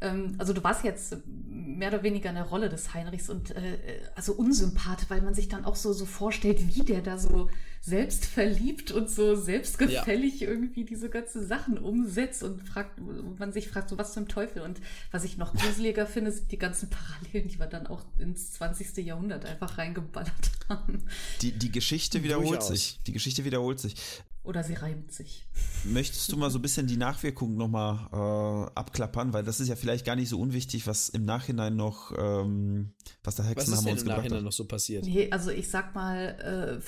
ähm, 0.00 0.34
also 0.38 0.52
du 0.52 0.64
warst 0.64 0.84
jetzt 0.84 1.16
mehr 1.26 1.88
oder 1.88 2.02
weniger 2.02 2.30
in 2.30 2.36
der 2.36 2.44
Rolle 2.44 2.68
des 2.68 2.94
Heinrichs 2.94 3.28
und 3.28 3.50
äh, 3.50 3.78
also 4.14 4.32
unsympath, 4.32 5.10
weil 5.10 5.22
man 5.22 5.34
sich 5.34 5.48
dann 5.48 5.64
auch 5.64 5.76
so, 5.76 5.92
so 5.92 6.06
vorstellt, 6.06 6.74
wie 6.74 6.82
der 6.82 7.02
da 7.02 7.18
so 7.18 7.48
selbstverliebt 7.80 8.92
und 8.92 9.10
so 9.10 9.34
selbstgefällig 9.34 10.40
ja. 10.40 10.48
irgendwie 10.48 10.84
diese 10.84 11.08
ganzen 11.08 11.46
Sachen 11.46 11.78
umsetzt 11.78 12.42
und 12.42 12.60
fragt, 12.62 13.00
man 13.38 13.52
sich 13.52 13.68
fragt, 13.68 13.88
so 13.88 13.96
was 13.96 14.12
zum 14.12 14.28
Teufel. 14.28 14.62
Und 14.62 14.80
was 15.10 15.24
ich 15.24 15.38
noch 15.38 15.54
gruseliger 15.54 16.06
finde, 16.06 16.30
sind 16.30 16.52
die 16.52 16.58
ganzen 16.58 16.90
Parallelen, 16.90 17.48
die 17.48 17.58
wir 17.58 17.66
dann 17.66 17.86
auch 17.86 18.04
ins 18.18 18.52
20. 18.52 18.98
Jahrhundert 18.98 19.46
einfach 19.46 19.78
reingeballert 19.78 20.50
haben. 20.68 21.04
Die, 21.40 21.52
die 21.52 21.72
Geschichte 21.72 22.22
wiederholt 22.22 22.60
Durchaus. 22.60 22.68
sich. 22.68 23.00
Die 23.06 23.12
Geschichte 23.12 23.44
wiederholt 23.44 23.80
sich. 23.80 23.94
Oder 24.42 24.64
sie 24.64 24.72
reimt 24.72 25.12
sich. 25.12 25.46
Möchtest 25.84 26.32
du 26.32 26.36
mal 26.38 26.50
so 26.50 26.58
ein 26.58 26.62
bisschen 26.62 26.86
die 26.86 26.96
Nachwirkungen 26.96 27.58
nochmal 27.58 28.08
äh, 28.10 28.70
abklappern? 28.74 29.34
Weil 29.34 29.44
das 29.44 29.60
ist 29.60 29.68
ja 29.68 29.76
vielleicht 29.76 30.06
gar 30.06 30.16
nicht 30.16 30.30
so 30.30 30.40
unwichtig, 30.40 30.86
was 30.86 31.10
im 31.10 31.26
Nachhinein 31.26 31.76
noch, 31.76 32.12
ähm, 32.16 32.94
was 33.22 33.36
der 33.36 33.44
Hexenhammer 33.44 33.90
uns 33.90 34.00
gebracht 34.00 34.18
Nachhinein 34.18 34.38
hat. 34.38 34.44
noch 34.44 34.52
so 34.52 34.64
passiert? 34.64 35.04
Nee, 35.04 35.30
also 35.30 35.50
ich 35.50 35.68
sag 35.68 35.94
mal, 35.94 36.78
äh, 36.78 36.80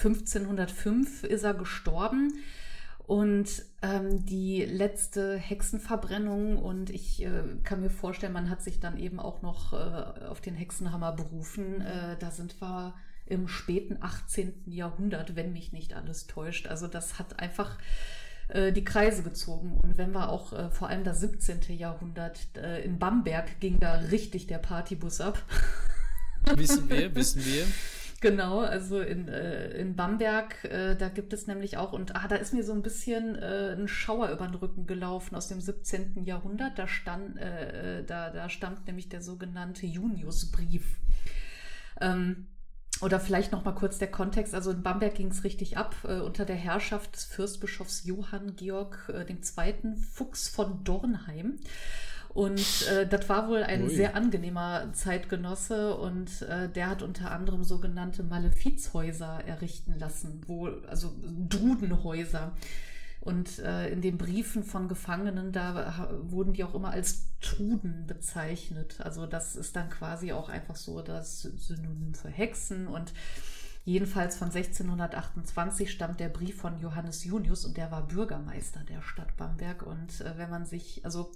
1505 0.84 1.24
ist 1.24 1.44
er 1.44 1.54
gestorben. 1.54 2.32
Und 3.06 3.64
ähm, 3.82 4.24
die 4.24 4.64
letzte 4.64 5.36
Hexenverbrennung 5.36 6.56
und 6.56 6.88
ich 6.88 7.22
äh, 7.22 7.42
kann 7.64 7.80
mir 7.80 7.90
vorstellen, 7.90 8.32
man 8.32 8.48
hat 8.48 8.62
sich 8.62 8.78
dann 8.78 8.96
eben 8.96 9.18
auch 9.18 9.42
noch 9.42 9.72
äh, 9.72 10.26
auf 10.26 10.40
den 10.40 10.54
Hexenhammer 10.54 11.12
berufen. 11.12 11.80
Äh, 11.80 12.16
da 12.18 12.30
sind 12.30 12.60
wir 12.62 12.94
im 13.26 13.48
späten 13.48 13.98
18. 14.00 14.62
Jahrhundert, 14.66 15.36
wenn 15.36 15.52
mich 15.52 15.72
nicht 15.72 15.94
alles 15.94 16.26
täuscht. 16.26 16.68
Also 16.68 16.86
das 16.86 17.18
hat 17.18 17.40
einfach 17.40 17.76
äh, 18.48 18.72
die 18.72 18.84
Kreise 18.84 19.22
gezogen. 19.22 19.78
Und 19.82 19.98
wenn 19.98 20.12
wir 20.12 20.28
auch 20.28 20.52
äh, 20.52 20.70
vor 20.70 20.88
allem 20.88 21.04
das 21.04 21.20
17. 21.20 21.76
Jahrhundert 21.76 22.38
äh, 22.56 22.82
in 22.82 22.98
Bamberg 22.98 23.58
ging 23.60 23.80
da 23.80 23.94
richtig 23.94 24.46
der 24.46 24.58
Partybus 24.58 25.20
ab. 25.20 25.42
Wissen 26.56 26.88
wir, 26.88 27.14
wissen 27.14 27.44
wir. 27.44 27.64
Genau, 28.22 28.60
also 28.60 29.00
in, 29.00 29.26
äh, 29.26 29.70
in 29.72 29.96
Bamberg, 29.96 30.64
äh, 30.64 30.94
da 30.94 31.08
gibt 31.08 31.32
es 31.32 31.48
nämlich 31.48 31.76
auch, 31.76 31.92
und 31.92 32.14
ah, 32.14 32.28
da 32.28 32.36
ist 32.36 32.54
mir 32.54 32.62
so 32.62 32.72
ein 32.72 32.80
bisschen 32.80 33.34
äh, 33.34 33.74
ein 33.76 33.88
Schauer 33.88 34.30
über 34.30 34.46
den 34.46 34.54
Rücken 34.54 34.86
gelaufen 34.86 35.34
aus 35.34 35.48
dem 35.48 35.60
17. 35.60 36.24
Jahrhundert. 36.24 36.78
Da 36.78 36.86
stand, 36.86 37.36
äh, 37.36 37.98
äh, 37.98 38.04
da, 38.04 38.30
da 38.30 38.48
stammt 38.48 38.86
nämlich 38.86 39.08
der 39.08 39.22
sogenannte 39.22 39.86
Juniusbrief. 39.86 41.00
Ähm, 42.00 42.46
oder 43.00 43.18
vielleicht 43.18 43.50
noch 43.50 43.64
mal 43.64 43.74
kurz 43.74 43.98
der 43.98 44.12
Kontext. 44.12 44.54
Also 44.54 44.70
in 44.70 44.84
Bamberg 44.84 45.16
ging 45.16 45.32
es 45.32 45.42
richtig 45.42 45.76
ab 45.76 45.96
äh, 46.04 46.20
unter 46.20 46.44
der 46.44 46.54
Herrschaft 46.54 47.16
des 47.16 47.24
Fürstbischofs 47.24 48.04
Johann 48.04 48.54
Georg 48.54 49.12
äh, 49.12 49.26
II. 49.28 49.96
Fuchs 49.96 50.48
von 50.48 50.84
Dornheim. 50.84 51.58
Und 52.34 52.86
äh, 52.88 53.06
das 53.06 53.28
war 53.28 53.48
wohl 53.48 53.62
ein 53.62 53.84
Ui. 53.84 53.94
sehr 53.94 54.16
angenehmer 54.16 54.90
Zeitgenosse 54.94 55.94
und 55.96 56.42
äh, 56.42 56.68
der 56.70 56.88
hat 56.88 57.02
unter 57.02 57.30
anderem 57.30 57.62
sogenannte 57.62 58.22
Malefizhäuser 58.22 59.44
errichten 59.46 59.98
lassen, 59.98 60.40
wo, 60.46 60.68
also 60.88 61.12
Drudenhäuser. 61.48 62.52
Und 63.20 63.60
äh, 63.60 63.88
in 63.90 64.00
den 64.00 64.18
Briefen 64.18 64.64
von 64.64 64.88
Gefangenen, 64.88 65.52
da 65.52 66.08
wurden 66.22 66.54
die 66.54 66.64
auch 66.64 66.74
immer 66.74 66.90
als 66.90 67.26
Truden 67.40 68.04
bezeichnet. 68.06 69.00
Also 69.00 69.26
das 69.26 69.54
ist 69.54 69.76
dann 69.76 69.90
quasi 69.90 70.32
auch 70.32 70.48
einfach 70.48 70.74
so 70.74 71.02
das 71.02 71.42
Synonym 71.42 72.14
für 72.14 72.30
Hexen. 72.30 72.88
Und 72.88 73.12
jedenfalls 73.84 74.36
von 74.36 74.48
1628 74.48 75.92
stammt 75.92 76.18
der 76.18 76.30
Brief 76.30 76.56
von 76.56 76.80
Johannes 76.80 77.22
Junius 77.22 77.64
und 77.64 77.76
der 77.76 77.92
war 77.92 78.08
Bürgermeister 78.08 78.80
der 78.88 79.02
Stadt 79.02 79.36
Bamberg. 79.36 79.84
Und 79.84 80.20
äh, 80.22 80.36
wenn 80.36 80.50
man 80.50 80.64
sich, 80.66 81.04
also 81.04 81.30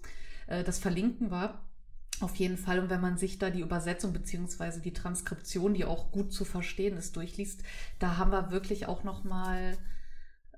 äh, 0.46 0.64
das 0.64 0.78
Verlinken 0.78 1.30
war 1.30 1.62
auf 2.20 2.36
jeden 2.36 2.56
Fall. 2.56 2.78
Und 2.78 2.90
wenn 2.90 3.00
man 3.00 3.18
sich 3.18 3.38
da 3.38 3.50
die 3.50 3.60
Übersetzung 3.60 4.12
beziehungsweise 4.12 4.80
die 4.80 4.92
Transkription, 4.92 5.74
die 5.74 5.84
auch 5.84 6.10
gut 6.10 6.32
zu 6.32 6.44
verstehen 6.44 6.96
ist, 6.96 7.16
durchliest, 7.16 7.62
da 7.98 8.16
haben 8.16 8.32
wir 8.32 8.50
wirklich 8.50 8.86
auch 8.86 9.04
noch 9.04 9.24
mal 9.24 9.76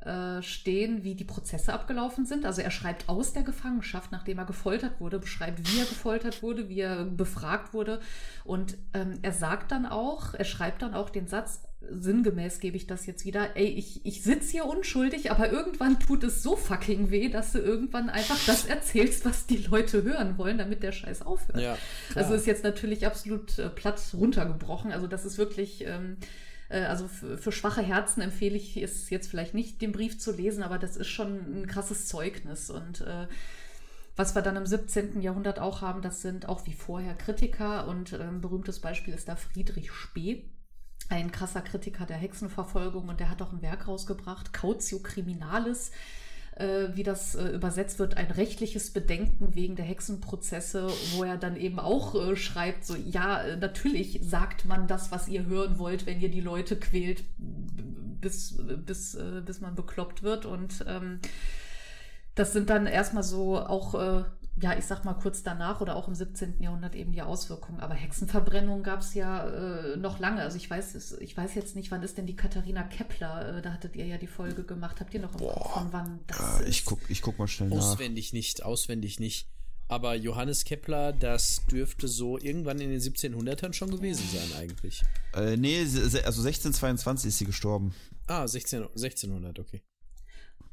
äh, 0.00 0.42
stehen, 0.42 1.02
wie 1.02 1.16
die 1.16 1.24
Prozesse 1.24 1.72
abgelaufen 1.72 2.24
sind. 2.24 2.46
Also 2.46 2.62
er 2.62 2.70
schreibt 2.70 3.08
aus 3.08 3.32
der 3.32 3.42
Gefangenschaft, 3.42 4.12
nachdem 4.12 4.38
er 4.38 4.44
gefoltert 4.44 5.00
wurde, 5.00 5.18
beschreibt, 5.18 5.72
wie 5.72 5.80
er 5.80 5.86
gefoltert 5.86 6.42
wurde, 6.42 6.68
wie 6.68 6.80
er 6.80 7.04
befragt 7.04 7.74
wurde. 7.74 8.00
Und 8.44 8.78
ähm, 8.94 9.18
er 9.22 9.32
sagt 9.32 9.72
dann 9.72 9.86
auch, 9.86 10.34
er 10.34 10.44
schreibt 10.44 10.82
dann 10.82 10.94
auch 10.94 11.10
den 11.10 11.26
Satz, 11.26 11.62
sinngemäß 11.80 12.60
gebe 12.60 12.76
ich 12.76 12.86
das 12.86 13.06
jetzt 13.06 13.24
wieder, 13.24 13.56
ey, 13.56 13.66
ich, 13.66 14.04
ich 14.04 14.22
sitze 14.22 14.50
hier 14.50 14.64
unschuldig, 14.66 15.30
aber 15.30 15.50
irgendwann 15.50 16.00
tut 16.00 16.24
es 16.24 16.42
so 16.42 16.56
fucking 16.56 17.10
weh, 17.10 17.28
dass 17.28 17.52
du 17.52 17.58
irgendwann 17.58 18.10
einfach 18.10 18.38
das 18.46 18.64
erzählst, 18.66 19.24
was 19.24 19.46
die 19.46 19.58
Leute 19.58 20.02
hören 20.02 20.38
wollen, 20.38 20.58
damit 20.58 20.82
der 20.82 20.92
Scheiß 20.92 21.22
aufhört. 21.22 21.60
Ja, 21.60 21.78
also 22.14 22.34
ist 22.34 22.46
jetzt 22.46 22.64
natürlich 22.64 23.06
absolut 23.06 23.58
äh, 23.58 23.68
platt 23.68 24.00
runtergebrochen. 24.12 24.92
Also 24.92 25.06
das 25.06 25.24
ist 25.24 25.38
wirklich. 25.38 25.84
Ähm, 25.86 26.16
äh, 26.68 26.82
also 26.82 27.08
für, 27.08 27.52
schwache 27.52 27.82
Herzen 27.82 28.20
empfehle 28.20 28.56
ich 28.56 28.76
es 28.76 29.08
jetzt 29.10 29.28
vielleicht 29.28 29.54
nicht, 29.54 29.80
den 29.80 29.92
Brief 29.92 30.18
zu 30.18 30.32
lesen, 30.32 30.62
aber 30.62 30.78
das 30.78 30.96
ist 30.96 31.08
schon 31.08 31.62
ein 31.62 31.66
krasses 31.66 32.06
Zeugnis. 32.06 32.70
Und 32.70 33.02
äh, 33.02 33.26
was 34.16 34.34
wir 34.34 34.42
dann 34.42 34.56
im 34.56 34.66
17. 34.66 35.20
Jahrhundert 35.20 35.60
auch 35.60 35.80
haben, 35.80 36.02
das 36.02 36.22
sind 36.22 36.48
auch 36.48 36.66
wie 36.66 36.72
vorher 36.72 37.14
Kritiker 37.14 37.86
und 37.86 38.12
ein 38.12 38.40
berühmtes 38.40 38.80
Beispiel 38.80 39.14
ist 39.14 39.28
da 39.28 39.36
Friedrich 39.36 39.92
Spee. 39.92 40.44
Ein 41.08 41.32
krasser 41.32 41.62
Kritiker 41.62 42.04
der 42.04 42.16
Hexenverfolgung 42.16 43.08
und 43.08 43.20
der 43.20 43.30
hat 43.30 43.40
auch 43.40 43.52
ein 43.52 43.62
Werk 43.62 43.88
rausgebracht, 43.88 44.52
Cautio 44.52 44.98
Criminalis, 44.98 45.90
äh, 46.56 46.88
wie 46.94 47.02
das 47.02 47.34
äh, 47.34 47.48
übersetzt 47.48 47.98
wird, 47.98 48.16
ein 48.16 48.30
rechtliches 48.30 48.90
Bedenken 48.90 49.54
wegen 49.54 49.74
der 49.76 49.86
Hexenprozesse, 49.86 50.88
wo 51.14 51.24
er 51.24 51.38
dann 51.38 51.56
eben 51.56 51.78
auch 51.78 52.14
äh, 52.14 52.36
schreibt, 52.36 52.84
so 52.84 52.94
ja, 52.94 53.42
äh, 53.42 53.56
natürlich 53.56 54.20
sagt 54.22 54.66
man 54.66 54.86
das, 54.86 55.10
was 55.10 55.28
ihr 55.28 55.46
hören 55.46 55.78
wollt, 55.78 56.04
wenn 56.04 56.20
ihr 56.20 56.30
die 56.30 56.42
Leute 56.42 56.76
quält, 56.78 57.24
bis, 57.38 58.56
bis, 58.84 59.14
äh, 59.14 59.42
bis 59.44 59.60
man 59.60 59.74
bekloppt 59.74 60.22
wird. 60.22 60.44
Und 60.44 60.84
ähm, 60.86 61.20
das 62.34 62.52
sind 62.52 62.68
dann 62.70 62.86
erstmal 62.86 63.22
so 63.22 63.58
auch 63.58 63.94
äh, 63.94 64.24
ja, 64.60 64.76
ich 64.76 64.84
sag 64.84 65.04
mal 65.04 65.14
kurz 65.14 65.42
danach 65.42 65.80
oder 65.80 65.96
auch 65.96 66.08
im 66.08 66.14
17. 66.14 66.60
Jahrhundert 66.60 66.94
eben 66.94 67.12
die 67.12 67.22
Auswirkungen. 67.22 67.80
Aber 67.80 67.94
Hexenverbrennung 67.94 68.82
gab 68.82 69.00
es 69.00 69.14
ja 69.14 69.48
äh, 69.48 69.96
noch 69.96 70.18
lange. 70.18 70.42
Also 70.42 70.56
ich 70.56 70.68
weiß, 70.68 71.18
ich 71.20 71.36
weiß 71.36 71.54
jetzt 71.54 71.76
nicht, 71.76 71.90
wann 71.90 72.02
ist 72.02 72.18
denn 72.18 72.26
die 72.26 72.36
Katharina 72.36 72.82
Kepler? 72.82 73.58
Äh, 73.58 73.62
da 73.62 73.72
hattet 73.72 73.96
ihr 73.96 74.06
ja 74.06 74.18
die 74.18 74.26
Folge 74.26 74.64
gemacht. 74.64 75.00
Habt 75.00 75.14
ihr 75.14 75.20
noch 75.20 75.32
im 75.32 75.38
Boah, 75.38 75.70
von 75.70 75.92
wann 75.92 76.20
das 76.26 76.60
äh, 76.60 76.68
Ich 76.68 76.84
guck, 76.84 76.98
ich 77.08 77.22
guck 77.22 77.38
mal 77.38 77.48
schnell 77.48 77.68
nach. 77.68 77.78
Auswendig 77.78 78.32
nicht, 78.32 78.64
auswendig 78.64 79.20
nicht. 79.20 79.48
Aber 79.90 80.14
Johannes 80.14 80.64
Kepler, 80.64 81.12
das 81.12 81.62
dürfte 81.70 82.08
so 82.08 82.38
irgendwann 82.38 82.78
in 82.78 82.90
den 82.90 83.00
1700ern 83.00 83.72
schon 83.72 83.90
gewesen 83.90 84.28
sein 84.30 84.60
eigentlich. 84.60 85.02
Äh, 85.34 85.56
nee, 85.56 85.80
also 85.80 86.18
1622 86.18 87.28
ist 87.28 87.38
sie 87.38 87.46
gestorben. 87.46 87.94
Ah, 88.26 88.46
16, 88.46 88.82
1600, 88.82 89.58
okay. 89.58 89.82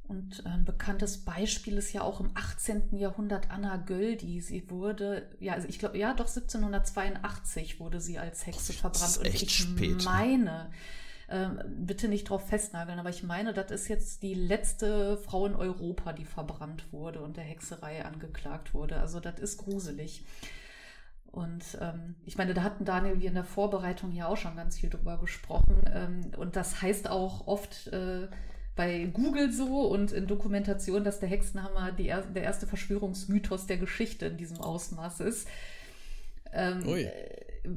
Und 0.08 0.46
ein 0.46 0.66
bekanntes 0.66 1.26
Beispiel 1.26 1.78
ist 1.78 1.92
ja 1.92 2.02
auch 2.02 2.20
im 2.20 2.30
18. 2.36 2.96
Jahrhundert 2.96 3.50
Anna 3.50 3.78
Göldi. 3.78 4.40
Sie 4.40 4.70
wurde, 4.70 5.28
ja, 5.40 5.54
also 5.54 5.68
ich 5.68 5.80
glaube, 5.80 5.98
ja, 5.98 6.14
doch 6.14 6.28
1782 6.28 7.80
wurde 7.80 8.00
sie 8.00 8.20
als 8.20 8.46
Hexe 8.46 8.74
verbrannt. 8.74 9.18
Und 9.18 9.26
ich 9.26 9.52
spät. 9.52 10.06
meine, 10.06 10.70
äh, 11.28 11.48
bitte 11.68 12.08
nicht 12.08 12.30
drauf 12.30 12.48
festnageln, 12.48 13.00
aber 13.00 13.10
ich 13.10 13.24
meine, 13.24 13.52
das 13.54 13.72
ist 13.72 13.88
jetzt 13.88 14.22
die 14.22 14.36
letzte 14.36 15.18
Frau 15.18 15.48
in 15.48 15.56
Europa, 15.56 16.14
die 16.14 16.26
verbrannt 16.26 16.92
wurde 16.94 17.22
und 17.22 17.38
der 17.38 17.44
Hexerei 17.44 18.06
angeklagt 18.06 18.76
wurde. 18.76 19.00
Also 19.00 19.20
das 19.20 19.40
ist 19.40 19.58
gruselig. 19.58 20.24
Und 21.32 21.78
ähm, 21.82 22.16
ich 22.26 22.38
meine, 22.38 22.54
da 22.54 22.64
hatten 22.64 22.86
Daniel 22.86 23.20
wie 23.20 23.26
in 23.26 23.34
der 23.34 23.44
Vorbereitung 23.44 24.12
ja 24.12 24.28
auch 24.28 24.38
schon 24.38 24.56
ganz 24.56 24.78
viel 24.78 24.90
drüber 24.90 25.18
gesprochen. 25.18 25.82
Ähm, 25.94 26.22
und 26.38 26.56
das 26.56 26.82
heißt 26.82 27.10
auch 27.10 27.48
oft, 27.48 27.88
äh, 27.88 28.28
bei 28.76 29.06
Google 29.06 29.52
so 29.52 29.88
und 29.88 30.12
in 30.12 30.28
Dokumentation, 30.28 31.04
dass 31.04 31.20
der 31.20 31.30
Hexenhammer 31.30 31.92
die 31.92 32.10
er 32.10 32.22
der 32.22 32.44
erste 32.44 32.68
Verschwörungsmythos 32.68 33.68
der 33.68 33.78
Geschichte 33.78 34.26
in 34.26 34.38
diesem 34.38 34.60
Ausmaß 34.60 35.22
ist. 35.22 35.48
Ähm, 36.52 36.84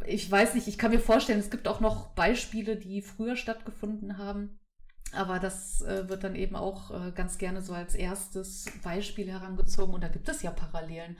ich 0.06 0.30
weiß 0.30 0.54
nicht, 0.54 0.68
ich 0.68 0.78
kann 0.78 0.90
mir 0.90 1.00
vorstellen, 1.00 1.40
es 1.40 1.50
gibt 1.50 1.68
auch 1.68 1.80
noch 1.80 2.08
Beispiele, 2.10 2.76
die 2.76 3.02
früher 3.02 3.36
stattgefunden 3.36 4.18
haben. 4.18 4.58
Aber 5.12 5.38
das 5.38 5.80
äh, 5.82 6.08
wird 6.08 6.22
dann 6.24 6.34
eben 6.34 6.54
auch 6.54 6.90
äh, 6.90 7.12
ganz 7.12 7.38
gerne 7.38 7.62
so 7.62 7.72
als 7.72 7.94
erstes 7.94 8.66
Beispiel 8.82 9.30
herangezogen. 9.30 9.94
Und 9.94 10.04
da 10.04 10.08
gibt 10.08 10.28
es 10.28 10.42
ja 10.42 10.50
Parallelen. 10.50 11.16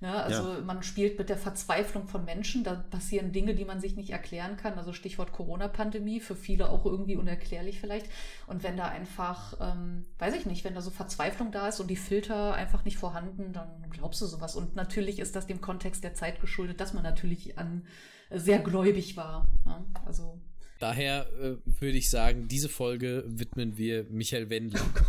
Ne? 0.00 0.14
Also 0.14 0.54
ja. 0.54 0.60
man 0.60 0.82
spielt 0.82 1.18
mit 1.18 1.28
der 1.28 1.36
Verzweiflung 1.36 2.06
von 2.06 2.24
Menschen, 2.24 2.62
da 2.62 2.74
passieren 2.74 3.32
Dinge, 3.32 3.54
die 3.54 3.64
man 3.64 3.80
sich 3.80 3.96
nicht 3.96 4.10
erklären 4.10 4.56
kann. 4.56 4.78
Also 4.78 4.92
Stichwort 4.92 5.32
Corona-Pandemie, 5.32 6.20
für 6.20 6.36
viele 6.36 6.70
auch 6.70 6.84
irgendwie 6.86 7.16
unerklärlich 7.16 7.80
vielleicht. 7.80 8.06
Und 8.46 8.62
wenn 8.62 8.76
da 8.76 8.86
einfach, 8.86 9.56
ähm, 9.60 10.04
weiß 10.18 10.34
ich 10.34 10.46
nicht, 10.46 10.64
wenn 10.64 10.74
da 10.74 10.82
so 10.82 10.90
Verzweiflung 10.90 11.50
da 11.50 11.68
ist 11.68 11.80
und 11.80 11.88
die 11.88 11.96
Filter 11.96 12.54
einfach 12.54 12.84
nicht 12.84 12.98
vorhanden, 12.98 13.52
dann 13.52 13.68
glaubst 13.90 14.20
du 14.20 14.26
sowas. 14.26 14.54
Und 14.54 14.76
natürlich 14.76 15.18
ist 15.18 15.34
das 15.34 15.46
dem 15.46 15.60
Kontext 15.60 16.04
der 16.04 16.14
Zeit 16.14 16.40
geschuldet, 16.40 16.80
dass 16.80 16.94
man 16.94 17.02
natürlich 17.02 17.58
an 17.58 17.84
äh, 18.30 18.38
sehr 18.38 18.60
gläubig 18.60 19.16
war. 19.16 19.48
Ne? 19.64 19.84
Also 20.06 20.38
Daher 20.78 21.26
äh, 21.40 21.56
würde 21.80 21.98
ich 21.98 22.08
sagen, 22.08 22.46
diese 22.46 22.68
Folge 22.68 23.24
widmen 23.26 23.76
wir 23.76 24.04
Michael 24.10 24.48
Wendler. 24.48 24.80
Oh 24.80 25.00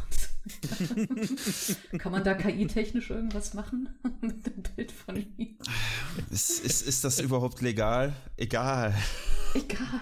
Kann 1.97 2.11
man 2.11 2.23
da 2.23 2.33
KI-technisch 2.33 3.09
irgendwas 3.09 3.53
machen 3.53 3.89
mit 4.21 4.45
dem 4.45 4.63
Bild 4.75 4.91
von 4.91 5.17
ihm? 5.37 5.57
Ist, 6.31 6.63
ist, 6.63 6.81
ist 6.87 7.03
das 7.03 7.19
überhaupt 7.19 7.61
legal? 7.61 8.13
Egal. 8.37 8.93
Egal. 9.53 10.01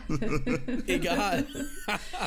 Egal. 0.88 1.46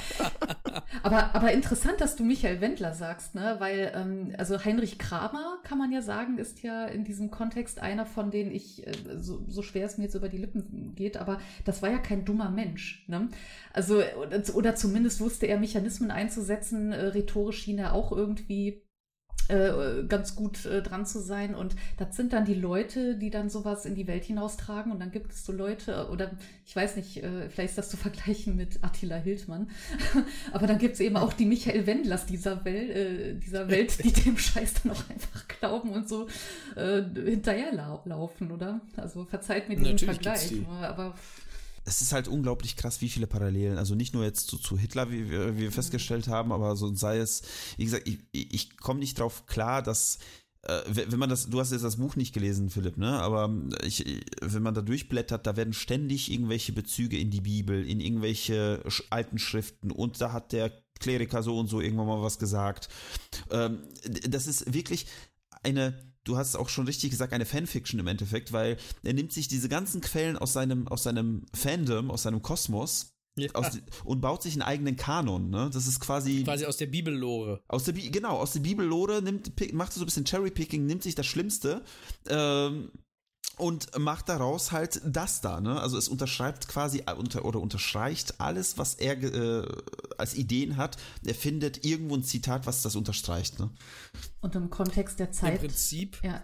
aber, 1.03 1.35
aber 1.35 1.53
interessant, 1.53 2.01
dass 2.01 2.17
du 2.17 2.25
Michael 2.25 2.61
Wendler 2.61 2.95
sagst, 2.95 3.35
ne? 3.35 3.57
Weil, 3.59 3.93
ähm, 3.95 4.35
also 4.39 4.65
Heinrich 4.65 4.99
Kramer, 4.99 5.59
kann 5.63 5.79
man 5.79 5.93
ja 5.93 6.01
sagen, 6.03 6.39
ist 6.39 6.63
ja 6.63 6.87
in 6.87 7.05
diesem 7.05 7.31
Kontext 7.31 7.81
einer, 7.81 8.07
von 8.07 8.31
denen 8.31 8.51
ich, 8.51 8.87
äh, 8.87 8.93
so, 9.19 9.45
so 9.47 9.63
schwer 9.63 9.87
es 9.87 9.99
mir 9.99 10.05
jetzt 10.05 10.15
über 10.15 10.29
die 10.29 10.39
Lippen 10.39 10.95
geht, 10.95 11.17
aber 11.17 11.41
das 11.65 11.83
war 11.83 11.91
ja 11.91 11.99
kein 11.99 12.25
dummer 12.25 12.51
Mensch. 12.51 13.05
Ne? 13.07 13.29
Also, 13.73 14.03
oder, 14.55 14.75
zumindest 14.75 15.21
wusste 15.21 15.47
er 15.47 15.59
Mechanismen 15.59 16.11
einzusetzen, 16.11 16.93
äh, 16.93 17.07
rhetorisch 17.07 17.63
schien 17.63 17.79
er 17.79 17.93
auch 17.93 18.13
irgendwie 18.13 18.83
äh, 19.49 20.05
ganz 20.09 20.37
gut 20.37 20.65
äh, 20.67 20.81
dran 20.83 21.07
zu 21.07 21.19
sein. 21.21 21.55
Und 21.55 21.75
das 21.97 22.17
sind 22.17 22.33
dann 22.33 22.45
die 22.45 22.55
Leute, 22.55 23.17
die 23.17 23.31
dann 23.31 23.51
sowas 23.51 23.85
in 23.85 23.95
die 23.95 24.07
Welt 24.07 24.25
hinaustragen. 24.25 24.93
Und 24.93 25.01
dann 25.01 25.11
gibt 25.11 25.33
es 25.33 25.45
so 25.45 25.53
Leute, 25.53 26.09
oder 26.11 26.31
ich 26.65 26.75
weiß 26.75 26.97
nicht, 26.97 27.21
vielleicht 27.49 27.71
ist 27.71 27.79
das 27.79 27.91
zu 27.91 27.97
vergleichen 27.97 28.55
mit 28.55 28.79
Attila 28.83 29.17
Hildmann, 29.17 29.69
aber 30.53 30.69
dann 30.69 30.79
gibt 30.79 30.95
es 30.95 31.01
eben 31.01 31.17
auch 31.17 31.33
die 31.33 31.47
Michael 31.47 31.85
Wendlers 31.87 32.27
dieser, 32.27 32.65
Wel 32.65 32.91
äh, 32.91 33.35
dieser 33.35 33.69
Welt, 33.69 34.05
die 34.05 34.13
dem 34.13 34.39
Scheiß 34.39 34.83
dann 34.83 34.93
auch 34.93 35.11
einfach 35.11 35.49
glauben 35.49 35.91
und 35.91 36.09
so 36.09 36.29
hinterherlaufen, 36.77 38.53
oder? 38.53 38.81
Also 38.97 39.25
verzeiht 39.25 39.69
mir 39.69 39.77
diesen 39.77 39.93
Natürlich 39.93 40.15
Vergleich. 40.15 40.53
Aber 40.83 41.15
es 41.85 42.03
ist 42.03 42.13
halt 42.13 42.29
unglaublich 42.29 42.77
krass, 42.77 43.01
wie 43.01 43.09
viele 43.09 43.27
Parallelen, 43.27 43.79
also 43.79 43.95
nicht 43.95 44.15
nur 44.15 44.25
jetzt 44.25 44.49
zu, 44.49 44.59
zu 44.59 44.79
Hitler, 44.79 45.11
wie, 45.11 45.31
wie 45.31 45.59
wir 45.59 45.73
festgestellt 45.73 46.29
haben, 46.29 46.53
aber 46.53 46.77
so 46.77 46.95
sei 46.95 47.19
es, 47.19 47.43
wie 47.77 47.85
gesagt, 47.85 48.07
ich, 48.07 48.19
ich 48.33 48.77
komme 48.77 49.01
nicht 49.01 49.19
drauf 49.19 49.47
klar, 49.47 49.83
dass 49.83 50.19
äh, 50.63 50.83
wenn 50.87 51.19
man 51.19 51.31
das, 51.31 51.49
du 51.49 51.59
hast 51.59 51.73
jetzt 51.73 51.85
das 51.85 51.97
Buch 51.97 52.17
nicht 52.17 52.35
gelesen, 52.35 52.69
Philipp, 52.69 52.99
ne? 52.99 53.21
Aber 53.21 53.51
ich, 53.83 54.05
wenn 54.43 54.63
man 54.63 54.75
da 54.75 54.83
durchblättert, 54.83 55.47
da 55.47 55.57
werden 55.57 55.73
ständig 55.73 56.31
irgendwelche 56.31 56.73
Bezüge 56.73 57.19
in 57.19 57.31
die 57.31 57.41
Bibel, 57.41 57.87
in 57.87 58.01
irgendwelche 58.01 58.83
alten 59.09 59.39
Schriften 59.39 59.91
und 59.91 60.21
da 60.21 60.33
hat 60.33 60.53
der 60.53 60.71
Kleriker 60.99 61.43
so 61.43 61.59
und 61.59 61.69
so 61.69 61.81
irgendwann 61.81 62.09
mal 62.09 62.23
was 62.23 62.39
gesagt. 62.39 62.91
Ähm, 63.51 63.81
das 64.29 64.47
ist 64.47 64.75
wirklich 64.75 65.07
eine 65.63 66.10
du 66.25 66.37
hast 66.37 66.57
auch 66.57 66.69
schon 66.69 66.87
richtig 66.87 67.11
gesagt, 67.11 67.33
eine 67.33 67.47
Fanfiction 67.47 68.01
im 68.01 68.07
Endeffekt, 68.07 68.53
weil 68.53 68.77
er 69.03 69.13
nimmt 69.13 69.33
sich 69.33 69.49
diese 69.49 69.69
ganzen 69.69 70.01
Quellen 70.01 70.37
aus 70.37 70.53
seinem, 70.53 70.89
aus 70.89 71.03
seinem 71.03 71.47
Fandom, 71.55 72.11
aus 72.11 72.23
seinem 72.23 72.43
Kosmos 72.43 73.15
ja. 73.37 73.49
Aus, 73.55 73.79
und 74.05 74.21
baut 74.21 74.43
sich 74.43 74.55
einen 74.55 74.63
eigenen 74.63 74.97
Kanon, 74.97 75.51
ne? 75.51 75.71
Das 75.73 75.87
ist 75.87 76.01
quasi. 76.01 76.43
Quasi 76.43 76.67
aus 76.67 76.77
der 76.77 76.87
Bibellore. 76.87 77.63
Aus 77.69 77.85
der 77.85 77.93
Bi 77.93 78.11
genau, 78.11 78.37
aus 78.37 78.53
der 78.53 78.61
Bibellore 78.61 79.23
nimmt, 79.23 79.53
macht 79.73 79.93
so 79.93 80.01
ein 80.01 80.05
bisschen 80.05 80.25
Cherrypicking, 80.25 80.85
nimmt 80.85 81.03
sich 81.03 81.15
das 81.15 81.27
Schlimmste 81.27 81.83
ähm, 82.29 82.91
und 83.61 83.99
macht 83.99 84.29
daraus 84.29 84.73
halt 84.73 85.01
das 85.05 85.41
da, 85.41 85.61
ne? 85.61 85.81
Also 85.81 85.99
es 85.99 86.09
unterschreibt 86.09 86.69
quasi 86.69 87.05
äh, 87.07 87.13
unter, 87.13 87.45
oder 87.45 87.61
unterstreicht 87.61 88.41
alles, 88.41 88.79
was 88.79 88.95
er 88.95 89.23
äh, 89.23 89.67
als 90.19 90.35
Ideen 90.35 90.77
hat. 90.77 90.97
Er 91.25 91.35
findet 91.35 91.85
irgendwo 91.85 92.17
ein 92.17 92.23
Zitat, 92.23 92.67
was 92.67 92.83
das 92.83 92.97
unterstreicht, 92.97 93.59
ne? 93.59 93.71
Und 94.41 94.55
im 94.55 94.71
Kontext 94.71 95.19
der 95.21 95.33
Zeit. 95.33 95.55
Im 95.55 95.69
Prinzip. 95.69 96.19
Ja. 96.23 96.43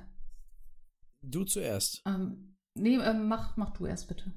Du 1.22 1.44
zuerst. 1.44 2.02
Ähm, 2.06 2.56
nee, 2.74 2.96
ähm, 2.96 3.28
mach, 3.28 3.56
mach 3.56 3.70
du 3.70 3.86
erst 3.86 4.08
bitte. 4.08 4.32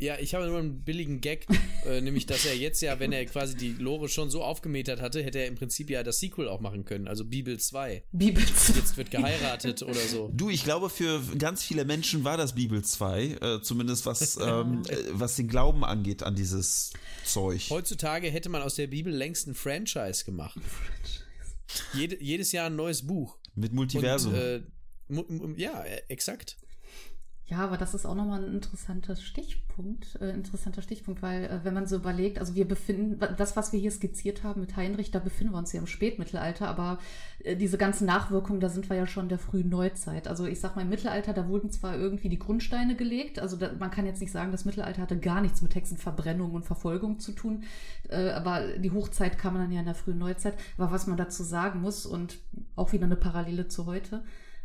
Ja, 0.00 0.16
ich 0.18 0.34
habe 0.34 0.46
nur 0.46 0.58
einen 0.58 0.84
billigen 0.84 1.20
Gag, 1.20 1.46
äh, 1.86 2.00
nämlich, 2.00 2.26
dass 2.26 2.46
er 2.46 2.56
jetzt 2.56 2.80
ja, 2.82 3.00
wenn 3.00 3.12
er 3.12 3.24
quasi 3.26 3.56
die 3.56 3.72
Lore 3.72 4.08
schon 4.08 4.30
so 4.30 4.44
aufgemetert 4.44 5.00
hatte, 5.00 5.22
hätte 5.22 5.38
er 5.38 5.46
im 5.48 5.56
Prinzip 5.56 5.90
ja 5.90 6.04
das 6.04 6.20
Sequel 6.20 6.48
auch 6.48 6.60
machen 6.60 6.84
können, 6.84 7.08
also 7.08 7.24
Bibel 7.24 7.58
2. 7.58 8.04
Bibel 8.12 8.44
2. 8.46 8.78
Jetzt 8.78 8.96
wird 8.96 9.10
geheiratet 9.10 9.82
oder 9.82 10.00
so. 10.00 10.30
Du, 10.32 10.50
ich 10.50 10.62
glaube, 10.62 10.88
für 10.88 11.20
ganz 11.36 11.64
viele 11.64 11.84
Menschen 11.84 12.22
war 12.22 12.36
das 12.36 12.54
Bibel 12.54 12.84
2, 12.84 13.24
äh, 13.24 13.60
zumindest 13.62 14.06
was, 14.06 14.36
ähm, 14.40 14.82
äh, 14.88 14.96
was 15.12 15.34
den 15.34 15.48
Glauben 15.48 15.84
angeht 15.84 16.22
an 16.22 16.36
dieses 16.36 16.92
Zeug. 17.24 17.68
Heutzutage 17.70 18.30
hätte 18.30 18.50
man 18.50 18.62
aus 18.62 18.76
der 18.76 18.86
Bibel 18.86 19.12
längst 19.12 19.48
ein 19.48 19.54
Franchise 19.54 20.24
gemacht. 20.24 20.58
Jede, 21.92 22.22
jedes 22.22 22.52
Jahr 22.52 22.66
ein 22.66 22.76
neues 22.76 23.06
Buch. 23.06 23.36
Mit 23.56 23.72
Multiversum. 23.72 24.32
Und, 25.08 25.58
äh, 25.58 25.60
ja, 25.60 25.82
äh, 25.82 26.02
exakt. 26.08 26.56
Ja, 27.50 27.60
aber 27.60 27.78
das 27.78 27.94
ist 27.94 28.04
auch 28.04 28.14
nochmal 28.14 28.44
ein 28.44 28.52
interessanter 28.52 29.16
Stichpunkt, 29.16 30.20
äh, 30.20 30.34
interessanter 30.34 30.82
Stichpunkt, 30.82 31.22
weil 31.22 31.44
äh, 31.44 31.60
wenn 31.64 31.72
man 31.72 31.86
so 31.86 31.96
überlegt, 31.96 32.38
also 32.38 32.54
wir 32.54 32.68
befinden, 32.68 33.18
das, 33.38 33.56
was 33.56 33.72
wir 33.72 33.80
hier 33.80 33.90
skizziert 33.90 34.44
haben 34.44 34.60
mit 34.60 34.76
Heinrich, 34.76 35.12
da 35.12 35.18
befinden 35.18 35.54
wir 35.54 35.58
uns 35.58 35.72
ja 35.72 35.80
im 35.80 35.86
Spätmittelalter, 35.86 36.68
aber 36.68 36.98
äh, 37.42 37.56
diese 37.56 37.78
ganzen 37.78 38.06
Nachwirkungen, 38.06 38.60
da 38.60 38.68
sind 38.68 38.90
wir 38.90 38.98
ja 38.98 39.06
schon 39.06 39.30
der 39.30 39.38
frühen 39.38 39.70
Neuzeit. 39.70 40.28
Also 40.28 40.44
ich 40.44 40.60
sag 40.60 40.76
mal, 40.76 40.82
im 40.82 40.90
Mittelalter, 40.90 41.32
da 41.32 41.48
wurden 41.48 41.70
zwar 41.70 41.96
irgendwie 41.96 42.28
die 42.28 42.38
Grundsteine 42.38 42.96
gelegt, 42.96 43.38
also 43.38 43.56
da, 43.56 43.70
man 43.78 43.90
kann 43.90 44.04
jetzt 44.04 44.20
nicht 44.20 44.32
sagen, 44.32 44.52
das 44.52 44.66
Mittelalter 44.66 45.00
hatte 45.00 45.18
gar 45.18 45.40
nichts 45.40 45.62
mit 45.62 45.74
Hexenverbrennung 45.74 46.52
und 46.52 46.66
Verfolgung 46.66 47.18
zu 47.18 47.32
tun, 47.32 47.62
äh, 48.10 48.28
aber 48.32 48.76
die 48.76 48.90
Hochzeit 48.90 49.38
kam 49.38 49.54
dann 49.54 49.72
ja 49.72 49.80
in 49.80 49.86
der 49.86 49.94
frühen 49.94 50.18
Neuzeit. 50.18 50.52
Aber 50.76 50.92
was 50.92 51.06
man 51.06 51.16
dazu 51.16 51.42
sagen 51.44 51.80
muss 51.80 52.04
und 52.04 52.40
auch 52.76 52.92
wieder 52.92 53.06
eine 53.06 53.16
Parallele 53.16 53.68
zu 53.68 53.86
heute, 53.86 54.22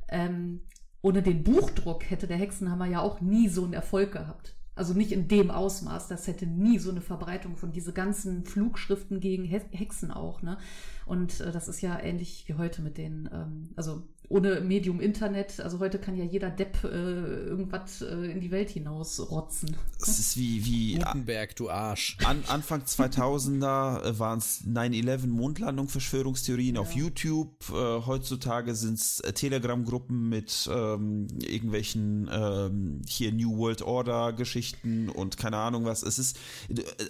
ähm, 0.10 0.60
ohne 1.04 1.22
den 1.22 1.44
Buchdruck 1.44 2.10
hätte 2.10 2.28
der 2.28 2.38
Hexenhammer 2.38 2.86
ja 2.86 3.02
auch 3.02 3.22
nie 3.22 3.50
so 3.50 3.64
einen 3.64 3.74
Erfolg 3.74 4.14
gehabt. 4.14 4.56
Also 4.74 4.96
nicht 4.96 5.12
in 5.12 5.28
dem 5.28 5.52
Ausmaß, 5.52 6.08
das 6.08 6.26
hätte 6.26 6.48
nie 6.48 6.80
so 6.80 6.90
eine 6.90 7.02
Verbreitung 7.02 7.58
von 7.58 7.72
diese 7.72 7.94
ganzen 7.94 8.44
Flugschriften 8.46 9.20
gegen 9.20 9.44
Hexen 9.44 10.10
auch, 10.10 10.42
ne? 10.42 10.58
Und 11.06 11.42
äh, 11.42 11.52
das 11.52 11.68
ist 11.68 11.82
ja 11.82 12.00
ähnlich 12.00 12.46
wie 12.48 12.56
heute 12.56 12.82
mit 12.82 12.98
den, 12.98 13.30
ähm, 13.32 13.70
also 13.76 14.08
ohne 14.34 14.62
Medium 14.62 15.00
Internet, 15.00 15.60
also 15.60 15.78
heute 15.78 16.00
kann 16.00 16.18
ja 16.18 16.24
jeder 16.24 16.50
Depp 16.50 16.84
äh, 16.84 16.88
irgendwas 16.88 18.02
äh, 18.02 18.32
in 18.32 18.42
die 18.42 18.50
Welt 18.50 18.72
hinaus 18.72 19.20
rotzen. 19.30 19.78
Es 20.02 20.18
ist 20.18 20.38
wie, 20.38 20.66
wie 20.66 20.96
Gutenberg, 20.96 21.56
du 21.56 21.70
Arsch. 21.70 22.18
An, 22.26 22.44
Anfang 22.48 22.82
2000er 22.82 24.02
äh, 24.04 24.20
waren 24.20 24.40
es 24.40 24.66
9-11 24.66 25.28
Mondlandung 25.28 25.88
Verschwörungstheorien 25.88 26.76
ja. 26.76 26.82
auf 26.82 26.94
YouTube. 26.94 27.54
Äh, 27.70 27.74
heutzutage 27.74 28.74
sind 28.74 28.96
es 28.96 29.20
äh, 29.20 29.34
Telegram-Gruppen 29.34 30.30
mit 30.30 30.68
ähm, 30.74 31.28
irgendwelchen 31.40 32.28
ähm, 32.34 33.02
hier 33.08 33.32
New 33.32 33.56
World 33.58 33.84
Order 33.84 34.34
Geschichten 34.34 35.10
und 35.10 35.38
keine 35.38 35.58
Ahnung 35.58 35.86
was. 35.86 36.02
Es 36.02 36.18
ist, 36.18 36.40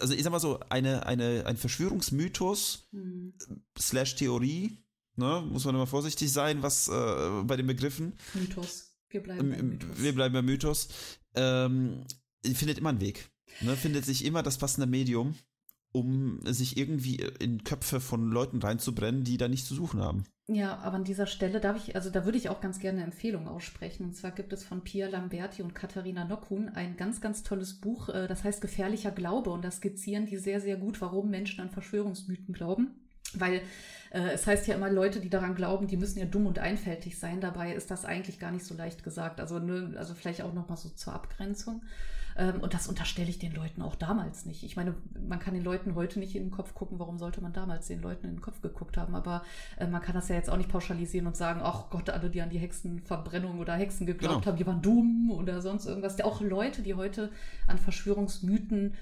also 0.02 0.14
ich 0.14 0.24
sag 0.24 0.32
mal 0.32 0.40
so, 0.40 0.60
eine, 0.68 1.06
eine, 1.06 1.46
ein 1.46 1.56
Verschwörungsmythos 1.56 2.90
hm. 2.92 3.34
slash 3.80 4.16
Theorie 4.16 4.83
Ne? 5.16 5.44
Muss 5.50 5.66
man 5.66 5.76
immer 5.76 5.88
vorsichtig 5.88 6.32
sein, 6.32 6.64
was 6.64 6.88
äh, 6.88 7.44
bei 7.44 7.56
den 7.56 7.68
Begriffen. 7.68 8.14
Mythos. 8.34 8.96
Wir 9.10 9.22
bleiben 9.22 9.50
beim 9.52 9.70
Mythos. 9.70 9.90
Wir 10.02 10.16
bleiben 10.16 10.34
beim 10.34 10.46
Mythos. 10.46 10.88
Ähm, 11.36 12.04
findet 12.44 12.78
immer 12.78 12.90
einen 12.90 13.02
Weg. 13.02 13.30
Ne? 13.62 13.76
Findet 13.76 14.06
sich 14.06 14.26
immer 14.26 14.44
das 14.44 14.58
passende 14.58 14.88
Medium, 14.88 15.36
um 15.92 16.40
sich 16.46 16.78
irgendwie 16.78 17.18
in 17.40 17.64
Köpfe 17.64 18.00
von 18.00 18.30
Leuten 18.30 18.60
reinzubrennen, 18.60 19.24
die 19.24 19.38
da 19.38 19.48
nichts 19.48 19.68
zu 19.68 19.76
suchen 19.76 20.02
haben. 20.02 20.26
Ja, 20.48 20.80
aber 20.80 20.98
an 20.98 21.06
dieser 21.06 21.26
Stelle 21.26 21.62
darf 21.62 21.78
ich, 21.78 21.96
also 21.96 22.10
da 22.10 22.26
würde 22.26 22.38
ich 22.38 22.50
auch 22.50 22.60
ganz 22.60 22.80
gerne 22.80 22.98
eine 22.98 23.06
Empfehlung 23.12 23.48
aussprechen. 23.48 24.04
Und 24.04 24.16
zwar 24.16 24.32
gibt 24.32 24.52
es 24.52 24.66
von 24.66 24.84
Pia 24.84 25.08
Lamberti 25.08 25.62
und 25.62 25.74
Katharina 25.74 26.26
Nockhuhn 26.26 26.68
ein 26.70 26.98
ganz, 26.98 27.22
ganz 27.22 27.44
tolles 27.44 27.80
Buch, 27.80 28.10
äh, 28.10 28.28
das 28.28 28.44
heißt 28.44 28.60
Gefährlicher 28.60 29.12
Glaube. 29.12 29.52
Und 29.52 29.64
da 29.64 29.72
skizzieren 29.72 30.26
die 30.26 30.38
sehr, 30.38 30.60
sehr 30.60 30.76
gut, 30.76 31.00
warum 31.00 31.30
Menschen 31.30 31.62
an 31.62 31.70
Verschwörungsmythen 31.70 32.54
glauben. 32.54 32.96
Weil 33.36 33.62
es 34.20 34.46
heißt 34.46 34.68
ja 34.68 34.76
immer, 34.76 34.90
Leute, 34.90 35.20
die 35.20 35.30
daran 35.30 35.56
glauben, 35.56 35.88
die 35.88 35.98
müssen 35.98 36.20
ja 36.20 36.26
dumm 36.26 36.46
und 36.46 36.60
einfältig 36.60 37.18
sein. 37.18 37.42
Dabei 37.42 37.74
ist 37.74 37.90
das 37.90 38.06
eigentlich 38.06 38.40
gar 38.40 38.52
nicht 38.52 38.66
so 38.66 38.76
leicht 38.76 39.04
gesagt. 39.04 39.40
Also, 39.40 39.60
ne, 39.60 39.94
also 39.98 40.14
vielleicht 40.14 40.42
auch 40.44 40.54
nochmal 40.54 40.78
so 40.78 40.90
zur 40.90 41.14
Abgrenzung. 41.14 41.82
Ähm, 42.36 42.62
und 42.62 42.74
das 42.74 42.88
unterstelle 42.88 43.30
ich 43.30 43.40
den 43.40 43.54
Leuten 43.54 43.82
auch 43.82 43.96
damals 43.96 44.46
nicht. 44.46 44.64
Ich 44.64 44.76
meine, 44.76 44.96
man 45.28 45.40
kann 45.40 45.54
den 45.54 45.64
Leuten 45.64 45.96
heute 45.96 46.20
nicht 46.20 46.36
in 46.36 46.44
den 46.44 46.52
Kopf 46.52 46.74
gucken, 46.74 47.00
warum 47.00 47.18
sollte 47.18 47.42
man 47.42 47.54
damals 47.54 47.88
den 47.88 48.02
Leuten 48.02 48.28
in 48.28 48.36
den 48.36 48.42
Kopf 48.42 48.62
geguckt 48.62 48.98
haben. 48.98 49.16
Aber 49.16 49.44
äh, 49.78 49.88
man 49.88 50.02
kann 50.02 50.16
das 50.16 50.30
ja 50.30 50.36
jetzt 50.36 50.50
auch 50.50 50.58
nicht 50.58 50.70
pauschalisieren 50.70 51.28
und 51.28 51.38
sagen, 51.38 51.62
ach 51.64 51.90
Gott, 51.90 52.10
alle, 52.10 52.30
die 52.30 52.42
an 52.42 52.50
die 52.50 52.60
Hexenverbrennung 52.60 53.60
oder 53.60 53.74
Hexen 53.76 54.06
geglaubt 54.06 54.42
genau. 54.42 54.46
haben, 54.48 54.58
die 54.58 54.66
waren 54.66 54.82
dumm 54.82 55.32
oder 55.32 55.62
sonst 55.62 55.86
irgendwas. 55.86 56.20
Auch 56.22 56.42
Leute, 56.42 56.82
die 56.82 56.96
heute 56.96 57.32
an 57.68 57.78
Verschwörungsmythen 57.78 58.94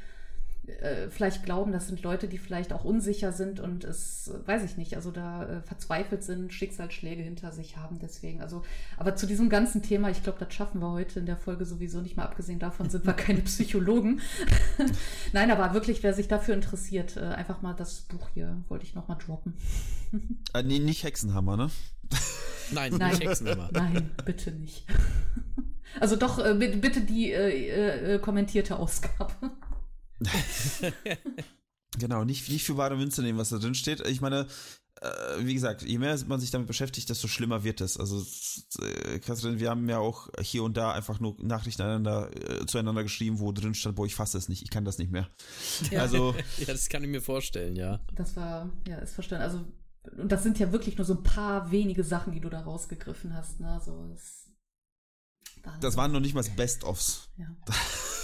äh, 0.82 1.10
vielleicht 1.10 1.44
glauben, 1.44 1.72
das 1.72 1.88
sind 1.88 2.02
Leute, 2.04 2.28
die 2.28 2.38
vielleicht 2.38 2.74
auch 2.74 2.84
unsicher 2.84 3.32
sind 3.32 3.60
und 3.60 3.84
es, 3.84 4.32
weiß 4.46 4.64
ich 4.64 4.78
nicht, 4.78 4.96
also 4.96 5.12
da 5.12 5.44
äh, 5.44 5.62
verzweifelt 5.62 6.24
sind, 6.24 6.54
Schicksalsschläge 6.54 7.22
hinter 7.22 7.52
sich 7.52 7.78
haben 7.78 8.00
deswegen. 8.00 8.42
Also, 8.42 8.64
aber 8.98 9.16
zu 9.16 9.28
diesem 9.28 9.50
ganzen 9.50 9.82
Thema, 9.82 10.10
ich 10.10 10.24
glaube, 10.24 10.40
das 10.40 10.54
schaffen 10.54 10.82
wir 10.82 10.92
heute 10.92 11.20
in 11.20 11.26
der 11.26 11.38
Folge 11.38 11.66
sowieso 11.66 12.02
nicht 12.02 12.18
mehr. 12.18 12.26
Abgesehen 12.26 12.60
davon 12.60 12.90
sind 12.90 13.06
wir 13.06 13.14
keine 13.14 13.42
Psychologen. 13.42 14.22
Nein, 15.34 15.52
aber 15.52 15.74
wirklich, 15.74 16.04
wer 16.04 16.14
sich 16.14 16.28
dafür 16.28 16.56
interessiert, 16.56 17.18
äh, 17.18 17.22
einfach 17.22 17.62
mal 17.62 17.74
das 17.74 18.02
Buch 18.02 18.30
hier 18.34 18.58
wollte 18.70 18.86
ich 18.86 18.96
nochmal 18.96 19.18
droppen. 19.18 19.54
äh, 20.54 20.64
nee, 20.64 20.80
nicht 20.80 21.04
Hexenhammer, 21.04 21.58
ne? 21.58 21.70
Nein, 22.72 22.94
Nein, 22.98 23.12
nicht 23.12 23.24
Hexenhammer. 23.24 23.70
Nein, 23.72 24.12
bitte 24.26 24.52
nicht. 24.52 24.86
Also 26.00 26.16
doch, 26.16 26.40
äh, 26.40 26.54
bitte 26.54 27.02
die 27.02 27.32
äh, 27.34 28.16
äh, 28.16 28.20
kommentierte 28.20 28.78
Ausgabe. 28.78 29.52
genau, 32.00 32.24
nicht, 32.24 32.50
nicht 32.50 32.66
für 32.66 32.78
wahre 32.78 32.98
Münze 32.98 33.22
nehmen, 33.22 33.40
was 33.40 33.50
da 33.50 33.58
drin 33.58 33.76
steht. 33.76 34.06
Ich 34.08 34.22
meine, 34.22 34.48
äh, 35.02 35.08
wie 35.46 35.54
gesagt, 35.54 35.82
je 35.82 35.98
mehr 35.98 36.18
man 36.28 36.40
sich 36.40 36.52
damit 36.52 36.68
beschäftigt, 36.68 37.10
desto 37.10 37.28
schlimmer 37.28 37.64
wird 37.64 37.82
es. 37.82 37.98
Also, 37.98 38.24
äh, 38.82 39.20
Katrin, 39.20 39.60
wir 39.60 39.70
haben 39.70 39.90
ja 39.90 39.98
auch 39.98 40.30
hier 40.40 40.64
und 40.64 40.78
da 40.78 40.92
einfach 40.92 41.20
nur 41.20 41.36
Nachrichten 41.40 41.82
einander, 41.82 42.30
äh, 42.36 42.66
zueinander 42.68 43.04
geschrieben, 43.04 43.40
wo 43.40 43.52
drin 43.52 43.74
stand, 43.74 43.96
boah, 43.96 44.06
ich 44.06 44.16
fasse 44.16 44.38
es 44.38 44.48
nicht, 44.48 44.62
ich 44.62 44.70
kann 44.70 44.86
das 44.86 45.00
nicht 45.00 45.12
mehr. 45.12 45.28
Ja. 45.90 46.02
Also, 46.02 46.36
ja, 46.58 46.66
das 46.68 46.88
kann 46.90 47.04
ich 47.04 47.10
mir 47.10 47.22
vorstellen, 47.22 47.76
ja. 47.76 48.00
Das 48.14 48.36
war, 48.36 48.70
ja, 48.88 48.98
ist 48.98 49.16
verstanden. 49.16 49.44
Also, 49.44 49.66
und 50.22 50.32
das 50.32 50.44
sind 50.44 50.60
ja 50.60 50.72
wirklich 50.72 50.98
nur 50.98 51.06
so 51.06 51.14
ein 51.14 51.24
paar 51.24 51.72
wenige 51.72 52.04
Sachen, 52.04 52.34
die 52.34 52.40
du 52.40 52.50
da 52.50 52.62
rausgegriffen 52.62 53.36
hast, 53.36 53.60
ne? 53.60 53.82
So, 53.84 54.08
das, 54.10 54.52
das 55.80 55.98
waren 55.98 56.12
noch 56.12 56.20
nicht 56.20 56.36
mal 56.36 56.44
Best-ofs. 56.56 57.30
Ja. 57.38 57.48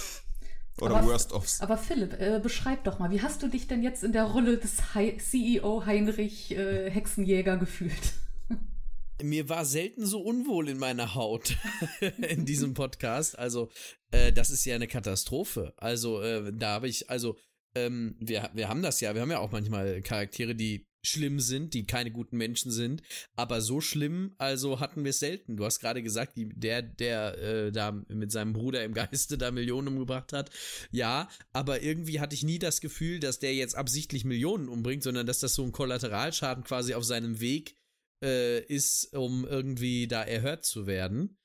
Oder 0.80 0.96
aber, 0.96 1.08
Worst-ofs. 1.08 1.60
Aber 1.60 1.76
Philipp, 1.76 2.20
äh, 2.20 2.40
beschreib 2.42 2.84
doch 2.84 2.98
mal, 2.98 3.10
wie 3.10 3.22
hast 3.22 3.42
du 3.42 3.48
dich 3.48 3.66
denn 3.66 3.82
jetzt 3.82 4.04
in 4.04 4.12
der 4.12 4.24
Rolle 4.24 4.58
des 4.58 4.94
Hi 4.94 5.16
CEO 5.16 5.84
Heinrich 5.86 6.52
äh, 6.52 6.90
Hexenjäger 6.90 7.56
gefühlt? 7.56 8.14
Mir 9.22 9.48
war 9.48 9.64
selten 9.64 10.06
so 10.06 10.20
unwohl 10.20 10.68
in 10.68 10.78
meiner 10.78 11.14
Haut 11.14 11.56
in 12.28 12.44
diesem 12.44 12.74
Podcast. 12.74 13.38
Also, 13.38 13.68
äh, 14.10 14.32
das 14.32 14.50
ist 14.50 14.64
ja 14.64 14.76
eine 14.76 14.86
Katastrophe. 14.88 15.74
Also, 15.76 16.22
äh, 16.22 16.52
da 16.54 16.74
habe 16.74 16.88
ich, 16.88 17.10
also, 17.10 17.36
ähm, 17.74 18.16
wir, 18.20 18.50
wir 18.54 18.68
haben 18.68 18.82
das 18.82 19.00
ja, 19.00 19.14
wir 19.14 19.22
haben 19.22 19.30
ja 19.30 19.40
auch 19.40 19.52
manchmal 19.52 20.00
Charaktere, 20.02 20.54
die 20.54 20.87
schlimm 21.02 21.40
sind, 21.40 21.74
die 21.74 21.86
keine 21.86 22.10
guten 22.10 22.36
Menschen 22.36 22.70
sind, 22.70 23.02
aber 23.36 23.60
so 23.60 23.80
schlimm, 23.80 24.34
also 24.38 24.80
hatten 24.80 25.04
wir 25.04 25.10
es 25.10 25.20
selten. 25.20 25.56
Du 25.56 25.64
hast 25.64 25.80
gerade 25.80 26.02
gesagt, 26.02 26.36
die, 26.36 26.48
der, 26.48 26.82
der 26.82 27.38
äh, 27.38 27.72
da 27.72 27.92
mit 27.92 28.32
seinem 28.32 28.52
Bruder 28.52 28.84
im 28.84 28.94
Geiste 28.94 29.38
da 29.38 29.50
Millionen 29.50 29.88
umgebracht 29.88 30.32
hat, 30.32 30.50
ja, 30.90 31.28
aber 31.52 31.82
irgendwie 31.82 32.20
hatte 32.20 32.34
ich 32.34 32.42
nie 32.42 32.58
das 32.58 32.80
Gefühl, 32.80 33.20
dass 33.20 33.38
der 33.38 33.54
jetzt 33.54 33.76
absichtlich 33.76 34.24
Millionen 34.24 34.68
umbringt, 34.68 35.02
sondern 35.02 35.26
dass 35.26 35.40
das 35.40 35.54
so 35.54 35.62
ein 35.64 35.72
Kollateralschaden 35.72 36.64
quasi 36.64 36.94
auf 36.94 37.04
seinem 37.04 37.40
Weg 37.40 37.76
äh, 38.22 38.60
ist, 38.64 39.14
um 39.14 39.46
irgendwie 39.46 40.08
da 40.08 40.22
erhört 40.22 40.64
zu 40.64 40.86
werden. 40.86 41.38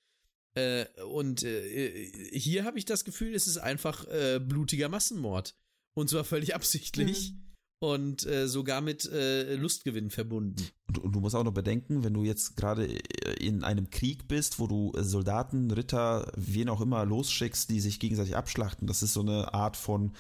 Äh, 0.56 0.86
und 1.04 1.44
äh, 1.44 2.12
hier 2.32 2.64
habe 2.66 2.78
ich 2.78 2.86
das 2.86 3.06
Gefühl, 3.06 3.34
es 3.34 3.48
ist 3.48 3.58
einfach 3.58 4.08
äh, 4.08 4.40
blutiger 4.40 4.90
Massenmord. 4.90 5.56
Und 5.96 6.10
zwar 6.10 6.24
völlig 6.24 6.56
absichtlich. 6.56 7.34
Mhm 7.34 7.43
und 7.84 8.26
äh, 8.26 8.48
sogar 8.48 8.80
mit 8.80 9.12
äh, 9.12 9.56
Lustgewinn 9.56 10.10
verbunden. 10.10 10.70
Und, 10.88 11.00
und, 11.00 11.16
du 11.16 11.20
musst 11.20 11.36
auch 11.36 11.44
noch 11.44 11.54
bedenken, 11.54 12.06
wenn 12.06 12.14
du 12.14 12.24
jetzt 12.24 12.56
gerade 12.56 12.86
in 12.86 13.66
einem 13.66 13.90
Krieg 13.90 14.30
bist, 14.30 14.58
wo 14.60 14.68
du 14.68 14.94
Soldaten, 14.96 15.70
Ritter, 15.70 16.32
wen 16.38 16.70
auch 16.70 16.80
immer 16.80 17.04
losschickst, 17.04 17.70
die 17.70 17.82
sich 17.82 18.00
gegenseitig 18.00 18.38
abschlachten, 18.38 18.88
das 18.88 19.04
ist 19.04 19.12
so 19.12 19.20
eine 19.20 19.54
Art 19.54 19.76
von 19.76 20.14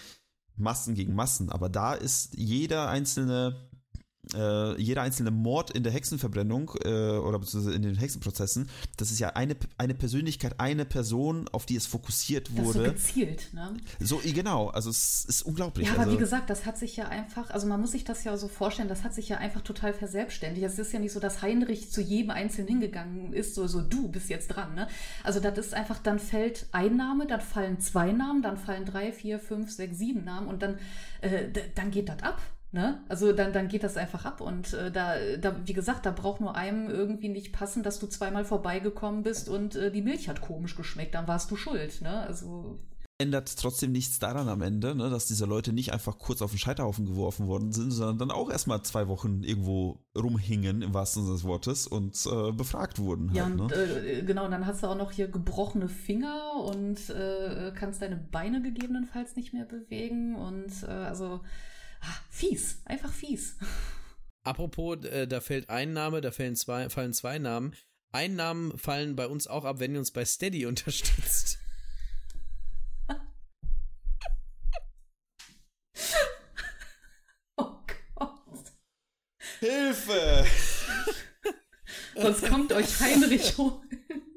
Massen 0.58 0.94
gegen 0.94 1.16
Massen. 1.16 1.50
Aber 1.50 1.70
da 1.70 1.94
ist 1.94 2.36
jeder 2.36 2.90
einzelne 2.90 3.56
äh, 4.34 4.82
jeder 4.82 5.02
einzelne 5.02 5.32
Mord 5.32 5.72
in 5.72 5.84
der 5.84 5.92
Hexenverbrennung 5.92 6.72
äh, 6.84 7.18
oder 7.18 7.40
beziehungsweise 7.40 7.76
in 7.76 7.82
den 7.82 7.96
Hexenprozessen, 7.96 8.70
das 8.98 9.12
ist 9.12 9.20
ja 9.20 9.30
eine, 9.30 9.56
eine 9.78 9.94
Persönlichkeit, 9.94 10.60
eine 10.60 10.86
Person, 10.86 11.48
auf 11.52 11.66
die 11.66 11.76
es 11.76 11.86
fokussiert 11.86 12.56
wurde. 12.56 12.84
Das 12.84 12.88
so 12.88 12.92
gezielt, 12.94 13.54
ne? 13.54 13.78
So, 14.00 14.22
genau, 14.24 14.70
also 14.70 14.90
es 14.90 15.26
ist 15.26 15.42
unglaublich. 15.44 15.88
Ja, 15.88 15.94
aber 15.94 16.04
also, 16.04 16.14
wie 16.14 16.18
gesagt, 16.18 16.50
das 16.50 16.66
hat 16.66 16.78
sich 16.78 16.96
ja 16.96 17.08
einfach, 17.10 17.50
also 17.50 17.68
man 17.68 17.82
muss 17.82 17.92
sich 17.92 18.04
das 18.04 18.24
ja 18.24 18.36
so 18.38 18.48
vorstellen, 18.48 18.88
das 18.88 19.04
hat 19.04 19.14
sich 19.14 19.30
ja 19.30 19.38
einfach 19.38 19.62
total 19.62 19.94
verselbstständigt. 19.94 20.66
Es 20.66 20.80
ist 20.80 20.94
ja 20.94 21.00
nicht 21.00 21.12
so, 21.12 21.20
dass 21.20 21.42
Heinrich 21.42 21.92
zu 21.92 22.02
jedem 22.02 22.32
Einzelnen 22.32 22.68
hingegangen 22.68 23.34
ist, 23.34 23.56
so, 23.56 23.68
so 23.68 23.82
du 23.82 24.08
bist 24.08 24.30
jetzt 24.30 24.48
dran, 24.48 24.74
ne? 24.74 24.88
Also 25.24 25.40
das 25.40 25.58
ist 25.58 25.74
einfach, 25.74 26.00
dann 26.00 26.20
fällt 26.20 26.66
ein 26.72 26.96
Name, 26.96 27.28
dann 27.28 27.42
fallen 27.42 27.80
zwei 27.80 28.12
Namen, 28.12 28.42
dann 28.42 28.58
fallen 28.58 28.86
drei, 28.86 29.12
vier, 29.12 29.40
fünf, 29.40 29.72
sechs, 29.72 29.98
sieben 29.98 30.24
Namen 30.24 30.48
und 30.48 30.62
dann, 30.62 30.78
äh, 31.22 31.50
dann 31.76 31.92
geht 31.92 32.10
das 32.10 32.24
ab. 32.24 32.42
Ne? 32.74 33.04
Also 33.08 33.34
dann, 33.34 33.54
dann 33.54 33.68
geht 33.68 33.84
das 33.84 33.98
einfach 33.98 34.26
ab 34.26 34.42
und 34.42 34.74
äh, 34.74 34.92
da, 34.92 35.14
da, 35.40 35.56
wie 35.64 35.74
gesagt, 35.74 36.08
da 36.08 36.12
braucht 36.12 36.42
nur 36.42 36.56
einem 36.56 36.90
irgendwie 36.90 37.30
nicht 37.30 37.54
passen, 37.54 37.84
dass 37.84 38.00
du 38.00 38.08
zweimal 38.08 38.46
vorbeigekommen 38.46 39.22
bist 39.22 39.48
und 39.48 39.76
äh, 39.76 39.92
die 39.92 40.02
Milch 40.02 40.28
hat 40.28 40.42
komisch 40.42 40.76
geschmeckt, 40.76 41.14
dann 41.14 41.28
warst 41.28 41.52
du 41.52 41.56
schuld. 41.56 42.02
Ne? 42.02 42.22
Also 42.22 42.80
ändert 43.20 43.56
trotzdem 43.58 43.92
nichts 43.92 44.18
daran 44.18 44.50
am 44.50 44.64
Ende, 44.64 44.96
ne, 44.96 45.12
dass 45.12 45.28
diese 45.28 45.46
Leute 45.46 45.72
nicht 45.72 45.94
einfach 45.94 46.18
kurz 46.18 46.42
auf 46.42 46.52
den 46.52 46.58
Scheiterhaufen 46.58 47.06
geworfen 47.06 47.48
worden 47.48 47.72
sind, 47.72 47.92
sondern 47.92 48.18
dann 48.18 48.32
auch 48.32 48.50
erstmal 48.50 48.82
zwei 48.82 49.08
Wochen 49.08 49.44
irgendwo 49.44 50.00
rumhingen, 50.18 50.82
im 50.82 50.94
wahrsten 50.96 51.24
Sinne 51.24 51.36
des 51.36 51.44
Wortes, 51.44 51.86
und 51.86 52.18
äh, 52.26 52.52
befragt 52.52 52.98
wurden. 52.98 53.28
Halt, 53.28 53.38
ja, 53.38 53.46
und, 53.46 53.70
ne? 53.70 53.76
äh, 53.76 54.24
genau, 54.24 54.46
und 54.46 54.52
dann 54.52 54.66
hast 54.66 54.82
du 54.82 54.88
auch 54.88 54.98
noch 54.98 55.12
hier 55.12 55.28
gebrochene 55.28 55.90
Finger 55.90 56.54
und 56.66 57.10
äh, 57.12 57.72
kannst 57.76 58.02
deine 58.02 58.18
Beine 58.18 58.64
gegebenenfalls 58.64 59.36
nicht 59.36 59.54
mehr 59.54 59.66
bewegen 59.66 60.36
und 60.36 60.72
äh, 60.84 60.88
also 60.88 61.42
fies, 62.30 62.82
einfach 62.86 63.12
fies. 63.14 63.56
Apropos, 64.44 65.04
äh, 65.06 65.28
da 65.28 65.40
fällt 65.42 65.70
ein 65.70 65.94
Name, 65.94 66.22
da 66.22 66.32
fallen 66.32 66.56
zwei, 66.56 66.90
fallen 66.90 67.14
zwei 67.14 67.40
Namen. 67.40 67.76
Ein 68.12 68.36
Namen 68.36 68.78
fallen 68.78 69.16
bei 69.16 69.28
uns 69.28 69.48
auch 69.48 69.66
ab, 69.66 69.80
wenn 69.80 69.94
ihr 69.94 70.00
uns 70.00 70.12
bei 70.12 70.26
Steady 70.26 70.66
unterstützt. 70.68 71.60
oh 77.58 77.78
Gott. 78.16 78.72
Hilfe! 79.60 80.46
Sonst 82.16 82.46
kommt 82.46 82.72
euch 82.74 83.00
Heinrich 83.00 83.58
holen. 83.58 84.33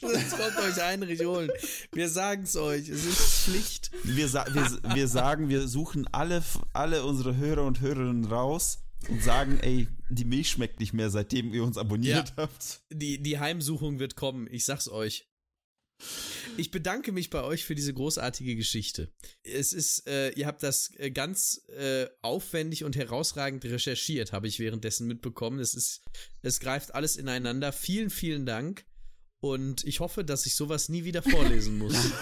Sonst 0.00 0.30
kommt 0.30 0.56
euch 0.58 0.82
Heinrich 0.82 1.20
holen. 1.24 1.50
Wir 1.92 2.08
sagen 2.08 2.44
es 2.44 2.56
euch, 2.56 2.88
es 2.88 3.04
ist 3.04 3.44
Pflicht. 3.44 3.90
Wir, 4.04 4.28
sa 4.28 4.46
wir, 4.52 4.94
wir 4.94 5.08
sagen, 5.08 5.48
wir 5.48 5.68
suchen 5.68 6.06
alle, 6.12 6.42
alle 6.72 7.04
unsere 7.04 7.36
Hörer 7.36 7.64
und 7.64 7.80
Hörerinnen 7.80 8.24
raus 8.24 8.78
und 9.08 9.22
sagen, 9.22 9.58
ey, 9.60 9.88
die 10.08 10.24
Milch 10.24 10.50
schmeckt 10.50 10.80
nicht 10.80 10.92
mehr, 10.92 11.10
seitdem 11.10 11.52
ihr 11.52 11.64
uns 11.64 11.78
abonniert 11.78 12.30
ja, 12.30 12.36
habt. 12.36 12.82
Die, 12.90 13.22
die 13.22 13.38
Heimsuchung 13.38 13.98
wird 13.98 14.16
kommen, 14.16 14.48
ich 14.50 14.64
sag's 14.64 14.88
euch. 14.88 15.26
Ich 16.56 16.70
bedanke 16.70 17.12
mich 17.12 17.30
bei 17.30 17.42
euch 17.42 17.64
für 17.64 17.74
diese 17.74 17.92
großartige 17.92 18.56
Geschichte. 18.56 19.12
Es 19.42 19.72
ist, 19.72 20.06
äh, 20.06 20.30
ihr 20.30 20.46
habt 20.46 20.62
das 20.62 20.92
äh, 20.96 21.10
ganz 21.10 21.62
äh, 21.68 22.06
aufwendig 22.22 22.84
und 22.84 22.96
herausragend 22.96 23.64
recherchiert, 23.64 24.32
habe 24.32 24.48
ich 24.48 24.58
währenddessen 24.58 25.06
mitbekommen. 25.06 25.58
Es 25.58 25.74
ist, 25.74 26.02
es 26.42 26.60
greift 26.60 26.94
alles 26.94 27.16
ineinander. 27.16 27.72
Vielen, 27.72 28.10
vielen 28.10 28.46
Dank. 28.46 28.84
Und 29.40 29.84
ich 29.84 30.00
hoffe, 30.00 30.24
dass 30.24 30.46
ich 30.46 30.54
sowas 30.54 30.88
nie 30.88 31.04
wieder 31.04 31.22
vorlesen 31.22 31.78
muss. 31.78 31.94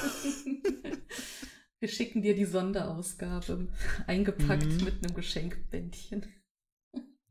Wir 1.80 1.88
schicken 1.88 2.22
dir 2.22 2.34
die 2.34 2.44
Sonderausgabe, 2.44 3.68
eingepackt 4.06 4.66
mhm. 4.66 4.84
mit 4.84 5.04
einem 5.04 5.14
Geschenkbändchen. 5.14 6.26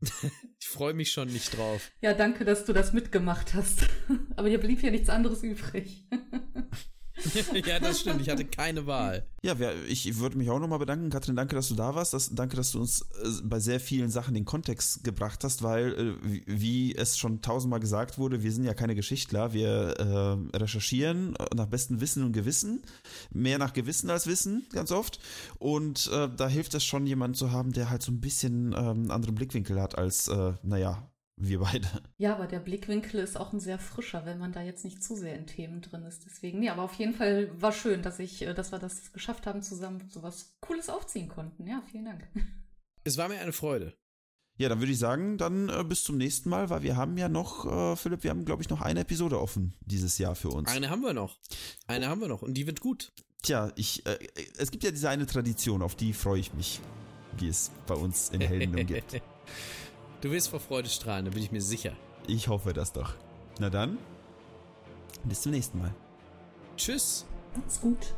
ich 0.00 0.68
freue 0.68 0.94
mich 0.94 1.10
schon 1.10 1.28
nicht 1.28 1.56
drauf. 1.56 1.90
Ja, 2.00 2.14
danke, 2.14 2.44
dass 2.44 2.64
du 2.64 2.72
das 2.72 2.92
mitgemacht 2.92 3.54
hast. 3.54 3.88
Aber 4.36 4.48
hier 4.48 4.60
blieb 4.60 4.82
ja 4.82 4.90
nichts 4.90 5.10
anderes 5.10 5.42
übrig. 5.42 6.06
ja, 7.66 7.80
das 7.80 8.00
stimmt. 8.00 8.20
Ich 8.20 8.28
hatte 8.28 8.44
keine 8.44 8.86
Wahl. 8.86 9.26
Ja, 9.42 9.54
ich 9.88 10.18
würde 10.18 10.36
mich 10.36 10.50
auch 10.50 10.58
nochmal 10.58 10.78
bedanken. 10.78 11.10
Katrin, 11.10 11.36
danke, 11.36 11.54
dass 11.54 11.68
du 11.68 11.74
da 11.74 11.94
warst. 11.94 12.14
Das, 12.14 12.34
danke, 12.34 12.56
dass 12.56 12.72
du 12.72 12.80
uns 12.80 13.02
äh, 13.02 13.28
bei 13.44 13.60
sehr 13.60 13.80
vielen 13.80 14.10
Sachen 14.10 14.34
den 14.34 14.44
Kontext 14.44 15.04
gebracht 15.04 15.44
hast, 15.44 15.62
weil, 15.62 15.92
äh, 15.92 16.42
wie, 16.46 16.94
es 16.94 17.18
schon 17.18 17.42
tausendmal 17.42 17.80
gesagt 17.80 18.18
wurde, 18.18 18.42
wir 18.42 18.52
sind 18.52 18.64
ja 18.64 18.74
keine 18.74 18.94
Geschichtler. 18.94 19.52
Wir 19.52 19.94
äh, 19.98 20.56
recherchieren 20.56 21.34
nach 21.54 21.66
bestem 21.66 22.00
Wissen 22.00 22.24
und 22.24 22.32
Gewissen. 22.32 22.82
Mehr 23.30 23.58
nach 23.58 23.72
Gewissen 23.72 24.10
als 24.10 24.26
Wissen, 24.26 24.66
ganz 24.72 24.90
oft. 24.90 25.20
Und 25.58 26.10
äh, 26.12 26.28
da 26.34 26.48
hilft 26.48 26.74
es 26.74 26.84
schon, 26.84 27.06
jemanden 27.06 27.34
zu 27.34 27.52
haben, 27.52 27.72
der 27.72 27.90
halt 27.90 28.02
so 28.02 28.12
ein 28.12 28.20
bisschen 28.20 28.74
ähm, 28.76 29.10
anderen 29.10 29.34
Blickwinkel 29.34 29.80
hat 29.80 29.96
als, 29.96 30.30
naja, 30.62 31.08
wir 31.40 31.60
beide. 31.60 31.86
Ja, 32.16 32.34
aber 32.34 32.46
der 32.46 32.60
Blickwinkel 32.60 33.20
ist 33.20 33.38
auch 33.38 33.52
ein 33.52 33.60
sehr 33.60 33.78
frischer, 33.78 34.26
wenn 34.26 34.38
man 34.38 34.52
da 34.52 34.62
jetzt 34.62 34.84
nicht 34.84 35.02
zu 35.02 35.16
sehr 35.16 35.36
in 35.36 35.46
Themen 35.46 35.80
drin 35.80 36.04
ist. 36.04 36.24
Deswegen, 36.26 36.60
nee, 36.60 36.68
aber 36.68 36.82
auf 36.82 36.94
jeden 36.94 37.14
Fall 37.14 37.50
war 37.60 37.72
schön, 37.72 38.02
dass 38.02 38.18
ich, 38.18 38.42
äh, 38.42 38.54
dass 38.54 38.72
wir 38.72 38.78
das 38.78 39.12
geschafft 39.12 39.46
haben, 39.46 39.62
zusammen 39.62 40.08
so 40.10 40.22
was 40.22 40.56
Cooles 40.60 40.88
aufziehen 40.88 41.28
konnten. 41.28 41.66
Ja, 41.66 41.82
vielen 41.90 42.06
Dank. 42.06 42.28
Es 43.04 43.16
war 43.16 43.28
mir 43.28 43.40
eine 43.40 43.52
Freude. 43.52 43.94
Ja, 44.58 44.68
dann 44.68 44.80
würde 44.80 44.92
ich 44.92 44.98
sagen, 44.98 45.38
dann 45.38 45.68
äh, 45.68 45.84
bis 45.84 46.02
zum 46.02 46.16
nächsten 46.16 46.50
Mal, 46.50 46.68
weil 46.68 46.82
wir 46.82 46.96
haben 46.96 47.16
ja 47.16 47.28
noch, 47.28 47.64
äh, 47.64 47.96
Philipp, 47.96 48.24
wir 48.24 48.30
haben, 48.30 48.44
glaube 48.44 48.60
ich, 48.60 48.68
noch 48.68 48.80
eine 48.80 49.00
Episode 49.00 49.40
offen 49.40 49.72
dieses 49.80 50.18
Jahr 50.18 50.34
für 50.34 50.48
uns. 50.48 50.68
Eine 50.68 50.90
haben 50.90 51.02
wir 51.02 51.14
noch. 51.14 51.38
Eine 51.86 52.08
haben 52.08 52.20
wir 52.20 52.28
noch 52.28 52.42
und 52.42 52.54
die 52.54 52.66
wird 52.66 52.80
gut. 52.80 53.12
Tja, 53.42 53.70
ich, 53.76 54.04
äh, 54.04 54.18
es 54.56 54.72
gibt 54.72 54.82
ja 54.82 54.90
diese 54.90 55.08
eine 55.08 55.26
Tradition, 55.26 55.80
auf 55.80 55.94
die 55.94 56.12
freue 56.12 56.40
ich 56.40 56.52
mich, 56.54 56.80
wie 57.36 57.46
es 57.46 57.70
bei 57.86 57.94
uns 57.94 58.30
in 58.30 58.40
Helden 58.40 58.84
gibt. 58.84 59.22
Du 60.20 60.30
wirst 60.32 60.48
vor 60.48 60.60
Freude 60.60 60.88
strahlen, 60.88 61.26
da 61.26 61.30
bin 61.30 61.42
ich 61.42 61.52
mir 61.52 61.62
sicher. 61.62 61.92
Ich 62.26 62.48
hoffe 62.48 62.72
das 62.72 62.92
doch. 62.92 63.14
Na 63.60 63.70
dann, 63.70 63.98
bis 65.24 65.42
zum 65.42 65.52
nächsten 65.52 65.78
Mal. 65.78 65.94
Tschüss. 66.76 67.24
Macht's 67.56 67.80
gut. 67.80 68.14